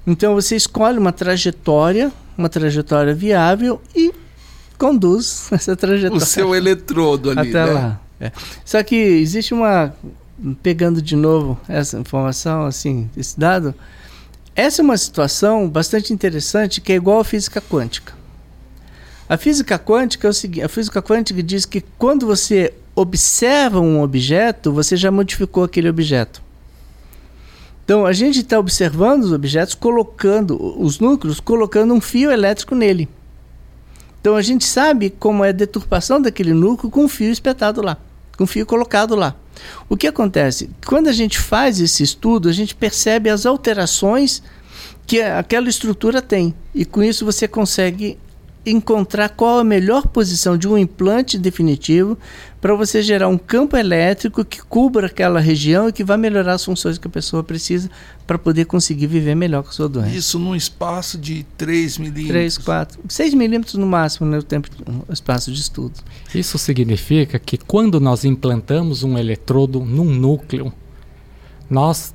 Então 0.07 0.33
você 0.33 0.55
escolhe 0.55 0.97
uma 0.97 1.11
trajetória, 1.11 2.13
uma 2.37 2.47
trajetória 2.47 3.13
viável 3.13 3.81
e 3.93 4.13
conduz 4.77 5.49
essa 5.51 5.73
O 5.73 5.75
trajetória 5.75 6.25
seu 6.25 6.55
eletrodo 6.55 7.31
ali, 7.31 7.49
até 7.49 7.65
né? 7.65 7.71
lá. 7.73 8.01
É. 8.19 8.31
Só 8.63 8.81
que 8.81 8.95
existe 8.95 9.53
uma 9.53 9.93
pegando 10.63 11.01
de 11.01 11.15
novo 11.15 11.59
essa 11.67 11.99
informação, 11.99 12.65
assim, 12.65 13.09
esse 13.17 13.37
dado, 13.37 13.75
essa 14.55 14.81
é 14.81 14.83
uma 14.83 14.97
situação 14.97 15.69
bastante 15.69 16.13
interessante 16.13 16.79
que 16.79 16.93
é 16.93 16.95
igual 16.95 17.19
à 17.19 17.23
física 17.25 17.61
quântica. 17.61 18.13
A 19.27 19.35
física 19.35 19.77
quântica 19.77 20.27
é 20.27 20.29
o 20.29 20.33
seguinte, 20.33 20.63
a 20.63 20.69
física 20.69 21.01
quântica 21.01 21.43
diz 21.43 21.65
que 21.65 21.81
quando 21.97 22.25
você 22.25 22.73
observa 22.95 23.81
um 23.81 24.01
objeto, 24.01 24.71
você 24.71 24.95
já 24.95 25.11
modificou 25.11 25.65
aquele 25.65 25.89
objeto. 25.89 26.41
Então 27.87 28.05
a 28.05 28.11
gente 28.11 28.41
está 28.41 28.59
observando 28.59 29.23
os 29.23 29.31
objetos, 29.31 29.73
colocando 29.73 30.77
os 30.77 30.99
núcleos, 30.99 31.39
colocando 31.39 31.93
um 31.93 32.01
fio 32.01 32.29
elétrico 32.29 32.75
nele. 32.75 33.07
Então 34.19 34.35
a 34.35 34.41
gente 34.41 34.65
sabe 34.65 35.09
como 35.09 35.41
é 35.41 35.49
a 35.49 35.53
deturpação 35.53 36.21
daquele 36.21 36.53
núcleo 36.53 36.91
com 36.91 37.05
um 37.05 37.07
fio 37.07 37.31
espetado 37.31 37.81
lá, 37.81 37.95
com 38.35 38.43
um 38.43 38.47
fio 38.47 38.65
colocado 38.65 39.15
lá. 39.15 39.33
O 39.87 39.95
que 39.95 40.05
acontece? 40.05 40.69
Quando 40.85 41.07
a 41.07 41.13
gente 41.13 41.39
faz 41.39 41.79
esse 41.79 42.03
estudo, 42.03 42.49
a 42.49 42.51
gente 42.51 42.75
percebe 42.75 43.29
as 43.29 43.45
alterações 43.45 44.43
que 45.05 45.21
aquela 45.21 45.69
estrutura 45.69 46.21
tem. 46.21 46.53
E 46.75 46.83
com 46.83 47.01
isso 47.01 47.23
você 47.23 47.47
consegue 47.47 48.19
encontrar 48.69 49.29
qual 49.29 49.59
a 49.59 49.63
melhor 49.63 50.07
posição 50.07 50.57
de 50.57 50.67
um 50.67 50.77
implante 50.77 51.37
definitivo 51.37 52.17
para 52.59 52.75
você 52.75 53.01
gerar 53.01 53.27
um 53.27 53.37
campo 53.37 53.77
elétrico 53.77 54.43
que 54.43 54.61
cubra 54.61 55.07
aquela 55.07 55.39
região 55.39 55.87
e 55.87 55.93
que 55.93 56.03
vai 56.03 56.17
melhorar 56.17 56.53
as 56.53 56.65
funções 56.65 56.97
que 56.97 57.07
a 57.07 57.09
pessoa 57.09 57.43
precisa 57.43 57.89
para 58.25 58.37
poder 58.37 58.65
conseguir 58.65 59.07
viver 59.07 59.35
melhor 59.35 59.63
com 59.63 59.69
a 59.69 59.71
sua 59.71 59.87
doença. 59.87 60.15
Isso 60.15 60.37
num 60.39 60.55
espaço 60.55 61.17
de 61.17 61.45
3 61.57 61.97
milímetros. 61.97 62.27
3, 62.27 62.57
4, 62.57 62.99
6 63.07 63.33
milímetros 63.35 63.75
no 63.75 63.87
máximo 63.87 64.29
no 64.29 64.43
tempo, 64.43 64.69
no 64.85 65.13
espaço 65.13 65.51
de 65.51 65.61
estudo. 65.61 65.93
Isso 66.33 66.57
significa 66.57 67.39
que 67.39 67.57
quando 67.57 67.99
nós 67.99 68.25
implantamos 68.25 69.03
um 69.03 69.17
eletrodo 69.17 69.79
num 69.79 70.05
núcleo, 70.05 70.73
nós, 71.69 72.13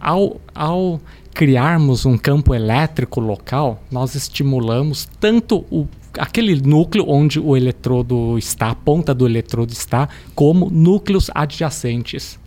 ao, 0.00 0.40
ao 0.54 1.00
criarmos 1.36 2.06
um 2.06 2.16
campo 2.16 2.54
elétrico 2.54 3.20
local, 3.20 3.82
nós 3.90 4.14
estimulamos 4.14 5.06
tanto 5.20 5.66
o, 5.70 5.86
aquele 6.18 6.58
núcleo 6.62 7.04
onde 7.06 7.38
o 7.38 7.54
eletrodo 7.54 8.38
está, 8.38 8.70
a 8.70 8.74
ponta 8.74 9.14
do 9.14 9.26
eletrodo 9.26 9.70
está, 9.70 10.08
como 10.34 10.70
núcleos 10.70 11.30
adjacentes. 11.34 12.38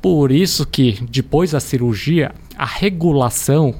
Por 0.00 0.30
isso 0.30 0.64
que 0.64 1.00
depois 1.10 1.50
da 1.50 1.58
cirurgia, 1.58 2.30
a 2.56 2.64
regulação 2.64 3.74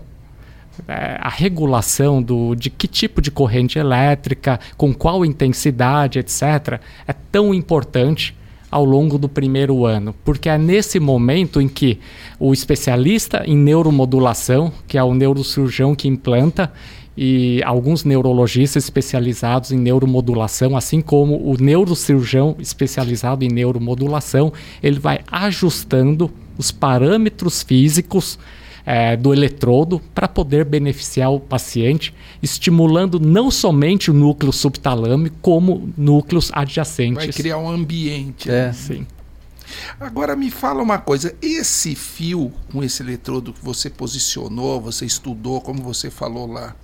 é, 0.88 1.16
a 1.20 1.28
regulação 1.28 2.20
do, 2.20 2.56
de 2.56 2.70
que 2.70 2.88
tipo 2.88 3.22
de 3.22 3.30
corrente 3.30 3.78
elétrica, 3.78 4.58
com 4.76 4.92
qual 4.92 5.24
intensidade, 5.24 6.18
etc., 6.18 6.80
é 7.06 7.12
tão 7.30 7.54
importante 7.54 8.34
ao 8.74 8.84
longo 8.84 9.18
do 9.18 9.28
primeiro 9.28 9.86
ano, 9.86 10.12
porque 10.24 10.48
é 10.48 10.58
nesse 10.58 10.98
momento 10.98 11.60
em 11.60 11.68
que 11.68 12.00
o 12.40 12.52
especialista 12.52 13.44
em 13.46 13.56
neuromodulação, 13.56 14.72
que 14.88 14.98
é 14.98 15.04
o 15.04 15.14
neurocirurgião 15.14 15.94
que 15.94 16.08
implanta, 16.08 16.72
e 17.16 17.62
alguns 17.62 18.02
neurologistas 18.02 18.82
especializados 18.82 19.70
em 19.70 19.78
neuromodulação, 19.78 20.76
assim 20.76 21.00
como 21.00 21.36
o 21.36 21.56
neurocirurgião 21.56 22.56
especializado 22.58 23.44
em 23.44 23.48
neuromodulação, 23.48 24.52
ele 24.82 24.98
vai 24.98 25.20
ajustando 25.30 26.28
os 26.58 26.72
parâmetros 26.72 27.62
físicos 27.62 28.40
é, 28.86 29.16
do 29.16 29.32
eletrodo 29.32 30.00
para 30.14 30.28
poder 30.28 30.64
beneficiar 30.64 31.32
o 31.32 31.40
paciente, 31.40 32.14
estimulando 32.42 33.18
não 33.18 33.50
somente 33.50 34.10
o 34.10 34.14
núcleo 34.14 34.52
subtalâmico, 34.52 35.36
como 35.40 35.92
núcleos 35.96 36.50
adjacentes. 36.52 37.24
Vai 37.24 37.32
criar 37.32 37.58
um 37.58 37.70
ambiente. 37.70 38.50
É. 38.50 38.72
Sim. 38.72 39.06
Agora 39.98 40.36
me 40.36 40.50
fala 40.50 40.82
uma 40.82 40.98
coisa, 40.98 41.34
esse 41.40 41.94
fio 41.94 42.52
com 42.70 42.82
esse 42.82 43.02
eletrodo 43.02 43.52
que 43.52 43.64
você 43.64 43.88
posicionou, 43.88 44.80
você 44.80 45.06
estudou, 45.06 45.60
como 45.60 45.82
você 45.82 46.10
falou 46.10 46.46
lá 46.46 46.76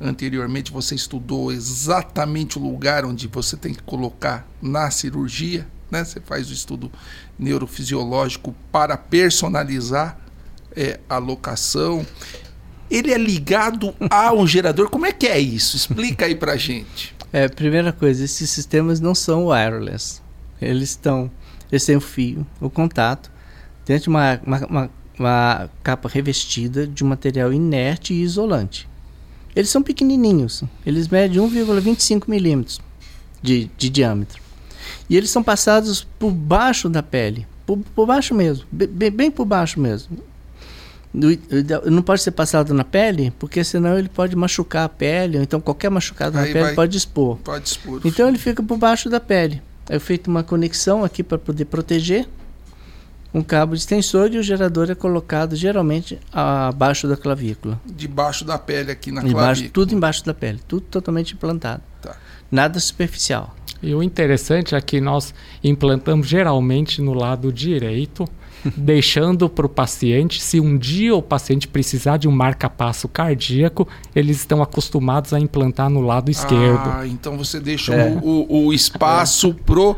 anteriormente, 0.00 0.72
você 0.72 0.94
estudou 0.94 1.52
exatamente 1.52 2.58
o 2.58 2.62
lugar 2.62 3.04
onde 3.04 3.28
você 3.28 3.56
tem 3.56 3.72
que 3.72 3.82
colocar 3.82 4.48
na 4.60 4.90
cirurgia, 4.90 5.66
né? 5.90 6.04
Você 6.04 6.20
faz 6.20 6.50
o 6.50 6.52
estudo 6.52 6.90
neurofisiológico 7.38 8.54
para 8.72 8.96
personalizar 8.96 10.23
é, 10.76 11.00
a 11.08 11.18
locação. 11.18 12.04
Ele 12.90 13.12
é 13.12 13.18
ligado 13.18 13.94
a 14.10 14.32
um 14.32 14.46
gerador. 14.46 14.90
Como 14.90 15.06
é 15.06 15.12
que 15.12 15.26
é 15.26 15.38
isso? 15.38 15.76
Explica 15.76 16.26
aí 16.26 16.34
pra 16.34 16.56
gente. 16.56 17.14
É, 17.32 17.48
primeira 17.48 17.92
coisa, 17.92 18.24
esses 18.24 18.50
sistemas 18.50 19.00
não 19.00 19.14
são 19.14 19.46
wireless. 19.46 20.22
Eles 20.60 20.90
estão, 20.90 21.30
eles 21.70 21.84
têm 21.84 21.96
o 21.96 22.00
fio, 22.00 22.46
o 22.60 22.70
contato, 22.70 23.30
dentro 23.84 24.04
de 24.04 24.08
uma, 24.10 24.40
uma, 24.44 24.66
uma, 24.66 24.90
uma 25.18 25.70
capa 25.82 26.08
revestida 26.08 26.86
de 26.86 27.02
um 27.02 27.08
material 27.08 27.52
inerte 27.52 28.14
e 28.14 28.22
isolante. 28.22 28.88
Eles 29.54 29.70
são 29.70 29.82
pequenininhos, 29.82 30.64
eles 30.84 31.08
medem 31.08 31.40
1,25 31.40 32.24
milímetros 32.28 32.80
de, 33.40 33.70
de 33.76 33.88
diâmetro. 33.88 34.42
E 35.08 35.16
eles 35.16 35.30
são 35.30 35.42
passados 35.42 36.04
por 36.18 36.30
baixo 36.30 36.88
da 36.88 37.02
pele, 37.02 37.46
por, 37.66 37.78
por 37.94 38.06
baixo 38.06 38.34
mesmo, 38.34 38.64
bem, 38.70 39.10
bem 39.10 39.30
por 39.30 39.44
baixo 39.44 39.78
mesmo. 39.80 40.18
Não 41.90 42.02
pode 42.02 42.22
ser 42.22 42.32
passado 42.32 42.74
na 42.74 42.82
pele, 42.84 43.32
porque 43.38 43.62
senão 43.62 43.96
ele 43.96 44.08
pode 44.08 44.34
machucar 44.34 44.84
a 44.84 44.88
pele, 44.88 45.36
ou 45.38 45.42
então 45.44 45.60
qualquer 45.60 45.88
machucado 45.90 46.36
na 46.36 46.42
Aí 46.42 46.52
pele 46.52 46.64
vai- 46.66 46.74
pode 46.74 46.96
expor. 46.96 47.36
Pode 47.38 47.68
expor. 47.68 48.00
Então 48.04 48.26
ele 48.28 48.38
fica 48.38 48.62
por 48.62 48.76
baixo 48.76 49.08
da 49.08 49.20
pele. 49.20 49.62
É 49.88 49.98
feita 49.98 50.28
uma 50.28 50.42
conexão 50.42 51.04
aqui 51.04 51.22
para 51.22 51.38
poder 51.38 51.66
proteger 51.66 52.26
um 53.32 53.42
cabo 53.42 53.74
de 53.74 53.80
extensor 53.80 54.32
e 54.32 54.38
o 54.38 54.42
gerador 54.42 54.90
é 54.90 54.94
colocado 54.94 55.54
geralmente 55.54 56.18
abaixo 56.32 57.06
da 57.06 57.16
clavícula. 57.16 57.80
debaixo 57.84 58.44
da 58.44 58.58
pele 58.58 58.90
aqui 58.90 59.10
na 59.12 59.20
Embaixo, 59.20 59.36
clavícula. 59.62 59.70
tudo 59.72 59.94
embaixo 59.94 60.24
da 60.24 60.34
pele, 60.34 60.60
tudo 60.66 60.82
totalmente 60.82 61.34
implantado. 61.34 61.82
Tá. 62.02 62.16
Nada 62.50 62.78
superficial. 62.80 63.54
E 63.82 63.94
o 63.94 64.02
interessante 64.02 64.74
é 64.74 64.80
que 64.80 65.00
nós 65.00 65.34
implantamos 65.62 66.26
geralmente 66.26 67.02
no 67.02 67.12
lado 67.12 67.52
direito, 67.52 68.24
deixando 68.76 69.48
para 69.48 69.66
o 69.66 69.68
paciente, 69.68 70.42
se 70.42 70.60
um 70.60 70.76
dia 70.78 71.14
o 71.14 71.22
paciente 71.22 71.68
precisar 71.68 72.16
de 72.16 72.26
um 72.28 72.32
marca-passo 72.32 73.08
cardíaco, 73.08 73.86
eles 74.14 74.38
estão 74.38 74.62
acostumados 74.62 75.32
a 75.32 75.40
implantar 75.40 75.88
no 75.90 76.00
lado 76.00 76.30
esquerdo. 76.30 76.88
Ah, 76.90 77.06
então 77.06 77.36
você 77.36 77.60
deixa 77.60 77.94
É. 77.94 78.10
o, 78.22 78.46
o- 78.48 78.66
o 78.66 78.72
espaço 78.72 79.54
pro 79.54 79.96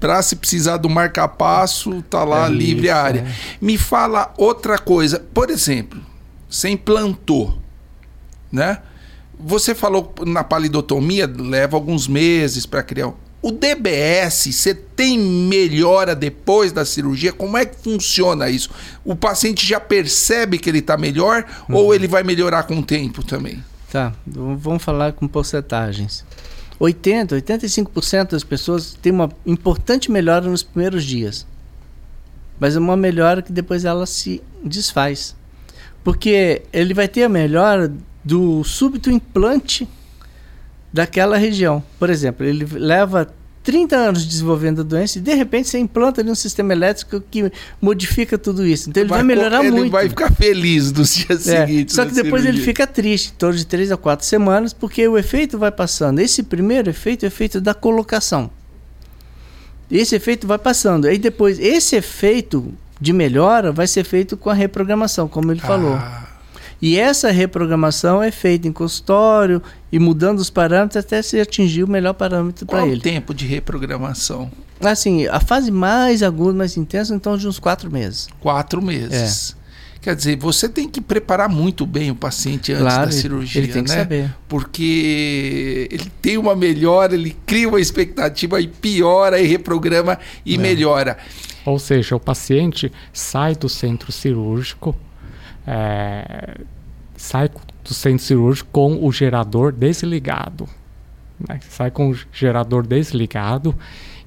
para 0.00 0.20
se 0.20 0.34
precisar 0.34 0.78
do 0.78 0.90
marca-passo, 0.90 2.02
tá 2.10 2.24
lá 2.24 2.46
É 2.46 2.50
livre 2.50 2.86
isso, 2.88 2.94
a 2.96 3.00
área. 3.00 3.20
é. 3.20 3.32
Me 3.60 3.78
fala 3.78 4.34
outra 4.36 4.76
coisa. 4.76 5.20
Por 5.32 5.48
exemplo, 5.48 6.00
você 6.50 6.68
implantou, 6.70 7.56
né? 8.50 8.78
Você 9.38 9.74
falou 9.76 10.12
na 10.26 10.42
palidotomia 10.42 11.26
leva 11.26 11.76
alguns 11.76 12.08
meses 12.08 12.66
para 12.66 12.82
criar. 12.82 13.12
O 13.42 13.50
DBS, 13.50 14.52
você 14.52 14.72
tem 14.72 15.18
melhora 15.18 16.14
depois 16.14 16.70
da 16.70 16.84
cirurgia? 16.84 17.32
Como 17.32 17.56
é 17.56 17.66
que 17.66 17.76
funciona 17.82 18.48
isso? 18.48 18.70
O 19.04 19.16
paciente 19.16 19.66
já 19.66 19.80
percebe 19.80 20.58
que 20.58 20.70
ele 20.70 20.78
está 20.78 20.96
melhor 20.96 21.44
uhum. 21.68 21.74
ou 21.74 21.92
ele 21.92 22.06
vai 22.06 22.22
melhorar 22.22 22.62
com 22.62 22.78
o 22.78 22.82
tempo 22.84 23.24
também? 23.24 23.62
Tá, 23.90 24.12
vamos 24.24 24.82
falar 24.82 25.12
com 25.12 25.26
porcentagens. 25.26 26.24
80, 26.78 27.36
85% 27.36 28.30
das 28.30 28.44
pessoas 28.44 28.96
têm 29.02 29.12
uma 29.12 29.28
importante 29.44 30.08
melhora 30.08 30.48
nos 30.48 30.62
primeiros 30.62 31.04
dias. 31.04 31.44
Mas 32.60 32.76
é 32.76 32.78
uma 32.78 32.96
melhora 32.96 33.42
que 33.42 33.52
depois 33.52 33.84
ela 33.84 34.06
se 34.06 34.40
desfaz. 34.64 35.34
Porque 36.04 36.62
ele 36.72 36.94
vai 36.94 37.08
ter 37.08 37.24
a 37.24 37.28
melhora 37.28 37.92
do 38.24 38.62
súbito 38.62 39.10
implante 39.10 39.88
daquela 40.92 41.36
região. 41.36 41.82
Por 41.98 42.10
exemplo, 42.10 42.44
ele 42.44 42.66
leva 42.70 43.32
30 43.62 43.96
anos 43.96 44.26
desenvolvendo 44.26 44.80
a 44.80 44.84
doença 44.84 45.18
e 45.18 45.20
de 45.20 45.32
repente 45.34 45.68
você 45.68 45.78
implanta 45.78 46.20
ali 46.20 46.30
um 46.30 46.34
sistema 46.34 46.72
elétrico 46.72 47.22
que 47.30 47.50
modifica 47.80 48.36
tudo 48.36 48.66
isso. 48.66 48.90
Então 48.90 49.02
ele 49.02 49.08
vai, 49.08 49.18
vai 49.18 49.26
melhorar 49.26 49.60
ele 49.60 49.70
muito. 49.70 49.84
Ele 49.84 49.90
vai 49.90 50.08
ficar 50.08 50.32
feliz 50.32 50.92
nos 50.92 51.14
dias 51.14 51.48
é, 51.48 51.66
seguintes. 51.66 51.94
Só 51.94 52.04
que 52.04 52.12
depois 52.12 52.42
cirurgia. 52.42 52.50
ele 52.50 52.60
fica 52.60 52.86
triste, 52.86 53.32
todos 53.34 53.58
de 53.58 53.66
3 53.66 53.92
a 53.92 53.96
4 53.96 54.26
semanas, 54.26 54.72
porque 54.72 55.06
o 55.06 55.16
efeito 55.16 55.58
vai 55.58 55.70
passando. 55.70 56.18
Esse 56.18 56.42
primeiro 56.42 56.90
efeito 56.90 57.24
é 57.24 57.26
o 57.26 57.28
efeito 57.28 57.60
da 57.60 57.72
colocação. 57.72 58.50
Esse 59.90 60.16
efeito 60.16 60.46
vai 60.46 60.58
passando. 60.58 61.06
Aí 61.06 61.18
depois, 61.18 61.58
esse 61.58 61.94
efeito 61.96 62.72
de 63.00 63.12
melhora 63.12 63.70
vai 63.70 63.86
ser 63.86 64.04
feito 64.04 64.36
com 64.36 64.48
a 64.48 64.54
reprogramação, 64.54 65.28
como 65.28 65.52
ele 65.52 65.60
ah. 65.62 65.66
falou. 65.66 65.98
E 66.82 66.98
essa 66.98 67.30
reprogramação 67.30 68.20
é 68.20 68.32
feita 68.32 68.66
em 68.66 68.72
consultório 68.72 69.62
e 69.92 70.00
mudando 70.00 70.40
os 70.40 70.50
parâmetros 70.50 70.96
até 70.96 71.22
se 71.22 71.38
atingir 71.38 71.84
o 71.84 71.88
melhor 71.88 72.12
parâmetro 72.12 72.66
para 72.66 72.80
ele. 72.80 72.96
Qual 72.96 72.98
o 72.98 73.00
tempo 73.00 73.32
de 73.32 73.46
reprogramação? 73.46 74.50
Assim, 74.80 75.28
a 75.28 75.38
fase 75.38 75.70
mais 75.70 76.24
aguda, 76.24 76.58
mais 76.58 76.76
intensa, 76.76 77.14
então 77.14 77.38
de 77.38 77.46
uns 77.46 77.60
quatro 77.60 77.88
meses. 77.88 78.28
Quatro 78.40 78.82
meses. 78.82 79.54
É. 79.56 79.62
Quer 80.00 80.16
dizer, 80.16 80.36
você 80.36 80.68
tem 80.68 80.88
que 80.88 81.00
preparar 81.00 81.48
muito 81.48 81.86
bem 81.86 82.10
o 82.10 82.16
paciente 82.16 82.72
antes 82.72 82.82
claro, 82.82 83.06
da 83.06 83.12
cirurgia, 83.12 83.62
ele 83.62 83.72
tem 83.72 83.82
né? 83.82 83.88
Que 83.88 83.94
saber. 83.94 84.34
Porque 84.48 85.86
ele 85.88 86.10
tem 86.20 86.36
uma 86.36 86.56
melhora, 86.56 87.14
ele 87.14 87.36
cria 87.46 87.68
uma 87.68 87.80
expectativa 87.80 88.60
e 88.60 88.66
piora 88.66 89.40
e 89.40 89.46
reprograma 89.46 90.18
e 90.44 90.56
é. 90.56 90.58
melhora. 90.58 91.16
Ou 91.64 91.78
seja, 91.78 92.16
o 92.16 92.20
paciente 92.20 92.90
sai 93.12 93.54
do 93.54 93.68
centro 93.68 94.10
cirúrgico 94.10 94.96
é, 95.66 96.60
sai 97.16 97.50
do 97.84 97.94
centro 97.94 98.24
cirúrgico 98.24 98.68
com 98.72 99.04
o 99.04 99.12
gerador 99.12 99.72
desligado. 99.72 100.68
Né? 101.48 101.60
Sai 101.68 101.90
com 101.90 102.10
o 102.10 102.16
gerador 102.32 102.86
desligado 102.86 103.74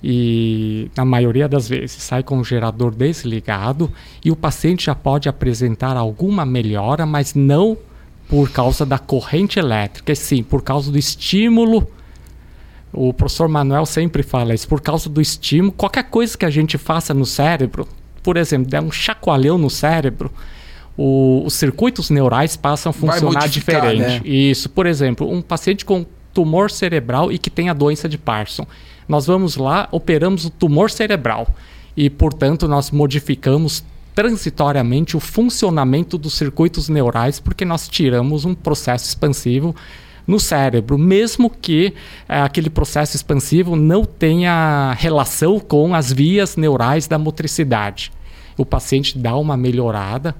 e, 0.04 0.92
na 0.96 1.06
maioria 1.06 1.48
das 1.48 1.68
vezes, 1.68 2.04
sai 2.04 2.24
com 2.24 2.38
o 2.38 2.44
gerador 2.44 2.94
desligado 2.94 3.92
e 4.24 4.32
o 4.32 4.36
paciente 4.36 4.86
já 4.86 4.96
pode 4.96 5.28
apresentar 5.28 5.98
alguma 5.98 6.46
melhora, 6.46 7.06
mas 7.06 7.34
não 7.34 7.78
por 8.28 8.50
causa 8.52 8.86
da 8.86 8.98
corrente 8.98 9.60
elétrica, 9.60 10.12
e 10.12 10.16
sim 10.16 10.44
por 10.44 10.62
causa 10.62 10.92
do 10.92 10.98
estímulo. 10.98 11.88
O 12.92 13.14
professor 13.14 13.48
Manuel 13.48 13.86
sempre 13.86 14.24
fala 14.24 14.54
isso, 14.54 14.68
por 14.68 14.82
causa 14.82 15.10
do 15.10 15.22
estímulo, 15.22 15.74
qualquer 15.74 16.04
coisa 16.04 16.38
que 16.38 16.46
a 16.46 16.50
gente 16.50 16.78
faça 16.78 17.14
no 17.14 17.26
cérebro, 17.26 17.88
por 18.24 18.38
exemplo, 18.38 18.70
der 18.70 18.82
um 18.82 18.92
chacoalhão 18.92 19.58
no 19.58 19.70
cérebro, 19.70 20.32
o, 20.98 21.44
os 21.46 21.54
circuitos 21.54 22.10
neurais 22.10 22.56
passam 22.56 22.90
a 22.90 22.94
funcionar 22.94 23.48
diferente. 23.48 24.00
Né? 24.00 24.22
Isso, 24.24 24.70
por 24.70 24.86
exemplo, 24.86 25.30
um 25.30 25.42
paciente 25.42 25.84
com 25.84 26.06
tumor 26.34 26.70
cerebral 26.70 27.32
e 27.32 27.38
que 27.38 27.50
tem 27.50 27.70
a 27.70 27.74
doença 27.74 28.10
de 28.10 28.18
Parkinson. 28.18 28.68
Nós 29.08 29.26
vamos 29.26 29.56
lá, 29.56 29.88
operamos 29.92 30.46
o 30.46 30.50
tumor 30.50 30.90
cerebral 30.92 31.48
e, 31.96 32.10
portanto, 32.10 32.68
nós 32.68 32.92
modificamos 32.92 33.84
transitoriamente 34.14 35.18
o 35.18 35.20
funcionamento 35.20 36.18
dos 36.18 36.34
circuitos 36.34 36.88
neurais 36.88 37.40
porque 37.40 37.66
nós 37.66 37.88
tiramos 37.88 38.46
um 38.46 38.56
processo 38.56 39.06
expansivo 39.06 39.76
no 40.26 40.40
cérebro, 40.40 40.98
mesmo 40.98 41.50
que 41.50 41.94
é, 42.28 42.42
aquele 42.42 42.70
processo 42.70 43.16
expansivo 43.16 43.76
não 43.76 44.04
tenha 44.06 44.96
relação 44.98 45.60
com 45.60 45.94
as 45.94 46.12
vias 46.12 46.56
neurais 46.56 47.08
da 47.08 47.20
motricidade. 47.20 48.12
O 48.58 48.66
paciente 48.66 49.18
dá 49.18 49.36
uma 49.36 49.56
melhorada 49.56 50.34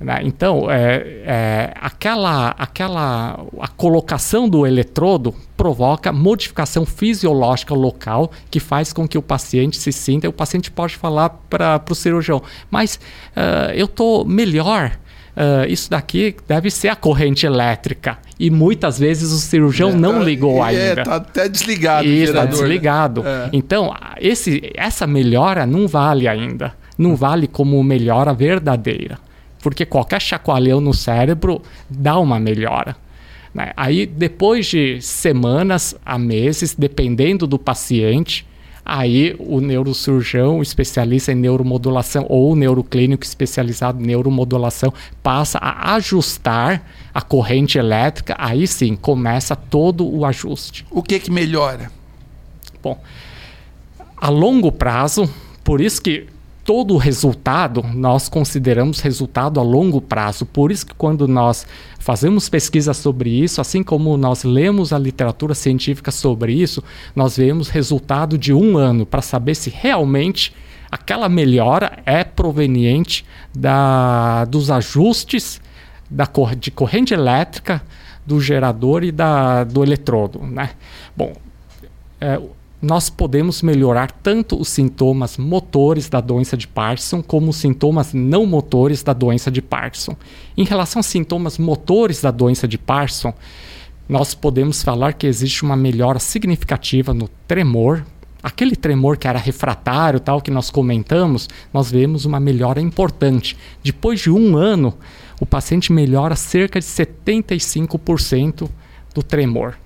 né? 0.00 0.20
Então, 0.22 0.70
é, 0.70 1.22
é, 1.24 1.72
aquela, 1.74 2.50
aquela 2.50 3.44
a 3.60 3.68
colocação 3.68 4.48
do 4.48 4.64
eletrodo 4.64 5.34
provoca 5.56 6.12
modificação 6.12 6.86
fisiológica 6.86 7.74
local 7.74 8.30
que 8.48 8.60
faz 8.60 8.92
com 8.92 9.08
que 9.08 9.18
o 9.18 9.22
paciente 9.22 9.76
se 9.76 9.90
sinta. 9.90 10.28
O 10.28 10.32
paciente 10.32 10.70
pode 10.70 10.96
falar 10.96 11.30
para 11.50 11.82
o 11.90 11.94
cirurgião, 11.94 12.40
mas 12.70 13.00
uh, 13.36 13.72
eu 13.74 13.86
estou 13.86 14.24
melhor. 14.24 14.92
Uh, 15.36 15.68
isso 15.68 15.90
daqui 15.90 16.34
deve 16.46 16.70
ser 16.70 16.88
a 16.88 16.96
corrente 16.96 17.44
elétrica. 17.44 18.18
E 18.38 18.50
muitas 18.50 18.98
vezes 18.98 19.32
o 19.32 19.38
cirurgião 19.38 19.90
é, 19.90 19.94
não 19.94 20.14
tá, 20.14 20.18
ligou 20.20 20.64
é, 20.64 20.68
ainda. 20.68 21.00
Está 21.02 21.16
até 21.16 21.48
desligado. 21.48 22.06
Isso, 22.06 22.32
está 22.32 22.44
desligado. 22.44 23.24
É. 23.26 23.50
Então, 23.52 23.92
esse, 24.20 24.70
essa 24.74 25.06
melhora 25.08 25.66
não 25.66 25.88
vale 25.88 26.28
ainda. 26.28 26.72
Não 26.96 27.16
vale 27.16 27.46
como 27.46 27.82
melhora 27.82 28.32
verdadeira 28.32 29.27
porque 29.62 29.84
qualquer 29.84 30.20
chacoalhão 30.20 30.80
no 30.80 30.94
cérebro 30.94 31.62
dá 31.88 32.18
uma 32.18 32.38
melhora. 32.38 32.96
Né? 33.52 33.72
Aí, 33.76 34.06
depois 34.06 34.66
de 34.66 35.00
semanas 35.00 35.94
a 36.04 36.18
meses, 36.18 36.74
dependendo 36.74 37.46
do 37.46 37.58
paciente, 37.58 38.46
aí 38.84 39.36
o 39.38 39.60
neurocirurgião, 39.60 40.58
o 40.58 40.62
especialista 40.62 41.32
em 41.32 41.34
neuromodulação 41.34 42.24
ou 42.28 42.52
o 42.52 42.56
neuroclínico 42.56 43.24
especializado 43.24 44.02
em 44.02 44.06
neuromodulação 44.06 44.92
passa 45.22 45.58
a 45.58 45.94
ajustar 45.94 46.82
a 47.12 47.20
corrente 47.20 47.78
elétrica, 47.78 48.34
aí 48.38 48.66
sim 48.66 48.96
começa 48.96 49.54
todo 49.54 50.08
o 50.08 50.24
ajuste. 50.24 50.86
O 50.90 51.02
que 51.02 51.18
que 51.18 51.30
melhora? 51.30 51.90
Bom, 52.82 52.98
a 54.16 54.28
longo 54.28 54.70
prazo, 54.72 55.28
por 55.64 55.80
isso 55.80 56.00
que 56.00 56.26
todo 56.68 56.98
resultado 56.98 57.82
nós 57.94 58.28
consideramos 58.28 59.00
resultado 59.00 59.58
a 59.58 59.62
longo 59.62 60.02
prazo. 60.02 60.44
Por 60.44 60.70
isso 60.70 60.84
que 60.84 60.94
quando 60.94 61.26
nós 61.26 61.66
fazemos 61.98 62.50
pesquisa 62.50 62.92
sobre 62.92 63.30
isso, 63.30 63.62
assim 63.62 63.82
como 63.82 64.18
nós 64.18 64.44
lemos 64.44 64.92
a 64.92 64.98
literatura 64.98 65.54
científica 65.54 66.10
sobre 66.10 66.52
isso, 66.52 66.84
nós 67.16 67.38
vemos 67.38 67.70
resultado 67.70 68.36
de 68.36 68.52
um 68.52 68.76
ano 68.76 69.06
para 69.06 69.22
saber 69.22 69.54
se 69.54 69.70
realmente 69.70 70.54
aquela 70.92 71.26
melhora 71.26 72.00
é 72.04 72.22
proveniente 72.22 73.24
da, 73.54 74.44
dos 74.44 74.70
ajustes 74.70 75.62
da 76.10 76.26
cor, 76.26 76.54
de 76.54 76.70
corrente 76.70 77.14
elétrica 77.14 77.80
do 78.26 78.42
gerador 78.42 79.04
e 79.04 79.10
da, 79.10 79.64
do 79.64 79.82
eletrodo. 79.82 80.40
Né? 80.40 80.72
Bom, 81.16 81.32
é, 82.20 82.38
nós 82.80 83.10
podemos 83.10 83.60
melhorar 83.60 84.10
tanto 84.10 84.60
os 84.60 84.68
sintomas 84.68 85.36
motores 85.36 86.08
da 86.08 86.20
doença 86.20 86.56
de 86.56 86.68
Parkinson 86.68 87.22
como 87.22 87.50
os 87.50 87.56
sintomas 87.56 88.12
não 88.14 88.46
motores 88.46 89.02
da 89.02 89.12
doença 89.12 89.50
de 89.50 89.60
Parkinson. 89.60 90.16
Em 90.56 90.64
relação 90.64 91.00
aos 91.00 91.06
sintomas 91.06 91.58
motores 91.58 92.20
da 92.20 92.30
doença 92.30 92.68
de 92.68 92.78
Parkinson, 92.78 93.34
nós 94.08 94.32
podemos 94.32 94.82
falar 94.82 95.12
que 95.14 95.26
existe 95.26 95.64
uma 95.64 95.76
melhora 95.76 96.20
significativa 96.20 97.12
no 97.12 97.28
tremor. 97.48 98.06
Aquele 98.40 98.76
tremor 98.76 99.16
que 99.16 99.26
era 99.26 99.38
refratário, 99.38 100.20
tal 100.20 100.40
que 100.40 100.50
nós 100.50 100.70
comentamos, 100.70 101.48
nós 101.74 101.90
vemos 101.90 102.24
uma 102.24 102.38
melhora 102.38 102.80
importante. 102.80 103.56
Depois 103.82 104.20
de 104.20 104.30
um 104.30 104.56
ano, 104.56 104.96
o 105.40 105.44
paciente 105.44 105.92
melhora 105.92 106.36
cerca 106.36 106.78
de 106.78 106.86
75% 106.86 108.70
do 109.12 109.22
tremor. 109.22 109.76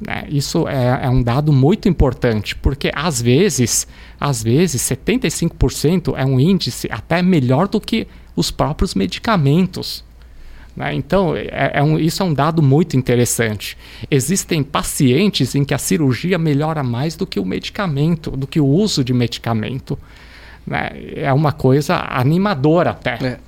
Né? 0.00 0.24
Isso 0.28 0.66
é, 0.66 1.00
é, 1.02 1.10
um 1.10 1.22
dado 1.22 1.52
muito 1.52 1.88
importante, 1.88 2.56
porque 2.56 2.90
às 2.94 3.20
vezes, 3.20 3.86
às 4.18 4.42
vezes, 4.42 4.80
75% 4.82 6.14
é 6.16 6.24
um 6.24 6.40
índice 6.40 6.88
até 6.90 7.20
melhor 7.22 7.68
do 7.68 7.80
que 7.80 8.06
os 8.34 8.50
próprios 8.50 8.94
medicamentos. 8.94 10.02
Né? 10.74 10.94
Então, 10.94 11.36
é, 11.36 11.72
é 11.74 11.82
um, 11.82 11.98
isso 11.98 12.22
é 12.22 12.26
um 12.26 12.32
dado 12.32 12.62
muito 12.62 12.96
interessante. 12.96 13.76
Existem 14.10 14.62
pacientes 14.62 15.54
em 15.54 15.64
que 15.64 15.74
a 15.74 15.78
cirurgia 15.78 16.38
melhora 16.38 16.82
mais 16.82 17.14
do 17.14 17.26
que 17.26 17.38
o 17.38 17.44
medicamento, 17.44 18.30
do 18.30 18.46
que 18.46 18.58
o 18.58 18.66
uso 18.66 19.04
de 19.04 19.12
medicamento. 19.12 19.98
Né? 20.66 20.90
É 21.16 21.32
uma 21.32 21.52
coisa 21.52 22.06
animadora 22.08 22.90
até. 22.90 23.18
É. 23.22 23.38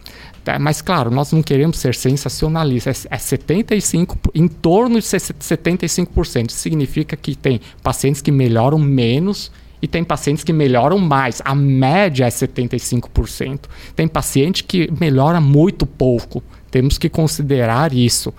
Tá, 0.44 0.59
mas, 0.59 0.82
claro, 0.82 1.10
nós 1.10 1.31
não 1.31 1.43
queremos 1.43 1.78
ser 1.78 1.94
sensacionalistas. 1.94 3.06
É, 3.09 3.14
é 3.14 3.19
75, 3.19 4.19
em 4.35 4.48
torno 4.48 4.98
de 4.98 5.06
75%. 5.06 6.51
Isso 6.51 6.59
significa 6.59 7.16
que 7.16 7.36
tem 7.36 7.60
pacientes 7.82 8.20
que 8.20 8.32
melhoram 8.32 8.78
menos 8.78 9.52
e 9.81 9.86
tem 9.86 10.02
pacientes 10.02 10.43
que 10.43 10.52
melhoram 10.52 10.98
mais. 10.98 11.40
A 11.44 11.55
média 11.55 12.24
é 12.24 12.28
75%. 12.28 13.60
Tem 13.94 14.09
paciente 14.09 14.64
que 14.64 14.90
melhora 14.98 15.40
muito 15.40 15.86
pouco. 15.86 16.43
Temos 16.70 16.98
que 16.98 17.09
considerar 17.09 17.93
isso. 17.93 18.35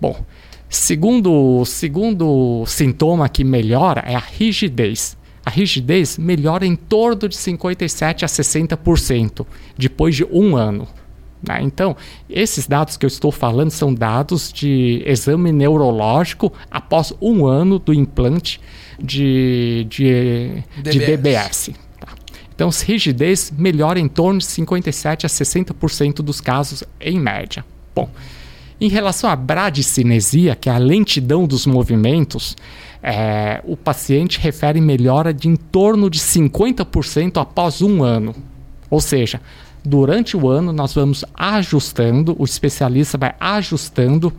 Bom, 0.00 0.24
segundo, 0.68 1.64
segundo 1.64 2.64
sintoma 2.66 3.28
que 3.28 3.42
melhora 3.42 4.02
é 4.06 4.14
a 4.14 4.20
rigidez. 4.20 5.16
a 5.44 5.50
rigidez 5.50 6.16
melhora 6.16 6.64
em 6.64 6.76
torno 6.76 7.28
de 7.28 7.36
57 7.36 8.24
a 8.24 8.28
60% 8.28 9.46
depois 9.76 10.14
de 10.14 10.24
um 10.24 10.54
ano. 10.54 10.86
Né? 11.46 11.60
Então, 11.62 11.96
esses 12.28 12.66
dados 12.66 12.96
que 12.96 13.04
eu 13.04 13.08
estou 13.08 13.32
falando 13.32 13.70
são 13.70 13.92
dados 13.92 14.52
de 14.52 15.02
exame 15.06 15.52
neurológico 15.52 16.52
após 16.70 17.12
um 17.20 17.46
ano 17.46 17.78
do 17.78 17.94
implante 17.94 18.60
de, 18.98 19.86
de 19.88 20.62
DBS. 20.76 20.92
De 20.92 20.98
DBS 20.98 21.70
tá? 21.98 22.08
Então, 22.54 22.70
rigidez 22.84 23.52
melhora 23.56 23.98
em 23.98 24.08
torno 24.08 24.38
de 24.38 24.44
57 24.46 25.24
a 25.24 25.28
60% 25.28 26.16
dos 26.16 26.40
casos 26.40 26.84
em 27.00 27.18
média. 27.18 27.64
Bom, 27.94 28.10
em 28.80 28.88
relação 28.88 29.28
à 29.28 29.36
bradicinesia, 29.36 30.54
que 30.56 30.68
é 30.68 30.72
a 30.72 30.78
lentidão 30.78 31.46
dos 31.46 31.66
movimentos, 31.66 32.56
é, 33.02 33.60
o 33.64 33.76
paciente 33.76 34.38
refere 34.38 34.80
melhora 34.80 35.34
de 35.34 35.48
em 35.48 35.56
torno 35.56 36.08
de 36.08 36.18
50% 36.18 37.40
após 37.40 37.82
um 37.82 38.02
ano. 38.02 38.34
Ou 38.90 39.00
seja, 39.00 39.40
durante 39.84 40.36
o 40.36 40.48
ano 40.48 40.72
nós 40.72 40.94
vamos 40.94 41.24
ajustando, 41.34 42.34
o 42.38 42.44
especialista 42.44 43.16
vai 43.16 43.34
ajustando, 43.40 44.32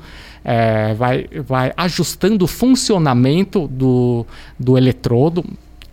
é, 0.43 0.93
vai, 0.93 1.27
vai 1.45 1.73
ajustando 1.75 2.45
o 2.45 2.47
funcionamento 2.47 3.67
do, 3.67 4.25
do 4.59 4.77
eletrodo, 4.77 5.43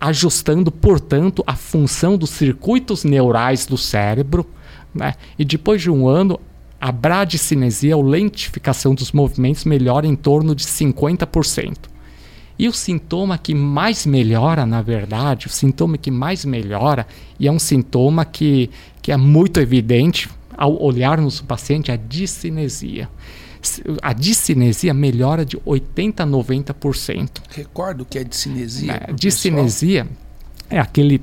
ajustando, 0.01 0.71
portanto, 0.71 1.43
a 1.47 1.55
função 1.55 2.17
dos 2.17 2.31
circuitos 2.31 3.05
neurais 3.05 3.67
do 3.67 3.77
cérebro. 3.77 4.47
Né? 4.95 5.15
E 5.39 5.45
depois 5.45 5.83
de 5.83 5.91
um 5.91 6.07
ano, 6.07 6.41
a 6.81 6.93
bradicinesia, 6.93 7.97
ou 7.97 8.03
lentificação 8.03 8.95
dos 8.95 9.13
movimentos, 9.13 9.65
melhora 9.65 10.07
em 10.07 10.15
torno 10.15 10.55
de 10.55 10.65
50%. 10.65 11.77
E 12.59 12.67
o 12.69 12.73
sintoma 12.73 13.39
que 13.39 13.55
mais 13.55 14.05
melhora, 14.05 14.67
na 14.67 14.83
verdade, 14.83 15.47
o 15.47 15.51
sintoma 15.51 15.97
que 15.97 16.11
mais 16.11 16.45
melhora, 16.45 17.07
e 17.39 17.47
é 17.47 17.53
um 17.53 17.59
sintoma 17.59 18.25
que, 18.25 18.69
que 19.09 19.13
é 19.13 19.17
muito 19.17 19.59
evidente 19.59 20.29
ao 20.55 20.83
olharmos 20.83 21.41
o 21.41 21.45
paciente, 21.45 21.91
a 21.91 21.97
discinesia. 21.97 23.09
A 24.03 24.13
discinesia 24.13 24.93
melhora 24.93 25.47
de 25.47 25.57
80% 25.57 26.21
a 26.21 26.27
90%. 26.27 27.31
Recordo 27.49 28.05
que 28.05 28.19
é 28.19 28.25
discinesia. 28.25 29.03
É, 29.09 29.13
discinesia 29.15 30.07
é 30.69 30.79
aquele 30.79 31.23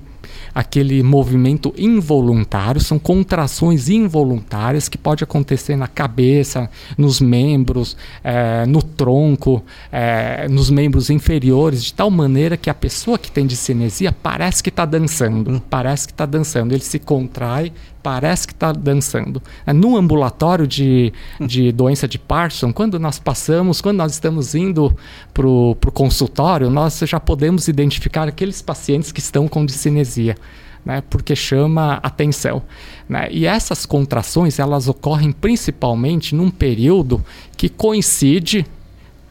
aquele 0.54 1.02
movimento 1.04 1.74
involuntário, 1.78 2.82
são 2.82 2.98
contrações 2.98 3.90
involuntárias 3.90 4.90
que 4.90 4.98
pode 4.98 5.24
acontecer 5.24 5.76
na 5.76 5.88
cabeça, 5.88 6.70
nos 6.98 7.20
membros, 7.20 7.98
é, 8.24 8.66
no 8.66 8.82
tronco, 8.82 9.64
é, 9.92 10.48
nos 10.48 10.70
membros 10.70 11.10
inferiores, 11.10 11.84
de 11.84 11.94
tal 11.94 12.10
maneira 12.10 12.58
que 12.58 12.70
a 12.70 12.74
pessoa 12.74 13.18
que 13.18 13.32
tem 13.32 13.46
discinesia 13.46 14.12
parece 14.12 14.62
que 14.62 14.70
está 14.70 14.86
dançando, 14.86 15.62
parece 15.70 16.08
que 16.08 16.14
está 16.14 16.26
dançando, 16.26 16.74
ele 16.74 16.84
se 16.84 17.00
contrai, 17.00 17.72
parece 18.06 18.46
que 18.46 18.54
está 18.54 18.72
dançando. 18.72 19.42
É, 19.66 19.74
no 19.74 19.98
ambulatório 19.98 20.68
de, 20.68 21.12
de 21.42 21.72
doença 21.74 22.08
de 22.08 22.20
Parkinson, 22.20 22.72
quando 22.72 23.00
nós 23.00 23.18
passamos, 23.18 23.82
quando 23.82 23.98
nós 23.98 24.12
estamos 24.12 24.54
indo 24.54 24.96
para 25.34 25.48
o 25.48 25.76
consultório, 25.92 26.70
nós 26.70 27.00
já 27.00 27.20
podemos 27.20 27.68
identificar 27.68 28.28
aqueles 28.28 28.62
pacientes 28.62 29.12
que 29.12 29.20
estão 29.20 29.48
com 29.48 29.66
discinesia. 29.66 30.38
Né, 30.86 31.02
porque 31.10 31.36
chama 31.36 32.00
atenção. 32.04 32.62
Né? 33.10 33.28
E 33.32 33.48
essas 33.48 33.88
contrações 33.88 34.60
elas 34.60 34.88
ocorrem 34.88 35.32
principalmente 35.32 36.36
num 36.36 36.52
período 36.52 37.26
que 37.58 37.70
coincide 37.70 38.68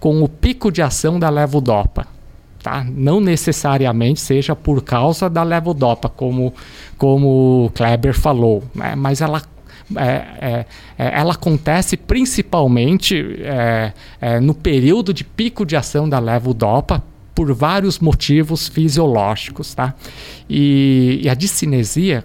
com 0.00 0.20
o 0.20 0.28
pico 0.28 0.72
de 0.72 0.82
ação 0.82 1.16
da 1.16 1.30
levodopa. 1.30 2.08
Tá? 2.64 2.82
Não 2.82 3.20
necessariamente 3.20 4.22
seja 4.22 4.56
por 4.56 4.82
causa 4.82 5.28
da 5.28 5.42
levodopa, 5.42 6.08
como, 6.08 6.54
como 6.96 7.66
o 7.66 7.70
Kleber 7.74 8.14
falou, 8.14 8.64
né? 8.74 8.94
mas 8.96 9.20
ela 9.20 9.42
é, 9.94 10.06
é, 10.06 10.66
é, 10.98 11.20
ela 11.20 11.34
acontece 11.34 11.94
principalmente 11.94 13.36
é, 13.42 13.92
é, 14.18 14.40
no 14.40 14.54
período 14.54 15.12
de 15.12 15.24
pico 15.24 15.66
de 15.66 15.76
ação 15.76 16.08
da 16.08 16.18
levodopa 16.18 17.04
por 17.34 17.52
vários 17.52 17.98
motivos 17.98 18.66
fisiológicos. 18.66 19.74
Tá? 19.74 19.94
E, 20.48 21.20
e 21.22 21.28
a 21.28 21.34
discinesia, 21.34 22.24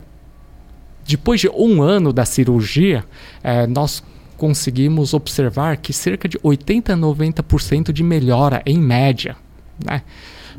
depois 1.06 1.42
de 1.42 1.50
um 1.50 1.82
ano 1.82 2.14
da 2.14 2.24
cirurgia, 2.24 3.04
é, 3.44 3.68
nós 3.68 4.02
conseguimos 4.38 5.14
observar 5.14 5.76
que 5.76 5.92
cerca 5.92 6.30
de 6.30 6.40
80 6.42 6.94
a 6.94 6.96
90% 6.96 7.92
de 7.92 8.04
melhora 8.04 8.62
em 8.66 8.80
média 8.80 9.36
né? 9.84 10.04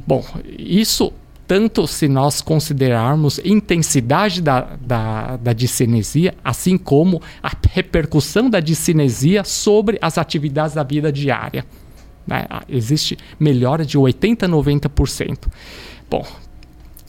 Bom, 0.06 0.24
isso 0.58 1.12
tanto 1.50 1.84
se 1.88 2.06
nós 2.06 2.40
considerarmos 2.40 3.40
intensidade 3.44 4.40
da, 4.40 4.76
da, 4.80 5.36
da 5.36 5.52
discinesia, 5.52 6.32
assim 6.44 6.78
como 6.78 7.20
a 7.42 7.50
repercussão 7.72 8.48
da 8.48 8.60
discinesia 8.60 9.42
sobre 9.42 9.98
as 10.00 10.16
atividades 10.16 10.76
da 10.76 10.84
vida 10.84 11.10
diária. 11.10 11.66
Né? 12.24 12.46
Existe 12.68 13.18
melhora 13.38 13.84
de 13.84 13.98
80% 13.98 14.44
a 14.44 14.48
90%. 14.48 15.48
Bom, 16.08 16.24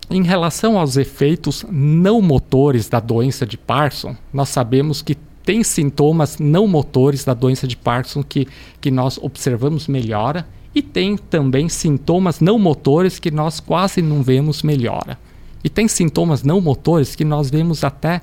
em 0.10 0.24
relação 0.24 0.80
aos 0.80 0.98
efeitos 0.98 1.64
não 1.70 2.20
motores 2.20 2.90
da 2.90 3.00
doença 3.00 3.46
de 3.46 3.60
Parkinson, 3.60 4.16
nós 4.34 4.50
sabemos 4.50 5.04
que 5.04 5.14
tem 5.46 5.64
sintomas 5.64 6.40
não 6.40 6.68
motores 6.68 7.24
da 7.24 7.36
doença 7.36 7.68
de 7.68 7.78
Parkinson 7.78 8.24
que, 8.24 8.48
que 8.80 8.90
nós 8.90 9.20
observamos 9.20 9.88
melhora 9.88 10.48
e 10.74 10.82
tem 10.82 11.18
também 11.18 11.68
sintomas 11.68 12.40
não 12.40 12.58
motores 12.58 13.20
que 13.20 13.30
nós 13.30 13.60
quase 13.60 14.02
não 14.02 14.24
vemos 14.24 14.64
melhora. 14.64 15.20
E 15.64 15.70
tem 15.70 15.88
sintomas 15.88 16.44
não 16.44 16.62
motores 16.62 17.16
que 17.16 17.26
nós 17.26 17.50
vemos 17.50 17.84
até 17.84 18.22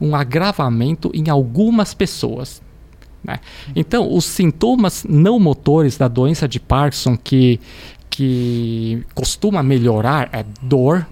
um 0.00 0.14
agravamento 0.14 1.10
em 1.14 1.30
algumas 1.30 1.94
pessoas. 1.94 2.60
Né? 3.22 3.40
Então, 3.74 4.12
os 4.12 4.24
sintomas 4.24 5.04
não 5.08 5.38
motores 5.38 5.96
da 5.96 6.08
doença 6.08 6.46
de 6.46 6.60
Parkinson 6.60 7.16
que, 7.16 7.58
que 8.10 9.04
costuma 9.14 9.62
melhorar 9.62 10.28
é 10.32 10.44
dor, 10.60 11.06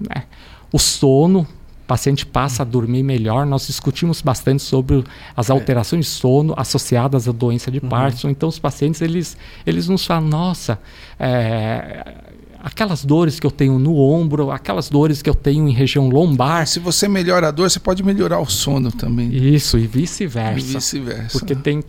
né? 0.00 0.24
o 0.72 0.78
sono, 0.78 1.46
o 1.84 1.86
paciente 1.86 2.24
passa 2.24 2.62
a 2.62 2.64
dormir 2.64 3.02
melhor. 3.02 3.44
Nós 3.44 3.66
discutimos 3.66 4.22
bastante 4.22 4.62
sobre 4.62 5.04
as 5.36 5.50
é. 5.50 5.52
alterações 5.52 6.06
de 6.06 6.10
sono 6.10 6.54
associadas 6.56 7.28
à 7.28 7.32
doença 7.32 7.70
de 7.70 7.78
uhum. 7.78 7.88
Parkinson. 7.90 8.30
Então, 8.30 8.48
os 8.48 8.58
pacientes 8.58 9.02
eles, 9.02 9.36
eles 9.66 9.86
nos 9.86 10.06
falam: 10.06 10.26
nossa, 10.26 10.78
é, 11.20 12.14
aquelas 12.58 13.04
dores 13.04 13.38
que 13.38 13.46
eu 13.46 13.50
tenho 13.50 13.78
no 13.78 13.98
ombro, 13.98 14.50
aquelas 14.50 14.88
dores 14.88 15.20
que 15.20 15.28
eu 15.28 15.34
tenho 15.34 15.68
em 15.68 15.72
região 15.72 16.08
lombar. 16.08 16.66
Se 16.66 16.80
você 16.80 17.06
melhora 17.06 17.48
a 17.48 17.50
dor, 17.50 17.70
você 17.70 17.78
pode 17.78 18.02
melhorar 18.02 18.40
o 18.40 18.46
sono 18.46 18.90
também. 18.90 19.30
Isso, 19.30 19.76
e 19.76 19.86
vice-versa. 19.86 20.58
E 20.58 20.62
vice-versa. 20.62 21.38
Porque 21.38 21.54
tem 21.54 21.84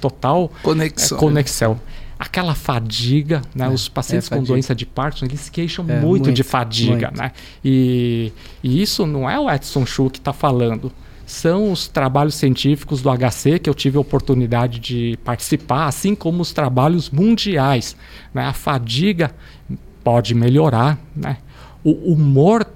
total 0.00 0.50
conexão. 0.64 1.16
É, 1.16 1.20
conexão 1.20 1.80
aquela 2.18 2.54
fadiga, 2.54 3.42
né? 3.54 3.66
É, 3.66 3.68
Os 3.68 3.88
pacientes 3.88 4.30
é 4.30 4.36
com 4.36 4.42
doença 4.42 4.74
de 4.74 4.84
Parkinson, 4.84 5.26
eles 5.26 5.48
queixam 5.48 5.84
é, 5.88 6.00
muito, 6.00 6.24
muito, 6.24 6.32
de 6.32 6.42
fadiga, 6.42 7.08
muito. 7.08 7.18
né? 7.18 7.32
E, 7.64 8.32
e, 8.62 8.82
isso 8.82 9.06
não 9.06 9.30
é 9.30 9.38
o 9.38 9.48
Edson 9.48 9.86
Chu 9.86 10.10
que 10.10 10.18
está 10.18 10.32
falando. 10.32 10.90
São 11.24 11.70
os 11.70 11.86
trabalhos 11.86 12.34
científicos 12.34 13.02
do 13.02 13.10
HC 13.10 13.58
que 13.58 13.68
eu 13.68 13.74
tive 13.74 13.98
a 13.98 14.00
oportunidade 14.00 14.80
de 14.80 15.18
participar, 15.22 15.86
assim 15.86 16.14
como 16.14 16.40
os 16.40 16.52
trabalhos 16.52 17.10
mundiais. 17.10 17.94
Né? 18.32 18.44
A 18.46 18.54
fadiga 18.54 19.30
pode 20.02 20.34
melhorar, 20.34 20.98
né? 21.14 21.36
O 21.84 22.12
humor 22.12 22.66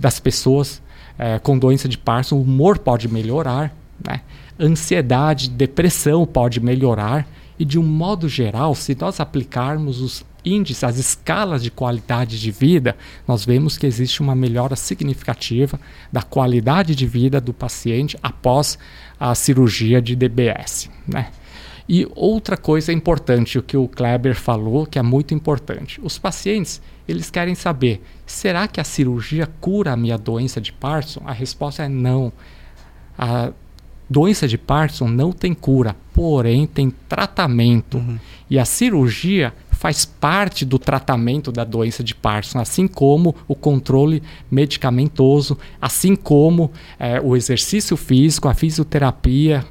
das 0.00 0.18
pessoas 0.18 0.82
é, 1.18 1.38
com 1.38 1.58
doença 1.58 1.88
de 1.88 1.98
Parkinson, 1.98 2.36
o 2.36 2.42
humor 2.42 2.78
pode 2.78 3.06
melhorar, 3.06 3.74
né? 4.04 4.22
Ansiedade, 4.58 5.50
depressão 5.50 6.24
pode 6.26 6.60
melhorar 6.60 7.26
e 7.58 7.64
de 7.64 7.78
um 7.78 7.82
modo 7.82 8.28
geral, 8.28 8.74
se 8.74 8.96
nós 8.98 9.20
aplicarmos 9.20 10.00
os 10.00 10.24
índices, 10.44 10.84
as 10.84 10.98
escalas 10.98 11.62
de 11.62 11.70
qualidade 11.70 12.38
de 12.38 12.50
vida, 12.50 12.96
nós 13.26 13.44
vemos 13.44 13.78
que 13.78 13.86
existe 13.86 14.20
uma 14.20 14.34
melhora 14.34 14.76
significativa 14.76 15.80
da 16.12 16.22
qualidade 16.22 16.94
de 16.94 17.06
vida 17.06 17.40
do 17.40 17.54
paciente 17.54 18.18
após 18.22 18.78
a 19.18 19.34
cirurgia 19.34 20.02
de 20.02 20.14
DBS. 20.14 20.90
Né? 21.06 21.30
E 21.88 22.06
outra 22.14 22.56
coisa 22.56 22.92
importante, 22.92 23.58
o 23.58 23.62
que 23.62 23.76
o 23.76 23.86
Kleber 23.86 24.34
falou, 24.34 24.86
que 24.86 24.98
é 24.98 25.02
muito 25.02 25.34
importante. 25.34 26.00
Os 26.02 26.18
pacientes, 26.18 26.80
eles 27.06 27.30
querem 27.30 27.54
saber, 27.54 28.02
será 28.26 28.66
que 28.66 28.80
a 28.80 28.84
cirurgia 28.84 29.46
cura 29.60 29.92
a 29.92 29.96
minha 29.96 30.16
doença 30.16 30.60
de 30.60 30.72
Parkinson? 30.72 31.22
A 31.26 31.32
resposta 31.32 31.84
é 31.84 31.88
não. 31.88 32.32
A 33.18 33.52
doença 34.14 34.46
de 34.46 34.56
Parkinson 34.56 35.08
não 35.08 35.32
tem 35.32 35.52
cura, 35.52 35.96
porém 36.12 36.68
tem 36.68 36.88
tratamento. 37.08 37.96
Uhum. 37.96 38.16
E 38.48 38.60
a 38.60 38.64
cirurgia 38.64 39.52
faz 39.72 40.04
parte 40.04 40.64
do 40.64 40.78
tratamento 40.78 41.50
da 41.50 41.64
doença 41.64 42.04
de 42.04 42.14
Parkinson, 42.14 42.60
assim 42.60 42.86
como 42.86 43.34
o 43.48 43.56
controle 43.56 44.22
medicamentoso, 44.48 45.58
assim 45.82 46.14
como 46.14 46.70
é, 46.96 47.20
o 47.20 47.34
exercício 47.34 47.96
físico, 47.96 48.48
a 48.48 48.54
fisioterapia, 48.54 49.64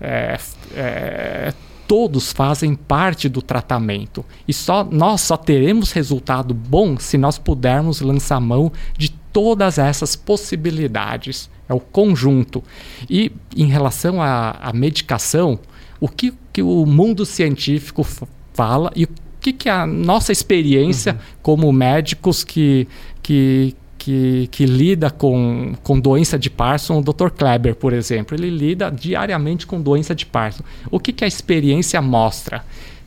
é, 0.00 0.38
é, 0.76 1.52
todos 1.88 2.32
fazem 2.32 2.76
parte 2.76 3.28
do 3.28 3.42
tratamento. 3.42 4.24
E 4.46 4.52
só 4.52 4.84
nós 4.84 5.20
só 5.22 5.36
teremos 5.36 5.90
resultado 5.90 6.54
bom 6.54 6.96
se 6.96 7.18
nós 7.18 7.38
pudermos 7.38 8.00
lançar 8.00 8.40
mão 8.40 8.70
de 8.96 9.10
todas 9.32 9.78
essas 9.78 10.14
possibilidades. 10.14 11.50
É 11.70 11.74
o 11.74 11.78
conjunto. 11.78 12.64
E 13.08 13.30
em 13.56 13.66
relação 13.66 14.20
à, 14.20 14.50
à 14.60 14.72
medicação, 14.72 15.60
o 16.00 16.08
que, 16.08 16.34
que 16.52 16.60
o 16.60 16.84
mundo 16.84 17.24
científico 17.24 18.04
fala 18.52 18.90
e 18.96 19.04
o 19.04 19.08
que, 19.40 19.52
que 19.52 19.68
a 19.68 19.86
nossa 19.86 20.32
experiência 20.32 21.12
uhum. 21.12 21.18
como 21.42 21.72
médicos 21.72 22.42
que, 22.42 22.88
que, 23.22 23.74
que, 23.96 24.48
que, 24.50 24.66
lida 24.66 25.10
com, 25.10 25.74
com 25.82 25.98
doença 25.98 26.38
de 26.38 26.50
Parkinson, 26.50 26.98
o 26.98 27.02
Dr. 27.02 27.30
Kleber, 27.30 27.76
por 27.76 27.92
exemplo, 27.92 28.36
ele 28.36 28.50
lida 28.50 28.90
diariamente 28.90 29.66
com 29.66 29.80
doença 29.80 30.14
de 30.14 30.26
Parkinson. 30.26 30.64
O 30.90 30.98
que, 30.98 31.12
que 31.12 31.24
a 31.24 31.28
experiência 31.28 32.02
mostra? 32.02 32.64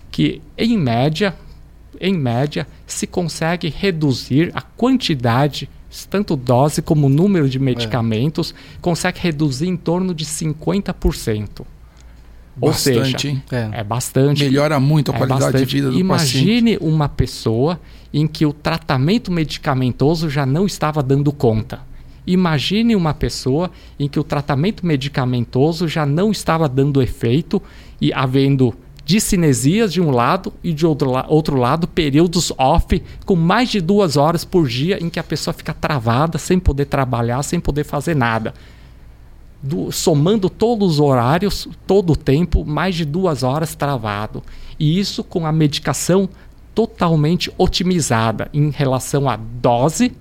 Que, 0.09 0.41
em 0.57 0.77
média, 0.77 1.35
em 1.99 2.13
média, 2.13 2.67
se 2.87 3.05
consegue 3.05 3.69
reduzir 3.69 4.51
a 4.53 4.61
quantidade, 4.61 5.69
tanto 6.09 6.35
dose 6.35 6.81
como 6.81 7.07
número 7.09 7.47
de 7.47 7.59
medicamentos, 7.59 8.53
é. 8.57 8.77
consegue 8.81 9.19
reduzir 9.19 9.67
em 9.67 9.77
torno 9.77 10.13
de 10.13 10.25
50%. 10.25 11.65
Ou 12.61 12.73
seja, 12.73 13.17
é. 13.51 13.79
é. 13.79 13.83
bastante. 13.83 14.43
Melhora 14.43 14.79
muito 14.79 15.11
a 15.11 15.15
é 15.15 15.17
qualidade 15.17 15.41
bastante. 15.41 15.65
de 15.65 15.75
vida 15.75 15.91
do 15.91 15.99
Imagine 15.99 16.73
paciente. 16.73 16.93
uma 16.93 17.09
pessoa 17.09 17.79
em 18.13 18.27
que 18.27 18.45
o 18.45 18.53
tratamento 18.53 19.31
medicamentoso 19.31 20.29
já 20.29 20.45
não 20.45 20.65
estava 20.65 21.01
dando 21.01 21.31
conta. 21.31 21.81
Imagine 22.25 22.95
uma 22.95 23.13
pessoa 23.13 23.69
em 23.99 24.07
que 24.07 24.19
o 24.19 24.23
tratamento 24.23 24.85
medicamentoso 24.85 25.87
já 25.87 26.05
não 26.05 26.31
estava 26.31 26.69
dando 26.69 27.01
efeito 27.01 27.61
e 27.99 28.13
havendo 28.13 28.73
discinesias 29.05 29.91
de 29.91 29.99
um 29.99 30.11
lado 30.11 30.53
e 30.63 30.71
de 30.71 30.85
outro, 30.85 31.11
outro 31.27 31.57
lado 31.57 31.87
períodos 31.87 32.53
off 32.57 33.03
com 33.25 33.35
mais 33.35 33.69
de 33.69 33.81
duas 33.81 34.15
horas 34.15 34.45
por 34.45 34.67
dia 34.67 34.97
em 35.01 35.09
que 35.09 35.19
a 35.19 35.23
pessoa 35.23 35.53
fica 35.53 35.73
travada, 35.73 36.37
sem 36.37 36.59
poder 36.59 36.85
trabalhar, 36.85 37.43
sem 37.43 37.59
poder 37.59 37.83
fazer 37.83 38.15
nada 38.15 38.53
do, 39.63 39.91
somando 39.93 40.49
todos 40.49 40.95
os 40.95 40.99
horários, 40.99 41.69
todo 41.87 42.11
o 42.11 42.17
tempo, 42.17 42.65
mais 42.65 42.95
de 42.95 43.05
duas 43.05 43.43
horas 43.43 43.73
travado. 43.73 44.43
E 44.77 44.99
isso 44.99 45.23
com 45.23 45.45
a 45.45 45.51
medicação 45.53 46.27
totalmente 46.75 47.49
otimizada 47.57 48.49
em 48.53 48.69
relação 48.69 49.29
à 49.29 49.37
dose, 49.37 50.11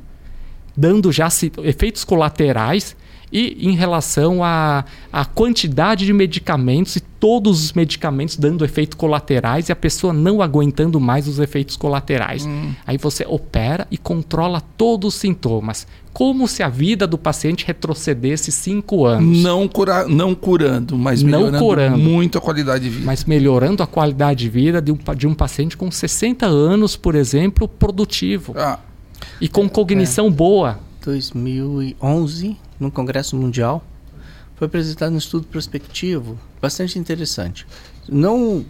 dando 0.76 1.10
já 1.10 1.26
efeitos 1.64 2.04
colaterais 2.04 2.94
e 3.32 3.66
em 3.66 3.74
relação 3.74 4.44
à, 4.44 4.84
à 5.12 5.24
quantidade 5.24 6.04
de 6.04 6.12
medicamentos 6.12 6.96
e 6.96 7.00
todos 7.00 7.64
os 7.64 7.72
medicamentos 7.72 8.36
dando 8.36 8.64
efeitos 8.64 8.96
colaterais 8.96 9.68
e 9.68 9.72
a 9.72 9.76
pessoa 9.76 10.12
não 10.12 10.42
aguentando 10.42 11.00
mais 11.00 11.26
os 11.26 11.38
efeitos 11.38 11.76
colaterais. 11.76 12.44
Hum. 12.44 12.72
Aí 12.86 12.98
você 12.98 13.24
opera 13.26 13.86
e 13.90 13.96
controla 13.96 14.60
todos 14.76 15.14
os 15.14 15.20
sintomas. 15.20 15.86
Como 16.12 16.46
se 16.46 16.62
a 16.62 16.68
vida 16.68 17.06
do 17.06 17.16
paciente 17.16 17.64
retrocedesse 17.64 18.52
cinco 18.52 19.06
anos. 19.06 19.42
Não, 19.42 19.66
cura, 19.66 20.06
não 20.06 20.34
curando, 20.34 20.98
mas 20.98 21.22
melhorando 21.22 21.52
não 21.52 21.60
curando, 21.60 21.98
muito 21.98 22.36
a 22.36 22.40
qualidade 22.40 22.84
de 22.84 22.90
vida. 22.90 23.06
Mas 23.06 23.24
melhorando 23.24 23.82
a 23.82 23.86
qualidade 23.86 24.40
de 24.40 24.50
vida 24.50 24.82
de 24.82 24.92
um, 24.92 24.98
de 25.16 25.26
um 25.26 25.32
paciente 25.32 25.74
com 25.74 25.90
60 25.90 26.44
anos, 26.44 26.96
por 26.96 27.14
exemplo, 27.14 27.66
produtivo. 27.66 28.52
Ah. 28.58 28.78
E 29.40 29.48
com 29.48 29.68
cognição 29.68 30.26
é. 30.26 30.30
boa. 30.30 30.80
2011 31.04 32.56
no 32.82 32.90
Congresso 32.90 33.36
Mundial, 33.36 33.82
foi 34.56 34.66
apresentado 34.66 35.12
um 35.12 35.18
estudo 35.18 35.46
prospectivo 35.46 36.38
bastante 36.60 36.98
interessante. 36.98 37.66
Não 38.08 38.64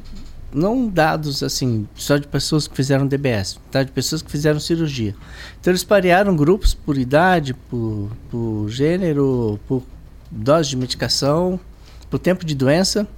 não 0.55 0.87
dados 0.87 1.43
assim 1.43 1.89
só 1.95 2.19
de 2.19 2.27
pessoas 2.29 2.69
que 2.69 2.77
fizeram 2.77 3.07
DBS, 3.07 3.59
tá? 3.71 3.83
de 3.83 3.91
pessoas 3.91 4.21
que 4.21 4.31
fizeram 4.31 4.61
cirurgia. 4.61 5.17
Então 5.59 5.71
eles 5.71 5.83
parearam 5.83 6.37
grupos 6.37 6.75
por 6.75 6.99
idade, 6.99 7.55
por, 7.55 8.11
por 8.31 8.69
gênero, 8.69 9.59
por 9.67 9.83
dose 10.31 10.69
de 10.69 10.77
medicação, 10.77 11.59
por 12.11 12.19
tempo 12.19 12.45
de 12.45 12.55
doença, 12.55 13.09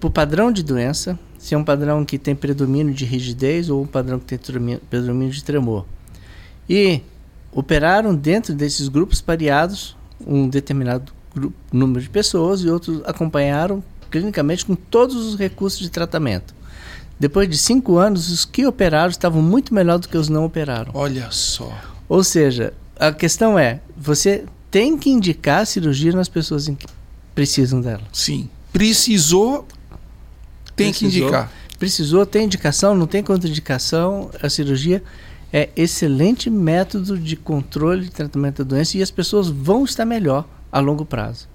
por 0.00 0.10
padrão 0.10 0.50
de 0.50 0.64
doença, 0.64 1.16
se 1.38 1.54
é 1.54 1.58
um 1.58 1.64
padrão 1.64 2.04
que 2.04 2.18
tem 2.18 2.34
predomínio 2.34 2.92
de 2.92 3.04
rigidez 3.04 3.70
ou 3.70 3.82
um 3.82 3.86
padrão 3.86 4.18
que 4.18 4.26
tem 4.36 4.78
predomínio 4.90 5.32
de 5.32 5.44
tremor. 5.44 5.86
E 6.68 7.00
operaram 7.52 8.14
dentro 8.14 8.54
desses 8.54 8.88
grupos 8.88 9.20
pareados 9.20 9.96
um 10.24 10.48
determinado 10.48 11.12
grupo, 11.34 11.56
número 11.72 12.00
de 12.00 12.08
pessoas 12.08 12.60
e 12.62 12.68
outros 12.68 13.02
acompanharam 13.04 13.82
clinicamente 14.10 14.64
com 14.64 14.74
todos 14.74 15.16
os 15.16 15.36
recursos 15.36 15.80
de 15.80 15.90
tratamento. 15.90 16.54
Depois 17.18 17.48
de 17.48 17.56
cinco 17.56 17.96
anos, 17.96 18.30
os 18.30 18.44
que 18.44 18.66
operaram 18.66 19.10
estavam 19.10 19.42
muito 19.42 19.74
melhor 19.74 19.98
do 19.98 20.08
que 20.08 20.16
os 20.16 20.28
não 20.28 20.44
operaram. 20.44 20.90
Olha 20.94 21.30
só. 21.30 21.72
Ou 22.08 22.22
seja, 22.22 22.72
a 22.98 23.12
questão 23.12 23.58
é, 23.58 23.80
você 23.96 24.44
tem 24.70 24.98
que 24.98 25.10
indicar 25.10 25.62
a 25.62 25.64
cirurgia 25.64 26.12
nas 26.12 26.28
pessoas 26.28 26.66
que 26.66 26.86
precisam 27.34 27.80
dela. 27.80 28.02
Sim. 28.12 28.48
Precisou, 28.72 29.66
tem 30.74 30.90
Precisou, 30.90 31.10
que 31.10 31.16
indicar. 31.16 31.52
Precisou, 31.78 32.26
tem 32.26 32.44
indicação, 32.44 32.94
não 32.94 33.06
tem 33.06 33.22
contraindicação, 33.22 34.30
a 34.42 34.48
cirurgia 34.48 35.02
é 35.52 35.70
excelente 35.76 36.50
método 36.50 37.18
de 37.18 37.36
controle 37.36 38.04
de 38.04 38.10
tratamento 38.10 38.64
da 38.64 38.70
doença 38.70 38.98
e 38.98 39.02
as 39.02 39.10
pessoas 39.10 39.48
vão 39.48 39.84
estar 39.84 40.04
melhor 40.04 40.44
a 40.70 40.80
longo 40.80 41.04
prazo. 41.04 41.48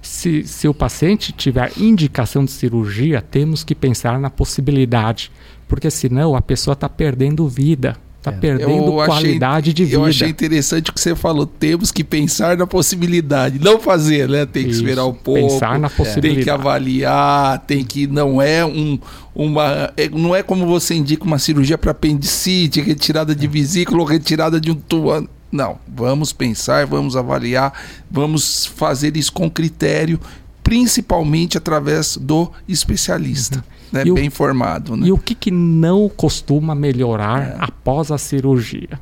Se, 0.00 0.44
se 0.44 0.68
o 0.68 0.74
paciente 0.74 1.32
tiver 1.32 1.72
indicação 1.76 2.44
de 2.44 2.50
cirurgia, 2.50 3.20
temos 3.20 3.64
que 3.64 3.74
pensar 3.74 4.18
na 4.18 4.30
possibilidade, 4.30 5.30
porque 5.66 5.90
senão 5.90 6.34
a 6.34 6.40
pessoa 6.40 6.72
está 6.72 6.88
perdendo 6.88 7.48
vida 7.48 7.96
Está 8.18 8.32
é. 8.32 8.34
perdendo 8.34 9.00
eu 9.00 9.04
qualidade 9.06 9.70
achei, 9.70 9.74
de 9.74 9.84
vida. 9.84 9.96
Eu 9.96 10.04
achei 10.04 10.28
interessante 10.28 10.90
o 10.90 10.92
que 10.92 11.00
você 11.00 11.14
falou. 11.14 11.46
Temos 11.46 11.92
que 11.92 12.02
pensar 12.02 12.56
na 12.56 12.66
possibilidade. 12.66 13.58
Não 13.60 13.78
fazer, 13.78 14.28
né? 14.28 14.44
Tem 14.44 14.64
que 14.64 14.70
Isso, 14.70 14.80
esperar 14.80 15.06
um 15.06 15.14
pouco. 15.14 15.40
Pensar 15.40 15.78
na 15.78 15.88
possibilidade. 15.88 16.34
Tem 16.34 16.44
que 16.44 16.50
avaliar. 16.50 17.58
Tem 17.60 17.84
que. 17.84 18.06
Não 18.06 18.42
é 18.42 18.64
um. 18.64 18.98
Uma, 19.34 19.92
é, 19.96 20.08
não 20.08 20.34
é 20.34 20.42
como 20.42 20.66
você 20.66 20.94
indica 20.94 21.24
uma 21.24 21.38
cirurgia 21.38 21.78
para 21.78 21.92
apendicite, 21.92 22.80
retirada 22.80 23.36
de 23.36 23.46
vesícula 23.46 24.00
ou 24.00 24.04
retirada 24.04 24.60
de 24.60 24.72
um 24.72 24.74
tuano. 24.74 25.28
Não. 25.50 25.78
Vamos 25.86 26.32
pensar, 26.32 26.86
vamos 26.86 27.16
avaliar, 27.16 27.72
vamos 28.10 28.66
fazer 28.66 29.16
isso 29.16 29.32
com 29.32 29.48
critério, 29.48 30.18
principalmente 30.62 31.56
através 31.56 32.16
do 32.16 32.50
especialista. 32.68 33.58
Uhum 33.58 33.77
né, 33.92 34.04
bem 34.04 34.12
o, 34.12 34.18
informado. 34.18 34.96
Né? 34.96 35.08
E 35.08 35.12
o 35.12 35.18
que, 35.18 35.34
que 35.34 35.50
não 35.50 36.08
costuma 36.08 36.74
melhorar 36.74 37.42
é. 37.42 37.56
após 37.58 38.10
a 38.10 38.18
cirurgia? 38.18 39.00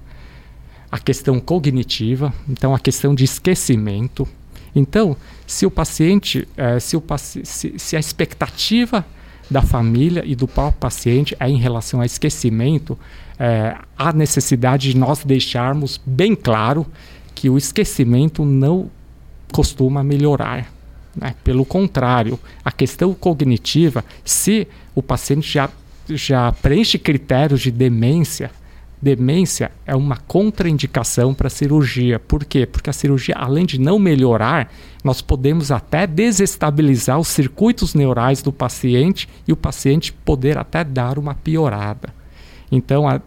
A 0.91 0.99
questão 0.99 1.41
cognitiva, 1.41 2.33
então 2.49 2.75
a 2.75 2.79
questão 2.79 3.15
de 3.15 3.25
esquecimento. 3.25 4.27
Então, 4.75 5.17
se 5.47 5.67
o 5.67 5.71
paciente, 5.71 6.47
é, 6.57 6.79
se, 6.79 6.97
o, 6.97 7.03
se, 7.17 7.75
se 7.77 7.97
a 7.97 8.01
expectativa 8.01 9.05
da 9.51 9.63
família 9.63 10.23
e 10.25 10.35
do 10.35 10.47
próprio 10.47 10.79
paciente 10.81 11.37
é 11.39 11.49
em 11.49 11.57
relação 11.57 12.01
a 12.01 12.07
esquecimento, 12.07 12.99
é, 13.39 13.77
há 13.97 14.13
necessidade 14.13 14.91
de 14.93 14.99
nós 14.99 15.25
deixarmos 15.25 16.01
bem 16.05 16.35
claro 16.35 16.87
que 17.35 17.49
o 17.51 17.59
esquecimento 17.59 18.45
não 18.45 18.91
costuma 19.53 20.03
melhorar. 20.03 20.73
Né? 21.17 21.35
Pelo 21.43 21.65
contrário, 21.65 22.39
a 22.65 22.71
questão 22.71 23.15
cognitiva, 23.15 24.05
se 24.25 24.69
o 24.95 25.03
paciente 25.03 25.51
já, 25.51 25.71
já 26.09 26.53
preenche 26.53 26.99
critérios 26.99 27.61
de 27.61 27.71
demência, 27.71 28.51
demência 29.01 29.71
é 29.87 29.95
uma 29.95 30.17
contraindicação 30.17 31.35
para 31.35 31.47
a 31.47 31.51
cirurgia. 31.51 32.19
Por 32.19 32.45
quê? 32.45 32.67
Porque 32.67 32.91
a 32.91 32.93
cirurgia, 32.93 33.35
além 33.37 33.65
de 33.65 33.81
não 33.81 33.99
melhorar, 33.99 34.73
nós 35.05 35.21
podemos 35.21 35.71
até 35.71 36.07
desestabilizar 36.07 37.19
os 37.19 37.29
circuitos 37.29 37.95
neurais 37.95 38.43
do 38.43 38.53
paciente 38.53 39.29
e 39.47 39.53
o 39.53 39.57
paciente 39.57 40.13
poder 40.13 40.59
até 40.59 40.83
dar 40.83 41.19
uma 41.19 41.35
piorada. 41.35 42.15
Então, 42.71 43.09
a 43.09 43.21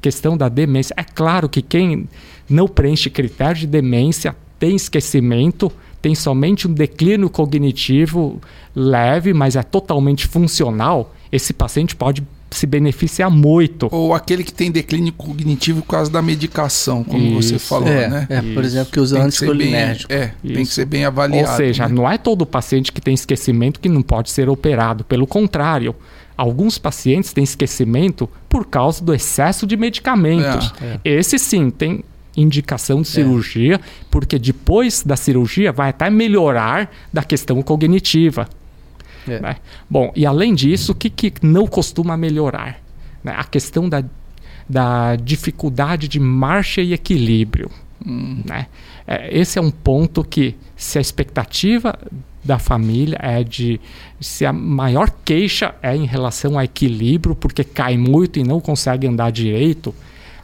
questão 0.00 0.36
da 0.36 0.48
demência, 0.48 0.94
é 0.96 1.02
claro 1.02 1.48
que 1.48 1.62
quem 1.62 2.08
não 2.48 2.68
preenche 2.68 3.10
critérios 3.10 3.60
de 3.60 3.66
demência 3.66 4.36
tem 4.58 4.76
esquecimento, 4.76 5.72
tem 6.04 6.14
somente 6.14 6.68
um 6.68 6.72
declínio 6.74 7.30
cognitivo 7.30 8.38
leve, 8.76 9.32
mas 9.32 9.56
é 9.56 9.62
totalmente 9.62 10.26
funcional, 10.26 11.14
esse 11.32 11.54
paciente 11.54 11.96
pode 11.96 12.22
se 12.50 12.66
beneficiar 12.66 13.30
muito. 13.30 13.88
Ou 13.90 14.12
aquele 14.12 14.44
que 14.44 14.52
tem 14.52 14.70
declínio 14.70 15.14
cognitivo 15.14 15.80
por 15.80 15.88
causa 15.88 16.10
da 16.10 16.20
medicação, 16.20 17.02
como 17.02 17.40
Isso. 17.40 17.48
você 17.48 17.58
falou, 17.58 17.88
é, 17.88 18.06
né? 18.06 18.26
É, 18.28 18.42
por 18.42 18.62
exemplo, 18.62 18.92
que 18.92 19.00
usa 19.00 19.18
anticolinérgico. 19.18 20.12
É, 20.12 20.34
Isso. 20.44 20.54
tem 20.54 20.66
que 20.66 20.74
ser 20.74 20.84
bem 20.84 21.06
avaliado. 21.06 21.48
Ou 21.48 21.56
seja, 21.56 21.88
né? 21.88 21.94
não 21.94 22.10
é 22.10 22.18
todo 22.18 22.44
paciente 22.44 22.92
que 22.92 23.00
tem 23.00 23.14
esquecimento 23.14 23.80
que 23.80 23.88
não 23.88 24.02
pode 24.02 24.30
ser 24.30 24.50
operado. 24.50 25.04
Pelo 25.04 25.26
contrário, 25.26 25.96
alguns 26.36 26.76
pacientes 26.76 27.32
têm 27.32 27.44
esquecimento 27.44 28.28
por 28.46 28.66
causa 28.66 29.02
do 29.02 29.14
excesso 29.14 29.66
de 29.66 29.74
medicamentos. 29.74 30.70
É, 30.82 31.00
é. 31.02 31.14
Esse 31.14 31.38
sim 31.38 31.70
tem 31.70 32.04
indicação 32.36 33.02
de 33.02 33.08
é. 33.08 33.10
cirurgia, 33.10 33.74
é. 33.76 33.80
porque 34.10 34.38
depois 34.38 35.02
da 35.02 35.16
cirurgia 35.16 35.72
vai 35.72 35.90
até 35.90 36.10
melhorar 36.10 36.90
da 37.12 37.22
questão 37.22 37.60
cognitiva. 37.62 38.48
É. 39.28 39.40
Né? 39.40 39.56
Bom, 39.88 40.12
e 40.14 40.26
além 40.26 40.54
disso, 40.54 40.92
o 40.92 40.94
que, 40.94 41.10
que 41.10 41.32
não 41.42 41.66
costuma 41.66 42.16
melhorar? 42.16 42.80
Né? 43.22 43.34
A 43.36 43.44
questão 43.44 43.88
da, 43.88 44.04
da 44.68 45.16
dificuldade 45.16 46.08
de 46.08 46.20
marcha 46.20 46.80
e 46.80 46.92
equilíbrio. 46.92 47.70
Hum. 48.06 48.42
Né? 48.44 48.66
É, 49.06 49.38
esse 49.38 49.58
é 49.58 49.62
um 49.62 49.70
ponto 49.70 50.22
que, 50.22 50.54
se 50.76 50.98
a 50.98 51.00
expectativa 51.00 51.98
da 52.42 52.58
família 52.58 53.18
é 53.22 53.42
de 53.42 53.80
se 54.20 54.44
a 54.44 54.52
maior 54.52 55.10
queixa 55.24 55.74
é 55.82 55.96
em 55.96 56.04
relação 56.04 56.58
ao 56.58 56.64
equilíbrio, 56.64 57.34
porque 57.34 57.64
cai 57.64 57.96
muito 57.96 58.38
e 58.38 58.44
não 58.44 58.60
consegue 58.60 59.06
andar 59.06 59.32
direito, 59.32 59.94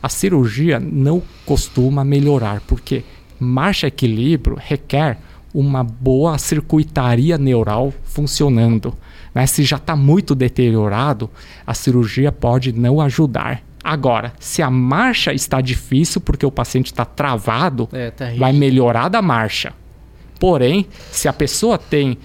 a 0.03 0.09
cirurgia 0.09 0.81
não 0.81 1.23
costuma 1.45 2.05
melhorar, 2.05 2.61
porque 2.67 3.05
marcha 3.39 3.87
equilíbrio 3.87 4.57
requer 4.59 5.19
uma 5.53 5.83
boa 5.83 6.39
circuitaria 6.39 7.37
neural 7.37 7.93
funcionando. 8.05 8.97
Né? 9.35 9.47
Se 9.47 9.65
já 9.65 9.77
está 9.77 9.97
muito 9.97 10.35
deteriorado, 10.35 11.29
a 11.67 11.75
cirurgia 11.75 12.31
pode 12.31 12.73
não 12.73 13.01
ajudar. 13.01 13.63
Agora, 13.83 14.33
se 14.39 14.63
a 14.63 14.71
marcha 14.71 15.33
está 15.33 15.61
difícil 15.61 16.21
porque 16.21 16.45
o 16.45 16.51
paciente 16.51 16.87
está 16.87 17.05
travado, 17.05 17.89
é, 17.93 18.11
tá 18.11 18.27
vai 18.39 18.53
melhorar 18.53 19.09
da 19.09 19.23
marcha. 19.23 19.73
Porém, 20.39 20.87
se 21.11 21.29
a 21.29 21.33
pessoa 21.33 21.79
tem 21.79 22.19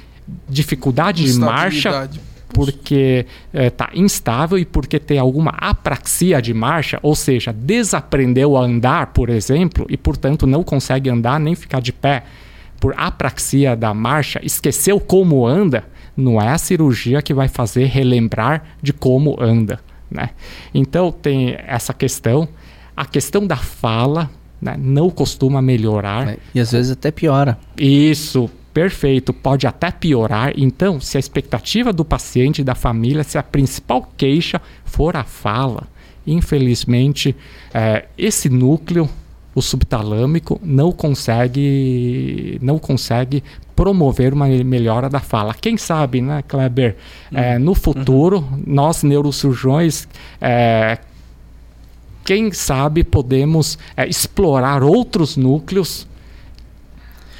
dificuldade 0.49 1.23
de 1.23 1.39
marcha 1.39 2.09
porque 2.49 3.25
está 3.53 3.89
é, 3.93 3.99
instável 3.99 4.57
e 4.57 4.65
porque 4.65 4.99
tem 4.99 5.17
alguma 5.19 5.51
apraxia 5.51 6.41
de 6.41 6.53
marcha, 6.53 6.99
ou 7.01 7.15
seja, 7.15 7.51
desaprendeu 7.51 8.55
a 8.55 8.61
andar, 8.61 9.07
por 9.07 9.29
exemplo, 9.29 9.85
e 9.89 9.97
portanto 9.97 10.47
não 10.47 10.63
consegue 10.63 11.09
andar 11.09 11.39
nem 11.39 11.55
ficar 11.55 11.81
de 11.81 11.91
pé 11.91 12.23
por 12.79 12.93
apraxia 12.97 13.75
da 13.75 13.93
marcha, 13.93 14.39
esqueceu 14.43 14.99
como 14.99 15.45
anda, 15.45 15.83
não 16.15 16.41
é 16.41 16.49
a 16.49 16.57
cirurgia 16.57 17.21
que 17.21 17.33
vai 17.33 17.47
fazer 17.47 17.85
relembrar 17.85 18.63
de 18.81 18.93
como 18.93 19.35
anda. 19.41 19.79
Né? 20.09 20.29
Então 20.73 21.11
tem 21.11 21.57
essa 21.65 21.93
questão. 21.93 22.47
A 22.95 23.05
questão 23.05 23.45
da 23.45 23.57
fala 23.57 24.29
né, 24.61 24.75
não 24.77 25.09
costuma 25.09 25.61
melhorar. 25.61 26.37
E 26.53 26.59
às 26.59 26.71
vezes 26.71 26.91
até 26.91 27.11
piora. 27.11 27.57
Isso, 27.77 28.49
perfeito. 28.75 29.31
Pode 29.31 29.65
até 29.65 29.89
piorar. 29.89 30.51
Então, 30.57 30.99
se 30.99 31.15
a 31.15 31.19
expectativa 31.19 31.93
do 31.93 32.03
paciente 32.03 32.59
e 32.59 32.63
da 32.63 32.75
família, 32.75 33.23
se 33.23 33.37
a 33.37 33.43
principal 33.43 34.11
queixa 34.17 34.61
for 34.83 35.15
a 35.15 35.23
fala, 35.23 35.87
infelizmente, 36.27 37.33
é, 37.73 38.03
esse 38.17 38.49
núcleo 38.49 39.09
o 39.55 39.61
subtalâmico 39.61 40.59
não 40.61 40.91
consegue 40.91 42.59
não 42.61 42.77
consegue 42.77 43.41
promover 43.73 44.33
uma 44.33 44.47
melhora 44.47 45.07
da 45.07 45.21
fala. 45.21 45.53
Quem 45.53 45.77
sabe, 45.77 46.19
né, 46.19 46.43
Kleber? 46.45 46.97
Uhum. 47.31 47.37
É, 47.39 47.57
no 47.57 47.73
futuro, 47.73 48.39
uhum. 48.39 48.63
nós 48.67 49.01
neurocirurgiões 49.03 50.09
é, 50.41 50.97
quem 52.25 52.51
sabe 52.51 53.05
podemos 53.05 53.79
é, 53.95 54.05
explorar 54.05 54.83
outros 54.83 55.37
núcleos 55.37 56.05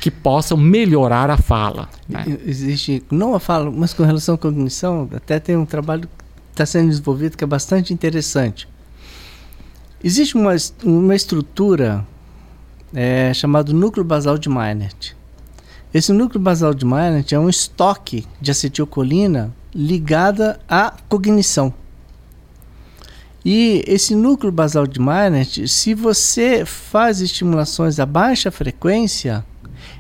que 0.06 0.12
possam 0.12 0.56
melhorar 0.56 1.32
a 1.32 1.36
fala. 1.36 1.90
Né? 2.08 2.38
Existe, 2.46 3.02
não 3.10 3.34
a 3.34 3.40
fala, 3.40 3.72
mas 3.72 3.92
com 3.92 4.04
relação 4.04 4.36
à 4.36 4.38
cognição, 4.38 5.10
até 5.12 5.40
tem 5.40 5.58
um 5.58 5.66
trabalho 5.66 6.04
que 6.04 6.24
está 6.52 6.64
sendo 6.64 6.90
desenvolvido 6.90 7.36
que 7.36 7.44
é 7.44 7.48
bastante 7.48 7.92
interessante. 7.92 8.70
Existe 10.04 10.36
uma, 10.36 10.56
uma 10.84 11.16
estrutura 11.16 12.06
é, 12.94 13.34
chamada 13.34 13.74
núcleo 13.74 14.06
basal 14.06 14.38
de 14.38 14.48
Minert. 14.48 15.16
Esse 15.92 16.14
núcleo 16.14 16.40
basal 16.40 16.76
de 16.76 16.86
Minert 16.86 17.34
é 17.34 17.40
um 17.40 17.50
estoque 17.50 18.28
de 18.40 18.52
acetilcolina 18.52 19.52
ligada 19.74 20.60
à 20.70 20.94
cognição. 21.10 21.74
E 23.44 23.84
esse 23.88 24.14
núcleo 24.14 24.52
basal 24.52 24.86
de 24.86 25.00
Minert, 25.00 25.68
se 25.68 25.96
você 25.96 26.64
faz 26.64 27.22
estimulações 27.22 28.00
a 28.00 28.06
baixa 28.06 28.52
frequência, 28.52 29.44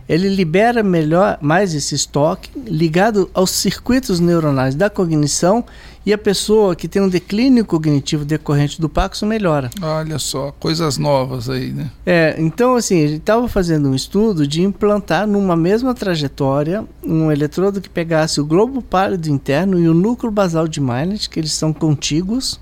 ele 0.07 0.29
libera 0.29 0.83
melhor 0.83 1.37
mais 1.41 1.73
esse 1.73 1.95
estoque 1.95 2.49
ligado 2.67 3.29
aos 3.33 3.51
circuitos 3.51 4.19
neuronais 4.19 4.75
da 4.75 4.89
cognição 4.89 5.63
e 6.05 6.13
a 6.13 6.17
pessoa 6.17 6.75
que 6.75 6.87
tem 6.87 7.01
um 7.01 7.09
declínio 7.09 7.65
cognitivo 7.65 8.23
decorrente 8.23 8.79
do 8.79 8.87
Paxo 8.87 9.25
melhora. 9.25 9.71
Olha 9.81 10.19
só, 10.19 10.51
coisas 10.59 10.99
novas 10.99 11.49
aí, 11.49 11.71
né? 11.71 11.89
É, 12.05 12.35
então 12.37 12.75
assim, 12.75 13.07
gente 13.07 13.17
estava 13.17 13.47
fazendo 13.47 13.89
um 13.89 13.95
estudo 13.95 14.45
de 14.45 14.61
implantar 14.61 15.25
numa 15.25 15.55
mesma 15.55 15.95
trajetória 15.95 16.85
um 17.03 17.31
eletrodo 17.31 17.81
que 17.81 17.89
pegasse 17.89 18.39
o 18.39 18.45
globo 18.45 18.81
pálido 18.81 19.29
interno 19.29 19.79
e 19.79 19.89
o 19.89 19.93
núcleo 19.93 20.31
basal 20.31 20.67
de 20.67 20.79
Minert, 20.79 21.27
que 21.27 21.39
eles 21.39 21.53
são 21.53 21.73
contíguos, 21.73 22.59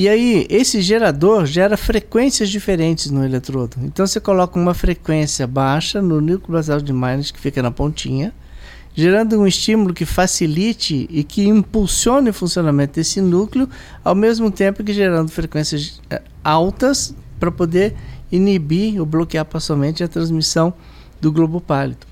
e 0.00 0.08
aí, 0.08 0.46
esse 0.48 0.80
gerador 0.80 1.44
gera 1.44 1.76
frequências 1.76 2.48
diferentes 2.50 3.10
no 3.10 3.24
eletrodo. 3.24 3.78
Então, 3.82 4.06
você 4.06 4.20
coloca 4.20 4.56
uma 4.56 4.72
frequência 4.72 5.44
baixa 5.44 6.00
no 6.00 6.20
núcleo 6.20 6.52
basal 6.52 6.80
de 6.80 6.92
Miners, 6.92 7.32
que 7.32 7.40
fica 7.40 7.60
na 7.60 7.72
pontinha, 7.72 8.32
gerando 8.94 9.36
um 9.36 9.44
estímulo 9.44 9.92
que 9.92 10.04
facilite 10.04 11.08
e 11.10 11.24
que 11.24 11.48
impulsione 11.48 12.30
o 12.30 12.32
funcionamento 12.32 12.92
desse 12.94 13.20
núcleo, 13.20 13.68
ao 14.04 14.14
mesmo 14.14 14.52
tempo 14.52 14.84
que 14.84 14.92
gerando 14.92 15.32
frequências 15.32 16.00
eh, 16.08 16.22
altas 16.44 17.12
para 17.40 17.50
poder 17.50 17.96
inibir 18.30 19.00
ou 19.00 19.04
bloquear 19.04 19.46
parcialmente 19.46 20.04
a 20.04 20.06
transmissão 20.06 20.72
do 21.20 21.32
globo 21.32 21.60
pálido. 21.60 22.06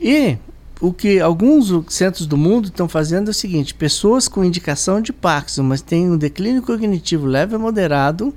E 0.00 0.38
o 0.80 0.92
que 0.92 1.20
alguns 1.20 1.72
centros 1.92 2.26
do 2.26 2.36
mundo 2.36 2.68
estão 2.68 2.88
fazendo 2.88 3.28
é 3.28 3.30
o 3.30 3.34
seguinte: 3.34 3.74
pessoas 3.74 4.28
com 4.28 4.44
indicação 4.44 5.00
de 5.00 5.12
Parkinson, 5.12 5.62
mas 5.62 5.82
têm 5.82 6.10
um 6.10 6.16
declínio 6.16 6.62
cognitivo 6.62 7.26
leve 7.26 7.56
a 7.56 7.58
moderado, 7.58 8.32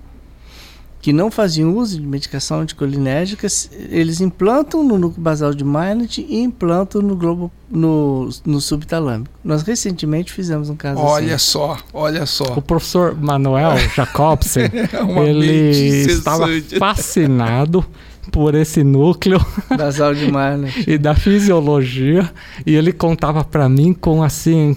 que 1.02 1.12
não 1.12 1.32
faziam 1.32 1.76
uso 1.76 2.00
de 2.00 2.06
medicação 2.06 2.62
anticolinérgica, 2.62 3.48
eles 3.90 4.22
implantam 4.22 4.84
no 4.84 4.98
núcleo 4.98 5.22
basal 5.22 5.54
de 5.54 5.64
Minot 5.64 6.22
e 6.22 6.40
implantam 6.40 7.02
no 7.02 7.16
globo 7.16 7.52
no, 7.70 8.30
no 8.46 8.62
subtalâmico. 8.62 9.32
Nós 9.44 9.64
recentemente 9.64 10.32
fizemos 10.32 10.70
um 10.70 10.76
caso 10.76 11.02
olha 11.02 11.36
assim. 11.36 11.52
só, 11.52 11.78
olha 11.92 12.26
só. 12.26 12.54
O 12.56 12.62
professor 12.62 13.16
Manuel 13.16 13.78
Jacobsen, 13.96 14.66
é 14.66 15.30
ele 15.30 15.72
estava 16.12 16.48
fascinado 16.78 17.86
por 18.32 18.56
esse 18.56 18.84
núcleo 18.84 19.46
basal 19.78 20.16
de 20.16 20.32
né? 20.32 20.72
e 20.88 20.98
da 20.98 21.14
fisiologia 21.14 22.32
e 22.66 22.74
ele 22.76 22.94
contava 22.94 23.44
para 23.44 23.68
mim 23.68 23.94
com 23.94 24.24
assim 24.24 24.76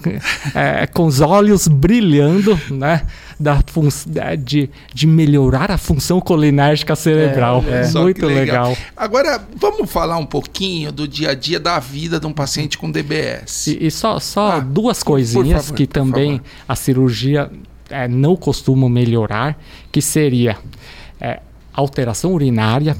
é, 0.53 0.85
com 0.85 1.05
os 1.05 1.21
olhos 1.21 1.67
brilhando 1.67 2.59
né 2.69 3.03
da 3.39 3.59
de, 4.37 4.69
de 4.93 5.07
melhorar 5.07 5.71
a 5.71 5.77
função 5.77 6.19
colinérgica 6.19 6.95
cerebral 6.95 7.63
é, 7.67 7.83
é. 7.83 7.91
muito 7.91 8.25
legal. 8.25 8.69
legal. 8.69 8.77
agora 8.95 9.41
vamos 9.55 9.89
falar 9.89 10.17
um 10.17 10.25
pouquinho 10.25 10.91
do 10.91 11.07
dia 11.07 11.31
a 11.31 11.33
dia 11.33 11.59
da 11.59 11.79
vida 11.79 12.19
de 12.19 12.27
um 12.27 12.33
paciente 12.33 12.77
com 12.77 12.91
DBS 12.91 13.67
e, 13.67 13.87
e 13.87 13.91
só 13.91 14.19
só 14.19 14.53
ah, 14.53 14.59
duas 14.59 15.01
coisinhas 15.01 15.65
favor, 15.65 15.77
que 15.77 15.87
também 15.87 16.41
a 16.67 16.75
cirurgia 16.75 17.49
é, 17.89 18.07
não 18.07 18.35
costuma 18.35 18.89
melhorar 18.89 19.57
que 19.91 20.01
seria 20.01 20.57
é, 21.19 21.39
alteração 21.73 22.33
urinária 22.33 22.95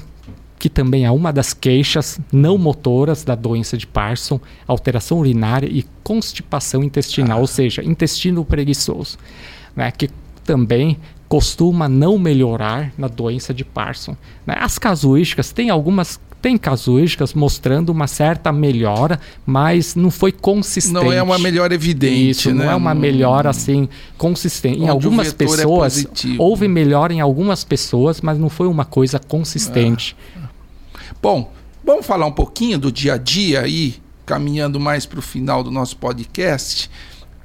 que 0.58 0.68
também 0.68 1.04
é 1.04 1.10
uma 1.10 1.32
das 1.32 1.52
queixas 1.52 2.18
não 2.32 2.56
motoras 2.56 3.24
da 3.24 3.34
doença 3.34 3.76
de 3.76 3.86
Parson, 3.86 4.40
alteração 4.66 5.18
urinária 5.18 5.68
e 5.70 5.84
constipação 6.02 6.82
intestinal, 6.82 7.38
ah. 7.38 7.40
ou 7.40 7.46
seja, 7.46 7.84
intestino 7.84 8.44
preguiçoso, 8.44 9.18
né, 9.74 9.90
que 9.90 10.08
também 10.44 10.98
costuma 11.28 11.88
não 11.88 12.18
melhorar 12.18 12.92
na 12.96 13.08
doença 13.08 13.52
de 13.52 13.64
Parson. 13.64 14.16
Né? 14.46 14.54
As 14.58 14.78
casuísticas, 14.78 15.52
tem 15.52 15.70
algumas 15.70 16.20
tem 16.40 16.56
casuísticas 16.56 17.34
mostrando 17.34 17.88
uma 17.88 18.06
certa 18.06 18.52
melhora, 18.52 19.18
mas 19.44 19.96
não 19.96 20.12
foi 20.12 20.30
consistente. 20.30 20.94
Não 20.94 21.12
é 21.12 21.20
uma 21.20 21.38
melhora 21.40 21.74
evidente, 21.74 22.30
Isso, 22.30 22.54
né? 22.54 22.64
não 22.64 22.70
é 22.70 22.74
uma 22.76 22.94
melhora 22.94 23.50
assim 23.50 23.88
consistente. 24.16 24.76
Onde 24.76 24.84
em 24.84 24.88
algumas 24.88 25.28
é 25.28 25.32
pessoas 25.32 26.04
é 26.04 26.08
houve 26.38 26.68
melhora 26.68 27.12
em 27.12 27.20
algumas 27.20 27.64
pessoas, 27.64 28.20
mas 28.20 28.38
não 28.38 28.48
foi 28.48 28.68
uma 28.68 28.84
coisa 28.84 29.18
consistente. 29.18 30.16
Ah. 30.36 30.45
Bom, 31.26 31.50
vamos 31.84 32.06
falar 32.06 32.24
um 32.24 32.30
pouquinho 32.30 32.78
do 32.78 32.92
dia 32.92 33.14
a 33.14 33.18
dia 33.18 33.62
aí, 33.62 33.96
caminhando 34.24 34.78
mais 34.78 35.04
para 35.06 35.18
o 35.18 35.22
final 35.22 35.64
do 35.64 35.72
nosso 35.72 35.96
podcast. 35.96 36.88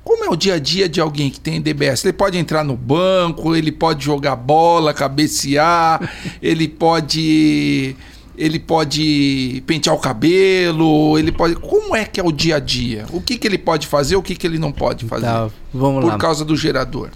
Como 0.04 0.24
é 0.24 0.30
o 0.30 0.36
dia 0.36 0.54
a 0.54 0.60
dia 0.60 0.88
de 0.88 1.02
alguém 1.02 1.32
que 1.32 1.40
tem 1.40 1.60
DBS? 1.60 2.06
Ele 2.06 2.14
pode 2.14 2.38
entrar 2.38 2.64
no 2.64 2.78
banco, 2.78 3.56
ele 3.56 3.72
pode 3.72 4.06
jogar 4.06 4.36
bola, 4.36 4.94
cabecear, 4.94 6.14
ele 6.44 6.68
pode 6.68 7.96
ele 8.38 8.60
pode 8.60 9.64
pentear 9.66 9.96
o 9.96 10.00
cabelo, 10.00 11.18
ele 11.18 11.32
pode. 11.32 11.56
Como 11.56 11.96
é 11.96 12.06
que 12.06 12.20
é 12.20 12.24
o 12.24 12.32
dia 12.32 12.58
a 12.58 12.60
dia? 12.60 13.08
O 13.12 13.20
que, 13.20 13.36
que 13.36 13.48
ele 13.48 13.58
pode 13.58 13.88
fazer, 13.88 14.16
o 14.16 14.22
que, 14.22 14.36
que 14.36 14.46
ele 14.46 14.60
não 14.60 14.72
pode 14.72 15.06
fazer? 15.06 15.26
Tá, 15.26 15.50
vamos 15.74 16.02
por 16.04 16.12
lá. 16.12 16.20
causa 16.20 16.46
do 16.46 16.56
gerador. 16.56 17.10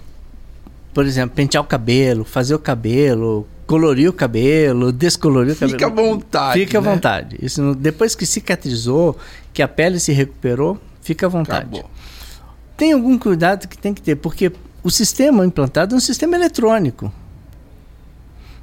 Por 0.92 1.06
exemplo, 1.06 1.36
pentear 1.36 1.62
o 1.62 1.66
cabelo, 1.68 2.24
fazer 2.24 2.56
o 2.56 2.58
cabelo, 2.58 3.46
colorir 3.66 4.08
o 4.08 4.12
cabelo, 4.12 4.92
descolorir 4.92 5.54
o 5.54 5.56
cabelo. 5.56 5.72
Fica 5.72 5.86
à 5.86 5.90
vontade. 5.90 6.60
Fica 6.60 6.80
né? 6.80 6.88
à 6.88 6.92
vontade. 6.92 7.38
Isso, 7.42 7.74
depois 7.74 8.14
que 8.14 8.24
cicatrizou, 8.24 9.16
que 9.52 9.62
a 9.62 9.68
pele 9.68 9.98
se 9.98 10.12
recuperou, 10.12 10.80
Fica 11.06 11.26
à 11.26 11.28
vontade. 11.28 11.78
Acabou. 11.78 11.90
Tem 12.76 12.92
algum 12.92 13.16
cuidado 13.16 13.68
que 13.68 13.78
tem 13.78 13.94
que 13.94 14.02
ter, 14.02 14.16
porque 14.16 14.50
o 14.82 14.90
sistema 14.90 15.46
implantado 15.46 15.94
é 15.94 15.96
um 15.96 16.00
sistema 16.00 16.34
eletrônico. 16.34 17.12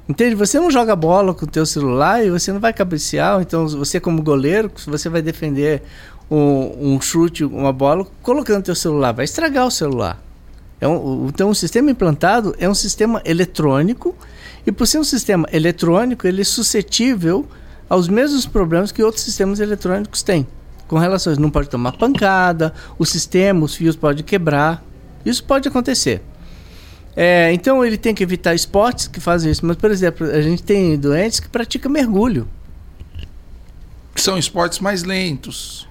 Entende? 0.06 0.34
Você 0.34 0.60
não 0.60 0.70
joga 0.70 0.94
bola 0.94 1.32
com 1.32 1.46
o 1.46 1.48
teu 1.48 1.64
celular 1.64 2.22
e 2.22 2.28
você 2.28 2.52
não 2.52 2.60
vai 2.60 2.74
cabecear, 2.74 3.40
então 3.40 3.66
você 3.66 3.98
como 3.98 4.22
goleiro, 4.22 4.70
você 4.86 5.08
vai 5.08 5.22
defender 5.22 5.82
um, 6.30 6.92
um 6.92 7.00
chute, 7.00 7.46
uma 7.46 7.72
bola, 7.72 8.06
colocando 8.22 8.62
teu 8.62 8.74
celular, 8.74 9.12
vai 9.12 9.24
estragar 9.24 9.66
o 9.66 9.70
celular. 9.70 10.22
É 10.78 10.86
um, 10.86 11.28
então 11.28 11.48
o 11.48 11.54
sistema 11.54 11.90
implantado 11.90 12.54
é 12.58 12.68
um 12.68 12.74
sistema 12.74 13.22
eletrônico 13.24 14.14
e 14.66 14.72
por 14.72 14.86
ser 14.86 14.98
um 14.98 15.04
sistema 15.04 15.46
eletrônico, 15.52 16.26
ele 16.26 16.40
é 16.40 16.44
suscetível 16.44 17.46
aos 17.88 18.08
mesmos 18.08 18.46
problemas 18.46 18.90
que 18.90 19.02
outros 19.02 19.24
sistemas 19.24 19.60
eletrônicos 19.60 20.22
têm. 20.22 20.46
Com 20.88 20.98
relação 20.98 21.30
a 21.30 21.32
isso, 21.32 21.42
não 21.42 21.50
pode 21.50 21.68
tomar 21.68 21.92
pancada, 21.92 22.72
o 22.98 23.04
sistema, 23.04 23.64
os 23.64 23.74
fios 23.74 23.96
podem 23.96 24.24
quebrar. 24.24 24.82
Isso 25.24 25.42
pode 25.44 25.68
acontecer. 25.68 26.22
É, 27.16 27.52
então 27.52 27.84
ele 27.84 27.96
tem 27.96 28.14
que 28.14 28.22
evitar 28.22 28.54
esportes 28.54 29.06
que 29.06 29.20
fazem 29.20 29.50
isso. 29.50 29.64
Mas, 29.64 29.76
por 29.76 29.90
exemplo, 29.90 30.26
a 30.26 30.40
gente 30.42 30.62
tem 30.62 30.98
doentes 30.98 31.40
que 31.40 31.48
praticam 31.48 31.90
mergulho. 31.90 32.48
Que 34.14 34.20
são 34.20 34.36
esportes 34.36 34.78
mais 34.80 35.02
lentos. 35.04 35.88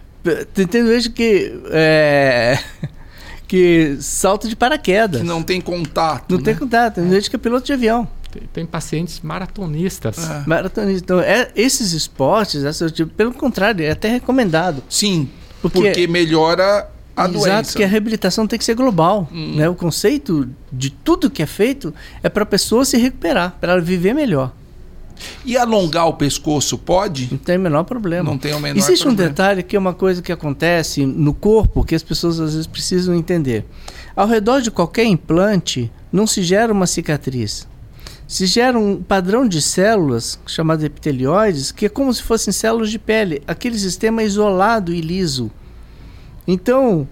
Tem, 0.53 0.67
tem 0.67 0.83
doentes 0.83 1.07
que. 1.07 1.59
É, 1.71 2.59
que 3.47 3.97
salta 3.99 4.47
de 4.47 4.55
paraquedas. 4.55 5.21
Que 5.21 5.27
não 5.27 5.41
tem 5.41 5.59
contato. 5.59 6.31
Não 6.31 6.37
né? 6.37 6.43
tem 6.43 6.55
contato. 6.55 6.95
Tem 6.95 7.07
doente 7.07 7.29
que 7.29 7.35
é 7.35 7.39
piloto 7.39 7.65
de 7.65 7.73
avião. 7.73 8.07
Tem, 8.33 8.43
tem 8.51 8.65
pacientes 8.65 9.19
maratonistas. 9.21 10.17
É. 10.17 10.43
Maratonistas. 10.47 11.01
Então, 11.03 11.19
é, 11.19 11.51
esses 11.55 11.93
esportes, 11.93 12.63
essa, 12.63 12.89
tipo, 12.89 13.13
pelo 13.13 13.33
contrário, 13.33 13.85
é 13.85 13.91
até 13.91 14.09
recomendado. 14.09 14.83
Sim, 14.89 15.29
Porque- 15.61 15.81
porque, 15.81 16.07
melhora 16.07 16.89
a 17.15 17.25
Exato, 17.29 17.39
doença. 17.39 17.77
que 17.77 17.83
a 17.83 17.87
reabilitação 17.87 18.47
tem 18.47 18.57
que 18.57 18.65
ser 18.65 18.73
global. 18.75 19.29
Hum. 19.31 19.53
Né? 19.55 19.69
O 19.69 19.75
conceito 19.75 20.49
de 20.71 20.89
tudo 20.89 21.29
que 21.29 21.43
é 21.43 21.45
feito 21.45 21.93
é 22.23 22.29
para 22.29 22.41
a 22.43 22.45
pessoa 22.45 22.83
se 22.85 22.97
recuperar, 22.97 23.55
para 23.61 23.73
ela 23.73 23.81
viver 23.81 24.13
melhor. 24.13 24.51
E 25.45 25.55
alongar 25.55 26.07
o 26.07 26.13
pescoço 26.15 26.75
pode? 26.75 27.27
Não 27.31 27.37
tem 27.37 27.55
o 27.55 27.59
menor 27.59 27.83
problema. 27.83 28.29
Não 28.31 28.37
tem 28.37 28.51
o 28.53 28.59
menor 28.59 28.77
Existe 28.79 29.03
um 29.03 29.11
problema. 29.11 29.29
detalhe 29.29 29.63
que 29.63 29.75
é 29.75 29.79
uma 29.79 29.93
coisa 29.93 30.23
que 30.23 30.31
acontece 30.31 31.05
no 31.05 31.33
corpo 31.35 31.83
que 31.85 31.93
as 31.93 32.01
pessoas 32.01 32.39
às 32.39 32.51
vezes 32.53 32.67
precisam 32.67 33.13
entender. 33.13 33.63
Ao 34.15 34.27
redor 34.27 34.59
de 34.59 34.71
qualquer 34.71 35.05
implante 35.05 35.91
não 36.11 36.25
se 36.25 36.41
gera 36.41 36.73
uma 36.73 36.87
cicatriz. 36.87 37.67
Se 38.33 38.47
gera 38.47 38.79
um 38.79 38.99
padrão 38.99 39.47
de 39.47 39.61
células 39.61 40.39
chamado 40.47 40.83
epitelioides, 40.83 41.71
que 41.71 41.85
é 41.85 41.89
como 41.89 42.11
se 42.11 42.23
fossem 42.23 42.51
células 42.51 42.89
de 42.89 42.97
pele, 42.97 43.43
aquele 43.45 43.77
sistema 43.77 44.23
isolado 44.23 44.91
e 44.91 44.99
liso. 45.01 45.51
Então, 46.47 47.07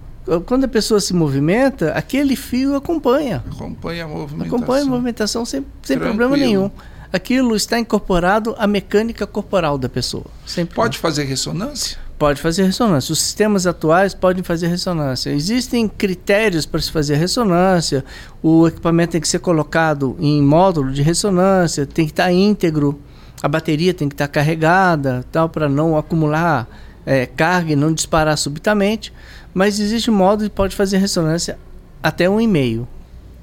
quando 0.48 0.64
a 0.64 0.68
pessoa 0.68 0.99
se 0.99 1.14
movimenta, 1.14 1.91
aquele 1.91 2.35
fio 2.35 2.76
acompanha. 2.76 3.43
Acompanha 3.52 4.06
a 4.06 4.07
movimentação. 4.07 4.57
Acompanha 4.57 4.81
a 4.81 4.88
movimentação 4.88 5.45
sem, 5.45 5.64
sem 5.84 5.95
Tranquilo. 5.95 6.18
problema 6.18 6.43
nenhum. 6.43 6.72
Aquilo 7.14 7.56
está 7.56 7.77
incorporado 7.77 8.56
à 8.57 8.65
mecânica 8.65 9.27
corporal 9.27 9.77
da 9.77 9.88
pessoa. 9.88 10.26
Pode 10.73 10.98
fazer 10.98 11.26
ressonância? 11.26 11.99
Pode 12.22 12.39
fazer 12.39 12.65
ressonância. 12.65 13.11
Os 13.14 13.19
sistemas 13.19 13.65
atuais 13.65 14.14
podem 14.14 14.43
fazer 14.43 14.68
ressonância. 14.68 15.31
Existem 15.31 15.88
critérios 15.88 16.68
para 16.68 16.80
se 16.80 16.91
fazer 16.91 17.15
ressonância. 17.15 18.06
O 18.43 18.68
equipamento 18.68 19.14
tem 19.14 19.22
que 19.22 19.27
ser 19.27 19.39
colocado 19.39 20.15
em 20.19 20.39
módulo 20.39 20.91
de 20.91 21.02
ressonância, 21.02 21.84
tem 21.84 22.06
que 22.06 22.11
estar 22.11 22.31
íntegro, 22.31 23.02
a 23.41 23.48
bateria 23.48 23.91
tem 23.91 24.07
que 24.07 24.14
estar 24.14 24.27
carregada, 24.27 25.26
tal, 25.31 25.49
para 25.49 25.68
não 25.68 25.98
acumular 25.98 26.68
eh, 27.07 27.26
carga 27.26 27.73
e 27.73 27.76
não 27.76 27.91
disparar 27.91 28.38
subitamente. 28.38 29.11
Mas 29.52 29.80
existe 29.80 30.11
um 30.11 30.15
modo 30.15 30.43
que 30.43 30.52
pode 30.52 30.76
fazer 30.76 30.99
ressonância 30.99 31.57
até 32.03 32.26
1,5. 32.26 32.85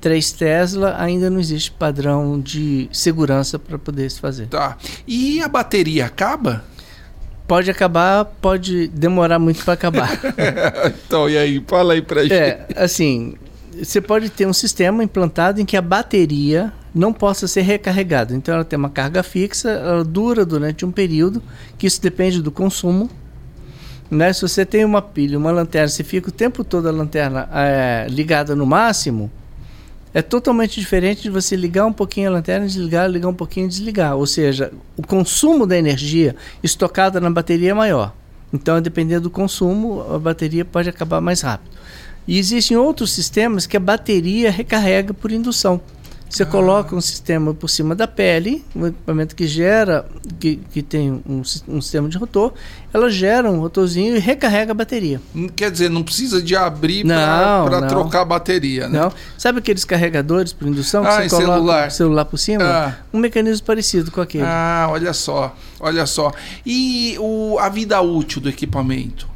3 0.00 0.30
Tesla 0.30 0.94
ainda 1.00 1.28
não 1.28 1.40
existe 1.40 1.72
padrão 1.72 2.38
de 2.38 2.88
segurança 2.92 3.59
para 3.59 3.76
poder 3.76 4.09
se 4.09 4.20
fazer. 4.20 4.46
Tá. 4.46 4.78
E 5.05 5.42
a 5.42 5.48
bateria 5.48 6.06
acaba? 6.06 6.62
Pode 7.49 7.70
acabar, 7.70 8.27
pode 8.27 8.89
demorar 8.89 9.39
muito 9.39 9.65
para 9.65 9.73
acabar. 9.73 10.20
então, 11.07 11.31
e 11.31 11.39
aí? 11.39 11.65
Fala 11.66 11.95
aí 11.95 12.03
pra 12.03 12.23
gente. 12.23 12.35
É, 12.35 12.66
assim, 12.77 13.35
você 13.83 14.03
pode 14.03 14.29
ter 14.29 14.47
um 14.47 14.53
sistema 14.53 15.03
implantado 15.03 15.59
em 15.59 15.65
que 15.65 15.75
a 15.75 15.81
bateria 15.81 16.70
não 16.95 17.12
possa 17.12 17.49
ser 17.49 17.62
recarregada. 17.62 18.35
Então 18.35 18.55
ela 18.55 18.65
tem 18.65 18.79
uma 18.79 18.91
carga 18.91 19.23
fixa, 19.23 19.70
ela 19.70 20.05
dura 20.05 20.45
durante 20.45 20.85
um 20.85 20.91
período, 20.91 21.43
que 21.79 21.87
isso 21.87 22.03
depende 22.03 22.43
do 22.43 22.51
consumo. 22.51 23.09
Né? 24.11 24.33
Se 24.33 24.43
você 24.43 24.66
tem 24.66 24.85
uma 24.85 25.01
pilha, 25.01 25.39
uma 25.39 25.51
lanterna, 25.51 25.89
você 25.89 26.05
fica 26.05 26.29
o 26.29 26.33
tempo 26.33 26.62
todo 26.62 26.87
a 26.87 26.93
lanterna 26.93 27.49
é, 27.53 28.07
ligada 28.11 28.55
no 28.55 28.66
máximo, 28.66 29.31
é 30.14 30.22
totalmente 30.22 30.80
diferente 30.80 31.22
de 31.22 31.30
você 31.30 31.55
ligar 31.55 31.86
um 31.86 31.93
pouquinho 31.93 32.28
a 32.28 32.32
lanterna, 32.32 32.66
desligar, 32.66 33.09
ligar 33.09 33.28
um 33.28 33.35
pouquinho 33.35 33.66
e 33.66 33.68
desligar. 33.68 34.16
Ou 34.16 34.26
seja, 34.26 34.72
o 34.97 35.06
consumo 35.06 35.66
da 35.66 35.76
energia 35.76 36.35
estocada 36.62 37.20
na 37.20 37.30
bateria 37.30 37.70
é 37.70 37.74
maior. 37.74 38.14
Então, 38.52 38.80
dependendo 38.80 39.22
do 39.22 39.30
consumo, 39.30 40.02
a 40.12 40.18
bateria 40.18 40.64
pode 40.64 40.89
acabar 40.89 41.20
mais 41.20 41.43
rápido. 41.43 41.76
E 42.26 42.39
existem 42.39 42.76
outros 42.76 43.12
sistemas 43.12 43.66
que 43.66 43.76
a 43.76 43.80
bateria 43.80 44.51
recarrega 44.51 45.14
por 45.14 45.32
indução. 45.32 45.80
Você 46.28 46.44
coloca 46.44 46.94
um 46.94 47.00
sistema 47.00 47.55
por 47.55 47.68
cima 47.68 47.94
da 47.94 48.06
pele, 48.06 48.62
um 48.76 48.86
equipamento 48.86 49.34
que 49.34 49.46
gera, 49.46 50.06
que, 50.38 50.56
que 50.72 50.82
tem 50.82 51.10
um, 51.26 51.42
um 51.66 51.80
sistema 51.80 52.09
de 52.09 52.18
rotor, 52.18 52.52
ela 52.92 53.10
gera 53.10 53.50
um 53.50 53.60
rotorzinho 53.60 54.14
e 54.16 54.18
recarrega 54.18 54.72
a 54.72 54.74
bateria. 54.74 55.20
Quer 55.56 55.70
dizer, 55.70 55.88
não 55.88 56.02
precisa 56.02 56.42
de 56.42 56.55
abrir 56.55 57.05
para 57.06 57.86
trocar 57.86 58.20
a 58.20 58.24
bateria, 58.24 58.88
né? 58.88 59.00
Não? 59.00 59.12
Sabe 59.38 59.59
aqueles 59.60 59.84
carregadores 59.84 60.52
por 60.52 60.68
indução 60.68 61.02
que 61.02 61.09
Ah, 61.09 61.22
você 61.22 61.28
coloca 61.30 61.52
celular. 61.55 61.88
o 61.88 61.90
celular 61.90 62.24
por 62.26 62.38
cima? 62.38 62.64
Ah. 62.64 62.94
Um 63.12 63.18
mecanismo 63.18 63.66
parecido 63.66 64.10
com 64.10 64.20
aquele. 64.20 64.44
Ah, 64.46 64.88
olha 64.90 65.12
só, 65.12 65.56
olha 65.80 66.05
só. 66.06 66.32
E 66.64 67.16
o, 67.18 67.59
a 67.59 67.68
vida 67.68 68.00
útil 68.00 68.40
do 68.40 68.48
equipamento? 68.48 69.26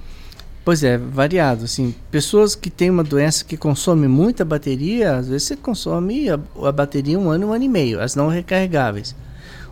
Pois 0.65 0.85
é, 0.85 0.97
variado. 0.97 1.65
Assim, 1.65 1.95
pessoas 2.11 2.55
que 2.55 2.71
têm 2.71 2.91
uma 2.91 3.03
doença 3.03 3.45
que 3.45 3.57
consome 3.57 4.07
muita 4.07 4.45
bateria, 4.45 5.17
às 5.17 5.29
vezes 5.29 5.49
você 5.49 5.57
consome 5.57 6.29
a, 6.31 6.39
a 6.63 6.73
bateria 6.73 7.19
um 7.19 7.31
ano, 7.31 7.49
um 7.49 7.53
ano 7.53 7.65
e 7.65 7.69
meio, 7.69 8.01
as 8.01 8.15
não 8.15 8.29
recarregáveis. 8.29 9.15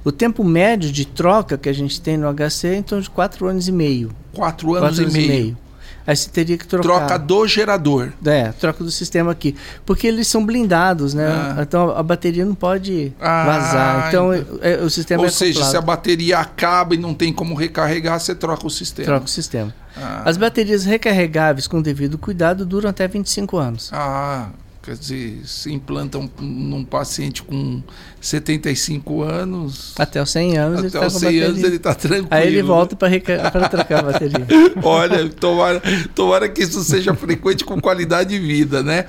O 0.03 0.11
tempo 0.11 0.43
médio 0.43 0.91
de 0.91 1.05
troca 1.05 1.59
que 1.59 1.69
a 1.69 1.73
gente 1.73 2.01
tem 2.01 2.17
no 2.17 2.33
HC 2.33 2.69
é 2.69 2.77
em 2.77 2.83
torno 2.83 3.03
de 3.03 3.11
4 3.11 3.47
anos 3.47 3.69
e 3.69 3.73
meio. 3.73 4.11
Quatro 4.33 4.75
anos, 4.75 4.99
Quatro 4.99 5.19
e, 5.19 5.29
meio. 5.29 5.59
Aí 6.06 6.16
você 6.16 6.28
teria 6.31 6.56
que 6.59 6.66
trocar. 6.66 6.82
Troca 6.89 7.18
do 7.18 7.47
gerador. 7.47 8.12
É, 8.24 8.52
troca 8.52 8.82
do 8.82 8.90
sistema 8.90 9.31
aqui. 9.32 9.55
Porque 9.86 10.06
eles 10.06 10.27
são 10.27 10.44
blindados, 10.44 11.14
né? 11.14 11.27
Ah. 11.28 11.62
Então 11.62 11.90
a 11.97 12.02
bateria 12.02 12.44
não 12.44 12.55
pode 12.55 13.12
Ah, 13.20 13.44
vazar. 13.47 14.09
Então 14.09 14.32
é- 14.32 14.44
é- 14.62 14.77
o 14.82 14.90
sistema 14.90 15.20
Ou 15.22 15.28
é 15.28 15.31
seja, 15.31 15.64
se 15.64 15.77
a 15.77 15.81
bateria 15.81 16.39
acaba 16.39 16.94
e 16.94 16.98
não 16.98 17.14
tem 17.14 17.32
como 17.32 17.55
recarregar, 17.55 18.18
você 18.18 18.35
troca 18.35 18.66
o 18.66 18.70
sistema. 18.70 19.06
Troca 19.06 19.27
o 19.27 19.28
sistema. 19.28 19.74
Ah, 19.97 20.22
As 20.24 20.36
baterias 20.36 20.85
recarregáveis 20.85 21.66
com 21.66 21.81
devido 21.82 22.16
cuidado 22.16 22.64
duram 22.64 22.89
até 22.90 23.06
25 23.06 23.56
anos. 23.56 23.90
ah, 23.93 24.48
quer 24.82 24.97
dizer, 24.97 25.43
se 25.44 25.73
implantam 25.73 26.31
num 26.40 26.85
paciente 26.85 27.43
com 27.43 27.82
75 28.20 29.23
anos, 29.23 29.94
Até 29.98 30.23
os 30.23 30.31
100 30.31 30.57
anos 30.59 30.78
ele 30.78 30.89
até 30.89 30.98
está 30.98 31.01
com 31.01 31.07
a 31.07 31.11
100 31.11 31.20
bateria. 31.20 31.47
anos 31.47 31.62
ele 31.62 31.77
está 31.77 31.94
tranquilo. 31.94 32.28
Aí 32.31 32.47
ele 32.47 32.57
né? 32.57 32.62
volta 32.62 32.97
para 32.97 33.69
trocar 33.69 33.98
a 33.98 34.02
bateria. 34.02 34.47
Olha, 34.82 35.28
tomara, 35.28 35.82
tomara 36.15 36.48
que 36.48 36.62
isso 36.62 36.82
seja 36.82 37.15
frequente 37.15 37.65
com 37.65 37.81
qualidade 37.81 38.31
de 38.31 38.39
vida, 38.39 38.82
né? 38.82 39.07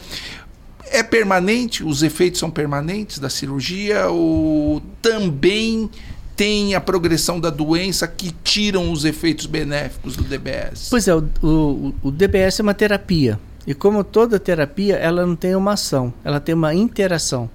É 0.89 1.01
permanente? 1.01 1.85
Os 1.85 2.03
efeitos 2.03 2.39
são 2.39 2.51
permanentes 2.51 3.17
da 3.17 3.29
cirurgia 3.29 4.09
ou 4.09 4.81
também 5.01 5.89
tem 6.35 6.75
a 6.75 6.81
progressão 6.81 7.39
da 7.39 7.49
doença 7.49 8.07
que 8.07 8.31
tiram 8.43 8.91
os 8.91 9.05
efeitos 9.05 9.45
benéficos 9.45 10.17
do 10.17 10.23
DBS? 10.23 10.87
Pois 10.89 11.07
é, 11.07 11.15
o, 11.15 11.23
o, 11.41 11.95
o 12.03 12.11
DBS 12.11 12.59
é 12.59 12.63
uma 12.63 12.73
terapia. 12.73 13.39
E 13.65 13.73
como 13.73 14.03
toda 14.03 14.39
terapia, 14.39 14.95
ela 14.95 15.25
não 15.25 15.35
tem 15.35 15.55
uma 15.55 15.73
ação, 15.73 16.13
ela 16.23 16.39
tem 16.39 16.55
uma 16.55 16.73
interação. 16.73 17.49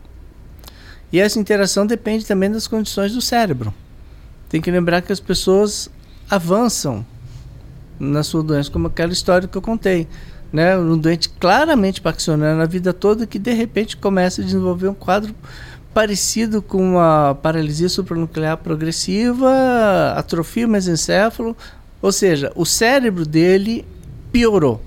E 1.13 1.21
essa 1.21 1.39
interação 1.39 1.87
depende 1.87 2.27
também 2.27 2.51
das 2.51 2.67
condições 2.67 3.13
do 3.13 3.21
cérebro. 3.21 3.73
Tem 4.49 4.61
que 4.61 4.71
lembrar 4.71 5.03
que 5.03 5.13
as 5.13 5.21
pessoas 5.21 5.91
avançam 6.31 7.05
na 7.99 8.23
sua 8.23 8.43
doença, 8.43 8.71
como 8.71 8.87
aquela 8.87 9.13
história 9.13 9.49
que 9.49 9.57
eu 9.57 9.63
contei. 9.63 10.07
Né? 10.53 10.77
Um 10.79 10.97
doente 10.97 11.29
claramente 11.29 12.01
parkinsoniano 12.01 12.63
a 12.63 12.67
vida 12.67 12.93
toda 12.93 13.27
que 13.27 13.39
de 13.39 13.53
repente 13.53 13.97
começa 13.97 14.41
a 14.41 14.45
desenvolver 14.45 14.89
um 14.89 14.95
quadro 14.95 15.35
parecido 15.93 16.61
com 16.61 16.79
uma 16.79 17.35
paralisia 17.43 17.89
supranuclear 17.89 18.59
progressiva, 18.59 19.51
atrofia 20.15 20.69
mesencéfalo, 20.69 21.57
ou 22.03 22.13
seja, 22.13 22.53
o 22.55 22.67
cérebro 22.67 23.25
dele 23.25 23.85
piorou. 24.31 24.81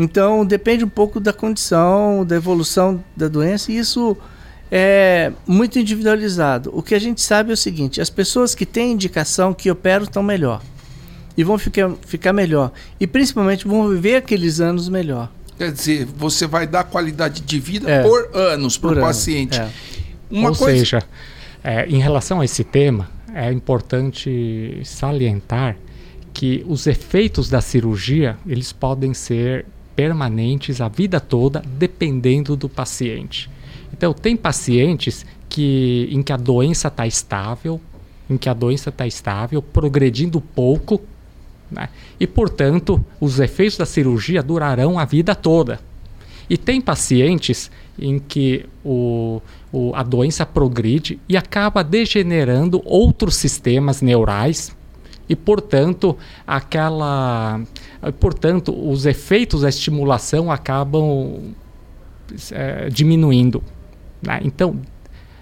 Então 0.00 0.46
depende 0.46 0.82
um 0.82 0.88
pouco 0.88 1.20
da 1.20 1.32
condição, 1.32 2.24
da 2.24 2.36
evolução 2.36 3.04
da 3.14 3.28
doença, 3.28 3.70
e 3.70 3.76
isso 3.76 4.16
é 4.70 5.30
muito 5.46 5.78
individualizado. 5.78 6.70
O 6.72 6.82
que 6.82 6.94
a 6.94 6.98
gente 6.98 7.20
sabe 7.20 7.50
é 7.50 7.52
o 7.54 7.56
seguinte: 7.56 8.00
as 8.00 8.08
pessoas 8.08 8.54
que 8.54 8.64
têm 8.64 8.92
indicação 8.92 9.52
que 9.52 9.70
operam 9.70 10.04
estão 10.04 10.22
melhor. 10.22 10.62
e 11.36 11.44
vão 11.44 11.58
ficar, 11.58 11.90
ficar 12.06 12.32
melhor. 12.32 12.72
E 12.98 13.06
principalmente 13.06 13.66
vão 13.66 13.88
viver 13.88 14.16
aqueles 14.16 14.58
anos 14.60 14.88
melhor. 14.88 15.30
Quer 15.58 15.72
dizer, 15.72 16.06
você 16.06 16.46
vai 16.46 16.66
dar 16.66 16.84
qualidade 16.84 17.42
de 17.42 17.60
vida 17.60 17.90
é. 17.90 18.02
por 18.02 18.30
anos 18.34 18.78
para 18.78 18.92
o 18.92 19.00
paciente. 19.00 19.60
É. 19.60 19.68
Uma 20.30 20.50
Ou 20.50 20.56
coisa... 20.56 20.78
seja, 20.78 21.02
é, 21.62 21.86
em 21.86 21.98
relação 21.98 22.40
a 22.40 22.44
esse 22.44 22.64
tema, 22.64 23.08
é 23.34 23.52
importante 23.52 24.80
salientar 24.84 25.76
que 26.32 26.64
os 26.66 26.86
efeitos 26.86 27.50
da 27.50 27.60
cirurgia 27.60 28.38
eles 28.46 28.72
podem 28.72 29.12
ser 29.12 29.66
permanentes 29.94 30.80
a 30.80 30.88
vida 30.88 31.20
toda, 31.20 31.62
dependendo 31.78 32.56
do 32.56 32.68
paciente. 32.68 33.50
Então, 33.92 34.12
tem 34.12 34.36
pacientes 34.36 35.26
que, 35.48 36.08
em 36.10 36.22
que 36.22 36.32
a 36.32 36.36
doença 36.36 36.88
está 36.88 37.06
estável, 37.06 37.80
em 38.28 38.36
que 38.36 38.48
a 38.48 38.54
doença 38.54 38.90
está 38.90 39.06
estável, 39.06 39.60
progredindo 39.60 40.40
pouco, 40.40 41.00
né? 41.70 41.88
e, 42.18 42.26
portanto, 42.26 43.04
os 43.20 43.40
efeitos 43.40 43.76
da 43.76 43.86
cirurgia 43.86 44.42
durarão 44.42 44.98
a 44.98 45.04
vida 45.04 45.34
toda. 45.34 45.80
E 46.48 46.56
tem 46.56 46.80
pacientes 46.80 47.70
em 47.98 48.18
que 48.18 48.66
o, 48.84 49.40
o, 49.72 49.94
a 49.94 50.02
doença 50.02 50.44
progride 50.44 51.20
e 51.28 51.36
acaba 51.36 51.84
degenerando 51.84 52.82
outros 52.84 53.36
sistemas 53.36 54.02
neurais 54.02 54.74
e, 55.30 55.36
portanto, 55.36 56.18
aquela, 56.44 57.60
portanto, 58.18 58.74
os 58.76 59.06
efeitos 59.06 59.60
da 59.60 59.68
estimulação 59.68 60.50
acabam 60.50 61.54
é, 62.50 62.88
diminuindo. 62.88 63.62
Né? 64.20 64.40
Então, 64.42 64.80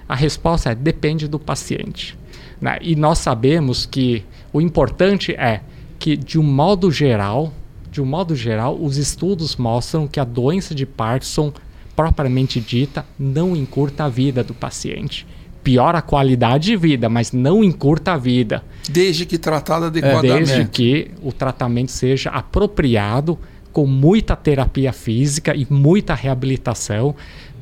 a 0.06 0.14
resposta 0.14 0.72
é 0.72 0.74
depende 0.74 1.26
do 1.26 1.38
paciente. 1.38 2.18
Né? 2.60 2.76
E 2.82 2.94
nós 2.94 3.16
sabemos 3.16 3.86
que 3.86 4.22
o 4.52 4.60
importante 4.60 5.32
é 5.32 5.62
que, 5.98 6.18
de 6.18 6.38
um 6.38 6.42
modo 6.42 6.90
geral, 6.90 7.50
de 7.90 8.02
um 8.02 8.04
modo 8.04 8.36
geral, 8.36 8.78
os 8.78 8.98
estudos 8.98 9.56
mostram 9.56 10.06
que 10.06 10.20
a 10.20 10.24
doença 10.24 10.74
de 10.74 10.84
Parkinson 10.84 11.50
propriamente 11.96 12.60
dita 12.60 13.06
não 13.18 13.56
encurta 13.56 14.04
a 14.04 14.08
vida 14.10 14.44
do 14.44 14.52
paciente 14.52 15.26
piora 15.62 15.98
a 15.98 16.02
qualidade 16.02 16.66
de 16.66 16.76
vida, 16.76 17.08
mas 17.08 17.32
não 17.32 17.62
encurta 17.62 18.12
a 18.12 18.16
vida. 18.16 18.62
Desde 18.88 19.26
que 19.26 19.38
tratado 19.38 19.86
adequadamente. 19.86 20.46
Desde 20.46 20.64
que 20.66 21.10
o 21.22 21.32
tratamento 21.32 21.90
seja 21.90 22.30
apropriado, 22.30 23.38
com 23.72 23.86
muita 23.86 24.34
terapia 24.34 24.92
física 24.92 25.54
e 25.54 25.66
muita 25.70 26.14
reabilitação, 26.14 27.14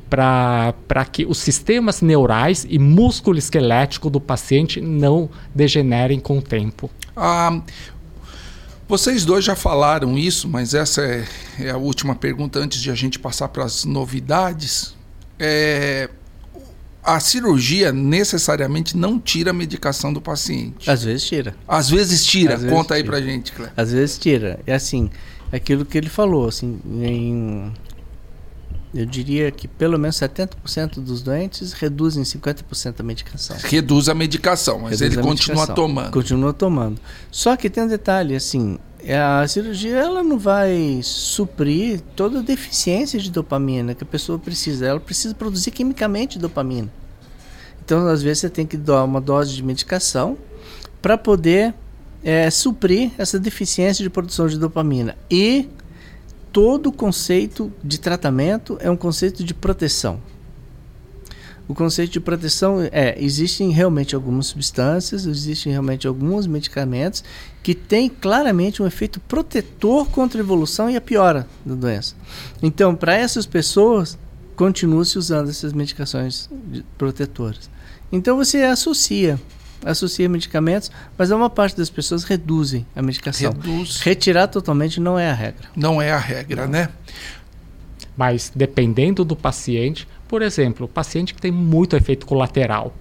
para 0.09 1.05
que 1.11 1.25
os 1.25 1.37
sistemas 1.37 2.01
neurais 2.01 2.65
e 2.69 2.79
músculo 2.79 3.37
esquelético 3.37 4.09
do 4.09 4.21
paciente 4.21 4.79
não 4.79 5.29
degenerem 5.53 6.19
com 6.19 6.37
o 6.37 6.41
tempo. 6.41 6.89
Ah, 7.15 7.61
vocês 8.87 9.25
dois 9.25 9.43
já 9.43 9.55
falaram 9.55 10.17
isso, 10.17 10.47
mas 10.47 10.73
essa 10.73 11.01
é, 11.01 11.25
é, 11.59 11.69
a 11.69 11.77
última 11.77 12.15
pergunta 12.15 12.57
antes 12.57 12.81
de 12.81 12.89
a 12.89 12.95
gente 12.95 13.19
passar 13.19 13.49
para 13.49 13.65
as 13.65 13.83
novidades. 13.83 14.95
É, 15.37 16.09
a 17.07 17.19
cirurgia 17.21 17.91
necessariamente 17.93 18.97
não 18.97 19.17
tira 19.17 19.51
a 19.51 19.53
medicação 19.53 20.11
do 20.11 20.19
paciente. 20.21 20.89
Às 20.89 21.03
vezes 21.03 21.23
tira. 21.25 21.55
Às 21.67 21.89
vezes 21.89 22.25
tira. 22.25 22.55
Às 22.55 22.63
Conta 22.65 22.69
vezes 22.69 22.91
aí 22.91 23.01
tira. 23.03 23.11
pra 23.11 23.21
gente, 23.21 23.51
Cleber. 23.53 23.73
Às 23.77 23.91
vezes 23.93 24.17
tira. 24.17 24.59
É 24.67 24.73
assim, 24.75 25.09
aquilo 25.51 25.85
que 25.85 25.97
ele 25.97 26.09
falou, 26.09 26.47
assim, 26.49 26.79
em, 27.01 27.71
eu 28.93 29.05
diria 29.05 29.51
que 29.51 29.67
pelo 29.67 29.97
menos 29.97 30.17
70% 30.17 30.99
dos 30.99 31.21
doentes 31.21 31.71
reduzem 31.73 32.23
50% 32.23 32.97
da 32.97 33.03
medicação. 33.03 33.55
Reduz 33.63 34.09
a 34.09 34.13
medicação, 34.13 34.79
mas 34.79 34.99
Reduz 34.99 35.17
ele 35.17 35.27
continua 35.27 35.55
medicação. 35.61 35.75
tomando. 35.75 36.11
Continua 36.11 36.53
tomando. 36.53 36.99
Só 37.31 37.55
que 37.55 37.69
tem 37.69 37.83
um 37.83 37.87
detalhe, 37.87 38.35
assim, 38.35 38.77
a 39.13 39.47
cirurgia 39.47 39.95
ela 39.95 40.23
não 40.23 40.37
vai 40.37 40.99
suprir 41.01 42.01
toda 42.15 42.39
a 42.39 42.41
deficiência 42.41 43.19
de 43.19 43.31
dopamina 43.31 43.95
que 43.95 44.03
a 44.03 44.07
pessoa 44.07 44.37
precisa. 44.37 44.85
Ela 44.85 44.99
precisa 44.99 45.33
produzir 45.33 45.71
quimicamente 45.71 46.37
dopamina. 46.37 46.91
Então, 47.83 48.05
às 48.07 48.21
vezes, 48.21 48.39
você 48.39 48.49
tem 48.49 48.65
que 48.65 48.75
dar 48.75 49.03
uma 49.05 49.21
dose 49.21 49.55
de 49.55 49.63
medicação 49.63 50.37
para 51.01 51.17
poder 51.17 51.73
é, 52.21 52.49
suprir 52.49 53.11
essa 53.17 53.39
deficiência 53.39 54.03
de 54.03 54.09
produção 54.09 54.47
de 54.47 54.59
dopamina. 54.59 55.15
E 55.31 55.69
todo 56.51 56.87
o 56.87 56.91
conceito 56.91 57.71
de 57.81 57.99
tratamento 57.99 58.77
é 58.81 58.91
um 58.91 58.97
conceito 58.97 59.43
de 59.43 59.53
proteção. 59.53 60.19
O 61.67 61.75
conceito 61.75 62.11
de 62.11 62.19
proteção 62.19 62.81
é: 62.91 63.15
existem 63.17 63.71
realmente 63.71 64.15
algumas 64.15 64.47
substâncias, 64.47 65.25
existem 65.25 65.71
realmente 65.71 66.07
alguns 66.07 66.47
medicamentos 66.47 67.23
que 67.67 67.75
têm 67.75 68.07
claramente 68.07 68.81
um 68.81 68.87
efeito 68.87 69.19
protetor 69.19 70.07
contra 70.07 70.39
a 70.39 70.41
evolução 70.41 70.89
e 70.89 70.95
a 70.95 71.01
piora 71.01 71.45
da 71.65 71.75
doença. 71.75 72.15
Então, 72.63 72.95
para 72.95 73.13
essas 73.13 73.45
pessoas, 73.45 74.17
continua-se 74.55 75.17
usando 75.17 75.49
essas 75.49 75.73
medicações 75.73 76.49
protetoras. 76.97 77.69
Então, 78.09 78.37
você 78.37 78.63
associa 78.63 79.37
associa 79.83 80.29
medicamentos, 80.29 80.89
mas 81.17 81.29
uma 81.29 81.49
parte 81.49 81.75
das 81.75 81.89
pessoas 81.89 82.23
reduzem 82.23 82.87
a 82.95 83.01
medicação. 83.01 83.51
Reduz. 83.51 83.99
Retirar 83.99 84.47
totalmente 84.47 85.01
não 85.01 85.19
é 85.19 85.29
a 85.29 85.33
regra. 85.33 85.67
Não 85.75 86.01
é 86.01 86.13
a 86.13 86.17
regra, 86.17 86.63
não. 86.63 86.71
né? 86.71 86.89
Mas 88.15 88.49
dependendo 88.55 89.25
do 89.25 89.35
paciente, 89.35 90.07
por 90.25 90.41
exemplo, 90.41 90.85
o 90.85 90.89
paciente 90.89 91.33
que 91.33 91.41
tem 91.41 91.51
muito 91.51 91.97
efeito 91.97 92.25
colateral. 92.25 92.95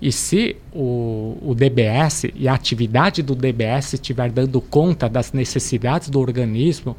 E 0.00 0.10
se 0.10 0.56
o, 0.72 1.36
o 1.42 1.54
DBS 1.54 2.26
e 2.34 2.48
a 2.48 2.54
atividade 2.54 3.22
do 3.22 3.34
DBS 3.34 3.94
estiver 3.94 4.30
dando 4.30 4.60
conta 4.60 5.08
das 5.08 5.32
necessidades 5.32 6.08
do 6.08 6.18
organismo 6.18 6.96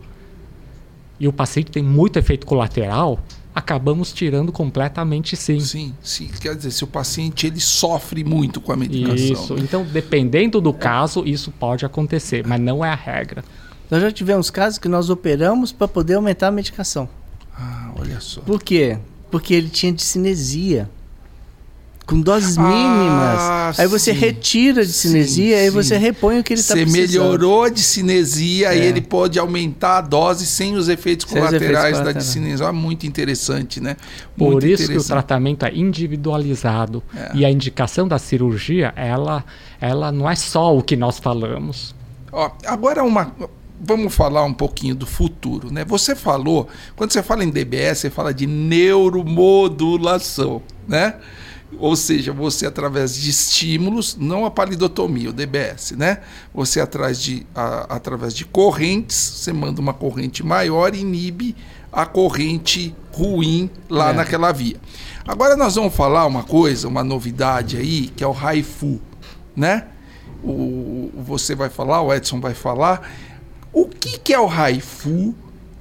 e 1.20 1.28
o 1.28 1.34
paciente 1.34 1.72
tem 1.72 1.82
muito 1.82 2.20
efeito 2.20 2.46
colateral, 2.46 3.20
acabamos 3.56 4.14
tirando 4.14 4.52
completamente 4.52 5.36
sim. 5.36 5.60
Sim, 5.60 5.96
sim. 6.02 6.30
Quer 6.40 6.56
dizer, 6.56 6.72
se 6.72 6.84
o 6.84 6.88
paciente 6.88 7.48
ele 7.48 7.60
sofre 7.60 8.24
muito 8.24 8.62
com 8.62 8.72
a 8.72 8.78
medicação. 8.78 9.16
Isso. 9.16 9.54
Né? 9.56 9.62
Então, 9.64 9.84
dependendo 9.84 10.62
do 10.62 10.72
caso, 10.72 11.24
isso 11.26 11.52
pode 11.52 11.86
acontecer, 11.86 12.46
mas 12.46 12.60
não 12.60 12.86
é 12.86 12.90
a 12.90 12.96
regra. 12.96 13.44
Nós 13.90 14.02
já 14.02 14.12
tivemos 14.12 14.50
casos 14.50 14.78
que 14.78 14.88
nós 14.88 15.10
operamos 15.10 15.72
para 15.72 15.88
poder 15.88 16.16
aumentar 16.16 16.48
a 16.48 16.52
medicação. 16.52 17.10
Ah, 17.58 17.92
olha 18.00 18.20
só. 18.22 18.42
Por 18.42 18.62
quê? 18.62 18.98
Porque 19.30 19.54
ele 19.54 19.70
tinha 19.70 19.96
cinesia 19.98 20.90
Com 22.12 22.20
doses 22.20 22.58
ah, 22.58 22.62
mínimas. 22.62 23.80
Aí 23.80 23.88
você 23.88 24.14
sim. 24.14 24.20
retira 24.20 24.86
de 24.86 24.92
cinesia, 24.92 25.56
sim, 25.56 25.64
aí 25.64 25.70
você 25.70 25.98
repõe 25.98 26.40
o 26.40 26.44
que 26.44 26.52
ele 26.52 26.60
está 26.60 26.74
precisando. 26.74 27.08
Você 27.08 27.18
melhorou 27.18 27.64
a 27.64 27.74
cinesia 27.74 28.74
é. 28.74 28.78
e 28.78 28.82
ele 28.82 29.00
pode 29.00 29.40
aumentar 29.40 30.00
a 30.00 30.02
dose 30.02 30.46
sem 30.46 30.76
os 30.76 30.90
efeitos 30.90 31.26
sem 31.26 31.38
colaterais 31.38 31.96
os 31.96 32.02
efeitos 32.02 32.14
da 32.14 32.20
cinesia. 32.20 32.68
Ah, 32.68 32.74
muito 32.74 33.08
interessante, 33.08 33.80
né? 33.80 33.96
Muito 34.36 34.52
Por 34.52 34.64
isso 34.66 34.92
que 34.92 34.98
o 34.98 35.04
tratamento 35.04 35.66
é 35.66 35.74
individualizado. 35.74 37.02
É. 37.16 37.32
E 37.34 37.46
a 37.46 37.50
indicação 37.50 38.06
da 38.06 38.20
cirurgia, 38.20 38.92
ela, 38.98 39.46
ela 39.80 40.12
não 40.12 40.30
é 40.30 40.36
só 40.36 40.76
o 40.76 40.84
que 40.84 40.98
nós 40.98 41.18
falamos. 41.18 41.96
Ó, 42.30 42.52
agora 42.66 43.06
uma 43.06 43.34
vamos 43.82 44.14
falar 44.14 44.44
um 44.44 44.54
pouquinho 44.54 44.94
do 44.94 45.08
futuro, 45.08 45.74
né? 45.74 45.86
Você 45.86 46.14
falou, 46.14 46.68
quando 46.96 47.14
você 47.14 47.24
fala 47.24 47.46
em 47.46 47.50
DBS, 47.50 48.00
você 48.00 48.10
fala 48.10 48.34
de 48.34 48.46
neuromodulação, 48.46 50.62
né? 50.86 51.16
Ou 51.80 51.96
seja, 51.96 52.34
você 52.34 52.66
através 52.66 53.16
de 53.16 53.30
estímulos, 53.30 54.18
não 54.20 54.46
a 54.46 54.52
palidotomia, 54.52 55.30
o 55.30 55.34
DBS, 55.34 55.92
né? 55.92 56.20
Você 56.54 56.80
atrás 56.80 57.20
de, 57.20 57.46
a, 57.56 57.96
através 57.96 58.34
de 58.34 58.46
correntes, 58.46 59.16
você 59.16 59.54
manda 59.54 59.80
uma 59.80 59.94
corrente 59.94 60.44
maior 60.46 60.94
e 60.94 61.00
inibe 61.00 61.56
a 61.92 62.06
corrente 62.06 62.96
ruim 63.12 63.70
lá 63.90 64.12
é. 64.12 64.14
naquela 64.14 64.52
via. 64.52 64.78
Agora 65.28 65.56
nós 65.56 65.76
vamos 65.76 65.94
falar 65.96 66.26
uma 66.26 66.44
coisa, 66.44 66.88
uma 66.88 67.04
novidade 67.04 67.78
aí, 67.78 68.08
que 68.08 68.24
é 68.24 68.28
o 68.28 68.32
Raifu, 68.32 69.00
né? 69.56 69.88
O, 70.44 71.12
você 71.16 71.54
vai 71.54 71.70
falar, 71.70 72.02
o 72.02 72.14
Edson 72.14 72.40
vai 72.40 72.54
falar, 72.54 73.10
o 73.72 73.86
que, 73.88 74.18
que 74.18 74.34
é 74.34 74.40
o 74.40 74.46
Raifu 74.48 75.36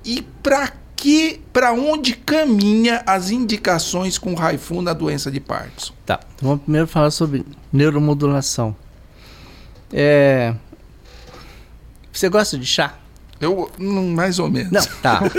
e 0.05 0.23
para 0.43 0.73
que, 1.01 1.41
para 1.51 1.73
onde 1.73 2.13
caminha 2.13 3.03
as 3.07 3.31
indicações 3.31 4.19
com 4.19 4.35
Raifu 4.35 4.83
na 4.83 4.93
doença 4.93 5.31
de 5.31 5.41
Parkinson? 5.41 5.95
Tá, 6.05 6.21
vamos 6.43 6.61
primeiro 6.61 6.87
falar 6.87 7.11
sobre 7.11 7.47
neuromodulação. 7.73 8.77
É... 9.91 10.55
Você 12.13 12.29
gosta 12.29 12.59
de 12.59 12.67
chá? 12.67 12.97
Eu, 13.41 13.71
hum, 13.81 14.13
mais 14.13 14.39
ou 14.39 14.51
menos. 14.51 14.71
Não, 14.71 14.83
tá. 15.01 15.23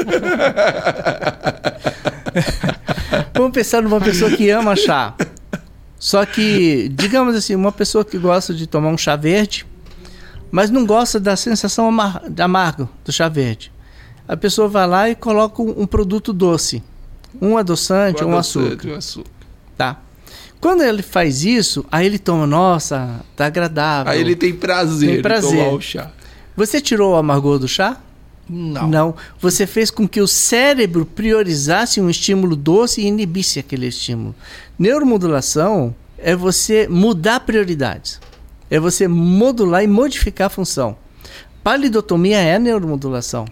vamos 3.35 3.51
pensar 3.51 3.83
numa 3.83 4.01
pessoa 4.01 4.31
que 4.31 4.49
ama 4.49 4.75
chá. 4.75 5.13
Só 5.99 6.25
que, 6.25 6.89
digamos 6.89 7.35
assim, 7.35 7.53
uma 7.53 7.71
pessoa 7.71 8.03
que 8.03 8.17
gosta 8.17 8.51
de 8.51 8.65
tomar 8.65 8.89
um 8.89 8.97
chá 8.97 9.15
verde, 9.15 9.67
mas 10.49 10.71
não 10.71 10.87
gosta 10.87 11.19
da 11.19 11.35
sensação 11.35 11.87
amar 11.87 12.23
amargo 12.39 12.89
do 13.05 13.11
chá 13.11 13.29
verde. 13.29 13.71
A 14.27 14.37
pessoa 14.37 14.67
vai 14.67 14.87
lá 14.87 15.09
e 15.09 15.15
coloca 15.15 15.61
um, 15.61 15.81
um 15.81 15.87
produto 15.87 16.31
doce, 16.31 16.83
um 17.41 17.57
adoçante, 17.57 18.23
um, 18.23 18.29
um 18.29 18.37
açúcar. 18.37 18.89
Um 18.89 18.95
açúcar. 18.95 19.29
Tá. 19.77 19.99
Quando 20.59 20.83
ele 20.83 21.01
faz 21.01 21.43
isso, 21.43 21.83
aí 21.91 22.05
ele 22.05 22.19
toma, 22.19 22.45
nossa, 22.45 23.21
tá 23.35 23.47
agradável. 23.47 24.11
Aí 24.11 24.21
ele 24.21 24.35
tem 24.35 24.53
prazer, 24.53 25.13
Tem 25.13 25.21
prazer. 25.21 25.53
em 25.59 25.63
tomar 25.63 25.75
o 25.75 25.81
chá. 25.81 26.11
Você 26.55 26.79
tirou 26.79 27.13
o 27.13 27.15
amargor 27.15 27.57
do 27.57 27.67
chá? 27.67 27.97
Não. 28.47 28.87
Não. 28.87 29.15
Você 29.39 29.65
fez 29.65 29.89
com 29.89 30.07
que 30.07 30.21
o 30.21 30.27
cérebro 30.27 31.05
priorizasse 31.05 31.99
um 31.99 32.09
estímulo 32.09 32.55
doce 32.55 33.01
e 33.01 33.07
inibisse 33.07 33.59
aquele 33.59 33.87
estímulo. 33.87 34.35
Neuromodulação 34.77 35.95
é 36.17 36.35
você 36.35 36.87
mudar 36.87 37.39
prioridades. 37.39 38.19
É 38.69 38.79
você 38.79 39.07
modular 39.07 39.83
e 39.83 39.87
modificar 39.87 40.47
a 40.47 40.49
função. 40.49 40.95
Palidotomia 41.63 42.37
é 42.37 42.59
neuromodulação. 42.59 43.45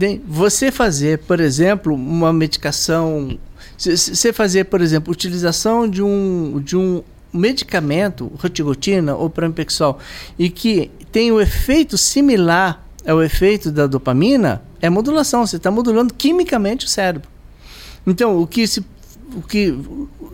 Bem, 0.00 0.22
você 0.26 0.72
fazer, 0.72 1.18
por 1.18 1.40
exemplo, 1.40 1.94
uma 1.94 2.32
medicação. 2.32 3.38
Você 3.76 4.32
fazer, 4.32 4.64
por 4.64 4.80
exemplo, 4.80 5.12
utilização 5.12 5.86
de 5.86 6.02
um, 6.02 6.58
de 6.64 6.74
um 6.74 7.02
medicamento, 7.30 8.32
rotigotina 8.38 9.14
ou 9.14 9.28
pramipexol, 9.28 9.98
e 10.38 10.48
que 10.48 10.90
tem 11.12 11.30
o 11.30 11.38
efeito 11.38 11.98
similar 11.98 12.82
ao 13.06 13.22
efeito 13.22 13.70
da 13.70 13.86
dopamina, 13.86 14.62
é 14.80 14.88
modulação. 14.88 15.46
Você 15.46 15.58
está 15.58 15.70
modulando 15.70 16.14
quimicamente 16.14 16.86
o 16.86 16.88
cérebro. 16.88 17.28
Então, 18.06 18.40
o 18.40 18.46
que 18.46 18.66
se. 18.66 18.82
O 19.36 19.42
que, 19.42 19.78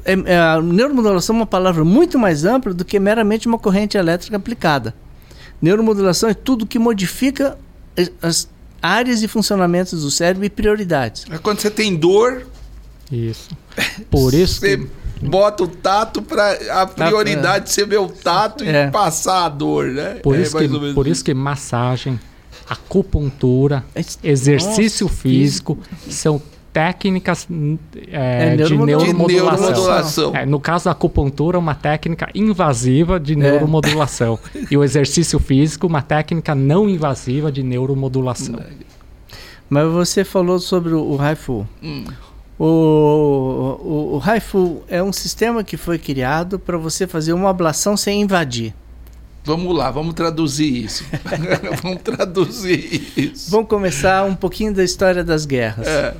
é, 0.04 0.12
é, 0.26 0.38
a 0.38 0.62
neuromodulação 0.62 1.34
é 1.34 1.38
uma 1.40 1.44
palavra 1.46 1.84
muito 1.84 2.16
mais 2.20 2.44
ampla 2.44 2.72
do 2.72 2.84
que 2.84 3.00
meramente 3.00 3.48
uma 3.48 3.58
corrente 3.58 3.98
elétrica 3.98 4.36
aplicada. 4.36 4.94
Neuromodulação 5.60 6.28
é 6.28 6.34
tudo 6.34 6.64
que 6.64 6.78
modifica 6.78 7.58
as- 7.96 8.12
as 8.22 8.55
áreas 8.82 9.22
e 9.22 9.28
funcionamentos 9.28 10.02
do 10.02 10.10
cérebro 10.10 10.44
e 10.44 10.50
prioridades. 10.50 11.24
É 11.30 11.38
quando 11.38 11.60
você 11.60 11.70
tem 11.70 11.94
dor, 11.96 12.46
Isso. 13.10 13.48
Por 14.10 14.34
isso 14.34 14.60
você 14.60 14.78
que 14.78 14.88
bota 15.26 15.64
o 15.64 15.68
tato 15.68 16.20
para 16.22 16.82
a 16.82 16.86
prioridade 16.86 17.70
ser 17.70 17.86
ver 17.86 17.98
o 17.98 18.08
tato 18.08 18.64
É. 18.64 18.86
e 18.88 18.90
passar 18.90 19.44
a 19.46 19.48
dor, 19.48 19.86
né? 19.86 20.14
Por, 20.22 20.36
é 20.36 20.42
isso, 20.42 20.56
que, 20.58 20.68
por 20.94 21.06
isso 21.06 21.24
que 21.24 21.32
massagem, 21.34 22.18
acupuntura, 22.68 23.84
Es- 23.94 24.18
exercício 24.22 25.06
Nossa, 25.06 25.18
físico 25.20 25.78
são 26.08 26.40
técnicas 26.76 27.48
é, 28.08 28.52
É 28.52 28.56
de 28.56 28.76
neuromodulação. 28.76 29.26
de 29.26 29.32
neuromodulação. 29.32 30.36
É, 30.36 30.44
no 30.44 30.60
caso 30.60 30.84
da 30.84 30.90
acupuntura, 30.90 31.58
uma 31.58 31.74
técnica 31.74 32.28
invasiva 32.34 33.18
de 33.18 33.34
neuromodulação. 33.34 34.38
E 34.70 34.76
o 34.76 34.84
exercício 34.84 35.38
físico, 35.38 35.86
uma 35.86 36.02
técnica 36.02 36.54
não 36.54 36.86
invasiva 36.86 37.50
de 37.50 37.62
neuromodulação. 37.62 38.60
Mas 39.70 39.90
você 39.90 40.22
falou 40.22 40.58
sobre 40.58 40.92
o, 40.92 41.02
o 41.02 41.18
Haifu. 41.18 41.66
Hum. 41.82 42.04
O, 42.58 42.64
o, 42.64 44.16
o 44.16 44.22
Haifu 44.22 44.82
é 44.86 45.02
um 45.02 45.14
sistema 45.14 45.64
que 45.64 45.78
foi 45.78 45.98
criado 45.98 46.58
para 46.58 46.76
você 46.76 47.06
fazer 47.06 47.32
uma 47.32 47.48
ablação 47.48 47.96
sem 47.96 48.20
invadir. 48.20 48.74
Vamos 49.42 49.74
lá, 49.74 49.90
vamos 49.90 50.12
traduzir 50.12 50.84
isso. 50.84 51.04
vamos 51.82 52.02
traduzir 52.02 53.12
isso. 53.16 53.50
Vamos 53.50 53.68
começar 53.68 54.24
um 54.24 54.34
pouquinho 54.34 54.74
da 54.74 54.84
história 54.84 55.24
das 55.24 55.46
guerras. 55.46 55.86
É. 55.86 56.14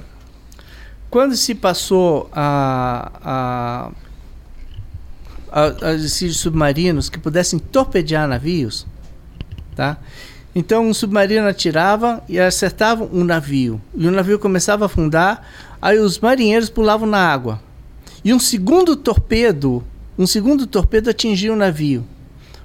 Quando 1.10 1.36
se 1.36 1.54
passou 1.54 2.28
a, 2.32 3.12
a, 3.22 3.90
a, 5.50 5.90
a 5.92 5.98
submarinos 5.98 7.08
que 7.08 7.18
pudessem 7.18 7.58
torpedear 7.58 8.26
navios, 8.26 8.86
tá? 9.74 9.98
Então 10.54 10.88
um 10.88 10.94
submarino 10.94 11.46
atirava 11.46 12.22
e 12.28 12.40
acertava 12.40 13.04
um 13.04 13.22
navio. 13.22 13.80
E 13.94 14.06
o 14.06 14.10
navio 14.10 14.38
começava 14.38 14.84
a 14.84 14.86
afundar, 14.86 15.46
aí 15.80 15.98
os 15.98 16.18
marinheiros 16.18 16.70
pulavam 16.70 17.06
na 17.06 17.18
água. 17.18 17.60
E 18.24 18.32
um 18.32 18.40
segundo 18.40 18.96
torpedo, 18.96 19.84
um 20.18 20.26
segundo 20.26 20.66
torpedo 20.66 21.10
atingia 21.10 21.52
o 21.52 21.56
navio. 21.56 22.04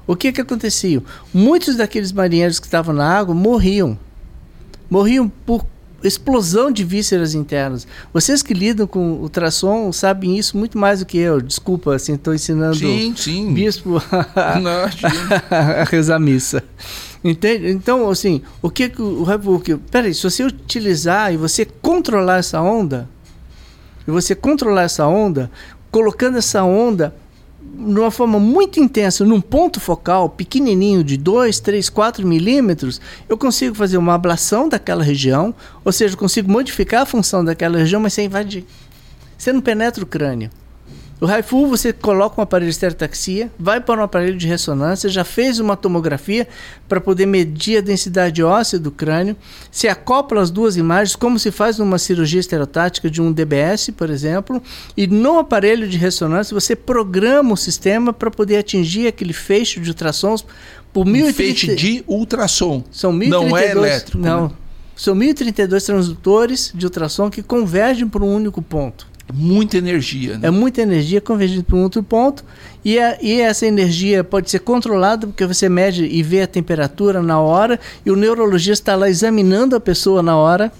O 0.07 0.15
que 0.15 0.31
que 0.31 0.41
acontecia? 0.41 1.03
Muitos 1.33 1.75
daqueles 1.75 2.11
marinheiros 2.11 2.59
que 2.59 2.65
estavam 2.65 2.95
na 2.95 3.05
água 3.05 3.35
morriam. 3.35 3.99
Morriam 4.89 5.29
por 5.29 5.65
explosão 6.03 6.71
de 6.71 6.83
vísceras 6.83 7.33
internas. 7.33 7.87
Vocês 8.13 8.41
que 8.41 8.53
lidam 8.53 8.87
com 8.87 9.13
ultrassom 9.13 9.91
sabem 9.91 10.37
isso 10.37 10.57
muito 10.57 10.77
mais 10.77 10.99
do 10.99 11.05
que 11.05 11.17
eu. 11.17 11.41
Desculpa, 11.41 11.95
assim, 11.95 12.13
estou 12.13 12.33
ensinando 12.33 12.75
Sim, 12.75 13.13
sim. 13.15 13.53
bispo 13.53 14.01
Não, 14.61 14.81
imagina. 14.81 15.43
a 15.49 15.83
rezar 15.85 16.19
missa. 16.19 16.63
Entende? 17.23 17.69
Então, 17.69 18.09
assim, 18.09 18.41
o 18.61 18.69
que 18.69 18.89
que 18.89 19.01
o 19.01 19.59
que 19.59 19.77
Peraí, 19.77 20.13
se 20.13 20.23
você 20.23 20.43
utilizar 20.43 21.31
e 21.33 21.37
você 21.37 21.65
controlar 21.65 22.37
essa 22.37 22.59
onda, 22.61 23.07
e 24.07 24.11
você 24.11 24.33
controlar 24.33 24.83
essa 24.83 25.05
onda, 25.05 25.51
colocando 25.91 26.37
essa 26.37 26.63
onda 26.63 27.13
de 27.63 27.99
uma 27.99 28.11
forma 28.11 28.39
muito 28.39 28.79
intensa, 28.79 29.25
num 29.25 29.41
ponto 29.41 29.79
focal 29.79 30.29
pequenininho 30.29 31.03
de 31.03 31.17
2, 31.17 31.59
3, 31.59 31.89
4 31.89 32.27
milímetros, 32.27 33.01
eu 33.27 33.37
consigo 33.37 33.75
fazer 33.75 33.97
uma 33.97 34.13
ablação 34.13 34.69
daquela 34.69 35.03
região, 35.03 35.53
ou 35.83 35.91
seja, 35.91 36.15
consigo 36.15 36.51
modificar 36.51 37.01
a 37.01 37.05
função 37.05 37.43
daquela 37.43 37.77
região, 37.77 38.01
mas 38.01 38.13
sem 38.13 38.25
invadir. 38.25 38.65
Você 39.37 39.51
não 39.51 39.61
penetra 39.61 40.03
o 40.03 40.07
crânio. 40.07 40.51
O 41.21 41.27
Raifu, 41.27 41.67
você 41.67 41.93
coloca 41.93 42.41
um 42.41 42.43
aparelho 42.43 42.71
de 42.71 42.73
estereotaxia, 42.73 43.51
vai 43.59 43.79
para 43.79 44.01
um 44.01 44.03
aparelho 44.03 44.35
de 44.35 44.47
ressonância, 44.47 45.07
já 45.07 45.23
fez 45.23 45.59
uma 45.59 45.77
tomografia 45.77 46.47
para 46.89 46.99
poder 46.99 47.27
medir 47.27 47.77
a 47.77 47.81
densidade 47.81 48.41
óssea 48.41 48.79
do 48.79 48.89
crânio, 48.89 49.35
se 49.69 49.87
acopla 49.87 50.41
as 50.41 50.49
duas 50.49 50.77
imagens, 50.77 51.15
como 51.15 51.37
se 51.37 51.51
faz 51.51 51.77
numa 51.77 51.99
cirurgia 51.99 52.39
estereotática 52.39 53.07
de 53.07 53.21
um 53.21 53.31
DBS, 53.31 53.91
por 53.95 54.09
exemplo, 54.09 54.59
e 54.97 55.05
no 55.05 55.37
aparelho 55.37 55.87
de 55.87 55.95
ressonância 55.95 56.55
você 56.55 56.75
programa 56.75 57.53
o 57.53 57.57
sistema 57.57 58.11
para 58.11 58.31
poder 58.31 58.57
atingir 58.57 59.05
aquele 59.05 59.31
feixe 59.31 59.79
de 59.79 59.89
ultrassons 59.89 60.43
por 60.91 61.05
Um 61.07 61.11
1030 61.11 61.33
feixe 61.37 61.75
de 61.75 62.03
ultrassom. 62.07 62.83
são 62.89 63.13
Não 63.13 63.55
é 63.55 63.61
1032 63.61 63.77
elétrico, 63.77 64.17
Não. 64.17 64.47
né? 64.47 64.51
São 64.95 65.13
1032 65.13 65.83
transdutores 65.83 66.71
de 66.73 66.83
ultrassom 66.83 67.29
que 67.29 67.43
convergem 67.43 68.07
para 68.07 68.23
um 68.23 68.35
único 68.35 68.59
ponto. 68.59 69.10
Muita 69.33 69.77
energia, 69.77 70.37
né? 70.37 70.47
É 70.47 70.51
muita 70.51 70.81
energia 70.81 71.21
convergindo 71.21 71.63
para 71.63 71.75
um 71.77 71.83
outro 71.83 72.03
ponto. 72.03 72.43
E, 72.83 72.99
a- 72.99 73.17
e 73.21 73.39
essa 73.39 73.65
energia 73.65 74.23
pode 74.23 74.49
ser 74.49 74.59
controlada 74.59 75.25
porque 75.27 75.45
você 75.45 75.69
mede 75.69 76.03
e 76.05 76.21
vê 76.21 76.41
a 76.41 76.47
temperatura 76.47 77.21
na 77.21 77.39
hora. 77.39 77.79
E 78.05 78.11
o 78.11 78.15
neurologista 78.15 78.71
está 78.91 78.95
lá 78.95 79.09
examinando 79.09 79.75
a 79.75 79.79
pessoa 79.79 80.21
na 80.21 80.35
hora. 80.35 80.71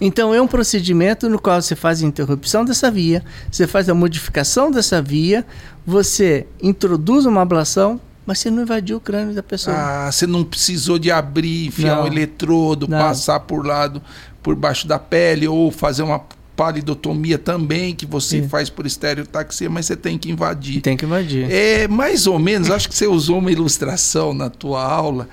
Então 0.00 0.32
é 0.34 0.40
um 0.40 0.46
procedimento 0.46 1.28
no 1.28 1.38
qual 1.38 1.60
você 1.60 1.74
faz 1.74 2.02
a 2.02 2.06
interrupção 2.06 2.64
dessa 2.64 2.90
via, 2.90 3.24
você 3.50 3.66
faz 3.66 3.88
a 3.88 3.94
modificação 3.94 4.70
dessa 4.70 5.00
via, 5.02 5.44
você 5.86 6.46
introduz 6.62 7.26
uma 7.26 7.42
ablação, 7.42 8.00
mas 8.26 8.38
você 8.38 8.50
não 8.50 8.62
invadiu 8.62 8.96
o 8.96 9.00
crânio 9.00 9.34
da 9.34 9.42
pessoa. 9.42 9.76
Ah, 9.76 10.12
você 10.12 10.26
não 10.26 10.44
precisou 10.44 10.98
de 10.98 11.10
abrir, 11.10 11.66
enfiar 11.66 11.96
Não. 11.96 12.04
um 12.04 12.06
eletrodo, 12.06 12.86
Não. 12.88 12.98
passar 12.98 13.40
por 13.40 13.66
lado, 13.66 14.00
por 14.42 14.54
baixo 14.54 14.86
da 14.86 14.98
pele, 14.98 15.46
ou 15.48 15.70
fazer 15.70 16.02
uma 16.02 16.20
palidotomia 16.56 17.38
também, 17.38 17.94
que 17.94 18.06
você 18.06 18.42
Sim. 18.42 18.48
faz 18.48 18.70
por 18.70 18.86
estereotaxia, 18.86 19.68
mas 19.68 19.86
você 19.86 19.96
tem 19.96 20.18
que 20.18 20.30
invadir. 20.30 20.80
Tem 20.80 20.96
que 20.96 21.04
invadir. 21.04 21.50
É, 21.50 21.88
mais 21.88 22.26
ou 22.26 22.38
menos, 22.38 22.70
acho 22.70 22.88
que 22.88 22.94
você 22.94 23.06
usou 23.06 23.38
uma 23.38 23.50
ilustração 23.50 24.32
na 24.32 24.48
tua 24.48 24.82
aula 24.82 25.28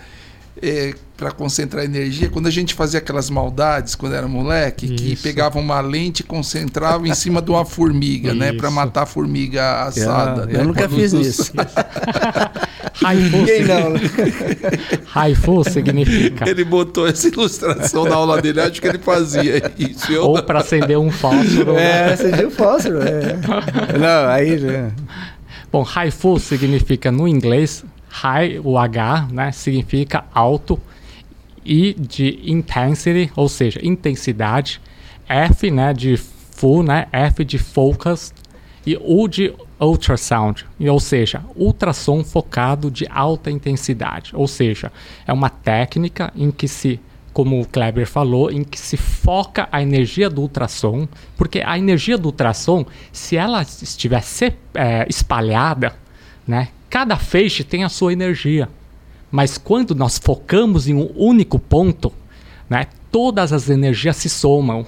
para 1.17 1.31
concentrar 1.31 1.83
energia. 1.83 2.29
Quando 2.29 2.47
a 2.47 2.51
gente 2.51 2.73
fazia 2.73 2.99
aquelas 2.99 3.29
maldades, 3.29 3.95
quando 3.95 4.13
era 4.13 4.27
moleque, 4.27 4.87
que 4.89 5.13
Isso. 5.13 5.23
pegava 5.23 5.59
uma 5.59 5.79
lente 5.79 6.21
e 6.21 6.23
concentrava 6.23 7.07
em 7.07 7.13
cima 7.15 7.41
de 7.41 7.49
uma 7.49 7.65
formiga, 7.65 8.33
né? 8.33 8.51
Para 8.53 8.67
Isso. 8.67 8.75
matar 8.75 9.03
a 9.03 9.05
formiga 9.05 9.83
assada. 9.83 10.41
eu 10.51 10.59
né? 10.59 10.63
nunca 10.63 10.87
Quando 10.87 10.99
fiz 10.99 11.13
isso. 11.13 11.51
Haifu, 13.03 13.37
Ninguém 13.37 13.63
não. 13.65 13.89
né? 13.91 13.99
Haifu 15.13 15.63
significa 15.63 16.49
Ele 16.49 16.63
botou 16.63 17.07
essa 17.07 17.27
ilustração 17.27 18.05
na 18.05 18.15
aula 18.15 18.41
dele, 18.41 18.61
acho 18.61 18.81
que 18.81 18.87
ele 18.87 18.99
fazia 18.99 19.71
isso. 19.77 20.11
Eu 20.11 20.23
ou 20.23 20.43
para 20.43 20.59
acender 20.59 20.97
um 20.97 21.11
fósforo. 21.11 21.75
É, 21.77 22.13
acendeu 22.13 22.47
o 22.47 22.51
fósforo. 22.51 22.99
É. 23.01 23.37
Não, 23.97 24.29
aí. 24.29 24.59
né? 24.59 24.91
Bom, 25.71 25.85
Haifu 25.95 26.39
significa 26.39 27.11
no 27.11 27.27
inglês, 27.27 27.83
high, 28.09 28.59
o 28.63 28.77
H, 28.77 29.27
né, 29.31 29.51
significa 29.51 30.25
alto, 30.33 30.79
I 31.65 31.93
de 31.93 32.39
intensity, 32.43 33.31
ou 33.35 33.47
seja, 33.47 33.79
intensidade, 33.83 34.81
F, 35.29 35.71
né, 35.71 35.93
de 35.93 36.17
full, 36.17 36.83
né, 36.83 37.07
F 37.11 37.45
de 37.45 37.57
focus 37.57 38.33
e 38.85 38.97
U 39.01 39.27
de 39.27 39.53
ultrasound, 39.85 40.65
ou 40.79 40.99
seja, 40.99 41.43
ultrassom 41.55 42.23
focado 42.23 42.91
de 42.91 43.07
alta 43.09 43.49
intensidade, 43.49 44.31
ou 44.35 44.47
seja, 44.47 44.91
é 45.25 45.33
uma 45.33 45.49
técnica 45.49 46.31
em 46.35 46.51
que 46.51 46.67
se 46.67 46.99
como 47.33 47.61
o 47.61 47.65
Kleber 47.65 48.05
falou, 48.05 48.51
em 48.51 48.63
que 48.63 48.77
se 48.77 48.97
foca 48.97 49.67
a 49.71 49.81
energia 49.81 50.29
do 50.29 50.41
ultrassom, 50.41 51.07
porque 51.37 51.63
a 51.65 51.77
energia 51.77 52.17
do 52.17 52.25
ultrassom, 52.25 52.85
se 53.11 53.37
ela 53.37 53.61
estiver 53.61 54.21
é, 54.75 55.05
espalhada, 55.09 55.93
né, 56.45 56.67
cada 56.89 57.15
feixe 57.15 57.63
tem 57.63 57.83
a 57.83 57.89
sua 57.89 58.11
energia. 58.11 58.67
Mas 59.31 59.57
quando 59.57 59.95
nós 59.95 60.17
focamos 60.17 60.89
em 60.89 60.93
um 60.93 61.09
único 61.15 61.57
ponto, 61.57 62.11
né, 62.69 62.87
todas 63.09 63.53
as 63.53 63.69
energias 63.69 64.17
se 64.17 64.29
somam. 64.29 64.85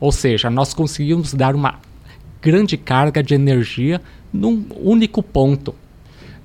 Ou 0.00 0.10
seja, 0.10 0.48
nós 0.48 0.72
conseguimos 0.72 1.34
dar 1.34 1.54
uma 1.54 1.78
grande 2.40 2.76
carga 2.76 3.22
de 3.22 3.34
energia 3.34 4.00
num 4.32 4.64
único 4.80 5.22
ponto. 5.22 5.74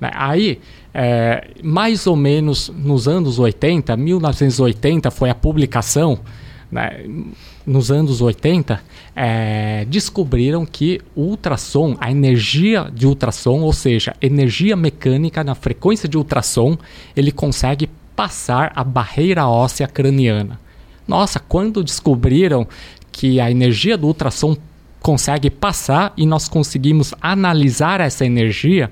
Né? 0.00 0.10
Aí, 0.14 0.60
é, 0.92 1.48
mais 1.62 2.06
ou 2.06 2.16
menos 2.16 2.68
nos 2.68 3.08
anos 3.08 3.38
80, 3.38 3.96
1980 3.96 5.10
foi 5.10 5.30
a 5.30 5.34
publicação, 5.34 6.18
né? 6.70 7.04
nos 7.66 7.90
anos 7.90 8.20
80, 8.20 8.80
é, 9.16 9.86
descobriram 9.86 10.66
que 10.66 11.00
o 11.14 11.22
ultrassom, 11.22 11.96
a 11.98 12.10
energia 12.10 12.90
de 12.92 13.06
ultrassom, 13.06 13.60
ou 13.60 13.72
seja, 13.72 14.14
energia 14.20 14.76
mecânica 14.76 15.42
na 15.42 15.54
frequência 15.54 16.08
de 16.08 16.18
ultrassom, 16.18 16.76
ele 17.16 17.32
consegue 17.32 17.88
passar 18.14 18.72
a 18.74 18.84
barreira 18.84 19.48
óssea 19.48 19.86
craniana. 19.88 20.60
Nossa, 21.06 21.38
quando 21.38 21.82
descobriram 21.82 22.66
que 23.10 23.40
a 23.40 23.50
energia 23.50 23.96
do 23.96 24.06
ultrassom 24.06 24.56
consegue 25.04 25.50
passar 25.50 26.14
e 26.16 26.24
nós 26.24 26.48
conseguimos 26.48 27.12
analisar 27.20 28.00
essa 28.00 28.24
energia, 28.24 28.90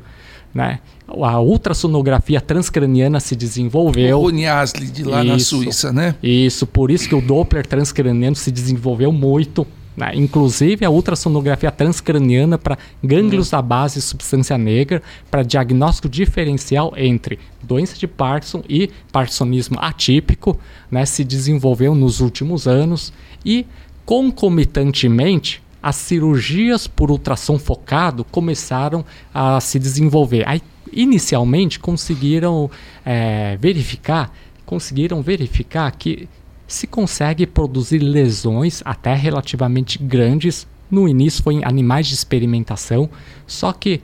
né? 0.53 0.79
A 1.09 1.41
ultrassonografia 1.41 2.39
transcraniana 2.39 3.19
se 3.19 3.35
desenvolveu. 3.35 4.19
O 4.19 4.25
Rony 4.25 4.47
Asli 4.47 4.89
de 4.89 5.05
lá 5.05 5.25
isso, 5.25 5.33
na 5.33 5.39
Suíça, 5.39 5.91
né? 5.91 6.15
Isso, 6.23 6.67
por 6.67 6.91
isso 6.91 7.09
que 7.09 7.15
o 7.15 7.21
Doppler 7.23 7.67
transcraniano 7.67 8.37
se 8.37 8.51
desenvolveu 8.51 9.11
muito. 9.11 9.67
Né? 9.97 10.13
Inclusive 10.15 10.85
a 10.85 10.91
ultrassonografia 10.91 11.71
transcraniana 11.71 12.59
para 12.59 12.77
gânglios 13.03 13.49
da 13.49 13.63
base 13.63 13.99
e 13.99 14.03
substância 14.03 14.59
negra, 14.59 15.03
para 15.31 15.43
diagnóstico 15.43 16.11
diferencial 16.11 16.93
entre 16.95 17.39
doença 17.63 17.97
de 17.97 18.07
Parkinson 18.07 18.63
e 18.69 18.91
parkinsonismo 19.11 19.79
atípico, 19.81 20.59
né? 20.91 21.07
se 21.07 21.25
desenvolveu 21.25 21.95
nos 21.95 22.21
últimos 22.21 22.67
anos 22.67 23.13
e 23.45 23.67
concomitantemente 24.05 25.63
as 25.83 25.97
cirurgias 25.97 26.87
por 26.87 27.11
ultrassom 27.11 27.59
focado 27.59 28.25
começaram 28.25 29.05
a 29.35 29.61
se 29.61 29.79
desenvolver. 29.79 30.47
Aí, 30.47 30.63
inicialmente 30.93 31.81
conseguiram 31.81 32.71
é, 33.05 33.57
verificar, 33.57 34.33
conseguiram 34.65 35.23
verificar 35.23 35.91
que 35.91 36.29
se 36.69 36.87
consegue 36.87 37.47
produzir 37.47 37.99
lesões 37.99 38.83
até 38.85 39.15
relativamente 39.15 39.99
grandes. 39.99 40.67
No 40.91 41.09
início 41.09 41.43
foi 41.43 41.55
em 41.55 41.65
animais 41.65 42.07
de 42.07 42.15
experimentação, 42.15 43.11
só 43.47 43.73
que 43.73 44.01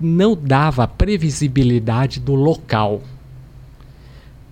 não 0.00 0.36
dava 0.36 0.86
previsibilidade 0.86 2.20
do 2.20 2.34
local. 2.34 3.02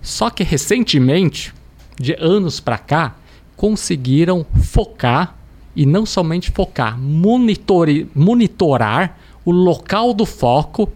Só 0.01 0.29
que 0.29 0.43
recentemente, 0.43 1.53
de 1.97 2.15
anos 2.19 2.59
para 2.59 2.77
cá, 2.77 3.15
conseguiram 3.55 4.45
focar 4.61 5.38
e 5.75 5.85
não 5.85 6.05
somente 6.05 6.51
focar, 6.51 6.97
monitore, 6.99 8.09
monitorar 8.13 9.17
o 9.45 9.51
local 9.51 10.13
do 10.13 10.25
foco, 10.25 10.89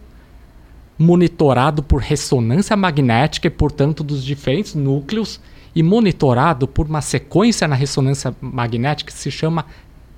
monitorado 0.98 1.82
por 1.82 2.02
ressonância 2.02 2.76
magnética 2.76 3.48
e, 3.48 3.50
portanto, 3.50 4.04
dos 4.04 4.24
diferentes 4.24 4.76
núcleos, 4.76 5.40
e 5.76 5.82
monitorado 5.82 6.68
por 6.68 6.86
uma 6.86 7.02
sequência 7.02 7.68
na 7.68 7.76
ressonância 7.76 8.36
magnética 8.40 9.12
que 9.12 9.18
se 9.18 9.32
chama 9.32 9.66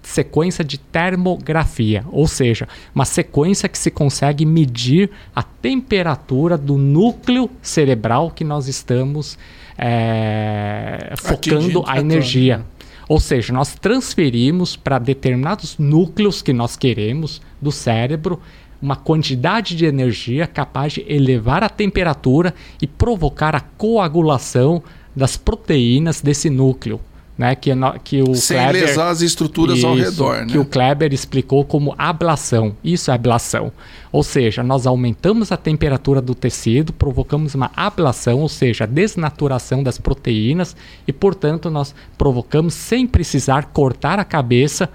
sequência 0.02 0.64
de 0.64 0.77
termografia, 0.77 2.06
ou 2.11 2.27
seja, 2.27 2.68
uma 2.94 3.06
sequência 3.06 3.68
que 3.68 3.77
se 3.77 3.90
consegue 3.90 4.45
medir 4.45 5.10
a 5.36 5.41
temperatura 5.41 6.57
do 6.57 6.77
núcleo 6.77 7.49
cerebral 7.61 8.30
que 8.30 8.44
nós 8.44 8.68
estamos 8.68 9.38
é, 9.77 11.14
focando 11.18 11.84
a 11.88 11.99
energia. 11.99 12.64
Ou 13.07 13.19
seja, 13.19 13.53
nós 13.53 13.76
transferimos 13.76 14.76
para 14.76 14.98
determinados 14.98 15.77
núcleos 15.77 16.41
que 16.41 16.52
nós 16.52 16.76
queremos 16.76 17.41
do 17.61 17.72
cérebro 17.72 18.40
uma 18.82 18.95
quantidade 18.95 19.76
de 19.76 19.86
energia 19.86 20.48
capaz 20.48 20.94
de 20.94 21.06
elevar 21.07 21.64
a 21.64 21.69
temperatura 21.69 22.53
e 22.82 22.88
provocar 22.88 23.56
a 23.56 23.61
coagulação 23.61 24.84
das 25.15 25.38
proteínas 25.38 26.22
desse 26.22 26.49
núcleo 26.49 26.99
né, 27.38 27.53
que, 27.53 27.72
que 28.03 28.22
o 28.22 28.34
Sem 28.36 28.57
Kleber, 28.57 28.86
lesar 28.86 29.10
as 29.10 29.22
estruturas 29.22 29.78
isso, 29.78 29.88
ao 29.88 29.95
redor. 29.95 30.38
Né? 30.41 30.48
Que 30.48 30.57
o 30.57 30.66
Kleber 30.66 31.14
explicou 31.14 31.66
como 31.66 31.94
ablação. 31.98 32.76
Isso 32.84 33.12
é 33.12 33.14
ablação. 33.14 33.72
Ou 34.12 34.24
seja, 34.24 34.64
nós 34.64 34.88
aumentamos 34.88 35.52
a 35.52 35.57
temperatura 35.57 36.22
do 36.22 36.34
tecido, 36.34 36.94
provocamos 36.94 37.53
uma 37.53 37.70
ablação, 37.76 38.40
ou 38.40 38.48
seja, 38.48 38.88
desnaturação 38.88 39.84
das 39.84 39.98
proteínas, 39.98 40.76
e, 41.06 41.12
portanto, 41.12 41.70
nós 41.70 41.94
provocamos 42.18 42.74
sem 42.74 43.06
precisar 43.06 43.66
cortar 43.66 44.18
a 44.18 44.24
cabeça 44.24 44.90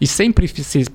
e 0.00 0.06
sem 0.06 0.32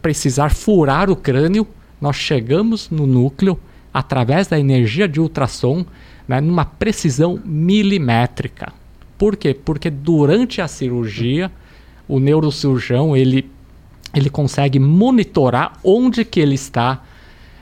precisar 0.01 0.53
furar 0.53 1.09
o 1.09 1.15
crânio, 1.15 1.65
nós 2.01 2.17
chegamos 2.17 2.89
no 2.89 3.07
núcleo 3.07 3.57
através 3.93 4.47
da 4.47 4.59
energia 4.59 5.07
de 5.07 5.19
ultrassom, 5.19 5.85
né, 6.27 6.39
numa 6.39 6.65
precisão 6.65 7.39
milimétrica. 7.43 8.73
Por 9.19 9.35
quê? 9.35 9.53
Porque 9.53 9.89
durante 9.89 10.61
a 10.61 10.67
cirurgia, 10.67 11.51
o 12.07 12.19
neurocirurgião 12.19 13.17
ele, 13.17 13.51
ele 14.15 14.29
consegue 14.29 14.79
monitorar 14.79 15.73
onde 15.83 16.23
que 16.23 16.39
ele 16.39 16.55
está 16.55 17.03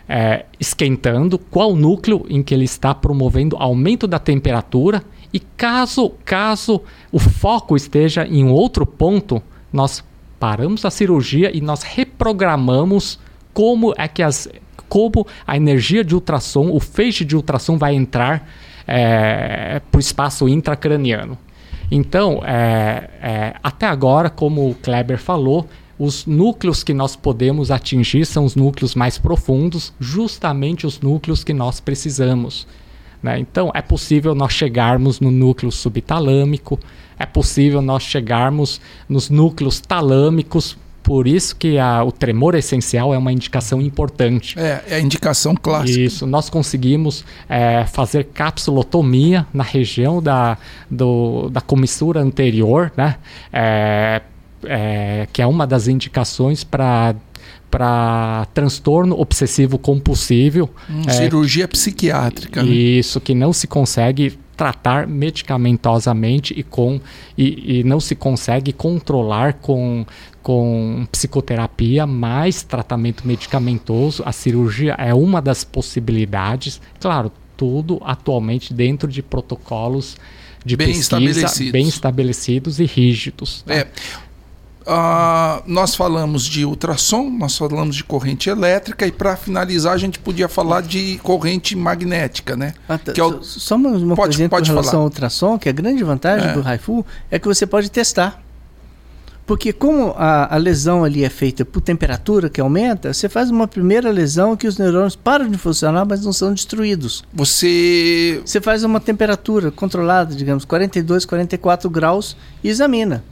é, 0.07 0.45
esquentando, 0.59 1.39
qual 1.39 1.75
núcleo 1.75 2.25
em 2.29 2.43
que 2.43 2.53
ele 2.53 2.65
está 2.65 2.93
promovendo 2.93 3.57
aumento 3.57 4.07
da 4.07 4.19
temperatura 4.19 5.03
e 5.34 5.39
caso, 5.39 6.11
caso 6.23 6.81
o 7.11 7.17
foco 7.17 7.75
esteja 7.75 8.25
em 8.25 8.47
outro 8.47 8.85
ponto, 8.85 9.41
nós 9.73 10.03
paramos 10.39 10.85
a 10.85 10.91
cirurgia 10.91 11.49
e 11.55 11.59
nós 11.59 11.81
reprogramamos 11.81 13.19
como 13.51 13.95
é 13.97 14.07
que 14.07 14.21
as 14.21 14.47
como 14.88 15.27
a 15.45 15.57
energia 15.57 16.01
de 16.01 16.15
ultrassom, 16.15 16.69
o 16.69 16.79
feixe 16.79 17.25
de 17.25 17.35
ultrassom 17.35 17.77
vai 17.77 17.93
entrar 17.93 18.47
é, 18.88 19.81
para 19.91 19.97
o 19.97 19.99
espaço 19.99 20.47
intracraniano. 20.47 21.38
Então, 21.89 22.41
é, 22.45 23.09
é, 23.22 23.55
até 23.64 23.85
agora, 23.85 24.30
como 24.30 24.69
o 24.69 24.76
Kleber 24.76 25.18
falou, 25.18 25.68
os 25.97 26.26
núcleos 26.26 26.84
que 26.84 26.93
nós 26.93 27.15
podemos 27.15 27.72
atingir 27.72 28.26
são 28.26 28.45
os 28.45 28.55
núcleos 28.55 28.93
mais 28.93 29.18
profundos, 29.18 29.93
justamente 29.99 30.85
os 30.85 30.99
núcleos 30.99 31.43
que 31.43 31.53
nós 31.53 31.80
precisamos. 31.80 32.68
Né? 33.23 33.39
Então, 33.39 33.72
é 33.73 33.81
possível 33.81 34.35
nós 34.35 34.53
chegarmos 34.53 35.19
no 35.19 35.31
núcleo 35.31 35.72
subtalâmico, 35.72 36.80
é 37.18 37.26
possível 37.26 37.81
nós 37.81 38.03
chegarmos 38.03 38.80
nos 39.09 39.30
núcleos 39.30 39.80
talâmicos, 39.80 40.77
por 41.07 41.25
isso 41.25 41.55
que 41.55 41.79
a, 41.79 42.03
o 42.03 42.11
tremor 42.11 42.53
essencial 42.53 43.13
é 43.13 43.17
uma 43.17 43.31
indicação 43.31 43.81
importante. 43.81 44.59
É, 44.59 44.84
é 44.89 44.95
a 44.95 44.99
indicação 44.99 45.55
clássica. 45.55 46.01
Isso, 46.01 46.27
nós 46.27 46.49
conseguimos 46.49 47.23
é, 47.47 47.85
fazer 47.85 48.25
capsulotomia 48.25 49.47
na 49.53 49.63
região 49.63 50.21
da, 50.21 50.57
do, 50.91 51.47
da 51.49 51.61
comissura 51.61 52.19
anterior, 52.19 52.91
né? 52.97 53.15
É, 53.53 54.21
é, 54.65 55.27
que 55.31 55.41
é 55.41 55.47
uma 55.47 55.65
das 55.65 55.88
indicações 55.88 56.65
para 56.65 57.15
para 57.71 58.45
transtorno 58.53 59.17
obsessivo 59.17 59.77
compulsivo. 59.77 60.69
Hum, 60.89 61.03
é, 61.07 61.11
cirurgia 61.11 61.67
psiquiátrica. 61.67 62.63
Né? 62.63 62.69
Isso, 62.69 63.21
que 63.21 63.34
não 63.34 63.53
se 63.53 63.67
consegue 63.67 64.38
tratar 64.57 65.07
medicamentosamente 65.07 66.53
e, 66.57 66.63
com, 66.63 66.99
e, 67.38 67.79
e 67.79 67.84
não 67.84 67.99
se 67.99 68.15
consegue 68.15 68.73
controlar 68.73 69.53
com, 69.53 70.05
com 70.48 71.06
psicoterapia 71.11 72.07
mais 72.07 72.64
tratamento 72.64 73.28
medicamentoso. 73.28 74.24
A 74.26 74.32
cirurgia 74.32 74.95
é 74.98 75.14
uma 75.14 75.41
das 75.41 75.65
possibilidades. 75.65 76.80
Claro, 77.02 77.34
tudo 77.57 78.02
atualmente 78.06 78.74
dentro 78.74 79.10
de 79.10 79.22
protocolos 79.22 80.15
de 80.64 80.78
bem 80.78 80.88
pesquisa 80.88 81.18
estabelecidos. 81.18 81.72
bem 81.74 81.88
estabelecidos 81.90 82.80
e 82.80 82.86
rígidos. 82.86 83.61
Tá? 83.64 83.74
É. 83.76 83.88
Uh, 84.84 85.64
nós 85.68 85.95
falamos 85.95 86.45
de 86.45 86.64
ultrassom, 86.64 87.30
nós 87.30 87.57
falamos 87.57 87.94
de 87.94 88.06
corrente 88.06 88.49
elétrica 88.49 89.06
e 89.06 89.11
para 89.11 89.36
finalizar 89.36 89.91
a 89.91 89.98
gente 89.98 90.18
podia 90.18 90.48
falar 90.48 90.80
de 90.80 91.19
corrente 91.22 91.76
magnética, 91.76 92.56
né? 92.56 92.74
Ah, 92.88 92.98
tá. 92.98 93.11
que 93.11 93.19
é 93.19 93.24
o... 93.26 93.44
Só 93.44 93.76
uma, 93.76 93.90
uma 93.90 94.15
pode, 94.15 94.30
coisinha 94.30 94.48
pode 94.48 94.69
com 94.69 94.76
relação 94.76 94.91
falar. 94.91 95.02
ao 95.02 95.07
ultrassom, 95.07 95.60
que 95.60 95.68
a 95.68 95.74
grande 95.74 96.02
vantagem 96.06 96.48
é. 96.48 96.53
do 96.53 96.61
Raifu 96.61 97.06
é 97.30 97.38
que 97.38 97.45
você 97.49 97.68
pode 97.68 97.91
testar. 97.91 98.47
Porque 99.48 99.72
como 99.72 100.14
a, 100.18 100.53
a, 100.53 100.57
lesão 100.57 101.06
ali 101.06 101.24
é 101.24 101.30
feita 101.30 101.64
por 101.64 101.80
temperatura 101.80 102.49
que 102.49 102.60
aumenta, 102.60 103.14
você 103.14 103.30
faz 103.30 103.49
uma 103.49 103.65
primeira 103.65 104.11
lesão 104.11 104.57
que 104.57 104.68
os 104.68 104.78
neurônios 104.78 105.15
param 105.15 105.49
de 105.49 105.57
funcionar, 105.57 106.06
mas 106.06 106.26
não 106.26 106.34
são 106.34 106.53
destruídos. 106.53 107.24
Você... 107.34 108.41
Você 108.45 108.60
faz 108.60 108.84
uma 108.84 108.99
temperatura 108.99 109.72
controlada, 109.72 110.36
digamos, 110.36 110.65
42, 110.65 111.24
44 111.24 111.90
graus 111.90 112.36
e 112.61 112.68
examina. 112.68 113.24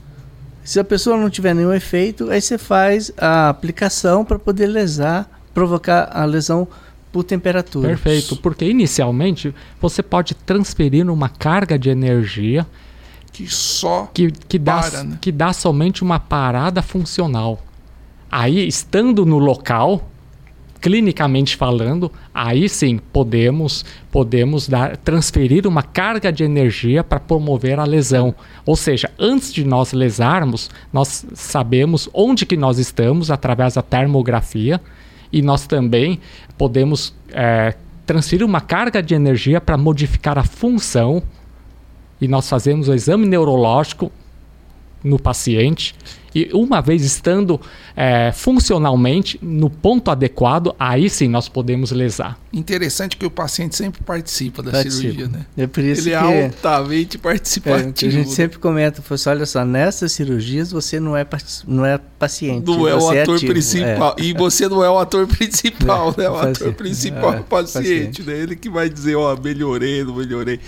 Se 0.64 0.80
a 0.80 0.84
pessoa 0.84 1.18
não 1.18 1.28
tiver 1.28 1.54
nenhum 1.54 1.74
efeito, 1.74 2.30
aí 2.30 2.40
você 2.40 2.56
faz 2.56 3.12
a 3.18 3.50
aplicação 3.50 4.24
para 4.24 4.38
poder 4.38 4.68
lesar, 4.68 5.28
provocar 5.52 6.10
a 6.10 6.24
lesão 6.24 6.66
por 7.12 7.24
temperatura. 7.24 7.88
Perfeito, 7.88 8.36
porque 8.36 8.64
inicialmente 8.64 9.54
você 9.78 10.02
pode 10.02 10.34
transferir 10.34 11.08
uma 11.10 11.28
carga 11.28 11.78
de 11.78 11.90
energia 11.90 12.66
que 13.36 13.46
só 13.46 14.08
que, 14.14 14.30
que, 14.30 14.58
dá, 14.58 15.04
né? 15.04 15.18
que 15.20 15.30
dá 15.30 15.52
somente 15.52 16.02
uma 16.02 16.18
parada 16.18 16.80
funcional. 16.80 17.60
Aí, 18.30 18.66
estando 18.66 19.26
no 19.26 19.36
local, 19.36 20.08
clinicamente 20.80 21.54
falando, 21.54 22.10
aí 22.32 22.66
sim 22.66 22.98
podemos 23.12 23.84
podemos 24.10 24.66
dar, 24.66 24.96
transferir 24.96 25.66
uma 25.66 25.82
carga 25.82 26.32
de 26.32 26.44
energia 26.44 27.04
para 27.04 27.20
promover 27.20 27.78
a 27.78 27.84
lesão. 27.84 28.34
Ou 28.64 28.74
seja, 28.74 29.10
antes 29.18 29.52
de 29.52 29.66
nós 29.66 29.92
lesarmos, 29.92 30.70
nós 30.90 31.26
sabemos 31.34 32.08
onde 32.14 32.46
que 32.46 32.56
nós 32.56 32.78
estamos 32.78 33.30
através 33.30 33.74
da 33.74 33.82
termografia 33.82 34.80
e 35.30 35.42
nós 35.42 35.66
também 35.66 36.20
podemos 36.56 37.14
é, 37.30 37.74
transferir 38.06 38.46
uma 38.46 38.62
carga 38.62 39.02
de 39.02 39.14
energia 39.14 39.60
para 39.60 39.76
modificar 39.76 40.38
a 40.38 40.44
função 40.44 41.22
e 42.20 42.28
nós 42.28 42.48
fazemos 42.48 42.88
o 42.88 42.94
exame 42.94 43.26
neurológico 43.26 44.10
no 45.02 45.18
paciente 45.18 45.94
e 46.36 46.50
uma 46.52 46.82
vez 46.82 47.02
estando 47.02 47.58
é, 47.96 48.30
funcionalmente 48.30 49.38
no 49.40 49.70
ponto 49.70 50.10
adequado, 50.10 50.76
aí 50.78 51.08
sim 51.08 51.28
nós 51.28 51.48
podemos 51.48 51.92
lesar. 51.92 52.38
Interessante 52.52 53.16
que 53.16 53.24
o 53.24 53.30
paciente 53.30 53.74
sempre 53.74 54.02
participa 54.02 54.62
da 54.62 54.70
participa. 54.70 55.00
cirurgia, 55.00 55.28
né? 55.28 55.46
É 55.56 55.66
por 55.66 55.82
isso 55.82 56.02
Ele 56.02 56.14
é 56.14 56.18
que, 56.18 56.26
é 56.26 56.44
altamente 56.44 57.16
participativo. 57.16 58.04
É, 58.04 58.08
a 58.08 58.10
gente 58.10 58.30
sempre 58.32 58.58
comenta, 58.58 59.02
assim, 59.08 59.30
olha 59.30 59.46
só, 59.46 59.64
nessas 59.64 60.12
cirurgias 60.12 60.70
você 60.70 61.00
não 61.00 61.16
é, 61.16 61.26
não 61.66 61.86
é 61.86 61.98
paciente. 62.18 62.66
Não 62.66 62.86
é 62.86 62.94
o 62.94 63.12
é 63.14 63.22
ator 63.22 63.36
ativo, 63.36 63.52
principal. 63.52 64.16
É. 64.18 64.22
E 64.22 64.34
você 64.34 64.68
não 64.68 64.84
é 64.84 64.90
o 64.90 64.98
ator 64.98 65.24
principal, 65.28 66.14
né? 66.18 66.28
O 66.28 66.36
ator 66.36 66.74
principal 66.74 67.32
é 67.32 67.40
o 67.40 67.44
paciente, 67.44 67.82
paciente, 67.82 68.22
né? 68.24 68.38
Ele 68.38 68.56
que 68.56 68.68
vai 68.68 68.90
dizer, 68.90 69.16
ó, 69.16 69.32
oh, 69.32 69.40
melhorei, 69.40 70.04
não 70.04 70.16
melhorei. 70.16 70.60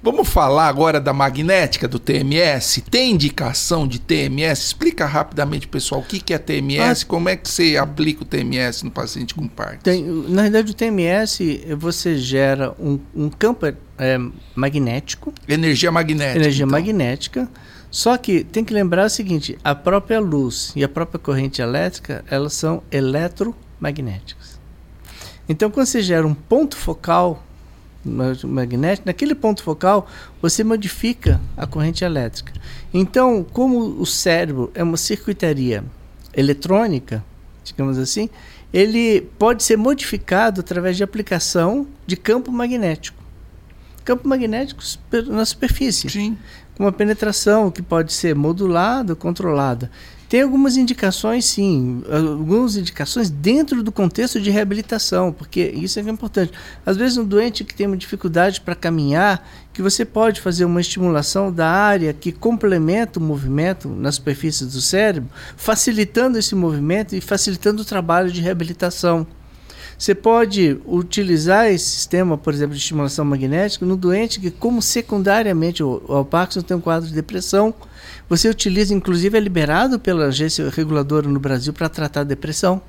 Vamos 0.00 0.28
falar 0.28 0.68
agora 0.68 1.00
da 1.00 1.12
magnética 1.12 1.88
do 1.88 1.98
TMS. 1.98 2.82
Tem 2.82 3.10
indicação 3.10 3.86
de 3.88 3.98
TMS? 3.98 4.66
Explica 4.66 5.07
rapidamente, 5.08 5.66
pessoal, 5.66 6.00
o 6.00 6.04
que, 6.04 6.20
que 6.20 6.32
é 6.32 6.38
TMS, 6.38 7.02
ah, 7.02 7.06
como 7.06 7.28
é 7.28 7.36
que 7.36 7.48
você 7.48 7.76
aplica 7.76 8.22
o 8.22 8.24
TMS 8.24 8.84
no 8.84 8.90
paciente 8.90 9.34
com 9.34 9.48
Parkinson? 9.48 9.82
Tem, 9.82 10.04
na 10.04 10.42
verdade, 10.42 10.72
o 10.72 10.74
TMS, 10.74 11.38
você 11.76 12.16
gera 12.16 12.74
um, 12.78 12.98
um 13.14 13.28
campo 13.28 13.66
é, 13.66 14.18
magnético. 14.54 15.32
Energia 15.48 15.90
magnética. 15.90 16.38
Energia 16.38 16.64
então. 16.64 16.78
magnética. 16.78 17.48
Só 17.90 18.16
que 18.16 18.44
tem 18.44 18.64
que 18.64 18.72
lembrar 18.72 19.06
o 19.06 19.10
seguinte, 19.10 19.58
a 19.64 19.74
própria 19.74 20.20
luz 20.20 20.72
e 20.76 20.84
a 20.84 20.88
própria 20.88 21.18
corrente 21.18 21.62
elétrica, 21.62 22.24
elas 22.30 22.52
são 22.52 22.82
eletromagnéticas. 22.90 24.58
Então, 25.48 25.70
quando 25.70 25.86
você 25.86 26.02
gera 26.02 26.26
um 26.26 26.34
ponto 26.34 26.76
focal 26.76 27.42
magnético, 28.08 29.06
naquele 29.06 29.34
ponto 29.34 29.62
focal 29.62 30.08
você 30.40 30.64
modifica 30.64 31.40
a 31.56 31.66
corrente 31.66 32.04
elétrica. 32.04 32.52
Então, 32.92 33.44
como 33.52 34.00
o 34.00 34.06
cérebro 34.06 34.70
é 34.74 34.82
uma 34.82 34.96
circuitaria 34.96 35.84
eletrônica, 36.34 37.24
digamos 37.64 37.98
assim, 37.98 38.28
ele 38.72 39.22
pode 39.38 39.62
ser 39.62 39.76
modificado 39.76 40.60
através 40.60 40.96
de 40.96 41.02
aplicação 41.02 41.86
de 42.06 42.16
campo 42.16 42.52
magnético. 42.52 43.22
Campo 44.04 44.28
magnético 44.28 44.82
na 45.26 45.44
superfície. 45.44 46.08
Sim. 46.08 46.38
Com 46.76 46.84
uma 46.84 46.92
penetração 46.92 47.70
que 47.70 47.82
pode 47.82 48.12
ser 48.12 48.34
modulada, 48.34 49.14
controlada. 49.14 49.90
Tem 50.28 50.42
algumas 50.42 50.76
indicações, 50.76 51.46
sim, 51.46 52.02
algumas 52.10 52.76
indicações 52.76 53.30
dentro 53.30 53.82
do 53.82 53.90
contexto 53.90 54.38
de 54.38 54.50
reabilitação, 54.50 55.32
porque 55.32 55.72
isso 55.74 55.98
é, 55.98 56.02
é 56.02 56.10
importante. 56.10 56.52
Às 56.84 56.98
vezes, 56.98 57.16
um 57.16 57.24
doente 57.24 57.64
que 57.64 57.74
tem 57.74 57.86
uma 57.86 57.96
dificuldade 57.96 58.60
para 58.60 58.74
caminhar, 58.74 59.48
que 59.72 59.80
você 59.80 60.04
pode 60.04 60.42
fazer 60.42 60.66
uma 60.66 60.82
estimulação 60.82 61.50
da 61.50 61.68
área 61.70 62.12
que 62.12 62.30
complementa 62.30 63.18
o 63.18 63.22
movimento 63.22 63.88
na 63.88 64.12
superfície 64.12 64.66
do 64.66 64.82
cérebro, 64.82 65.30
facilitando 65.56 66.38
esse 66.38 66.54
movimento 66.54 67.16
e 67.16 67.20
facilitando 67.22 67.80
o 67.80 67.84
trabalho 67.84 68.30
de 68.30 68.42
reabilitação. 68.42 69.26
Você 69.98 70.14
pode 70.14 70.78
utilizar 70.86 71.66
esse 71.66 71.86
sistema, 71.86 72.38
por 72.38 72.54
exemplo, 72.54 72.72
de 72.72 72.80
estimulação 72.80 73.24
magnética 73.24 73.84
no 73.84 73.96
doente 73.96 74.38
que, 74.38 74.48
como 74.48 74.80
secundariamente 74.80 75.82
o, 75.82 76.00
o 76.06 76.24
Parkinson 76.24 76.60
tem 76.60 76.76
um 76.76 76.80
quadro 76.80 77.08
de 77.08 77.14
depressão, 77.14 77.74
você 78.28 78.48
utiliza, 78.48 78.94
inclusive, 78.94 79.36
é 79.36 79.40
liberado 79.40 79.98
pela 79.98 80.26
agência 80.26 80.70
reguladora 80.70 81.28
no 81.28 81.40
Brasil 81.40 81.72
para 81.72 81.88
tratar 81.88 82.22
depressão. 82.22 82.80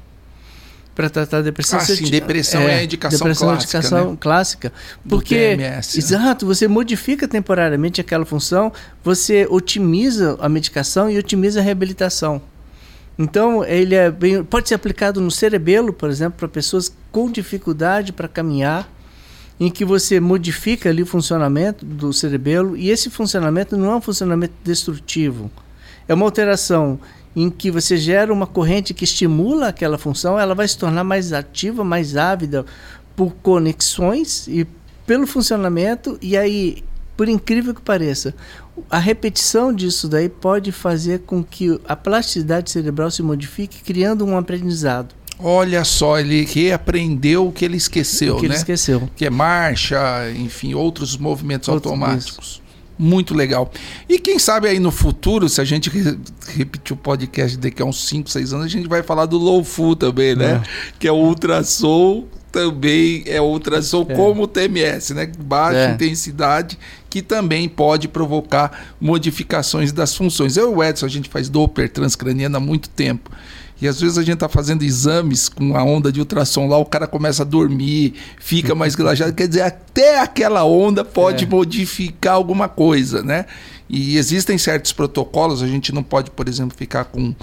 Para 0.94 1.10
tratar 1.10 1.42
depressão. 1.42 1.80
Ah, 1.80 1.86
sim, 1.86 2.12
depressão 2.12 2.62
é, 2.62 2.76
é 2.76 2.80
a 2.80 2.84
indicação 2.84 3.20
depressão 3.20 3.48
clássica. 3.48 3.78
É 3.78 3.80
indicação 3.80 4.12
né? 4.12 4.18
clássica. 4.20 4.74
Porque, 5.08 5.36
TMS, 5.36 5.98
né? 5.98 6.04
exato, 6.04 6.46
você 6.46 6.68
modifica 6.68 7.28
temporariamente 7.28 8.00
aquela 8.00 8.26
função, 8.26 8.72
você 9.04 9.48
otimiza 9.50 10.38
a 10.40 10.48
medicação 10.48 11.10
e 11.10 11.18
otimiza 11.18 11.60
a 11.60 11.64
reabilitação. 11.64 12.40
Então, 13.22 13.66
ele 13.66 13.96
é 13.96 14.10
bem, 14.10 14.42
pode 14.46 14.70
ser 14.70 14.76
aplicado 14.76 15.20
no 15.20 15.30
cerebelo, 15.30 15.92
por 15.92 16.10
exemplo, 16.10 16.40
para 16.40 16.48
pessoas 16.48 16.90
com 17.12 17.30
dificuldade 17.30 18.14
para 18.14 18.30
caminhar, 18.30 18.90
em 19.60 19.70
que 19.70 19.84
você 19.84 20.22
modifica 20.22 20.88
ali 20.88 21.04
o 21.04 21.06
funcionamento 21.06 21.86
do 21.86 22.14
cerebelo, 22.14 22.78
e 22.78 22.90
esse 22.90 23.10
funcionamento 23.10 23.76
não 23.76 23.92
é 23.92 23.96
um 23.98 24.02
funcionamento 24.02 24.54
destrutivo. 24.64 25.52
É 26.08 26.14
uma 26.14 26.24
alteração 26.24 26.98
em 27.36 27.50
que 27.50 27.70
você 27.70 27.98
gera 27.98 28.32
uma 28.32 28.48
corrente 28.48 28.94
que 28.94 29.04
estimula 29.04 29.68
aquela 29.68 29.98
função, 29.98 30.40
ela 30.40 30.56
vai 30.56 30.66
se 30.66 30.78
tornar 30.78 31.04
mais 31.04 31.34
ativa, 31.34 31.84
mais 31.84 32.16
ávida 32.16 32.66
por 33.18 33.34
conexões 33.44 34.48
e 34.48 34.66
pelo 35.06 35.28
funcionamento, 35.28 36.18
e 36.22 36.38
aí 36.38 36.84
por 37.20 37.28
incrível 37.28 37.74
que 37.74 37.82
pareça, 37.82 38.34
a 38.90 38.98
repetição 38.98 39.74
disso 39.74 40.08
daí 40.08 40.30
pode 40.30 40.72
fazer 40.72 41.20
com 41.26 41.44
que 41.44 41.78
a 41.86 41.94
plasticidade 41.94 42.72
cerebral 42.72 43.12
se 43.12 43.22
modifique, 43.22 43.84
criando 43.84 44.26
um 44.26 44.38
aprendizado. 44.38 45.14
Olha 45.38 45.84
só, 45.84 46.18
ele 46.18 46.46
reaprendeu 46.46 47.46
o 47.46 47.52
que 47.52 47.66
ele 47.66 47.76
esqueceu, 47.76 48.38
o 48.38 48.40
que 48.40 48.48
né? 48.48 48.54
ele 48.54 48.58
esqueceu. 48.60 49.10
Que 49.18 49.26
é 49.26 49.30
marcha, 49.30 50.00
enfim, 50.34 50.74
outros 50.74 51.18
movimentos 51.18 51.68
Outro 51.68 51.90
automáticos. 51.90 52.52
Isso. 52.52 52.62
Muito 52.98 53.34
legal. 53.34 53.70
E 54.08 54.18
quem 54.18 54.40
sabe 54.40 54.70
aí 54.70 54.80
no 54.80 54.90
futuro, 54.90 55.50
se 55.50 55.60
a 55.60 55.66
gente 55.66 55.92
repetir 56.56 56.94
o 56.94 56.98
podcast 56.98 57.58
daqui 57.58 57.82
a 57.82 57.86
uns 57.86 58.08
5, 58.08 58.30
6 58.30 58.54
anos, 58.54 58.66
a 58.66 58.70
gente 58.70 58.88
vai 58.88 59.04
falar 59.04 59.26
do 59.26 59.38
low 59.38 59.62
fu 59.62 59.94
também, 59.94 60.38
né? 60.38 60.62
É. 60.64 60.94
Que 60.98 61.06
é 61.06 61.12
o 61.12 61.18
ultrassom 61.18 62.30
também 62.52 63.24
é 63.26 63.40
ultrassom 63.42 64.06
é. 64.10 64.16
como 64.16 64.44
o 64.44 64.48
TMS, 64.48 65.14
né? 65.14 65.32
Baixa 65.40 65.80
é. 65.80 65.92
intensidade, 65.94 66.78
que 67.10 67.22
também 67.22 67.68
pode 67.68 68.08
provocar 68.08 68.94
modificações 69.00 69.92
das 69.92 70.16
funções. 70.16 70.58
Eu 70.58 70.72
e 70.72 70.76
o 70.76 70.84
Edson, 70.84 71.06
a 71.06 71.10
gente 71.10 71.30
faz 71.30 71.50
Doppler 71.50 71.90
transcraniano 71.90 72.58
há 72.58 72.60
muito 72.60 72.90
tempo. 72.90 73.32
E 73.82 73.88
às 73.88 74.00
vezes 74.00 74.18
a 74.18 74.22
gente 74.22 74.34
está 74.34 74.50
fazendo 74.50 74.84
exames 74.84 75.48
com 75.48 75.76
a 75.76 75.84
onda 75.84 76.12
de 76.12 76.20
ultrassom 76.20 76.68
lá, 76.68 76.78
o 76.78 76.86
cara 76.86 77.08
começa 77.08 77.44
a 77.44 77.46
dormir, 77.46 78.14
fica 78.38 78.76
mais 78.76 78.94
relaxado. 78.94 79.34
Quer 79.34 79.48
dizer, 79.48 79.62
até 79.62 80.20
aquela 80.20 80.66
onda 80.66 81.06
pode 81.06 81.46
é. 81.46 81.48
modificar 81.48 82.34
alguma 82.34 82.68
coisa, 82.68 83.24
né? 83.24 83.46
E 83.90 84.18
existem 84.18 84.58
certos 84.58 84.92
protocolos, 84.92 85.64
a 85.64 85.68
gente 85.68 85.94
não 85.94 86.04
pode, 86.04 86.30
por 86.30 86.48
exemplo, 86.48 86.78
ficar 86.78 87.06
com 87.06 87.34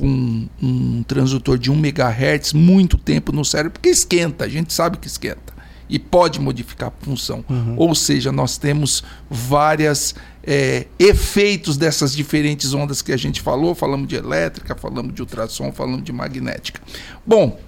com 0.00 0.48
um 0.62 1.02
transdutor 1.02 1.58
de 1.58 1.70
1 1.70 1.74
MHz 1.74 2.54
muito 2.54 2.96
tempo 2.96 3.32
no 3.32 3.44
cérebro, 3.44 3.72
porque 3.72 3.90
esquenta, 3.90 4.46
a 4.46 4.48
gente 4.48 4.72
sabe 4.72 4.96
que 4.96 5.06
esquenta. 5.06 5.59
E 5.90 5.98
pode 5.98 6.40
modificar 6.40 6.88
a 6.88 7.04
função. 7.04 7.44
Uhum. 7.50 7.74
Ou 7.76 7.94
seja, 7.94 8.30
nós 8.30 8.56
temos 8.56 9.02
vários 9.28 10.14
é, 10.42 10.86
efeitos 10.98 11.76
dessas 11.76 12.14
diferentes 12.14 12.72
ondas 12.72 13.02
que 13.02 13.12
a 13.12 13.16
gente 13.16 13.40
falou. 13.40 13.74
Falamos 13.74 14.06
de 14.06 14.14
elétrica, 14.14 14.74
falamos 14.74 15.12
de 15.12 15.20
ultrassom, 15.20 15.72
falamos 15.72 16.04
de 16.04 16.12
magnética. 16.12 16.80
Bom, 17.26 17.58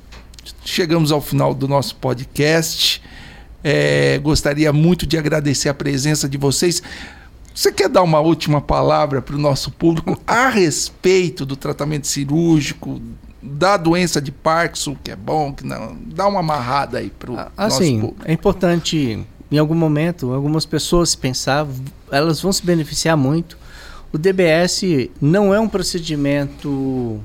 chegamos 0.64 1.10
ao 1.10 1.20
final 1.20 1.52
do 1.52 1.66
nosso 1.66 1.96
podcast. 1.96 3.02
É, 3.64 4.18
gostaria 4.18 4.72
muito 4.72 5.06
de 5.06 5.18
agradecer 5.18 5.68
a 5.68 5.74
presença 5.74 6.28
de 6.28 6.38
vocês. 6.38 6.82
Você 7.54 7.70
quer 7.70 7.88
dar 7.88 8.02
uma 8.02 8.18
última 8.18 8.60
palavra 8.60 9.20
para 9.20 9.36
o 9.36 9.38
nosso 9.38 9.70
público 9.70 10.18
a 10.26 10.48
respeito 10.48 11.44
do 11.44 11.54
tratamento 11.54 12.06
cirúrgico, 12.06 13.00
da 13.42 13.76
doença 13.76 14.20
de 14.20 14.30
Parkinson, 14.30 14.96
que 15.02 15.10
é 15.10 15.16
bom, 15.16 15.52
que 15.52 15.66
não. 15.66 15.96
Dá 16.06 16.28
uma 16.28 16.40
amarrada 16.40 16.98
aí 16.98 17.10
para 17.10 17.32
o 17.32 17.36
ah, 17.36 17.50
assim, 17.56 17.96
nosso 17.96 18.06
público. 18.08 18.30
É 18.30 18.32
importante, 18.32 19.26
em 19.50 19.58
algum 19.58 19.74
momento, 19.74 20.32
algumas 20.32 20.64
pessoas 20.64 21.14
pensar, 21.14 21.66
elas 22.10 22.40
vão 22.40 22.52
se 22.52 22.64
beneficiar 22.64 23.16
muito. 23.16 23.58
O 24.12 24.18
DBS 24.18 24.82
não 25.20 25.52
é 25.52 25.58
um 25.58 25.68
procedimento 25.68 27.20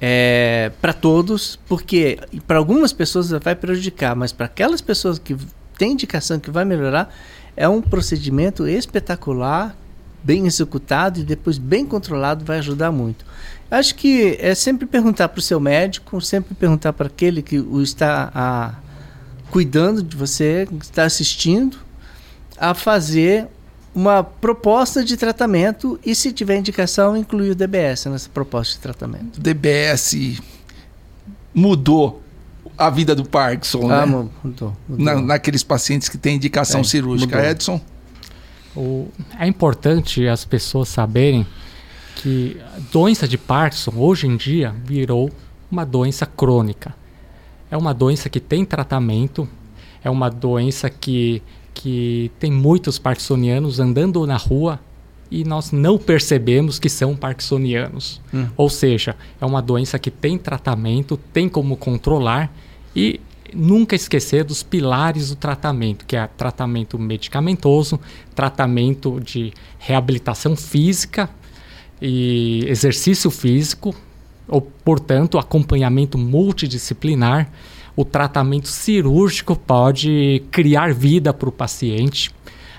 é, 0.00 0.72
para 0.80 0.92
todos, 0.92 1.58
porque 1.68 2.18
para 2.46 2.58
algumas 2.58 2.92
pessoas 2.92 3.30
vai 3.30 3.54
prejudicar, 3.54 4.16
mas 4.16 4.32
para 4.32 4.46
aquelas 4.46 4.80
pessoas 4.80 5.18
que 5.18 5.36
têm 5.78 5.92
indicação 5.92 6.40
que 6.40 6.50
vai 6.50 6.64
melhorar, 6.64 7.14
é 7.56 7.68
um 7.68 7.80
procedimento 7.80 8.66
espetacular, 8.66 9.76
bem 10.22 10.46
executado 10.46 11.20
e 11.20 11.22
depois 11.22 11.58
bem 11.58 11.86
controlado, 11.86 12.44
vai 12.44 12.58
ajudar 12.58 12.90
muito. 12.90 13.24
Acho 13.70 13.94
que 13.94 14.36
é 14.40 14.54
sempre 14.54 14.86
perguntar 14.86 15.28
para 15.28 15.38
o 15.38 15.42
seu 15.42 15.58
médico, 15.58 16.20
sempre 16.20 16.54
perguntar 16.54 16.92
para 16.92 17.06
aquele 17.06 17.42
que 17.42 17.58
o 17.58 17.82
está 17.82 18.30
a, 18.34 18.74
cuidando 19.50 20.02
de 20.02 20.16
você, 20.16 20.66
que 20.68 20.84
está 20.84 21.04
assistindo, 21.04 21.76
a 22.56 22.72
fazer 22.74 23.46
uma 23.94 24.22
proposta 24.22 25.04
de 25.04 25.16
tratamento 25.16 25.98
e, 26.04 26.14
se 26.14 26.32
tiver 26.32 26.56
indicação, 26.58 27.16
incluir 27.16 27.50
o 27.50 27.54
DBS 27.54 28.06
nessa 28.06 28.28
proposta 28.28 28.74
de 28.74 28.80
tratamento. 28.80 29.40
DBS 29.40 30.40
mudou 31.54 32.22
a 32.76 32.90
vida 32.90 33.14
do 33.14 33.24
Parkinson, 33.24 33.90
Ah, 33.90 34.00
né? 34.00 34.06
mu- 34.06 34.30
mudou. 34.42 34.76
mudou. 34.88 35.04
Na- 35.04 35.20
naqueles 35.20 35.62
pacientes 35.62 36.08
que 36.08 36.18
têm 36.18 36.36
indicação 36.36 36.80
É, 36.80 36.84
cirúrgica. 36.84 37.36
mudou. 37.36 37.50
Edson? 37.50 37.80
O- 38.76 39.08
é 39.38 39.46
importante 39.46 40.26
as 40.26 40.44
pessoas 40.44 40.88
saberem 40.88 41.46
que 42.16 42.56
a 42.76 42.80
doença 42.92 43.26
de 43.26 43.36
Parkinson 43.36 43.92
hoje 43.96 44.26
em 44.26 44.36
dia 44.36 44.74
virou 44.84 45.30
uma 45.70 45.84
doença 45.84 46.24
crônica. 46.24 46.94
É 47.70 47.76
uma 47.76 47.92
doença 47.92 48.28
que 48.28 48.40
tem 48.40 48.64
tratamento, 48.64 49.48
é 50.02 50.10
uma 50.10 50.28
doença 50.28 50.88
que, 50.88 51.42
que 51.72 52.30
tem 52.38 52.50
muitos 52.50 52.98
parkinsonianos 52.98 53.80
andando 53.80 54.26
na 54.26 54.36
rua 54.36 54.78
e 55.30 55.42
nós 55.44 55.72
não 55.72 55.98
percebemos 55.98 56.78
que 56.78 56.88
são 56.88 57.16
parkinsonianos. 57.16 58.20
Hum. 58.32 58.46
Ou 58.56 58.70
seja, 58.70 59.16
é 59.40 59.44
uma 59.44 59.60
doença 59.60 59.98
que 59.98 60.10
tem 60.10 60.38
tratamento, 60.38 61.16
tem 61.32 61.48
como 61.48 61.76
controlar 61.76 62.52
e 62.94 63.20
nunca 63.52 63.96
esquecer 63.96 64.44
dos 64.44 64.62
pilares 64.62 65.30
do 65.30 65.36
tratamento, 65.36 66.04
que 66.06 66.16
é 66.16 66.26
tratamento 66.26 66.98
medicamentoso, 66.98 67.98
tratamento 68.34 69.20
de 69.20 69.52
reabilitação 69.78 70.54
física 70.54 71.28
e 72.00 72.64
exercício 72.66 73.30
físico, 73.30 73.94
ou, 74.46 74.60
portanto, 74.60 75.38
acompanhamento 75.38 76.18
multidisciplinar. 76.18 77.50
O 77.96 78.04
tratamento 78.04 78.68
cirúrgico 78.68 79.56
pode 79.56 80.42
criar 80.50 80.92
vida 80.92 81.32
para 81.32 81.48
o 81.48 81.52
paciente. 81.52 82.30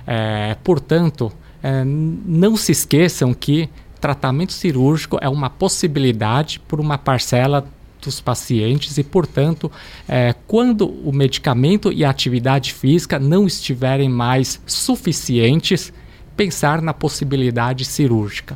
É, 0.06 0.56
portanto, 0.64 1.32
é, 1.64 1.84
não 1.86 2.56
se 2.56 2.72
esqueçam 2.72 3.34
que 3.34 3.70
tratamento 4.06 4.54
cirúrgico 4.54 5.18
é 5.20 5.28
uma 5.28 5.50
possibilidade 5.50 6.60
por 6.60 6.80
uma 6.80 6.96
parcela 6.96 7.68
dos 8.00 8.22
pacientes 8.22 9.00
e, 9.00 9.04
portanto, 9.04 9.72
é, 10.08 10.36
quando 10.46 10.88
o 10.88 11.12
medicamento 11.12 11.92
e 11.92 12.06
a 12.06 12.10
atividade 12.12 12.72
física 12.72 13.18
não 13.18 13.48
estiverem 13.48 14.08
mais 14.08 14.62
suficientes, 14.68 15.92
pensar 16.38 16.84
na 16.84 16.94
possibilidade 16.94 17.84
cirúrgica. 17.84 18.56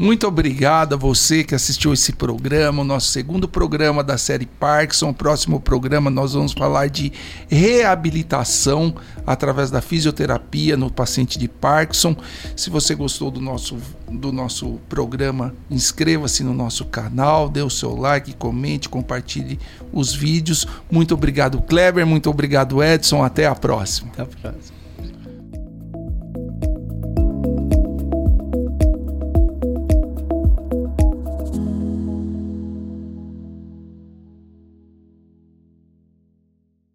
Muito 0.00 0.26
obrigado 0.26 0.94
a 0.94 0.96
você 0.96 1.44
que 1.44 1.54
assistiu 1.54 1.92
esse 1.92 2.14
programa, 2.14 2.80
o 2.80 2.84
nosso 2.86 3.08
segundo 3.08 3.46
programa 3.46 4.02
da 4.02 4.16
série 4.16 4.46
Parkinson. 4.46 5.12
Próximo 5.12 5.60
programa 5.60 6.08
nós 6.08 6.32
vamos 6.32 6.54
falar 6.54 6.88
de 6.88 7.12
reabilitação 7.50 8.94
através 9.26 9.70
da 9.70 9.82
fisioterapia 9.82 10.74
no 10.74 10.90
paciente 10.90 11.38
de 11.38 11.46
Parkinson. 11.46 12.16
Se 12.56 12.70
você 12.70 12.94
gostou 12.94 13.30
do 13.30 13.42
nosso, 13.42 13.76
do 14.10 14.32
nosso 14.32 14.80
programa, 14.88 15.54
inscreva-se 15.70 16.42
no 16.42 16.54
nosso 16.54 16.86
canal, 16.86 17.50
dê 17.50 17.60
o 17.60 17.68
seu 17.68 17.94
like, 17.94 18.32
comente, 18.32 18.88
compartilhe 18.88 19.60
os 19.92 20.14
vídeos. 20.14 20.66
Muito 20.90 21.12
obrigado, 21.12 21.60
Kleber. 21.60 22.06
Muito 22.06 22.30
obrigado, 22.30 22.82
Edson. 22.82 23.22
Até 23.22 23.46
a 23.46 23.54
próxima. 23.54 24.08
Até 24.14 24.22
a 24.22 24.26
próxima. 24.50 24.79